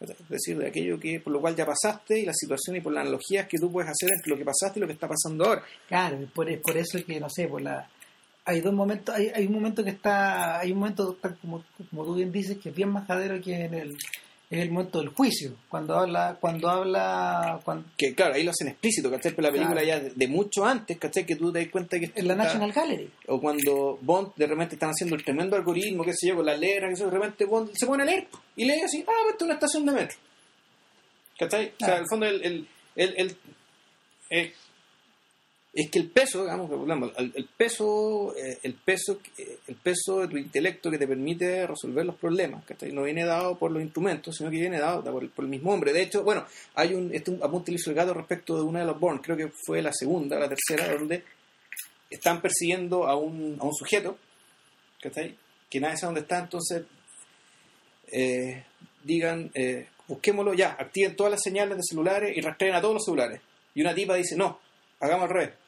Es 0.00 0.28
decir, 0.28 0.58
de 0.58 0.68
aquello 0.68 0.98
que 0.98 1.20
por 1.20 1.32
lo 1.32 1.40
cual 1.40 1.54
ya 1.54 1.64
pasaste 1.64 2.18
y 2.18 2.26
la 2.26 2.34
situación 2.34 2.76
y 2.76 2.80
por 2.80 2.92
las 2.92 3.02
analogías 3.02 3.46
que 3.46 3.58
tú 3.58 3.70
puedes 3.70 3.90
hacer 3.90 4.10
entre 4.12 4.30
lo 4.30 4.36
que 4.36 4.44
pasaste 4.44 4.78
y 4.78 4.80
lo 4.80 4.86
que 4.86 4.94
está 4.94 5.08
pasando 5.08 5.44
ahora. 5.44 5.62
Claro, 5.88 6.18
por, 6.34 6.60
por 6.60 6.76
eso 6.76 6.98
es 6.98 7.04
que, 7.04 7.20
no 7.20 7.28
sé, 7.30 7.46
por 7.46 7.62
la 7.62 7.88
hay 8.46 8.60
dos 8.60 8.74
momentos, 8.74 9.14
hay, 9.14 9.30
hay 9.34 9.46
un 9.46 9.54
momento 9.54 9.82
que 9.82 9.90
está, 9.90 10.60
hay 10.60 10.72
un 10.72 10.78
momento 10.78 11.16
como, 11.40 11.64
como 11.90 12.04
tú 12.04 12.14
bien 12.14 12.30
dices, 12.30 12.58
que 12.58 12.68
es 12.68 12.74
bien 12.74 12.90
majadero 12.90 13.40
que 13.40 13.64
en 13.64 13.74
el, 13.74 13.96
es 14.50 14.60
el 14.60 14.70
momento 14.70 15.00
del 15.00 15.08
juicio, 15.08 15.56
cuando 15.68 15.98
habla, 15.98 16.36
cuando 16.40 16.68
habla, 16.68 17.60
cuando, 17.64 17.86
Que 17.96 18.14
claro, 18.14 18.34
ahí 18.34 18.42
lo 18.44 18.50
hacen 18.52 18.68
explícito, 18.68 19.10
¿cachai? 19.10 19.32
Pero 19.32 19.48
la 19.48 19.52
película 19.52 19.80
Claro. 19.82 19.86
ya 19.86 20.00
de, 20.00 20.10
de 20.14 20.28
mucho 20.28 20.64
antes, 20.64 20.98
¿cachai? 20.98 21.24
Que 21.26 21.34
tú 21.36 21.50
te 21.52 21.60
das 21.60 21.68
cuenta 21.68 21.98
que... 21.98 22.12
en 22.14 22.26
la 22.28 22.34
está- 22.34 22.44
National 22.44 22.72
Gallery. 22.72 23.10
o 23.28 23.40
cuando 23.40 23.98
Bond 24.02 24.32
de 24.36 24.46
repente 24.46 24.74
están 24.76 24.90
haciendo 24.90 25.16
el 25.16 25.24
tremendo 25.24 25.56
algoritmo, 25.56 26.04
qué 26.04 26.12
sé 26.14 26.28
yo, 26.28 26.36
con 26.36 26.46
las 26.46 26.58
letras, 26.58 26.96
que 26.98 27.04
de 27.04 27.10
repente 27.10 27.44
Bond 27.46 27.70
se 27.74 27.86
pone 27.86 28.02
a 28.02 28.06
leer 28.06 28.28
y 28.56 28.64
lee 28.64 28.80
así, 28.84 29.04
ah, 29.08 29.12
esto 29.30 29.44
es 29.44 29.46
una 29.46 29.54
estación 29.54 29.86
de 29.86 29.92
metro. 29.92 30.16
¿Cachai? 31.38 31.66
O 31.66 31.68
sea, 31.78 31.86
Claro. 31.88 32.02
el 32.02 32.08
fondo, 32.08 32.26
el, 32.26 32.42
el, 32.44 32.68
el- 32.96 33.14
el- 33.16 33.36
eh, 34.30 34.52
es 35.74 35.90
que 35.90 35.98
el 35.98 36.08
peso, 36.08 36.42
digamos, 36.42 36.70
el, 37.16 37.48
peso, 37.56 38.32
eh, 38.36 38.58
el 38.62 38.74
peso, 38.74 39.18
eh, 39.36 39.58
el 39.66 39.74
peso 39.74 40.20
de 40.20 40.28
tu 40.28 40.36
intelecto 40.36 40.88
que 40.88 40.98
te 40.98 41.08
permite 41.08 41.66
resolver 41.66 42.06
los 42.06 42.14
problemas, 42.14 42.64
¿cachai? 42.64 42.92
No 42.92 43.02
viene 43.02 43.24
dado 43.24 43.58
por 43.58 43.72
los 43.72 43.82
instrumentos, 43.82 44.36
sino 44.36 44.50
que 44.50 44.60
viene 44.60 44.78
dado 44.78 45.02
por 45.02 45.44
el, 45.44 45.48
mismo 45.48 45.72
hombre. 45.72 45.92
De 45.92 46.02
hecho, 46.02 46.22
bueno, 46.22 46.46
hay 46.76 46.94
un, 46.94 47.12
este, 47.12 47.32
un 47.32 47.42
apunte 47.42 47.74
gato 47.92 48.14
respecto 48.14 48.56
de 48.56 48.62
una 48.62 48.80
de 48.80 48.86
los 48.86 49.00
Bourne, 49.00 49.20
creo 49.20 49.36
que 49.36 49.50
fue 49.66 49.82
la 49.82 49.92
segunda, 49.92 50.38
la 50.38 50.48
tercera, 50.48 50.94
donde 50.94 51.24
están 52.08 52.40
persiguiendo 52.40 53.08
a 53.08 53.16
un, 53.16 53.58
a 53.60 53.64
un 53.64 53.74
sujeto, 53.74 54.16
¿cachai? 55.00 55.36
Que 55.68 55.80
nadie 55.80 55.96
sabe 55.96 56.08
dónde 56.08 56.20
está, 56.20 56.38
entonces 56.38 56.84
eh, 58.12 58.64
digan, 59.02 59.50
eh, 59.54 59.88
busquémoslo 60.06 60.54
ya, 60.54 60.76
activen 60.78 61.16
todas 61.16 61.32
las 61.32 61.42
señales 61.42 61.76
de 61.78 61.82
celulares 61.82 62.36
y 62.36 62.40
rastreen 62.40 62.76
a 62.76 62.80
todos 62.80 62.94
los 62.94 63.04
celulares. 63.04 63.40
Y 63.74 63.80
una 63.80 63.92
tipa 63.92 64.14
dice, 64.14 64.36
no, 64.36 64.60
hagamos 65.00 65.24
al 65.24 65.34
revés. 65.34 65.63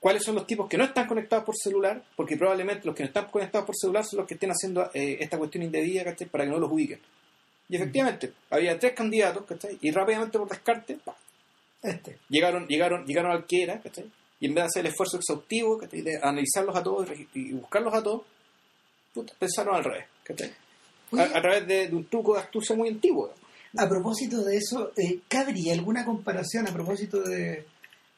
¿Cuáles 0.00 0.24
son 0.24 0.34
los 0.34 0.46
tipos 0.46 0.66
que 0.66 0.78
no 0.78 0.84
están 0.84 1.06
conectados 1.06 1.44
por 1.44 1.54
celular? 1.54 2.02
Porque 2.16 2.38
probablemente 2.38 2.86
los 2.86 2.96
que 2.96 3.02
no 3.02 3.08
están 3.08 3.26
conectados 3.26 3.66
por 3.66 3.76
celular 3.76 4.02
son 4.02 4.20
los 4.20 4.26
que 4.26 4.34
estén 4.34 4.50
haciendo 4.50 4.90
eh, 4.94 5.18
esta 5.20 5.36
cuestión 5.36 5.62
indebida, 5.62 6.04
¿cachai? 6.04 6.26
Para 6.26 6.44
que 6.44 6.50
no 6.50 6.58
los 6.58 6.72
ubiquen. 6.72 6.98
Y 7.68 7.76
efectivamente, 7.76 8.32
había 8.48 8.78
tres 8.78 8.94
candidatos, 8.94 9.44
¿cachai? 9.44 9.76
Y 9.82 9.90
rápidamente 9.90 10.38
por 10.38 10.48
descarte. 10.48 10.98
Este. 11.82 12.18
llegaron, 12.30 12.66
llegaron, 12.66 13.04
llegaron 13.06 13.32
al 13.32 13.46
que 13.46 13.62
era, 13.62 13.78
¿cachai? 13.80 14.10
Y 14.40 14.46
en 14.46 14.54
vez 14.54 14.64
de 14.64 14.66
hacer 14.68 14.86
el 14.86 14.90
esfuerzo 14.90 15.18
exhaustivo, 15.18 15.76
¿cachai? 15.76 16.00
De 16.00 16.16
analizarlos 16.16 16.74
a 16.74 16.82
todos 16.82 17.08
y 17.34 17.52
buscarlos 17.52 17.92
a 17.92 18.02
todos, 18.02 18.22
puta, 19.12 19.34
pensaron 19.38 19.76
al 19.76 19.84
revés, 19.84 20.06
¿cachai? 20.24 20.50
A, 21.12 21.42
través 21.42 21.66
de, 21.66 21.88
de 21.88 21.94
un 21.94 22.06
truco 22.06 22.34
de 22.34 22.40
astucia 22.40 22.74
muy 22.74 22.88
antiguo. 22.88 23.34
a 23.76 23.86
propósito 23.86 24.42
de 24.44 24.56
eso, 24.56 24.92
eh, 24.96 25.20
¿cabría 25.28 25.74
alguna 25.74 26.06
comparación 26.06 26.66
a 26.68 26.72
propósito 26.72 27.20
de, 27.20 27.66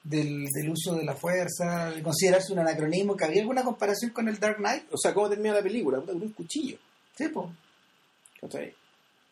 del, 0.05 0.45
del 0.47 0.71
uso 0.71 0.95
de 0.97 1.05
la 1.05 1.15
fuerza, 1.15 1.91
de 1.91 2.03
considerarse 2.03 2.53
un 2.53 2.59
anacronismo? 2.61 3.17
¿Cabría 3.17 3.41
alguna 3.43 3.63
comparación 3.65 4.11
con 4.13 4.29
el 4.29 4.39
Dark 4.39 4.57
Knight? 4.57 4.85
O 4.93 4.97
sea, 4.99 5.13
¿cómo 5.15 5.29
termina 5.29 5.55
la 5.55 5.63
película? 5.63 6.01
Con 6.01 6.21
un 6.21 6.33
cuchillo, 6.33 6.79
Sí, 7.17 7.29
pues. 7.29 7.47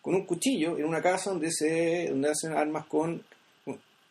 Con 0.03 0.14
un 0.14 0.25
cuchillo 0.25 0.79
en 0.79 0.85
una 0.85 1.03
casa 1.03 1.31
donde 1.31 1.51
se 1.51 2.07
donde 2.09 2.31
hacen 2.31 2.53
armas 2.53 2.87
con, 2.87 3.23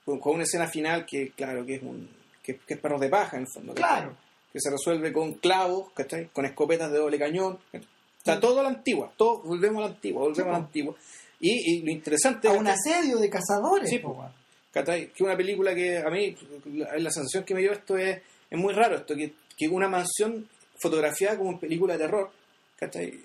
con, 0.06 0.20
con 0.20 0.36
una 0.36 0.44
escena 0.44 0.68
final 0.68 1.06
que, 1.06 1.32
claro, 1.32 1.66
que 1.66 1.76
es 1.76 1.84
un 1.84 2.10
que, 2.44 2.58
que 2.58 2.76
es 2.76 2.80
perros 2.80 3.02
de 3.02 3.10
paja 3.10 3.38
en 3.38 3.44
el 3.44 3.48
fondo. 3.54 3.74
Claro. 3.74 4.16
que 4.52 4.60
se 4.60 4.70
resuelve 4.70 5.12
con 5.14 5.34
clavos, 5.36 5.92
¿cachai? 5.94 6.28
Con 6.30 6.46
escopetas 6.46 6.92
de 6.92 6.98
doble 7.00 7.18
cañón. 7.18 7.58
¿cachai? 7.72 7.88
O 7.88 8.26
sea, 8.26 8.40
todo 8.40 8.60
a 8.60 8.64
la 8.64 8.70
antigua, 8.70 9.12
todo, 9.18 9.42
volvemos 9.44 9.78
a 9.84 9.88
la 9.88 9.94
antigua, 9.96 10.22
volvemos 10.24 10.38
Sí, 10.44 10.50
a 10.50 10.52
la 10.52 10.58
antigua. 10.58 10.96
Y, 11.40 11.78
y 11.78 11.82
lo 11.84 11.92
interesante 11.92 12.48
A 12.50 12.52
es 12.54 12.58
un 12.60 12.66
que- 12.66 12.72
asedio 12.72 13.18
de 13.18 13.30
cazadores. 13.30 13.90
Sí, 13.90 14.00
po. 14.00 14.30
¿Cachai? 14.72 15.12
que 15.12 15.24
una 15.24 15.38
película 15.38 15.74
que 15.74 15.98
a 15.98 16.10
mí, 16.10 16.36
la, 16.66 17.12
sensación 17.12 17.44
que 17.44 17.54
me 17.54 17.62
dio 17.62 17.72
esto 17.72 17.98
es, 17.98 18.22
es 18.50 18.58
muy 18.58 18.74
raro, 18.74 18.98
esto 18.98 19.16
que, 19.16 19.34
que 19.58 19.68
una 19.68 19.88
mansión 19.88 20.48
fotografiada 20.82 21.38
como 21.38 21.52
en 21.52 21.60
película 21.60 21.94
de 21.94 22.00
terror, 22.00 22.32
¿cachai? 22.78 23.20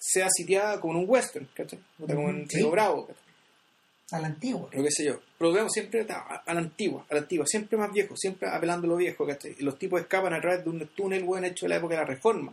sea 0.00 0.28
sitiada 0.30 0.80
como 0.80 0.94
en 0.94 1.00
un 1.00 1.04
western, 1.08 1.48
¿cachai? 1.54 1.78
O 2.00 2.06
sea, 2.06 2.16
como 2.16 2.30
en 2.30 2.48
Sí. 2.48 2.56
Río 2.56 2.70
Bravo, 2.70 3.06
¿cachai? 3.06 3.22
A 4.12 4.18
la 4.18 4.26
antigua. 4.26 4.68
lo 4.72 4.82
que 4.82 4.90
sé 4.90 5.04
yo. 5.04 5.20
Pero 5.38 5.52
vemos 5.52 5.72
siempre 5.72 6.04
a, 6.08 6.42
a 6.44 6.54
la 6.54 6.60
antigua, 6.60 7.06
a 7.08 7.14
la 7.14 7.20
antigua, 7.20 7.46
siempre 7.46 7.78
más 7.78 7.92
viejo, 7.92 8.16
siempre 8.16 8.48
apelando 8.48 8.86
a 8.86 8.90
lo 8.90 8.96
viejo, 8.96 9.26
¿cachai? 9.26 9.54
Y 9.58 9.62
los 9.62 9.78
tipos 9.78 10.00
escapan 10.00 10.34
a 10.34 10.40
través 10.40 10.64
de 10.64 10.70
un 10.70 10.86
túnel 10.96 11.22
buen 11.22 11.44
hecho 11.44 11.66
de 11.66 11.70
la 11.70 11.76
época 11.76 11.94
de 11.94 12.00
la 12.00 12.06
Reforma. 12.06 12.52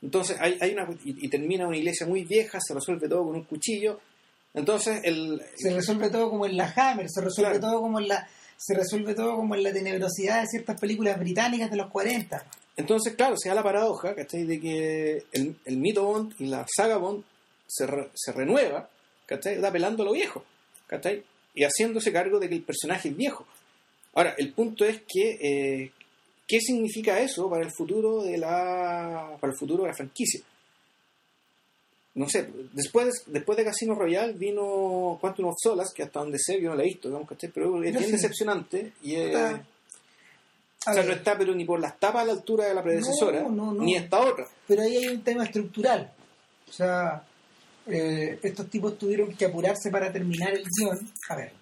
Entonces 0.00 0.38
hay, 0.40 0.56
hay 0.60 0.72
una 0.72 0.88
y, 1.04 1.26
y 1.26 1.28
termina 1.28 1.66
una 1.66 1.76
iglesia 1.76 2.06
muy 2.06 2.24
vieja, 2.24 2.58
se 2.60 2.72
resuelve 2.72 3.08
todo 3.08 3.24
con 3.26 3.34
un 3.34 3.44
cuchillo. 3.44 4.00
Entonces 4.54 5.00
el 5.04 5.40
Se 5.56 5.72
resuelve 5.74 6.10
todo 6.10 6.30
como 6.30 6.46
en 6.46 6.56
la 6.56 6.72
Hammer, 6.76 7.08
se 7.08 7.20
resuelve 7.20 7.58
Claro. 7.58 7.60
todo 7.72 7.80
como 7.82 7.98
en 8.00 8.08
la 8.08 8.28
se 8.56 8.74
resuelve 8.74 9.14
todo 9.14 9.36
como 9.36 9.54
en 9.54 9.62
la 9.62 9.72
tenebrosidad 9.72 10.42
de 10.42 10.46
ciertas 10.46 10.78
películas 10.78 11.18
británicas 11.18 11.70
de 11.70 11.76
los 11.78 11.88
40. 11.90 12.44
entonces 12.76 13.14
claro, 13.14 13.36
se 13.38 13.48
da 13.48 13.54
la 13.54 13.62
paradoja, 13.62 14.14
¿cachai? 14.14 14.44
De 14.44 14.60
que 14.60 15.24
el, 15.32 15.56
el 15.64 15.76
mito 15.78 16.04
Bond 16.04 16.34
y 16.38 16.46
la 16.46 16.66
saga 16.76 16.98
Bond 16.98 17.24
se, 17.66 17.86
re- 17.86 18.10
se 18.14 18.32
renueva, 18.32 18.88
¿cachai? 19.26 19.56
Da 19.60 19.68
apelando 19.68 20.02
a 20.02 20.06
lo 20.06 20.12
viejo, 20.12 20.44
¿cachai? 20.86 21.22
Y 21.54 21.64
haciéndose 21.64 22.12
cargo 22.12 22.38
de 22.38 22.48
que 22.50 22.54
el 22.56 22.62
personaje 22.62 23.08
es 23.08 23.16
viejo. 23.16 23.46
Ahora, 24.14 24.34
el 24.36 24.52
punto 24.52 24.84
es 24.84 25.00
que 25.08 25.38
eh, 25.40 25.92
¿qué 26.46 26.60
significa 26.60 27.18
eso 27.20 27.48
para 27.48 27.64
el 27.64 27.70
futuro 27.70 28.22
de 28.24 28.36
la 28.36 29.36
para 29.40 29.52
el 29.52 29.58
futuro 29.58 29.84
de 29.84 29.88
la 29.88 29.94
franquicia? 29.94 30.40
No 32.14 32.28
sé, 32.28 32.48
después 32.72 33.06
de, 33.06 33.32
después 33.32 33.56
de 33.56 33.64
Casino 33.64 33.94
Royale 33.94 34.32
vino 34.32 35.16
Quantum 35.20 35.46
of 35.46 35.54
Solace, 35.62 35.92
que 35.94 36.02
hasta 36.02 36.18
donde 36.20 36.38
sé, 36.38 36.60
yo 36.60 36.70
no 36.70 36.76
la 36.76 36.82
he 36.82 36.86
visto, 36.86 37.08
digamos, 37.08 37.28
¿cachai? 37.28 37.50
pero 37.54 37.76
es 37.82 37.92
bien 37.92 38.04
sí. 38.04 38.10
decepcionante 38.12 38.92
y 39.02 39.14
Está- 39.14 39.62
o 40.88 40.92
sea, 40.94 41.02
no 41.04 41.12
está 41.12 41.36
pero 41.36 41.54
ni 41.54 41.64
por 41.64 41.78
las 41.78 41.98
tapas 42.00 42.22
a 42.22 42.26
la 42.26 42.32
altura 42.32 42.64
de 42.64 42.74
la 42.74 42.82
predecesora, 42.82 43.42
No, 43.42 43.74
ni 43.74 43.96
esta 43.96 44.18
otra. 44.18 44.46
Pero 44.66 44.82
ahí 44.82 44.96
hay 44.96 45.08
un 45.08 45.22
tema 45.22 45.44
estructural. 45.44 46.10
O 46.68 46.72
sea, 46.72 47.22
eh, 47.86 48.38
estos 48.42 48.68
tipos 48.70 48.96
tuvieron 48.98 49.32
que 49.34 49.44
apurarse 49.44 49.90
para 49.90 50.10
terminar 50.10 50.52
el 50.54 50.64
guion. 50.64 50.98
A 51.28 51.36
ver, 51.36 51.52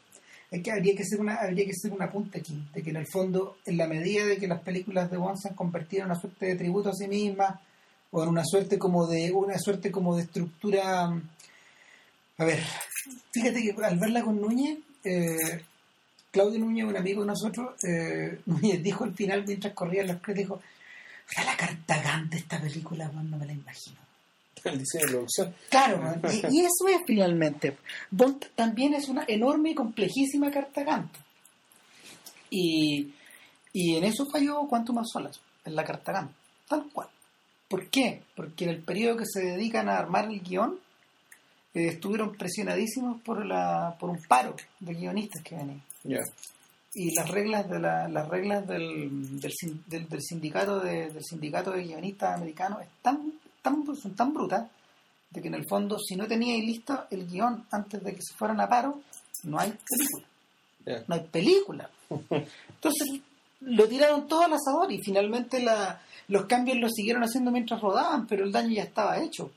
es 0.50 0.62
que 0.62 0.70
habría 0.70 0.94
que 0.94 1.02
hacer 1.02 1.20
una 1.20 1.34
habría 1.34 1.64
que 1.64 1.72
hacer 1.72 1.92
un 1.92 2.00
apunte 2.00 2.38
aquí, 2.38 2.62
de 2.72 2.82
que 2.82 2.90
en 2.90 2.96
el 2.96 3.06
fondo, 3.08 3.56
en 3.66 3.76
la 3.76 3.88
medida 3.88 4.24
de 4.24 4.36
que 4.38 4.46
las 4.46 4.62
películas 4.62 5.10
de 5.10 5.16
Bond 5.16 5.36
se 5.36 5.48
han 5.48 5.54
convertido 5.56 6.02
en 6.04 6.10
una 6.12 6.20
suerte 6.20 6.46
de 6.46 6.54
tributo 6.54 6.90
a 6.90 6.94
sí 6.94 7.08
mismas, 7.08 7.58
o 8.10 8.22
en 8.22 8.28
una 8.28 8.44
suerte 8.44 8.78
como 8.78 9.06
de 9.06 9.32
una 9.32 9.58
suerte 9.58 9.90
como 9.90 10.16
de 10.16 10.22
estructura 10.22 11.12
a 12.38 12.44
ver, 12.44 12.60
fíjate 13.32 13.60
que 13.62 13.84
al 13.84 13.98
verla 13.98 14.22
con 14.22 14.40
Núñez, 14.40 14.78
eh, 15.02 15.60
Claudio 16.30 16.60
Núñez, 16.60 16.84
un 16.86 16.96
amigo 16.96 17.22
de 17.22 17.26
nosotros, 17.26 17.74
eh, 17.84 18.40
Núñez 18.46 18.82
dijo 18.82 19.04
al 19.04 19.14
final 19.14 19.44
mientras 19.46 19.74
corrían 19.74 20.06
los 20.06 20.20
créditos, 20.22 20.60
dijo, 20.60 20.62
"Puta, 21.28 21.44
la 21.44 21.56
cartagante 21.56 22.36
esta 22.36 22.60
película, 22.60 23.10
man, 23.10 23.28
no 23.28 23.38
me 23.38 23.46
la 23.46 23.52
imagino. 23.52 23.98
El 24.64 24.78
diseño 24.78 25.06
de 25.06 25.10
producción. 25.12 25.54
Claro, 25.68 25.98
man, 25.98 26.20
y, 26.50 26.58
y 26.58 26.60
eso 26.60 26.88
es 26.88 27.00
finalmente. 27.06 27.76
Bond 28.10 28.46
también 28.54 28.94
es 28.94 29.08
una 29.08 29.24
enorme 29.26 29.70
y 29.70 29.74
complejísima 29.74 30.50
cartagante. 30.50 31.18
Y, 32.50 33.12
y 33.72 33.96
en 33.96 34.04
eso 34.04 34.26
falló 34.30 34.66
Quantum 34.68 34.96
más 34.96 35.10
Solas, 35.12 35.40
en 35.64 35.74
la 35.74 35.84
cartagante, 35.84 36.34
tal 36.68 36.88
cual. 36.92 37.08
¿Por 37.68 37.88
qué? 37.88 38.22
Porque 38.34 38.64
en 38.64 38.70
el 38.70 38.82
periodo 38.82 39.16
que 39.18 39.24
se 39.26 39.40
dedican 39.42 39.88
a 39.88 39.98
armar 39.98 40.26
el 40.30 40.40
guion, 40.40 40.78
eh, 41.74 41.88
estuvieron 41.88 42.34
presionadísimos 42.34 43.20
por, 43.22 43.44
la, 43.44 43.96
por 44.00 44.10
un 44.10 44.18
paro 44.26 44.56
de 44.80 44.94
guionistas 44.94 45.42
que 45.42 45.54
venían 45.56 45.82
Ya. 46.02 46.20
y 46.94 47.14
las 47.14 47.28
reglas 47.30 47.68
de 47.68 47.78
la, 47.78 48.08
las 48.08 48.26
reglas 48.28 48.66
del, 48.66 49.38
del, 49.40 49.52
del- 49.86 50.08
del 50.08 50.22
sindicato 50.22 50.80
de, 50.80 51.10
del 51.10 51.22
sindicato 51.24 51.70
de 51.72 51.82
guionistas 51.84 52.34
americanos 52.36 52.80
es 52.82 52.88
tan, 53.02 53.32
son 54.00 54.14
tan 54.16 54.32
brutas 54.32 54.66
de 55.30 55.42
que 55.42 55.48
en 55.48 55.54
el 55.54 55.66
fondo 55.68 55.98
si 55.98 56.16
no 56.16 56.26
teníais 56.26 56.64
listo 56.64 57.04
el 57.10 57.26
guion 57.28 57.66
antes 57.70 58.02
de 58.02 58.14
que 58.14 58.22
se 58.22 58.32
fueran 58.34 58.60
a 58.62 58.68
paro 58.68 58.98
no 59.44 59.58
hay 59.58 59.70
película 59.86 60.26
Ya. 60.86 61.04
no 61.06 61.14
hay 61.16 61.20
película 61.30 61.90
entonces 62.30 63.20
lo 63.60 63.86
tiraron 63.86 64.26
todo 64.26 64.40
al 64.42 64.54
asador 64.54 64.90
y 64.90 65.02
finalmente 65.02 65.60
la, 65.60 66.00
los 66.28 66.46
cambios 66.46 66.76
los 66.78 66.92
siguieron 66.92 67.22
haciendo 67.24 67.50
mientras 67.50 67.80
rodaban 67.80 68.26
pero 68.26 68.44
el 68.44 68.52
daño 68.52 68.70
ya 68.74 68.82
estaba 68.84 69.18
hecho 69.18 69.50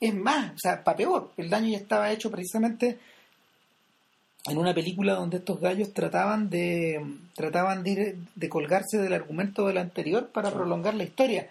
es 0.00 0.14
más, 0.14 0.52
o 0.54 0.58
sea, 0.58 0.84
para 0.84 0.96
peor, 0.98 1.30
el 1.36 1.48
daño 1.48 1.68
ya 1.68 1.78
estaba 1.78 2.10
hecho 2.12 2.30
precisamente 2.30 2.98
en 4.46 4.58
una 4.58 4.74
película 4.74 5.14
donde 5.14 5.38
estos 5.38 5.58
gallos 5.60 5.92
trataban 5.94 6.50
de 6.50 7.02
trataban 7.34 7.82
de, 7.82 7.90
ir- 7.90 8.16
de 8.34 8.48
colgarse 8.48 8.98
del 8.98 9.14
argumento 9.14 9.66
del 9.66 9.78
anterior 9.78 10.28
para 10.28 10.50
Sí. 10.50 10.54
prolongar 10.56 10.94
la 10.94 11.04
historia. 11.04 11.48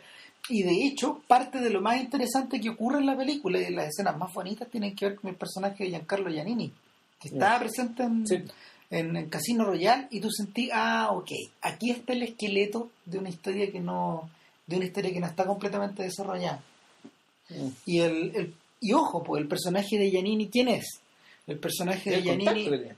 Y 0.49 0.61
de 0.63 0.85
hecho, 0.85 1.21
parte 1.27 1.59
de 1.59 1.69
lo 1.69 1.81
más 1.81 1.99
interesante 2.01 2.59
que 2.59 2.69
ocurre 2.69 2.99
en 2.99 3.05
la 3.07 3.17
película 3.17 3.59
y 3.59 3.71
las 3.73 3.87
escenas 3.87 4.17
más 4.17 4.31
bonitas 4.33 4.69
tienen 4.69 4.93
que 4.95 5.05
ver 5.07 5.15
con 5.15 5.29
el 5.29 5.35
personaje 5.37 5.85
de 5.85 5.89
Giancarlo 5.89 6.29
Giannini, 6.29 6.71
que 7.19 7.29
Ya. 7.29 7.33
estaba 7.35 7.59
presente 7.59 8.03
en, 8.03 8.27
Sí. 8.27 8.43
en, 8.91 9.15
en 9.15 9.29
Casino 9.29 9.65
Royale 9.65 10.07
y 10.11 10.19
tú 10.19 10.29
sentí, 10.29 10.69
ah, 10.71 11.09
ok, 11.11 11.31
aquí 11.61 11.89
está 11.91 12.13
el 12.13 12.23
esqueleto 12.23 12.91
de 13.05 13.17
una 13.17 13.29
historia 13.29 13.71
que 13.71 13.79
no 13.79 14.29
de 14.67 14.75
una 14.77 14.85
historia 14.85 15.11
que 15.13 15.19
no 15.19 15.27
está 15.27 15.45
completamente 15.45 16.03
desarrollada. 16.03 16.61
Mm. 17.49 17.67
Y 17.85 17.99
el, 17.99 18.35
el- 18.35 18.53
y 18.81 18.91
ojo, 18.93 19.23
pues 19.23 19.41
el 19.41 19.47
personaje 19.47 19.97
de 19.97 20.09
Giannini, 20.09 20.47
¿quién 20.49 20.67
es? 20.67 20.99
El 21.47 21.57
personaje 21.59 22.09
de 22.09 22.15
El 22.17 22.23
Giannini 22.23 22.45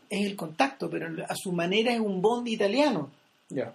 es 0.10 0.26
el 0.26 0.36
contacto, 0.36 0.90
pero 0.90 1.08
a 1.28 1.36
su 1.36 1.52
manera 1.52 1.94
es 1.94 2.00
un 2.00 2.22
Bond 2.22 2.48
italiano, 2.48 3.12
Ya. 3.50 3.74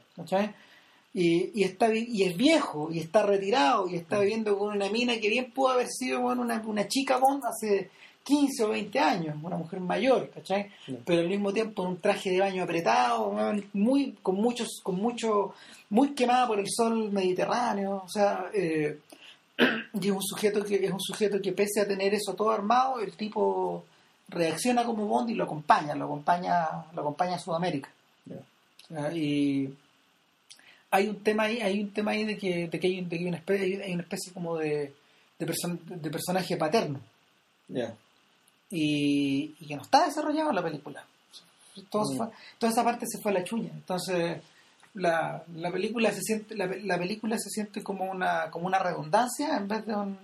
Y, 1.12 1.50
y, 1.60 1.64
está, 1.64 1.92
y 1.94 2.22
es 2.22 2.36
viejo, 2.36 2.88
y 2.92 3.00
está 3.00 3.24
retirado, 3.24 3.88
y 3.88 3.96
está 3.96 4.20
viviendo 4.20 4.56
con 4.56 4.76
una 4.76 4.88
mina 4.90 5.18
que 5.18 5.28
bien 5.28 5.50
pudo 5.50 5.70
haber 5.70 5.88
sido 5.88 6.20
bueno, 6.20 6.42
una, 6.42 6.60
una 6.64 6.86
chica 6.86 7.16
Bond 7.18 7.42
hace 7.44 7.90
15 8.30 8.64
o 8.64 8.68
20 8.68 8.98
años, 8.98 9.36
una 9.42 9.56
mujer 9.56 9.80
mayor, 9.80 10.30
¿cachai? 10.30 10.70
Sí. 10.86 10.96
Pero 11.04 11.20
al 11.22 11.28
mismo 11.28 11.52
tiempo 11.52 11.82
en 11.82 11.88
un 11.90 12.00
traje 12.00 12.30
de 12.30 12.40
baño 12.40 12.62
apretado, 12.62 13.34
muy, 13.72 14.12
con 14.22 14.36
muchos, 14.36 14.80
con 14.82 14.96
mucho, 14.96 15.54
muy 15.90 16.14
quemada 16.14 16.46
por 16.46 16.58
el 16.60 16.66
sol 16.68 17.10
mediterráneo, 17.10 18.02
o 18.04 18.08
sea, 18.08 18.46
eh, 18.54 18.98
y 20.00 20.06
es 20.06 20.12
un 20.12 20.22
sujeto 20.22 20.64
que 20.64 20.76
es 20.76 20.90
un 20.92 21.00
sujeto 21.00 21.40
que 21.42 21.52
pese 21.52 21.80
a 21.80 21.88
tener 21.88 22.14
eso 22.14 22.34
todo 22.34 22.50
armado, 22.50 23.00
el 23.00 23.12
tipo 23.16 23.84
reacciona 24.28 24.84
como 24.84 25.06
Bond 25.06 25.30
y 25.30 25.34
lo 25.34 25.44
acompaña, 25.44 25.94
lo 25.94 26.04
acompaña, 26.04 26.66
lo 26.94 27.00
acompaña 27.02 27.34
a 27.34 27.38
Sudamérica. 27.40 27.90
Sea, 28.88 29.12
y 29.12 29.72
hay 30.92 31.08
un 31.08 31.16
tema 31.22 31.44
ahí, 31.44 31.60
hay 31.60 31.80
un 31.80 31.90
tema 31.92 32.10
ahí 32.12 32.24
de 32.24 32.36
que, 32.36 32.68
de 32.68 32.80
que 32.80 32.86
hay, 32.86 33.00
de 33.02 33.08
que 33.08 33.16
hay 33.22 33.26
una 33.28 33.36
especie, 33.36 33.82
hay 33.84 33.92
una 33.94 34.02
especie 34.02 34.32
como 34.32 34.56
de, 34.56 34.92
de, 35.38 35.46
person- 35.46 35.78
de 35.84 36.10
personaje 36.10 36.56
paterno 36.56 37.00
Ya. 37.68 37.94
Y, 38.70 39.54
y 39.60 39.66
que 39.66 39.76
no 39.76 39.82
está 39.82 40.06
desarrollado 40.06 40.50
en 40.50 40.56
la 40.56 40.62
película. 40.62 41.04
Mm. 42.12 42.16
fue- 42.16 42.28
toda 42.58 42.72
esa 42.72 42.84
parte 42.84 43.06
se 43.06 43.20
fue 43.20 43.30
a 43.32 43.34
la 43.34 43.44
chuña. 43.44 43.70
Entonces, 43.72 44.40
la, 44.94 45.42
la 45.54 45.70
película 45.70 46.10
se 46.12 46.20
siente, 46.22 46.56
la, 46.56 46.66
la 46.66 46.98
película 46.98 47.36
se 47.38 47.50
siente 47.50 47.82
como 47.82 48.04
una, 48.10 48.50
como 48.50 48.66
una 48.66 48.78
redundancia 48.78 49.56
en 49.56 49.68
vez 49.68 49.86
de 49.86 49.94
un, 49.94 50.18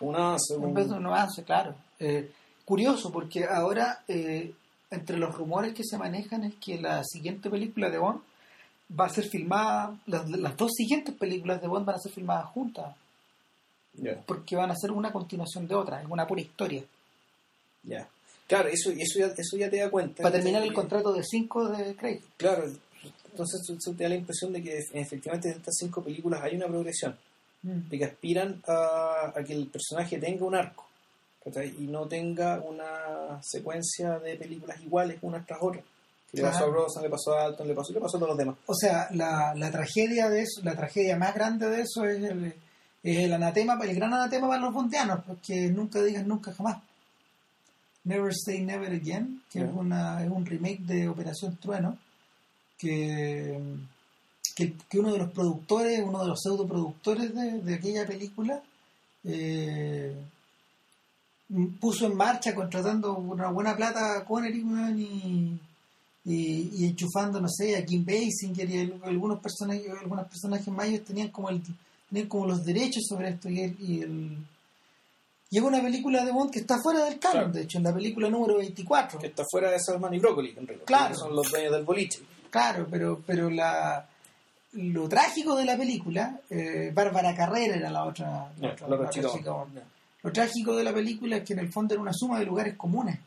una 0.00 0.36
en 0.68 0.74
vez 0.74 0.88
de 0.88 0.94
un 0.94 1.06
avance, 1.06 1.44
claro. 1.44 1.74
Eh, 1.98 2.30
curioso, 2.64 3.10
porque 3.12 3.44
ahora 3.46 4.02
eh, 4.08 4.52
entre 4.90 5.18
los 5.18 5.34
rumores 5.34 5.74
que 5.74 5.84
se 5.84 5.98
manejan 5.98 6.44
es 6.44 6.54
que 6.56 6.80
la 6.80 7.02
siguiente 7.04 7.48
película 7.50 7.90
de 7.90 7.98
Bond 7.98 8.20
va 8.98 9.06
a 9.06 9.10
ser 9.10 9.24
filmada, 9.28 9.94
las, 10.06 10.28
las 10.30 10.56
dos 10.56 10.72
siguientes 10.74 11.14
películas 11.14 11.60
de 11.60 11.68
Bond 11.68 11.84
van 11.86 11.96
a 11.96 12.00
ser 12.00 12.12
filmadas 12.12 12.46
juntas, 12.46 12.94
porque 14.26 14.56
van 14.56 14.70
a 14.70 14.76
ser 14.76 14.92
una 14.92 15.12
continuación 15.12 15.66
de 15.66 15.74
otra, 15.74 16.00
es 16.00 16.08
una 16.08 16.26
pura 16.26 16.40
historia. 16.40 16.82
Ya. 17.82 18.08
Claro, 18.46 18.68
eso, 18.68 18.90
eso, 18.90 19.18
ya, 19.18 19.26
eso 19.36 19.56
ya 19.56 19.68
te 19.70 19.78
da 19.78 19.90
cuenta. 19.90 20.22
Para 20.22 20.36
terminar 20.36 20.62
el 20.62 20.72
contrato 20.72 21.12
de 21.12 21.22
5 21.22 21.68
de 21.68 21.94
Craig. 21.96 22.20
Claro, 22.36 22.64
entonces 23.30 23.60
eso- 23.68 23.92
te 23.92 24.02
da 24.04 24.08
la 24.08 24.14
impresión 24.16 24.52
de 24.52 24.62
que 24.62 24.78
efectivamente 24.94 25.48
en 25.50 25.56
estas 25.58 25.76
cinco 25.78 26.02
películas 26.02 26.42
hay 26.42 26.56
una 26.56 26.66
progresión, 26.66 27.16
de 27.62 27.98
que 27.98 28.04
aspiran 28.04 28.62
a, 28.66 29.32
a 29.36 29.44
que 29.44 29.52
el 29.52 29.66
personaje 29.66 30.18
tenga 30.18 30.44
un 30.46 30.54
arco 30.54 30.86
¿cachai? 31.44 31.74
y 31.78 31.86
no 31.86 32.06
tenga 32.06 32.60
una 32.60 33.40
secuencia 33.42 34.18
de 34.18 34.36
películas 34.36 34.80
iguales 34.80 35.18
unas 35.22 35.46
tras 35.46 35.58
otras. 35.62 35.84
Que 36.30 36.38
Le 36.38 36.42
pasó 36.42 36.64
a. 36.64 36.68
Brosnan, 36.68 37.04
le 37.04 37.10
pasó 37.10 37.32
a 37.34 37.44
Alton, 37.46 37.66
le 37.68 37.74
pasó, 37.74 37.92
le 37.92 38.00
pasó 38.00 38.16
a 38.16 38.20
todos 38.20 38.30
los 38.30 38.38
demás. 38.38 38.56
O 38.66 38.74
sea, 38.74 39.08
la, 39.12 39.54
la 39.54 39.70
tragedia 39.70 40.28
de 40.28 40.42
eso, 40.42 40.60
la 40.62 40.74
tragedia 40.76 41.16
más 41.16 41.34
grande 41.34 41.68
de 41.70 41.82
eso 41.82 42.04
es 42.04 42.22
el, 42.22 42.54
es 43.02 43.18
el 43.18 43.32
anatema, 43.32 43.78
el 43.82 43.94
gran 43.96 44.12
anatema 44.12 44.48
para 44.48 44.60
los 44.60 44.74
bondianos, 44.74 45.20
porque 45.26 45.68
nunca 45.68 46.02
digan 46.02 46.28
nunca 46.28 46.52
jamás. 46.52 46.82
Never 48.08 48.32
Say 48.34 48.62
Never 48.62 48.90
Again, 48.92 49.42
que 49.52 49.60
es, 49.60 49.70
una, 49.72 50.24
es 50.24 50.30
un 50.30 50.44
remake 50.46 50.80
de 50.80 51.08
Operación 51.08 51.56
Trueno, 51.60 51.96
que, 52.78 53.60
que, 54.56 54.72
que 54.88 54.98
uno 54.98 55.12
de 55.12 55.18
los 55.18 55.30
productores, 55.30 56.00
uno 56.04 56.22
de 56.22 56.28
los 56.28 56.40
pseudoproductores 56.42 57.34
de, 57.34 57.60
de 57.62 57.74
aquella 57.74 58.06
película, 58.06 58.62
eh, 59.24 60.14
puso 61.80 62.06
en 62.06 62.16
marcha 62.16 62.54
contratando 62.54 63.16
una 63.16 63.50
buena 63.50 63.74
plata 63.76 64.18
a 64.18 64.24
Connery 64.24 64.60
y, 64.96 65.58
y, 66.24 66.70
y 66.74 66.86
enchufando, 66.86 67.40
no 67.40 67.48
sé, 67.48 67.76
a 67.76 67.84
Kim 67.84 68.04
Basinger 68.04 68.68
y 68.68 68.78
al- 68.80 69.00
algunos 69.04 69.40
personajes, 69.40 69.90
algunos 70.00 70.26
personajes 70.28 70.68
mayores 70.68 71.04
tenían 71.06 71.28
como 71.28 71.48
el, 71.50 71.62
tenían 72.10 72.28
como 72.28 72.46
los 72.46 72.64
derechos 72.64 73.04
sobre 73.08 73.30
esto 73.30 73.48
y 73.48 73.60
el, 73.60 73.76
y 73.80 74.00
el- 74.02 74.38
y 75.50 75.58
es 75.58 75.62
una 75.62 75.80
película 75.80 76.24
de 76.24 76.30
Bond 76.32 76.50
que 76.50 76.58
está 76.60 76.78
fuera 76.82 77.04
del 77.04 77.18
canon, 77.18 77.36
Claro. 77.44 77.52
de 77.52 77.62
hecho, 77.62 77.78
en 77.78 77.84
la 77.84 77.94
película 77.94 78.28
número 78.28 78.56
24. 78.58 79.18
Que 79.18 79.28
está 79.28 79.44
fuera 79.50 79.70
de 79.70 79.78
Salman 79.80 80.12
y 80.14 80.18
Broccoli, 80.18 80.50
en 80.56 80.66
realidad. 80.66 80.86
Claro. 80.86 81.14
Son 81.14 81.34
los 81.34 81.50
dueños 81.50 81.72
del 81.72 81.84
boliche. 81.84 82.20
Claro, 82.50 82.86
pero, 82.90 83.20
pero 83.26 83.48
la, 83.50 84.06
lo 84.72 85.08
trágico 85.08 85.56
de 85.56 85.64
la 85.64 85.76
película, 85.76 86.40
eh, 86.50 86.90
Bárbara 86.94 87.34
Carrera 87.34 87.76
era 87.76 87.90
la 87.90 88.04
otra, 88.04 88.50
la 88.60 88.72
otra- 88.72 88.88
la 88.88 88.96
otra 88.96 89.10
chica. 89.10 89.28
Lo 90.22 90.32
trágico 90.32 90.76
de 90.76 90.84
la 90.84 90.92
película 90.92 91.36
es 91.36 91.44
que 91.44 91.52
en 91.52 91.60
el 91.60 91.72
fondo 91.72 91.94
era 91.94 92.02
una 92.02 92.12
suma 92.12 92.38
de 92.40 92.44
lugares 92.46 92.76
comunes. 92.76 93.18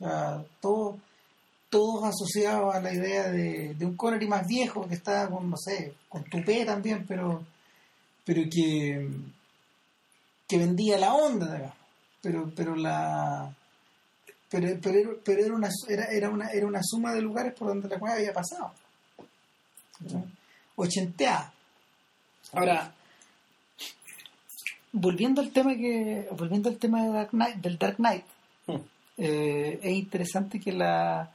O 0.00 0.04
sea, 0.08 0.42
todo- 0.60 0.98
todos 1.68 2.04
asociados 2.04 2.74
a 2.74 2.80
la 2.80 2.92
idea 2.92 3.28
de, 3.30 3.74
de 3.74 3.86
un 3.86 3.96
Connery 3.96 4.26
más 4.28 4.46
viejo 4.46 4.86
que 4.86 4.94
estaba 4.94 5.28
con, 5.30 5.48
no 5.50 5.56
sé, 5.56 5.94
con 6.08 6.22
tupé 6.24 6.64
también, 6.66 7.04
pero, 7.08 7.42
pero 8.24 8.42
que, 8.50 9.08
que 10.52 10.58
vendía 10.58 10.98
la 10.98 11.14
onda, 11.14 11.46
digamos. 11.54 11.76
Pero, 12.20 12.52
pero 12.54 12.76
la 12.76 13.54
pero, 14.50 14.68
pero, 14.82 14.98
era- 14.98 15.10
pero 15.24 15.44
era 15.46 15.54
una 15.54 15.68
era, 15.88 16.04
era 16.06 16.28
una 16.28 16.48
era 16.50 16.66
una 16.66 16.80
suma 16.82 17.12
de 17.14 17.22
lugares 17.22 17.54
por 17.54 17.68
donde 17.68 17.88
la 17.88 17.98
cueva 17.98 18.16
había 18.16 18.34
pasado. 18.34 18.70
ochenteada. 20.76 21.52
Ahora, 22.52 22.92
volviendo 24.92 25.40
al 25.40 25.50
tema 25.52 25.74
que 25.74 26.28
volviendo 26.32 26.68
al 26.68 26.76
tema 26.76 27.02
de 27.02 27.12
Dark 27.12 27.30
Knight, 27.30 27.56
del 27.56 27.78
Dark 27.78 27.96
Knight, 27.96 28.24
Hmm. 28.66 28.76
eh, 29.18 29.80
es 29.82 29.92
interesante 29.92 30.60
que 30.60 30.70
la, 30.72 31.28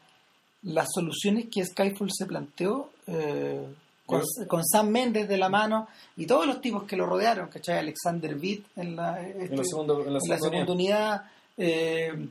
las 0.64 0.88
soluciones 0.94 1.48
que 1.52 1.66
Skyfall 1.66 2.10
se 2.12 2.26
planteó 2.26 2.92
eh, 3.08 3.66
con, 4.08 4.22
con 4.48 4.66
Sam 4.66 4.90
Mendes 4.90 5.28
de 5.28 5.38
la 5.38 5.50
mano 5.50 5.88
y 6.16 6.26
todos 6.26 6.48
los 6.48 6.60
tipos 6.62 6.84
que 6.86 6.96
lo 6.98 7.06
rodearon, 7.06 7.50
¿cachai? 7.50 7.78
Alexander 7.78 8.36
Witt 8.36 8.66
en 8.76 8.96
la, 8.96 9.22
este- 9.22 9.46
En 9.54 9.58
la 9.58 9.64
segunda, 9.64 9.94
en 9.94 10.00
la 10.00 10.08
en 10.08 10.14
la 10.14 10.20
segunda 10.22 10.50
segunda 10.50 10.74
unidad. 10.74 11.22
eh, 11.58 12.28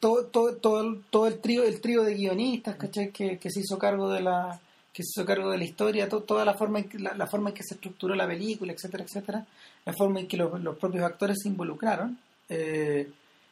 todo, 0.00 0.26
todo, 0.26 0.56
todo, 0.56 0.80
el, 0.80 1.02
todo 1.08 1.26
el 1.28 1.38
trío 1.38 1.62
el 1.62 1.80
trío 1.80 2.02
de 2.02 2.14
guionistas 2.14 2.76
¿cachai? 2.76 3.10
Que, 3.12 3.38
que 3.38 3.50
se 3.50 3.60
hizo 3.60 3.78
cargo 3.78 4.10
de 4.10 4.20
la 4.20 4.60
que 4.92 5.02
se 5.04 5.10
hizo 5.20 5.24
cargo 5.26 5.50
de 5.50 5.58
la 5.58 5.64
historia 5.64 6.08
to- 6.08 6.22
toda 6.22 6.44
la 6.44 6.54
forma 6.54 6.80
en 6.80 6.88
que, 6.88 6.98
la, 6.98 7.14
la 7.14 7.26
forma 7.26 7.50
en 7.50 7.54
que 7.54 7.62
se 7.62 7.74
estructuró 7.74 8.14
la 8.14 8.26
película 8.26 8.72
etcétera 8.72 9.04
etcétera 9.04 9.46
la 9.84 9.92
forma 9.92 10.20
en 10.20 10.26
que 10.28 10.36
los, 10.36 10.60
los 10.60 10.76
propios 10.78 11.04
actores 11.04 11.38
se 11.42 11.48
involucraron 11.48 12.18
eh, 12.48 13.08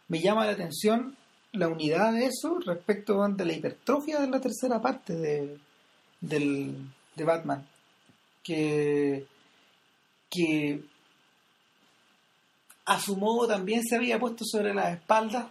me 0.08 0.20
llama 0.20 0.44
la 0.46 0.52
atención 0.52 1.14
la 1.52 1.68
unidad 1.68 2.12
de 2.12 2.26
eso 2.26 2.58
respecto 2.64 3.26
de 3.28 3.44
la 3.44 3.52
hipertrofia 3.52 4.18
de 4.20 4.26
la 4.28 4.40
tercera 4.40 4.80
parte 4.82 5.14
de, 5.16 5.58
del, 6.20 6.74
de 7.16 7.24
Batman 7.24 7.66
que 8.42 9.26
que 10.30 10.82
a 12.86 13.00
su 13.00 13.16
modo 13.16 13.46
también 13.48 13.82
se 13.84 13.96
había 13.96 14.18
puesto 14.18 14.44
sobre 14.44 14.74
las 14.74 14.94
espaldas 14.94 15.46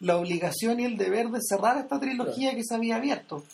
la 0.00 0.16
obligación 0.16 0.78
y 0.80 0.84
el 0.84 0.96
deber 0.96 1.28
de 1.28 1.40
cerrar 1.42 1.76
esta 1.78 1.98
trilogía 1.98 2.54
que 2.54 2.62
se 2.62 2.74
había 2.74 2.96
abierto. 2.96 3.44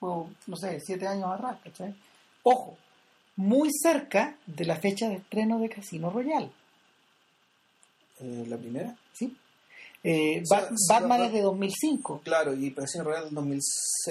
O, 0.00 0.28
no 0.48 0.56
sé, 0.56 0.80
siete 0.84 1.06
años 1.06 1.30
atrás, 1.32 1.58
¿cachai? 1.62 1.94
Ojo, 2.42 2.76
muy 3.36 3.70
cerca 3.72 4.36
de 4.46 4.64
la 4.64 4.76
fecha 4.76 5.08
de 5.08 5.16
estreno 5.16 5.60
de 5.60 5.68
Casino 5.68 6.10
Royale, 6.10 6.50
Eh, 8.20 8.44
la 8.48 8.56
primera. 8.56 8.96
¿sí? 9.12 9.36
Eh, 10.02 10.42
O 10.42 10.46
sea, 10.46 10.68
Batman 10.88 11.22
es 11.22 11.32
de 11.32 11.40
2005. 11.42 12.20
Claro, 12.24 12.52
y 12.54 12.72
Casino 12.72 13.04
Royale 13.04 13.26
del 13.26 13.34
2006. 13.34 13.62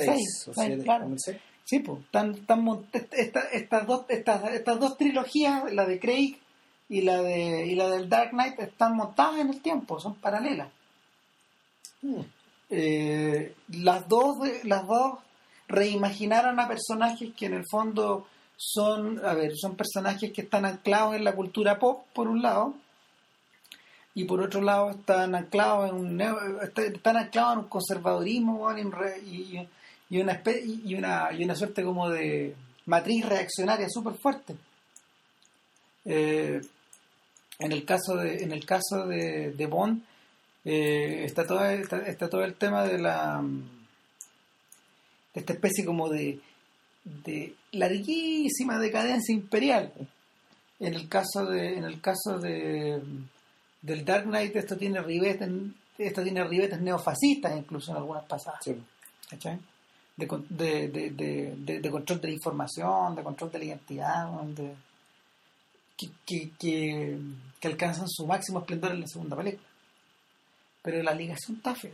Seis, 0.06 0.48
o 0.48 0.54
seis, 0.54 0.68
siete, 0.68 0.84
claro. 0.84 1.04
2006. 1.04 1.38
Sí, 1.66 1.80
pues, 1.80 2.00
están, 2.02 2.32
están 2.36 2.64
mon- 2.64 2.86
esta- 2.92 3.50
estas, 3.52 3.88
dos, 3.88 4.06
estas, 4.10 4.52
estas 4.52 4.80
dos 4.80 4.98
trilogías, 4.98 5.72
la 5.74 5.86
de 5.86 6.00
Craig 6.00 6.38
y 6.90 7.02
la 7.02 7.22
de 7.22 7.66
y 7.68 7.76
la 7.76 7.90
del 7.90 8.10
Dark 8.10 8.32
Knight, 8.32 8.60
están 8.60 8.96
montadas 8.96 9.40
en 9.40 9.50
el 9.50 9.62
tiempo, 9.62 10.00
son 10.00 10.16
paralelas. 10.16 10.70
Hmm. 12.02 12.22
Eh, 12.70 13.56
las 13.70 14.08
dos 14.08 14.36
las 14.64 14.86
dos 14.88 15.20
reimaginaron 15.68 16.60
a 16.60 16.68
personajes 16.68 17.34
que 17.36 17.46
en 17.46 17.54
el 17.54 17.64
fondo 17.70 18.28
son 18.58 19.24
a 19.26 19.34
ver 19.34 19.52
son 19.56 19.76
personajes 19.76 20.32
que 20.32 20.42
están 20.42 20.66
anclados 20.66 21.16
en 21.16 21.24
la 21.24 21.36
cultura 21.36 21.80
pop 21.80 22.06
por 22.14 22.28
un 22.28 22.42
lado 22.42 22.74
y 24.16 24.26
por 24.26 24.42
otro 24.42 24.62
lado 24.62 24.92
están 24.92 25.36
anclados 25.36 25.90
en 25.90 25.96
un 25.96 26.22
están 26.22 27.18
anclados 27.18 27.54
en 27.54 27.60
un 27.60 27.68
conservadurismo 27.70 28.70
y, 29.26 29.68
y- 30.14 30.22
una 30.22 30.42
y 30.86 30.96
una 30.96 31.30
y 31.34 31.44
una 31.44 31.56
suerte 31.56 31.84
como 31.84 32.10
de 32.10 32.56
matriz 32.86 33.26
reaccionaria 33.26 33.88
súper 33.90 34.16
fuerte 34.16 34.56
Eh, 36.06 36.60
en 37.60 37.72
el 37.72 37.86
caso 37.86 38.18
de 38.18 38.44
en 38.44 38.52
el 38.52 38.66
caso 38.66 39.08
de, 39.08 39.52
de 39.54 39.66
Bond 39.68 40.04
eh, 40.66 41.24
está 41.26 41.46
todo 41.48 41.64
está, 41.66 41.98
está 42.06 42.30
todo 42.30 42.44
el 42.44 42.56
tema 42.56 42.84
de 42.84 42.98
la 43.00 43.42
de 45.34 45.40
esta 45.40 45.54
especie 45.54 45.86
como 45.86 46.10
de 46.10 46.40
de 47.26 47.56
larguísima 47.72 48.80
decadencia 48.80 49.34
imperial 49.34 49.94
en 50.80 50.94
el 50.94 51.08
caso 51.08 51.46
de 51.46 51.78
en 51.78 51.86
el 51.86 52.02
caso 52.02 52.38
de 52.40 53.02
del 53.82 54.04
Dark 54.04 54.26
Knight 54.26 54.56
esto 54.58 54.76
tiene 54.78 55.02
ribetes 55.02 55.50
esto 55.98 56.22
tiene 56.24 56.44
ribetes 56.44 56.80
neofascistas 56.82 57.56
incluso 57.58 57.92
en 57.92 57.98
algunas 57.98 58.26
pasadas 58.26 58.60
Sí. 58.64 58.76
¿cachai? 59.30 59.58
De, 60.16 60.28
de, 60.90 61.10
de, 61.10 61.80
de, 61.80 61.90
control 61.92 62.22
de 62.22 62.28
la 62.28 62.34
información, 62.36 63.16
de 63.16 63.24
control 63.24 63.52
de 63.52 63.58
la 63.60 63.66
identidad, 63.66 64.32
weón, 64.32 64.54
de, 64.54 64.76
que, 65.98 66.08
que, 66.26 66.52
que, 66.60 67.18
que 67.60 67.68
alcanzan 67.68 68.08
su 68.08 68.28
máximo 68.28 68.60
esplendor 68.60 68.92
en 68.92 69.02
la 69.02 69.08
segunda 69.08 69.36
película. 69.36 69.68
Pero 70.84 71.02
la 71.02 71.14
ligación 71.16 71.58
está 71.58 71.74
fea. 71.74 71.92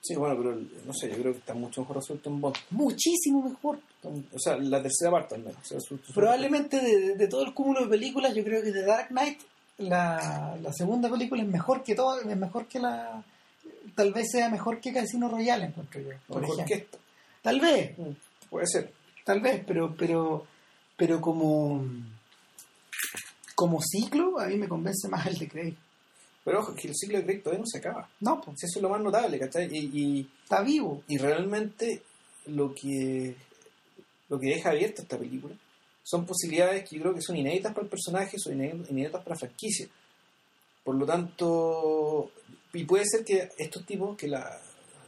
Sí, 0.00 0.16
bueno, 0.16 0.36
pero 0.36 0.58
no 0.86 0.92
sé, 0.94 1.10
yo 1.10 1.16
creo 1.16 1.32
que 1.32 1.38
está 1.38 1.54
mucho 1.54 1.82
mejor 1.82 1.96
resuelto 1.96 2.28
en 2.30 2.40
Bond. 2.40 2.56
Muchísimo 2.70 3.42
mejor. 3.48 3.78
O 4.02 4.38
sea, 4.38 4.56
la 4.56 4.82
tercera 4.82 5.10
parte 5.12 5.34
al 5.36 5.42
menos. 5.42 5.60
O 5.62 5.64
sea, 5.64 5.80
su- 5.80 5.98
su- 5.98 6.12
Probablemente 6.12 6.80
de 7.16 7.28
todo 7.28 7.44
el 7.44 7.54
cúmulo 7.54 7.82
de 7.82 7.88
películas, 7.88 8.34
yo 8.34 8.42
creo 8.42 8.62
que 8.62 8.72
de 8.72 8.84
Dark 8.84 9.08
Knight, 9.08 9.38
la, 9.78 10.56
la 10.60 10.72
segunda 10.72 11.08
película 11.10 11.42
es 11.42 11.48
mejor 11.48 11.84
que 11.84 11.94
todo, 11.94 12.18
es 12.20 12.36
mejor 12.36 12.66
que 12.66 12.80
la. 12.80 13.22
Tal 13.94 14.12
vez 14.12 14.30
sea 14.30 14.48
mejor 14.48 14.80
que 14.80 14.92
Casino 14.92 15.28
Royale, 15.28 15.66
encuentro 15.66 16.00
yo. 16.00 16.10
Por 16.26 16.40
mejor 16.40 16.60
ejemplo. 16.60 16.66
que 16.76 16.82
esta. 16.84 16.98
Tal 17.42 17.60
vez, 17.60 17.96
Puede 18.48 18.66
ser. 18.66 18.92
tal 19.24 19.40
vez, 19.40 19.62
pero, 19.66 19.94
pero, 19.96 20.46
pero 20.96 21.20
como, 21.20 21.84
como 23.54 23.80
ciclo, 23.82 24.38
a 24.40 24.46
mí 24.46 24.56
me 24.56 24.68
convence 24.68 25.08
más 25.08 25.26
el 25.26 25.38
de 25.38 25.48
Craig. 25.48 25.74
Pero 26.44 26.60
ojo, 26.60 26.74
que 26.74 26.88
el 26.88 26.94
ciclo 26.94 27.18
de 27.18 27.24
Craig 27.24 27.42
todavía 27.42 27.60
no 27.60 27.66
se 27.66 27.78
acaba. 27.78 28.08
No, 28.20 28.40
pues, 28.40 28.62
Eso 28.64 28.78
es 28.78 28.82
lo 28.82 28.88
más 28.88 29.00
notable, 29.00 29.38
¿cachai? 29.38 29.68
Y, 29.70 29.90
y, 29.92 30.30
está 30.42 30.62
vivo. 30.62 31.02
y 31.08 31.18
realmente 31.18 32.02
lo 32.46 32.74
que, 32.74 33.36
lo 34.28 34.38
que 34.40 34.48
deja 34.48 34.70
abierta 34.70 35.02
esta 35.02 35.18
película 35.18 35.54
son 36.02 36.26
posibilidades 36.26 36.88
que 36.88 36.96
yo 36.96 37.02
creo 37.02 37.14
que 37.14 37.22
son 37.22 37.36
inéditas 37.36 37.72
para 37.72 37.84
el 37.84 37.90
personaje, 37.90 38.36
son 38.38 38.54
iné- 38.58 38.90
inéditas 38.90 39.22
para 39.22 39.36
la 39.36 39.38
franquicia. 39.40 39.86
Por 40.82 40.96
lo 40.96 41.06
tanto, 41.06 42.32
y 42.72 42.84
puede 42.84 43.04
ser 43.06 43.24
que 43.24 43.50
estos 43.58 43.84
tipos, 43.84 44.16
que 44.16 44.28
la, 44.28 44.58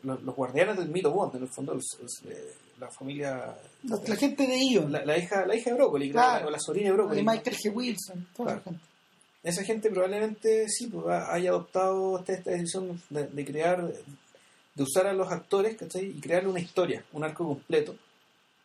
los, 0.02 0.22
los 0.22 0.34
guardianes 0.36 0.76
del 0.76 0.88
mito 0.88 1.10
Bond, 1.10 1.36
en 1.36 1.42
el 1.42 1.48
fondo, 1.48 1.74
los- 1.74 1.98
los, 2.02 2.22
eh, 2.26 2.52
la 2.78 2.90
familia, 2.90 3.56
La, 3.84 3.98
la 4.06 4.16
gente 4.16 4.46
de 4.46 4.58
Ion, 4.58 4.90
la, 4.92 5.04
la 5.04 5.16
hija, 5.16 5.46
la 5.46 5.54
hija 5.56 5.70
de 5.70 5.76
Brócoli, 5.76 6.10
creo, 6.10 6.20
Claro. 6.22 6.48
o 6.48 6.50
la 6.50 6.58
sobrina 6.58 6.88
de 6.88 6.92
Brócoli. 6.94 7.16
de 7.16 7.22
Michael 7.22 7.56
G. 7.56 7.72
Wilson, 7.74 8.26
toda 8.36 8.52
esa 8.52 8.60
Claro. 8.62 8.78
gente. 8.78 8.94
esa 9.44 9.62
gente 9.64 9.90
probablemente 9.90 10.68
sí 10.68 10.86
pues, 10.88 11.06
ha- 11.06 11.32
haya 11.32 11.50
adoptado 11.50 12.18
esta, 12.18 12.32
esta 12.32 12.50
decisión 12.50 13.00
de, 13.10 13.26
de 13.28 13.44
crear, 13.44 13.86
de 14.74 14.82
usar 14.82 15.06
a 15.06 15.12
los 15.12 15.30
actores 15.30 15.76
¿cachai? 15.76 16.06
y 16.06 16.20
crearle 16.20 16.48
una 16.50 16.60
historia, 16.60 17.04
un 17.12 17.22
arco 17.24 17.46
completo 17.46 17.94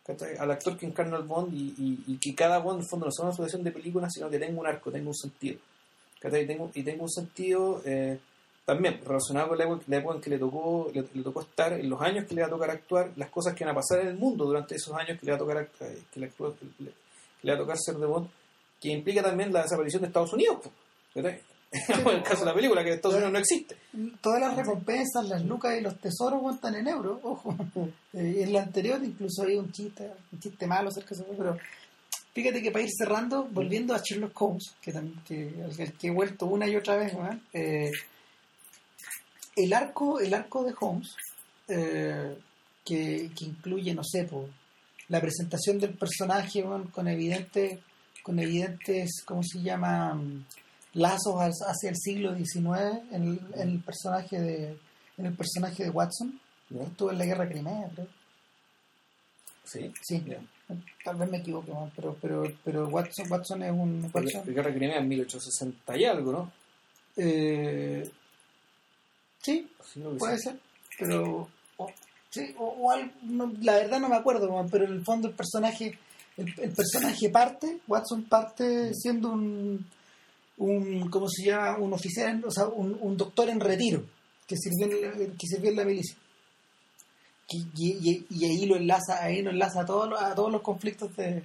¿cachai? 0.04 0.36
al 0.38 0.50
actor 0.50 0.76
que 0.76 0.86
encarna 0.86 1.16
al 1.16 1.22
Bond 1.24 1.54
y, 1.54 1.74
y- 1.78 2.04
y 2.14 2.16
que 2.18 2.34
cada 2.34 2.58
Bond 2.58 2.78
en 2.78 2.82
el 2.84 2.88
fondo 2.90 3.06
no 3.06 3.12
sea 3.12 3.26
una 3.26 3.34
sucesión 3.34 3.62
de 3.62 3.70
películas, 3.72 4.12
sino 4.12 4.28
que 4.28 4.38
tenga 4.38 4.60
un 4.60 4.66
arco, 4.66 4.90
tenga 4.90 5.08
un 5.08 5.14
sentido. 5.14 5.58
¿cachai? 6.20 6.42
Y 6.42 6.46
tengo, 6.46 6.70
y 6.74 6.82
tengo 6.82 7.04
un 7.04 7.10
sentido 7.10 7.80
eh, 7.84 8.18
también 8.74 9.00
relacionado 9.04 9.48
con 9.48 9.58
la 9.58 9.64
época, 9.64 9.84
la 9.88 9.96
época 9.98 10.14
en 10.16 10.20
que 10.20 10.30
le 10.30 10.38
tocó, 10.38 10.90
le, 10.94 11.04
le 11.14 11.22
tocó 11.22 11.40
estar, 11.42 11.72
en 11.72 11.88
los 11.90 12.00
años 12.00 12.24
que 12.26 12.34
le 12.34 12.42
va 12.42 12.46
a 12.46 12.50
tocar 12.50 12.70
actuar, 12.70 13.10
las 13.16 13.30
cosas 13.30 13.54
que 13.54 13.64
van 13.64 13.72
a 13.72 13.76
pasar 13.76 14.00
en 14.00 14.08
el 14.08 14.16
mundo 14.16 14.44
durante 14.44 14.74
esos 14.76 14.94
años 14.96 15.18
que 15.18 15.26
le 15.26 15.32
va 15.32 15.36
a 15.36 15.38
tocar, 15.38 15.70
eh, 15.80 16.02
que 16.12 16.20
le, 16.20 16.28
que 16.30 16.44
le- 16.78 16.90
que 16.90 17.46
le 17.46 17.52
va 17.52 17.58
a 17.58 17.62
tocar 17.62 17.76
ser 17.78 17.96
de 17.96 18.06
Bond, 18.06 18.28
que 18.80 18.88
implica 18.90 19.22
también 19.22 19.52
la 19.52 19.62
desaparición 19.62 20.02
de 20.02 20.08
Estados 20.08 20.32
Unidos. 20.32 20.58
¿cachai? 21.14 21.40
en 21.88 22.08
el 22.08 22.22
caso 22.24 22.40
de 22.40 22.46
la 22.46 22.54
película, 22.54 22.82
que 22.82 22.92
Estados 22.94 23.14
Unidos 23.16 23.32
no 23.32 23.38
existe. 23.38 23.76
Todas 24.20 24.40
las 24.40 24.56
recompensas, 24.56 25.28
las 25.28 25.44
lucas 25.44 25.76
y 25.78 25.80
los 25.82 25.98
tesoros 26.00 26.40
cuentan 26.42 26.74
en 26.74 26.88
euros, 26.88 27.18
ojo. 27.22 27.54
Eh, 28.12 28.42
en 28.42 28.52
la 28.52 28.62
anterior 28.62 29.00
incluso 29.04 29.42
había 29.42 29.60
un 29.60 29.70
chiste, 29.70 30.10
un 30.32 30.40
chiste 30.40 30.66
malo 30.66 30.88
acerca 30.88 31.14
de 31.14 31.22
eso, 31.22 31.32
pero 31.38 31.56
fíjate 32.34 32.60
que 32.60 32.72
para 32.72 32.82
ir 32.84 32.90
cerrando, 32.90 33.44
volviendo 33.44 33.94
a 33.94 33.98
Sherlock 34.02 34.42
Holmes, 34.42 34.74
que, 34.82 34.92
tam- 34.92 35.22
que, 35.24 35.54
que- 35.96 36.06
he 36.08 36.10
vuelto 36.10 36.46
una 36.46 36.66
y 36.66 36.74
otra 36.74 36.96
vez, 36.96 37.14
weón, 37.14 37.40
eh, 37.52 37.90
el 39.64 39.72
arco, 39.72 40.20
el 40.20 40.32
arco 40.34 40.64
de 40.64 40.74
Holmes, 40.78 41.14
eh, 41.68 42.36
que, 42.84 43.30
que 43.36 43.44
incluye, 43.44 43.94
no 43.94 44.02
sé, 44.04 44.24
po, 44.24 44.48
la 45.08 45.20
presentación 45.20 45.78
del 45.78 45.94
personaje 45.94 46.64
con 46.92 47.08
evidentes, 47.08 47.78
con 48.22 48.38
evidentes, 48.38 49.22
¿cómo 49.24 49.42
se 49.42 49.60
llama? 49.62 50.20
Lazos 50.94 51.36
hacia 51.40 51.90
el 51.90 51.96
siglo 51.96 52.34
XIX 52.34 53.02
en 53.12 53.22
el, 53.22 53.40
en 53.54 53.68
el 53.68 53.78
personaje 53.80 54.40
de 54.40 54.76
en 55.18 55.26
el 55.26 55.34
personaje 55.34 55.84
de 55.84 55.90
Watson 55.90 56.40
¿ya? 56.68 56.82
estuvo 56.82 57.12
en 57.12 57.18
la 57.18 57.26
guerra 57.26 57.48
Crimea 57.48 57.88
creo 57.94 58.08
Sí. 59.64 59.92
sí 60.02 60.24
Ya. 60.26 60.40
tal 61.04 61.14
vez 61.16 61.30
me 61.30 61.38
equivoque 61.38 61.70
pero 61.94 62.16
pero 62.20 62.42
pero 62.64 62.88
Watson 62.88 63.30
Watson 63.30 63.62
es 63.62 63.70
un 63.70 64.02
La 64.02 64.08
Watson 64.20 64.44
guerra 64.46 64.70
de 64.70 64.76
Crimea 64.78 64.98
en 64.98 65.08
1860 65.08 65.96
y 65.96 66.04
algo, 66.06 66.32
¿no? 66.32 66.52
eh, 67.16 68.10
sí 69.42 69.68
puede 70.18 70.38
ser 70.38 70.60
pero 70.98 71.48
o, 71.76 71.90
sí 72.30 72.54
o, 72.58 72.64
o 72.66 72.90
algo- 72.90 73.12
no, 73.22 73.52
la 73.62 73.74
verdad 73.74 74.00
no 74.00 74.08
me 74.08 74.16
acuerdo 74.16 74.66
pero 74.70 74.84
en 74.84 74.92
el 74.92 75.04
fondo 75.04 75.28
el 75.28 75.34
personaje 75.34 75.98
el, 76.36 76.46
el 76.58 76.72
personaje 76.72 77.28
parte 77.30 77.78
Watson 77.88 78.24
parte 78.24 78.92
siendo 78.94 79.30
un 79.32 79.86
un 80.58 81.08
cómo 81.08 81.26
se 81.28 81.46
llama 81.46 81.78
un 81.78 81.92
oficial 81.94 82.42
o 82.44 82.50
sea 82.50 82.66
un, 82.66 82.96
un 83.00 83.16
doctor 83.16 83.48
en 83.48 83.60
retiro 83.60 84.04
que 84.46 84.56
sirvió 84.56 84.86
en 84.86 85.00
la, 85.02 85.36
que 85.36 85.46
sirvió 85.46 85.70
en 85.70 85.76
la 85.76 85.84
milicia. 85.84 86.16
Y, 87.48 87.66
y- 87.76 88.26
y 88.30 88.44
ahí 88.44 88.66
lo 88.66 88.76
enlaza, 88.76 89.22
ahí 89.22 89.42
lo 89.42 89.50
enlaza 89.50 89.80
a 89.82 89.86
todos 89.86 90.08
los, 90.08 90.20
a 90.20 90.34
todos 90.34 90.50
los 90.52 90.60
conflictos 90.62 91.16
de 91.16 91.42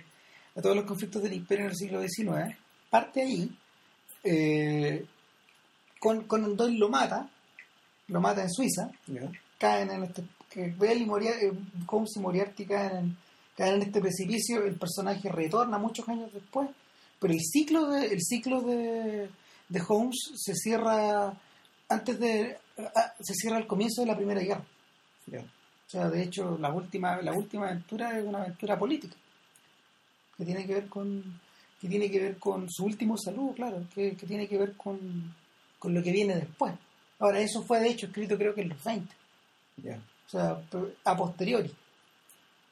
a 0.56 0.62
todos 0.62 0.76
los 0.76 0.86
conflictos 0.86 1.22
del 1.24 1.34
imperio 1.34 1.66
en 1.66 1.72
el 1.72 1.78
siglo 1.78 2.02
XIX. 2.02 2.56
Parte 2.90 3.22
ahí, 3.22 3.50
eh, 4.24 5.06
con, 6.00 6.24
con 6.24 6.56
Doyle 6.58 6.78
lo 6.80 6.90
mata, 6.90 7.30
lo 8.08 8.22
mata 8.22 8.42
en 8.42 8.52
Suiza, 8.52 8.90
caen 9.58 9.92
en 9.92 10.04
este 10.04 10.24
Bell 10.78 11.02
y 11.02 11.06
Moriarty, 11.06 11.48
Holmes 11.88 12.16
y 12.16 12.20
Moriarty 12.20 12.66
caen 12.66 12.98
en, 12.98 13.18
caen 13.58 13.76
en 13.76 13.82
este 13.84 14.02
precipicio 14.02 14.64
el 14.64 14.76
personaje 14.76 15.30
retorna 15.30 15.78
muchos 15.78 16.08
años 16.08 16.32
después 16.34 16.70
pero 17.20 17.34
el 17.34 17.42
ciclo 17.42 17.90
de 17.90 18.08
el 18.08 18.22
ciclo 18.22 18.62
de, 18.62 19.30
de 19.70 19.82
Holmes 19.88 20.32
se 20.36 20.54
cierra 20.56 21.34
antes 21.90 22.20
de 22.20 22.58
se 23.22 23.34
cierra 23.34 23.58
al 23.58 23.68
comienzo 23.68 24.02
de 24.02 24.08
la 24.08 24.18
primera 24.18 24.42
guerra. 24.42 24.66
O 25.28 25.90
sea 25.90 26.10
de 26.10 26.24
hecho 26.24 26.58
la 26.60 26.72
última 26.72 27.22
la 27.22 27.34
última 27.34 27.68
aventura 27.68 28.18
es 28.18 28.26
una 28.26 28.44
aventura 28.44 28.78
política 28.78 29.16
que 30.38 30.46
tiene 30.46 30.66
que 30.66 30.74
ver 30.74 30.88
con 30.88 31.40
que 31.80 31.88
tiene 31.88 32.10
que 32.10 32.20
ver 32.20 32.38
con 32.38 32.70
su 32.70 32.86
último 32.86 33.18
saludo 33.18 33.54
claro 33.54 33.88
que, 33.94 34.16
que 34.16 34.26
tiene 34.26 34.48
que 34.48 34.58
ver 34.58 34.74
con, 34.76 35.34
con 35.80 35.94
lo 35.94 36.02
que 36.02 36.12
viene 36.12 36.36
después 36.36 36.74
ahora 37.26 37.40
eso 37.40 37.64
fue 37.64 37.80
de 37.80 37.90
hecho 37.90 38.06
escrito 38.08 38.38
creo 38.38 38.54
que 38.56 38.62
en 38.62 38.70
los 38.70 38.84
20 38.84 39.14
Ya. 39.78 39.98
o 40.28 40.30
sea, 40.30 40.62
a 41.04 41.18
posteriori. 41.18 41.74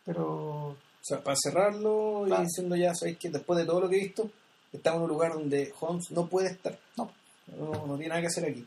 Pero, 0.05 0.27
O 0.69 0.77
sea, 1.05 1.21
para 1.21 1.35
cerrarlo 1.41 2.23
Claro. 2.25 2.41
y 2.43 2.45
diciendo 2.45 2.75
ya, 2.75 2.93
sabéis 2.95 3.17
que 3.17 3.29
después 3.29 3.57
de 3.59 3.65
todo 3.65 3.81
lo 3.81 3.89
que 3.89 3.97
he 3.97 4.03
visto, 4.05 4.29
estamos 4.71 4.99
en 4.99 5.03
un 5.03 5.09
lugar 5.09 5.33
donde 5.33 5.73
Holmes 5.79 6.11
no 6.11 6.27
puede 6.27 6.49
estar. 6.49 6.77
no, 6.97 7.11
No, 7.57 7.85
no 7.87 7.95
tiene 7.97 8.07
nada 8.09 8.21
que 8.21 8.27
hacer 8.27 8.45
aquí. 8.45 8.65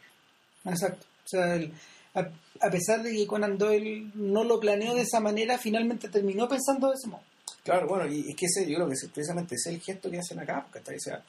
exacto. 0.66 1.06
O 1.24 1.28
sea, 1.28 1.54
el- 1.56 1.72
a, 2.14 2.20
a 2.66 2.70
pesar 2.70 3.02
de 3.02 3.12
que 3.12 3.26
Conan 3.26 3.56
Doyle 3.58 4.10
no 4.14 4.44
lo 4.44 4.60
planeó 4.60 4.94
de 4.94 5.02
esa 5.02 5.18
manera, 5.20 5.56
finalmente 5.58 6.08
terminó 6.08 6.46
pensando 6.48 6.88
de 6.88 6.94
ese 6.94 7.08
modo. 7.08 7.22
Claro, 7.64 7.86
bueno, 7.88 8.06
y 8.06 8.28
es 8.30 8.36
que 8.36 8.46
ese, 8.46 8.66
yo 8.70 8.76
creo 8.76 8.86
que 8.88 8.94
ese- 8.94 9.08
precisamente 9.08 9.54
ese 9.54 9.70
es 9.70 9.76
el 9.76 9.82
gesto 9.82 10.10
que 10.10 10.18
hacen 10.18 10.38
acá, 10.38 10.66
¿cachai? 10.70 10.96
O 10.96 11.00
sea, 11.00 11.22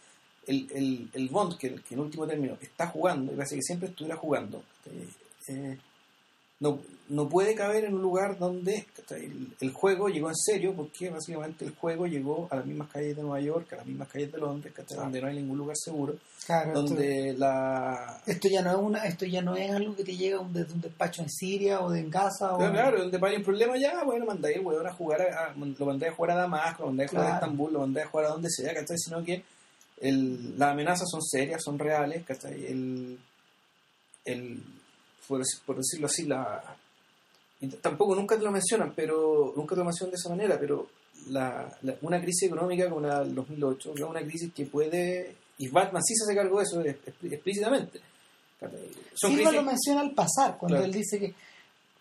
el, 0.48 0.68
el, 0.74 1.10
el 1.14 1.30
Bond, 1.30 1.58
que, 1.58 1.76
que 1.76 1.94
en 1.94 2.00
último 2.00 2.26
término 2.26 2.58
está 2.62 2.88
jugando, 2.88 3.32
y 3.32 3.36
parece 3.36 3.56
que 3.56 3.62
siempre 3.62 3.90
estuviera 3.90 4.16
jugando, 4.18 4.64
¿cachai? 4.84 5.08
Eh, 5.50 5.78
no, 6.60 6.80
no 7.10 7.30
puede 7.30 7.54
caber 7.54 7.86
en 7.86 7.94
un 7.94 8.02
lugar 8.02 8.40
donde 8.40 8.88
el, 9.12 9.56
el 9.62 9.72
juego 9.72 10.10
llegó 10.10 10.30
en 10.30 10.36
serio, 10.36 10.74
porque 10.76 11.12
básicamente 11.12 11.64
el 11.66 11.76
juego 11.76 12.08
llegó 12.08 12.48
a 12.50 12.56
las 12.56 12.66
mismas 12.66 12.90
calles 12.90 13.16
de 13.16 13.22
Nueva 13.22 13.40
York, 13.42 13.72
a 13.74 13.76
las 13.76 13.86
mismas 13.86 14.08
calles 14.08 14.32
de 14.32 14.40
Londres, 14.40 14.74
¿cachai? 14.76 14.98
donde 14.98 15.22
no 15.22 15.28
hay 15.28 15.36
ningún 15.36 15.60
lugar 15.60 15.76
seguro, 15.78 16.16
Claro, 16.48 16.70
esto, 16.70 16.82
donde 16.82 17.36
la... 17.38 18.22
esto 18.26 18.48
ya 18.50 18.64
no 18.64 18.72
es 18.72 18.78
una, 18.78 19.04
esto 19.06 19.26
ya 19.28 19.42
no 19.44 19.56
es 19.56 19.70
algo 19.70 19.96
que 19.96 20.04
te 20.04 20.18
llega 20.18 20.40
un- 20.40 20.52
desde 20.52 20.74
un 20.74 20.82
despacho 20.82 21.22
en 21.22 21.30
Siria 21.30 21.80
o 21.82 21.92
de 21.92 22.00
en 22.00 22.10
Gaza 22.10 22.56
o 22.56 22.58
Pero 22.58 22.72
claro, 22.72 23.00
donde 23.08 23.20
hay 23.28 23.36
un 23.36 23.44
problema 23.44 23.78
ya, 23.78 24.04
bueno, 24.04 24.26
mandáis 24.26 24.56
el 24.58 24.66
huevón 24.66 24.88
a 24.88 24.94
jugar, 24.94 25.22
a, 25.22 25.52
a- 25.52 25.54
lo 25.56 25.86
mandáis 25.86 26.12
a 26.12 26.16
jugar 26.16 26.32
a 26.32 26.36
Damasco, 26.42 26.82
lo 26.84 26.88
mandáis 26.90 27.10
a 27.10 27.12
jugar 27.12 27.26
a 27.26 27.30
Claro. 27.30 27.46
Estambul, 27.46 27.74
lo 27.74 27.80
mandáis 27.82 28.08
a 28.08 28.10
jugar 28.10 28.26
a 28.26 28.30
donde 28.30 28.50
sea, 28.50 28.74
¿cachai? 28.74 28.98
Sino 28.98 29.24
que 29.24 29.44
el, 30.02 30.58
las 30.60 30.72
amenazas 30.72 31.08
son 31.10 31.22
serias, 31.24 31.62
son 31.64 31.80
reales, 31.80 32.24
¿cachai? 32.26 32.66
El, 32.66 33.18
el, 34.26 34.64
por, 35.28 35.40
dec- 35.42 35.62
por 35.66 35.78
decirlo 35.78 36.08
así, 36.08 36.26
la... 36.26 36.62
tampoco 37.82 38.16
nunca 38.16 38.38
te 38.38 38.44
lo 38.44 38.52
mencionan, 38.52 38.94
pero 38.96 39.54
nunca 39.56 39.76
te 39.76 39.80
lo 39.80 39.86
mencionan 39.86 40.12
de 40.12 40.16
esa 40.18 40.30
manera, 40.30 40.60
pero 40.60 40.88
la, 41.30 41.76
la- 41.82 41.96
una 42.02 42.22
crisis 42.22 42.44
económica 42.44 42.90
como 42.90 43.02
la 43.08 43.24
del 43.24 43.34
2008 43.36 43.94
es 43.96 44.02
una 44.02 44.22
crisis 44.22 44.52
que 44.54 44.66
puede... 44.66 45.36
Y 45.60 45.70
Batman 45.70 46.04
sí 46.04 46.14
se 46.16 46.24
hace 46.26 46.36
cargo 46.36 46.58
de 46.60 46.64
eso 46.64 46.82
es- 46.82 46.96
es- 47.06 47.32
explícitamente. 47.34 48.00
Silva 49.16 49.36
crisis- 49.36 49.54
lo 49.54 49.64
menciona 49.64 50.02
al 50.02 50.12
pasar, 50.12 50.58
cuando 50.58 50.78
Claro. 50.78 50.86
él 50.86 50.92
dice 50.92 51.20
que, 51.20 51.34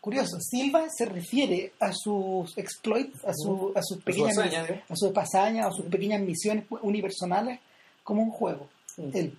curioso, 0.00 0.38
Silva 0.40 0.86
se 0.94 1.06
refiere 1.06 1.72
a 1.80 1.92
sus 1.94 2.56
exploits, 2.58 3.24
a, 3.24 3.32
su, 3.34 3.72
a 3.74 3.82
sus 3.82 4.02
pequeñas 4.02 4.36
¿eh? 4.38 4.82
a 4.88 4.94
sus 4.96 5.16
hazañas, 5.16 5.66
a 5.66 5.70
sus 5.72 5.86
pequeñas 5.86 6.20
misiones 6.20 6.64
unipersonales 6.82 7.60
como 8.06 8.22
un 8.22 8.30
juego. 8.30 8.68
Mm. 8.96 9.10
Él, 9.12 9.38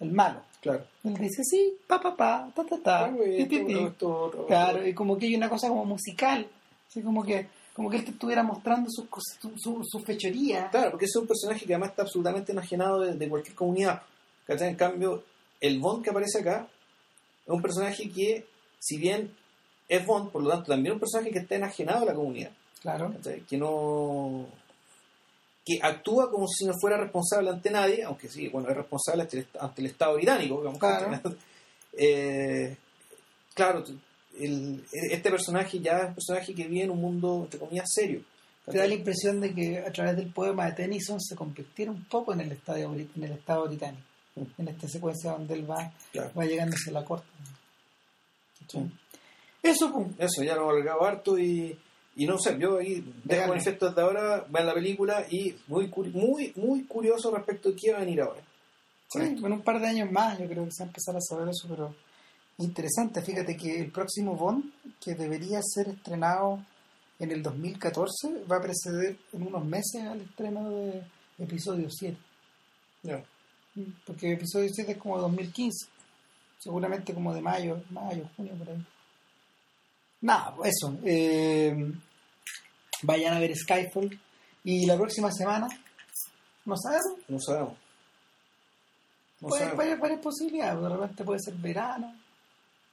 el 0.00 0.12
malo. 0.12 0.40
Claro. 0.62 0.84
Él 1.04 1.14
dice, 1.14 1.44
sí, 1.44 1.74
pa, 1.86 2.00
pa, 2.00 2.16
pa, 2.16 2.50
ta, 2.54 2.64
ta, 2.64 2.78
ta, 2.82 3.12
Claro, 4.46 4.86
y 4.86 4.94
como 4.94 5.18
que 5.18 5.26
hay 5.26 5.36
una 5.36 5.50
cosa 5.50 5.68
como 5.68 5.84
musical, 5.84 6.48
así 6.88 7.02
como 7.02 7.22
que 7.22 7.46
como 7.74 7.88
que 7.88 7.96
él 7.96 8.04
te 8.04 8.10
estuviera 8.10 8.42
mostrando 8.42 8.88
sus 8.90 9.06
cosas, 9.08 9.38
su, 9.40 9.82
su, 9.82 9.98
fechoría. 10.00 10.68
Claro, 10.70 10.90
porque 10.90 11.06
es 11.06 11.16
un 11.16 11.26
personaje 11.26 11.64
que 11.64 11.72
además 11.72 11.90
está 11.90 12.02
absolutamente 12.02 12.52
enajenado 12.52 13.00
de, 13.00 13.14
de 13.14 13.28
cualquier 13.28 13.54
comunidad. 13.54 14.02
¿cachai? 14.46 14.68
En 14.68 14.76
cambio, 14.76 15.24
el 15.60 15.78
Bond 15.78 16.04
que 16.04 16.10
aparece 16.10 16.40
acá 16.40 16.68
es 17.46 17.52
un 17.52 17.62
personaje 17.62 18.10
que, 18.10 18.46
si 18.78 18.98
bien 18.98 19.34
es 19.88 20.04
Bond, 20.04 20.30
por 20.30 20.42
lo 20.42 20.50
tanto 20.50 20.66
también 20.66 20.88
es 20.88 20.94
un 20.94 21.00
personaje 21.00 21.30
que 21.30 21.38
está 21.40 21.54
enajenado 21.54 22.00
de 22.00 22.06
la 22.06 22.14
comunidad. 22.14 22.50
Claro. 22.80 23.12
¿cachai? 23.12 23.40
Que 23.40 23.56
no... 23.56 24.46
que 25.64 25.78
actúa 25.82 26.30
como 26.30 26.46
si 26.48 26.64
no 26.64 26.72
fuera 26.80 26.96
responsable 26.98 27.50
ante 27.50 27.70
nadie, 27.70 28.02
aunque 28.02 28.28
sí, 28.28 28.48
bueno, 28.48 28.68
es 28.68 28.76
responsable 28.76 29.22
ante 29.22 29.38
el, 29.38 29.46
ante 29.60 29.80
el 29.80 29.86
Estado 29.88 30.14
británico, 30.14 30.58
digamos. 30.58 30.78
Claro. 30.80 31.20
Eh, 31.96 32.76
claro, 33.54 33.84
el- 34.38 34.84
este 34.92 35.30
personaje 35.30 35.78
ya 35.80 35.98
es 35.98 36.08
un 36.08 36.14
personaje 36.14 36.54
que 36.54 36.66
vive 36.66 36.84
en 36.84 36.90
un 36.90 37.00
mundo, 37.00 37.42
entre 37.44 37.60
comillas, 37.60 37.88
serio. 37.92 38.22
Te 38.64 38.78
da 38.78 38.86
la 38.86 38.94
impresión 38.94 39.40
de 39.40 39.52
que 39.54 39.78
a 39.78 39.92
través 39.92 40.16
del 40.16 40.32
poema 40.32 40.66
de 40.66 40.72
Tennyson 40.72 41.20
se 41.20 41.34
convirtiera 41.34 41.90
un 41.90 42.04
poco 42.04 42.32
en 42.32 42.40
el, 42.42 42.52
estadio, 42.52 42.92
en 42.94 43.24
el 43.24 43.32
Estado 43.32 43.66
británico, 43.66 44.02
Mm. 44.34 44.42
en 44.62 44.68
esta 44.68 44.88
secuencia 44.88 45.32
donde 45.32 45.52
él 45.54 45.70
va, 45.70 45.92
Claro. 46.10 46.30
va 46.38 46.44
llegando 46.46 46.74
hacia 46.74 46.92
la 46.92 47.04
corte. 47.04 47.26
Sí. 48.68 48.78
Eso. 49.62 50.08
Eso, 50.18 50.42
ya 50.42 50.54
lo 50.54 50.62
hemos 50.62 50.72
alargado 50.74 51.04
harto 51.04 51.38
y, 51.38 51.78
y 52.14 52.26
no 52.26 52.38
sé, 52.38 52.58
yo 52.58 52.78
ahí 52.78 53.04
dejo 53.24 53.48
manifiesto 53.48 53.88
desde 53.88 54.02
ahora, 54.02 54.44
vean 54.48 54.66
la 54.66 54.74
película 54.74 55.26
y 55.30 55.54
muy 55.68 55.90
muy 56.12 56.52
muy 56.56 56.84
curioso 56.84 57.34
respecto 57.34 57.70
a 57.70 57.72
qué 57.74 57.92
va 57.92 57.98
a 57.98 58.00
venir 58.00 58.20
ahora. 58.20 58.42
Sí, 59.08 59.40
Con 59.40 59.52
un 59.52 59.62
par 59.62 59.80
de 59.80 59.88
años 59.88 60.10
más 60.10 60.38
yo 60.38 60.46
creo 60.46 60.64
que 60.64 60.72
se 60.72 60.82
va 60.82 60.86
a 60.86 60.88
empezar 60.88 61.16
a 61.16 61.20
saber 61.20 61.48
eso, 61.48 61.68
pero 61.68 61.94
interesante. 62.58 63.22
Fíjate 63.22 63.56
que 63.56 63.80
el 63.80 63.90
próximo 63.90 64.36
Bond, 64.36 64.72
que 65.00 65.14
debería 65.14 65.60
ser 65.62 65.88
estrenado 65.88 66.64
en 67.18 67.30
el 67.30 67.42
2014, 67.42 68.44
va 68.50 68.56
a 68.56 68.62
preceder 68.62 69.16
en 69.32 69.46
unos 69.46 69.64
meses 69.64 70.02
al 70.04 70.20
estreno 70.20 70.70
de 70.70 71.02
episodio 71.38 71.88
7. 71.90 72.16
Ya. 73.02 73.22
Porque 74.06 74.32
episodio 74.32 74.68
7 74.72 74.92
es 74.92 74.98
como 74.98 75.18
2015. 75.18 75.88
Seguramente 76.58 77.12
como 77.12 77.34
de 77.34 77.40
mayo, 77.40 77.82
mayo, 77.90 78.28
junio, 78.36 78.54
por 78.54 78.70
ahí. 78.70 78.86
Nada, 80.22 80.54
eso. 80.64 80.96
eh, 81.04 81.92
vayan 83.02 83.34
a 83.34 83.40
ver 83.40 83.54
Skyfall. 83.56 84.18
Y 84.64 84.86
la 84.86 84.96
próxima 84.96 85.30
semana, 85.32 85.66
no 86.64 86.76
sabemos. 86.76 87.18
No 87.28 87.38
sabemos. 87.40 87.74
No 89.40 89.48
Puede, 89.48 89.60
sabemos. 89.64 89.78
varias, 89.78 89.98
varias 90.00 90.20
posibilidades. 90.20 90.80
De 90.82 90.88
repente 90.88 91.24
puede 91.24 91.40
ser 91.40 91.54
verano. 91.54 92.14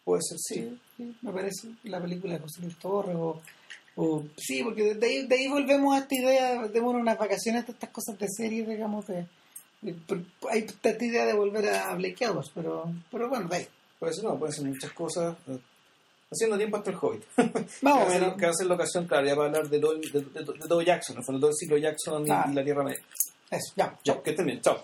Puede 0.03 0.21
ser, 0.23 0.37
sí. 0.39 0.55
Sí, 0.55 0.79
sí, 0.97 1.17
me 1.21 1.31
parece 1.31 1.69
la 1.83 2.01
película 2.01 2.33
de 2.33 2.39
José 2.39 2.61
Luis 2.61 2.77
Torres 2.79 3.15
o, 3.15 3.39
o- 3.97 4.23
sí, 4.37 4.63
porque 4.63 4.95
de 4.95 5.05
ahí, 5.05 5.27
de 5.27 5.35
ahí 5.35 5.47
volvemos 5.47 5.95
a 5.95 5.99
esta 5.99 6.15
idea, 6.15 6.67
démonos 6.67 7.01
unas 7.03 7.19
vacaciones 7.19 7.67
de 7.67 7.73
estas 7.73 7.91
cosas 7.91 8.17
de 8.17 8.27
series, 8.35 8.67
digamos, 8.67 9.05
de, 9.05 9.27
de- 9.81 9.95
hay 10.49 10.61
esta 10.61 11.05
idea 11.05 11.25
de 11.27 11.33
volver 11.33 11.69
a 11.69 11.93
Blake 11.93 12.25
Edwards, 12.25 12.49
pero, 12.55 12.91
pero 13.11 13.29
bueno, 13.29 13.47
de 13.47 13.55
ahí. 13.57 13.67
Puede 13.99 14.13
ser, 14.15 14.23
no, 14.23 14.39
puede 14.39 14.53
ser 14.53 14.65
muchas 14.65 14.91
cosas. 14.93 15.35
Haciendo 16.31 16.57
tiempo 16.57 16.77
hasta 16.77 16.91
el 16.91 16.97
Hobbit. 17.01 17.23
Más 17.37 17.47
que, 17.81 17.87
o 17.87 17.95
va 17.95 18.03
a 18.03 18.09
menos. 18.09 18.35
que 18.37 18.45
va 18.45 18.51
a 18.51 18.53
ser 18.53 18.67
la 18.67 18.75
ocasión, 18.75 19.05
claro, 19.07 19.25
ya 19.27 19.35
para 19.35 19.47
hablar 19.47 19.67
de 19.69 19.79
todo, 19.79 19.93
de, 19.95 20.01
de- 20.11 20.21
de 20.43 20.67
todo 20.67 20.81
Jackson, 20.81 21.15
en 21.15 21.19
el 21.19 21.25
fondo, 21.25 21.39
todo 21.41 21.49
el 21.49 21.55
ciclo 21.55 21.77
Jackson 21.77 22.21
y- 22.23 22.25
Claro. 22.25 22.51
y 22.51 22.53
la 22.53 22.63
Tierra 22.63 22.83
Media. 22.83 23.01
Eso, 23.49 23.73
ya, 23.75 23.97
Ya, 24.03 24.21
que 24.21 24.29
estén 24.29 24.45
bien, 24.45 24.61
chao. 24.61 24.77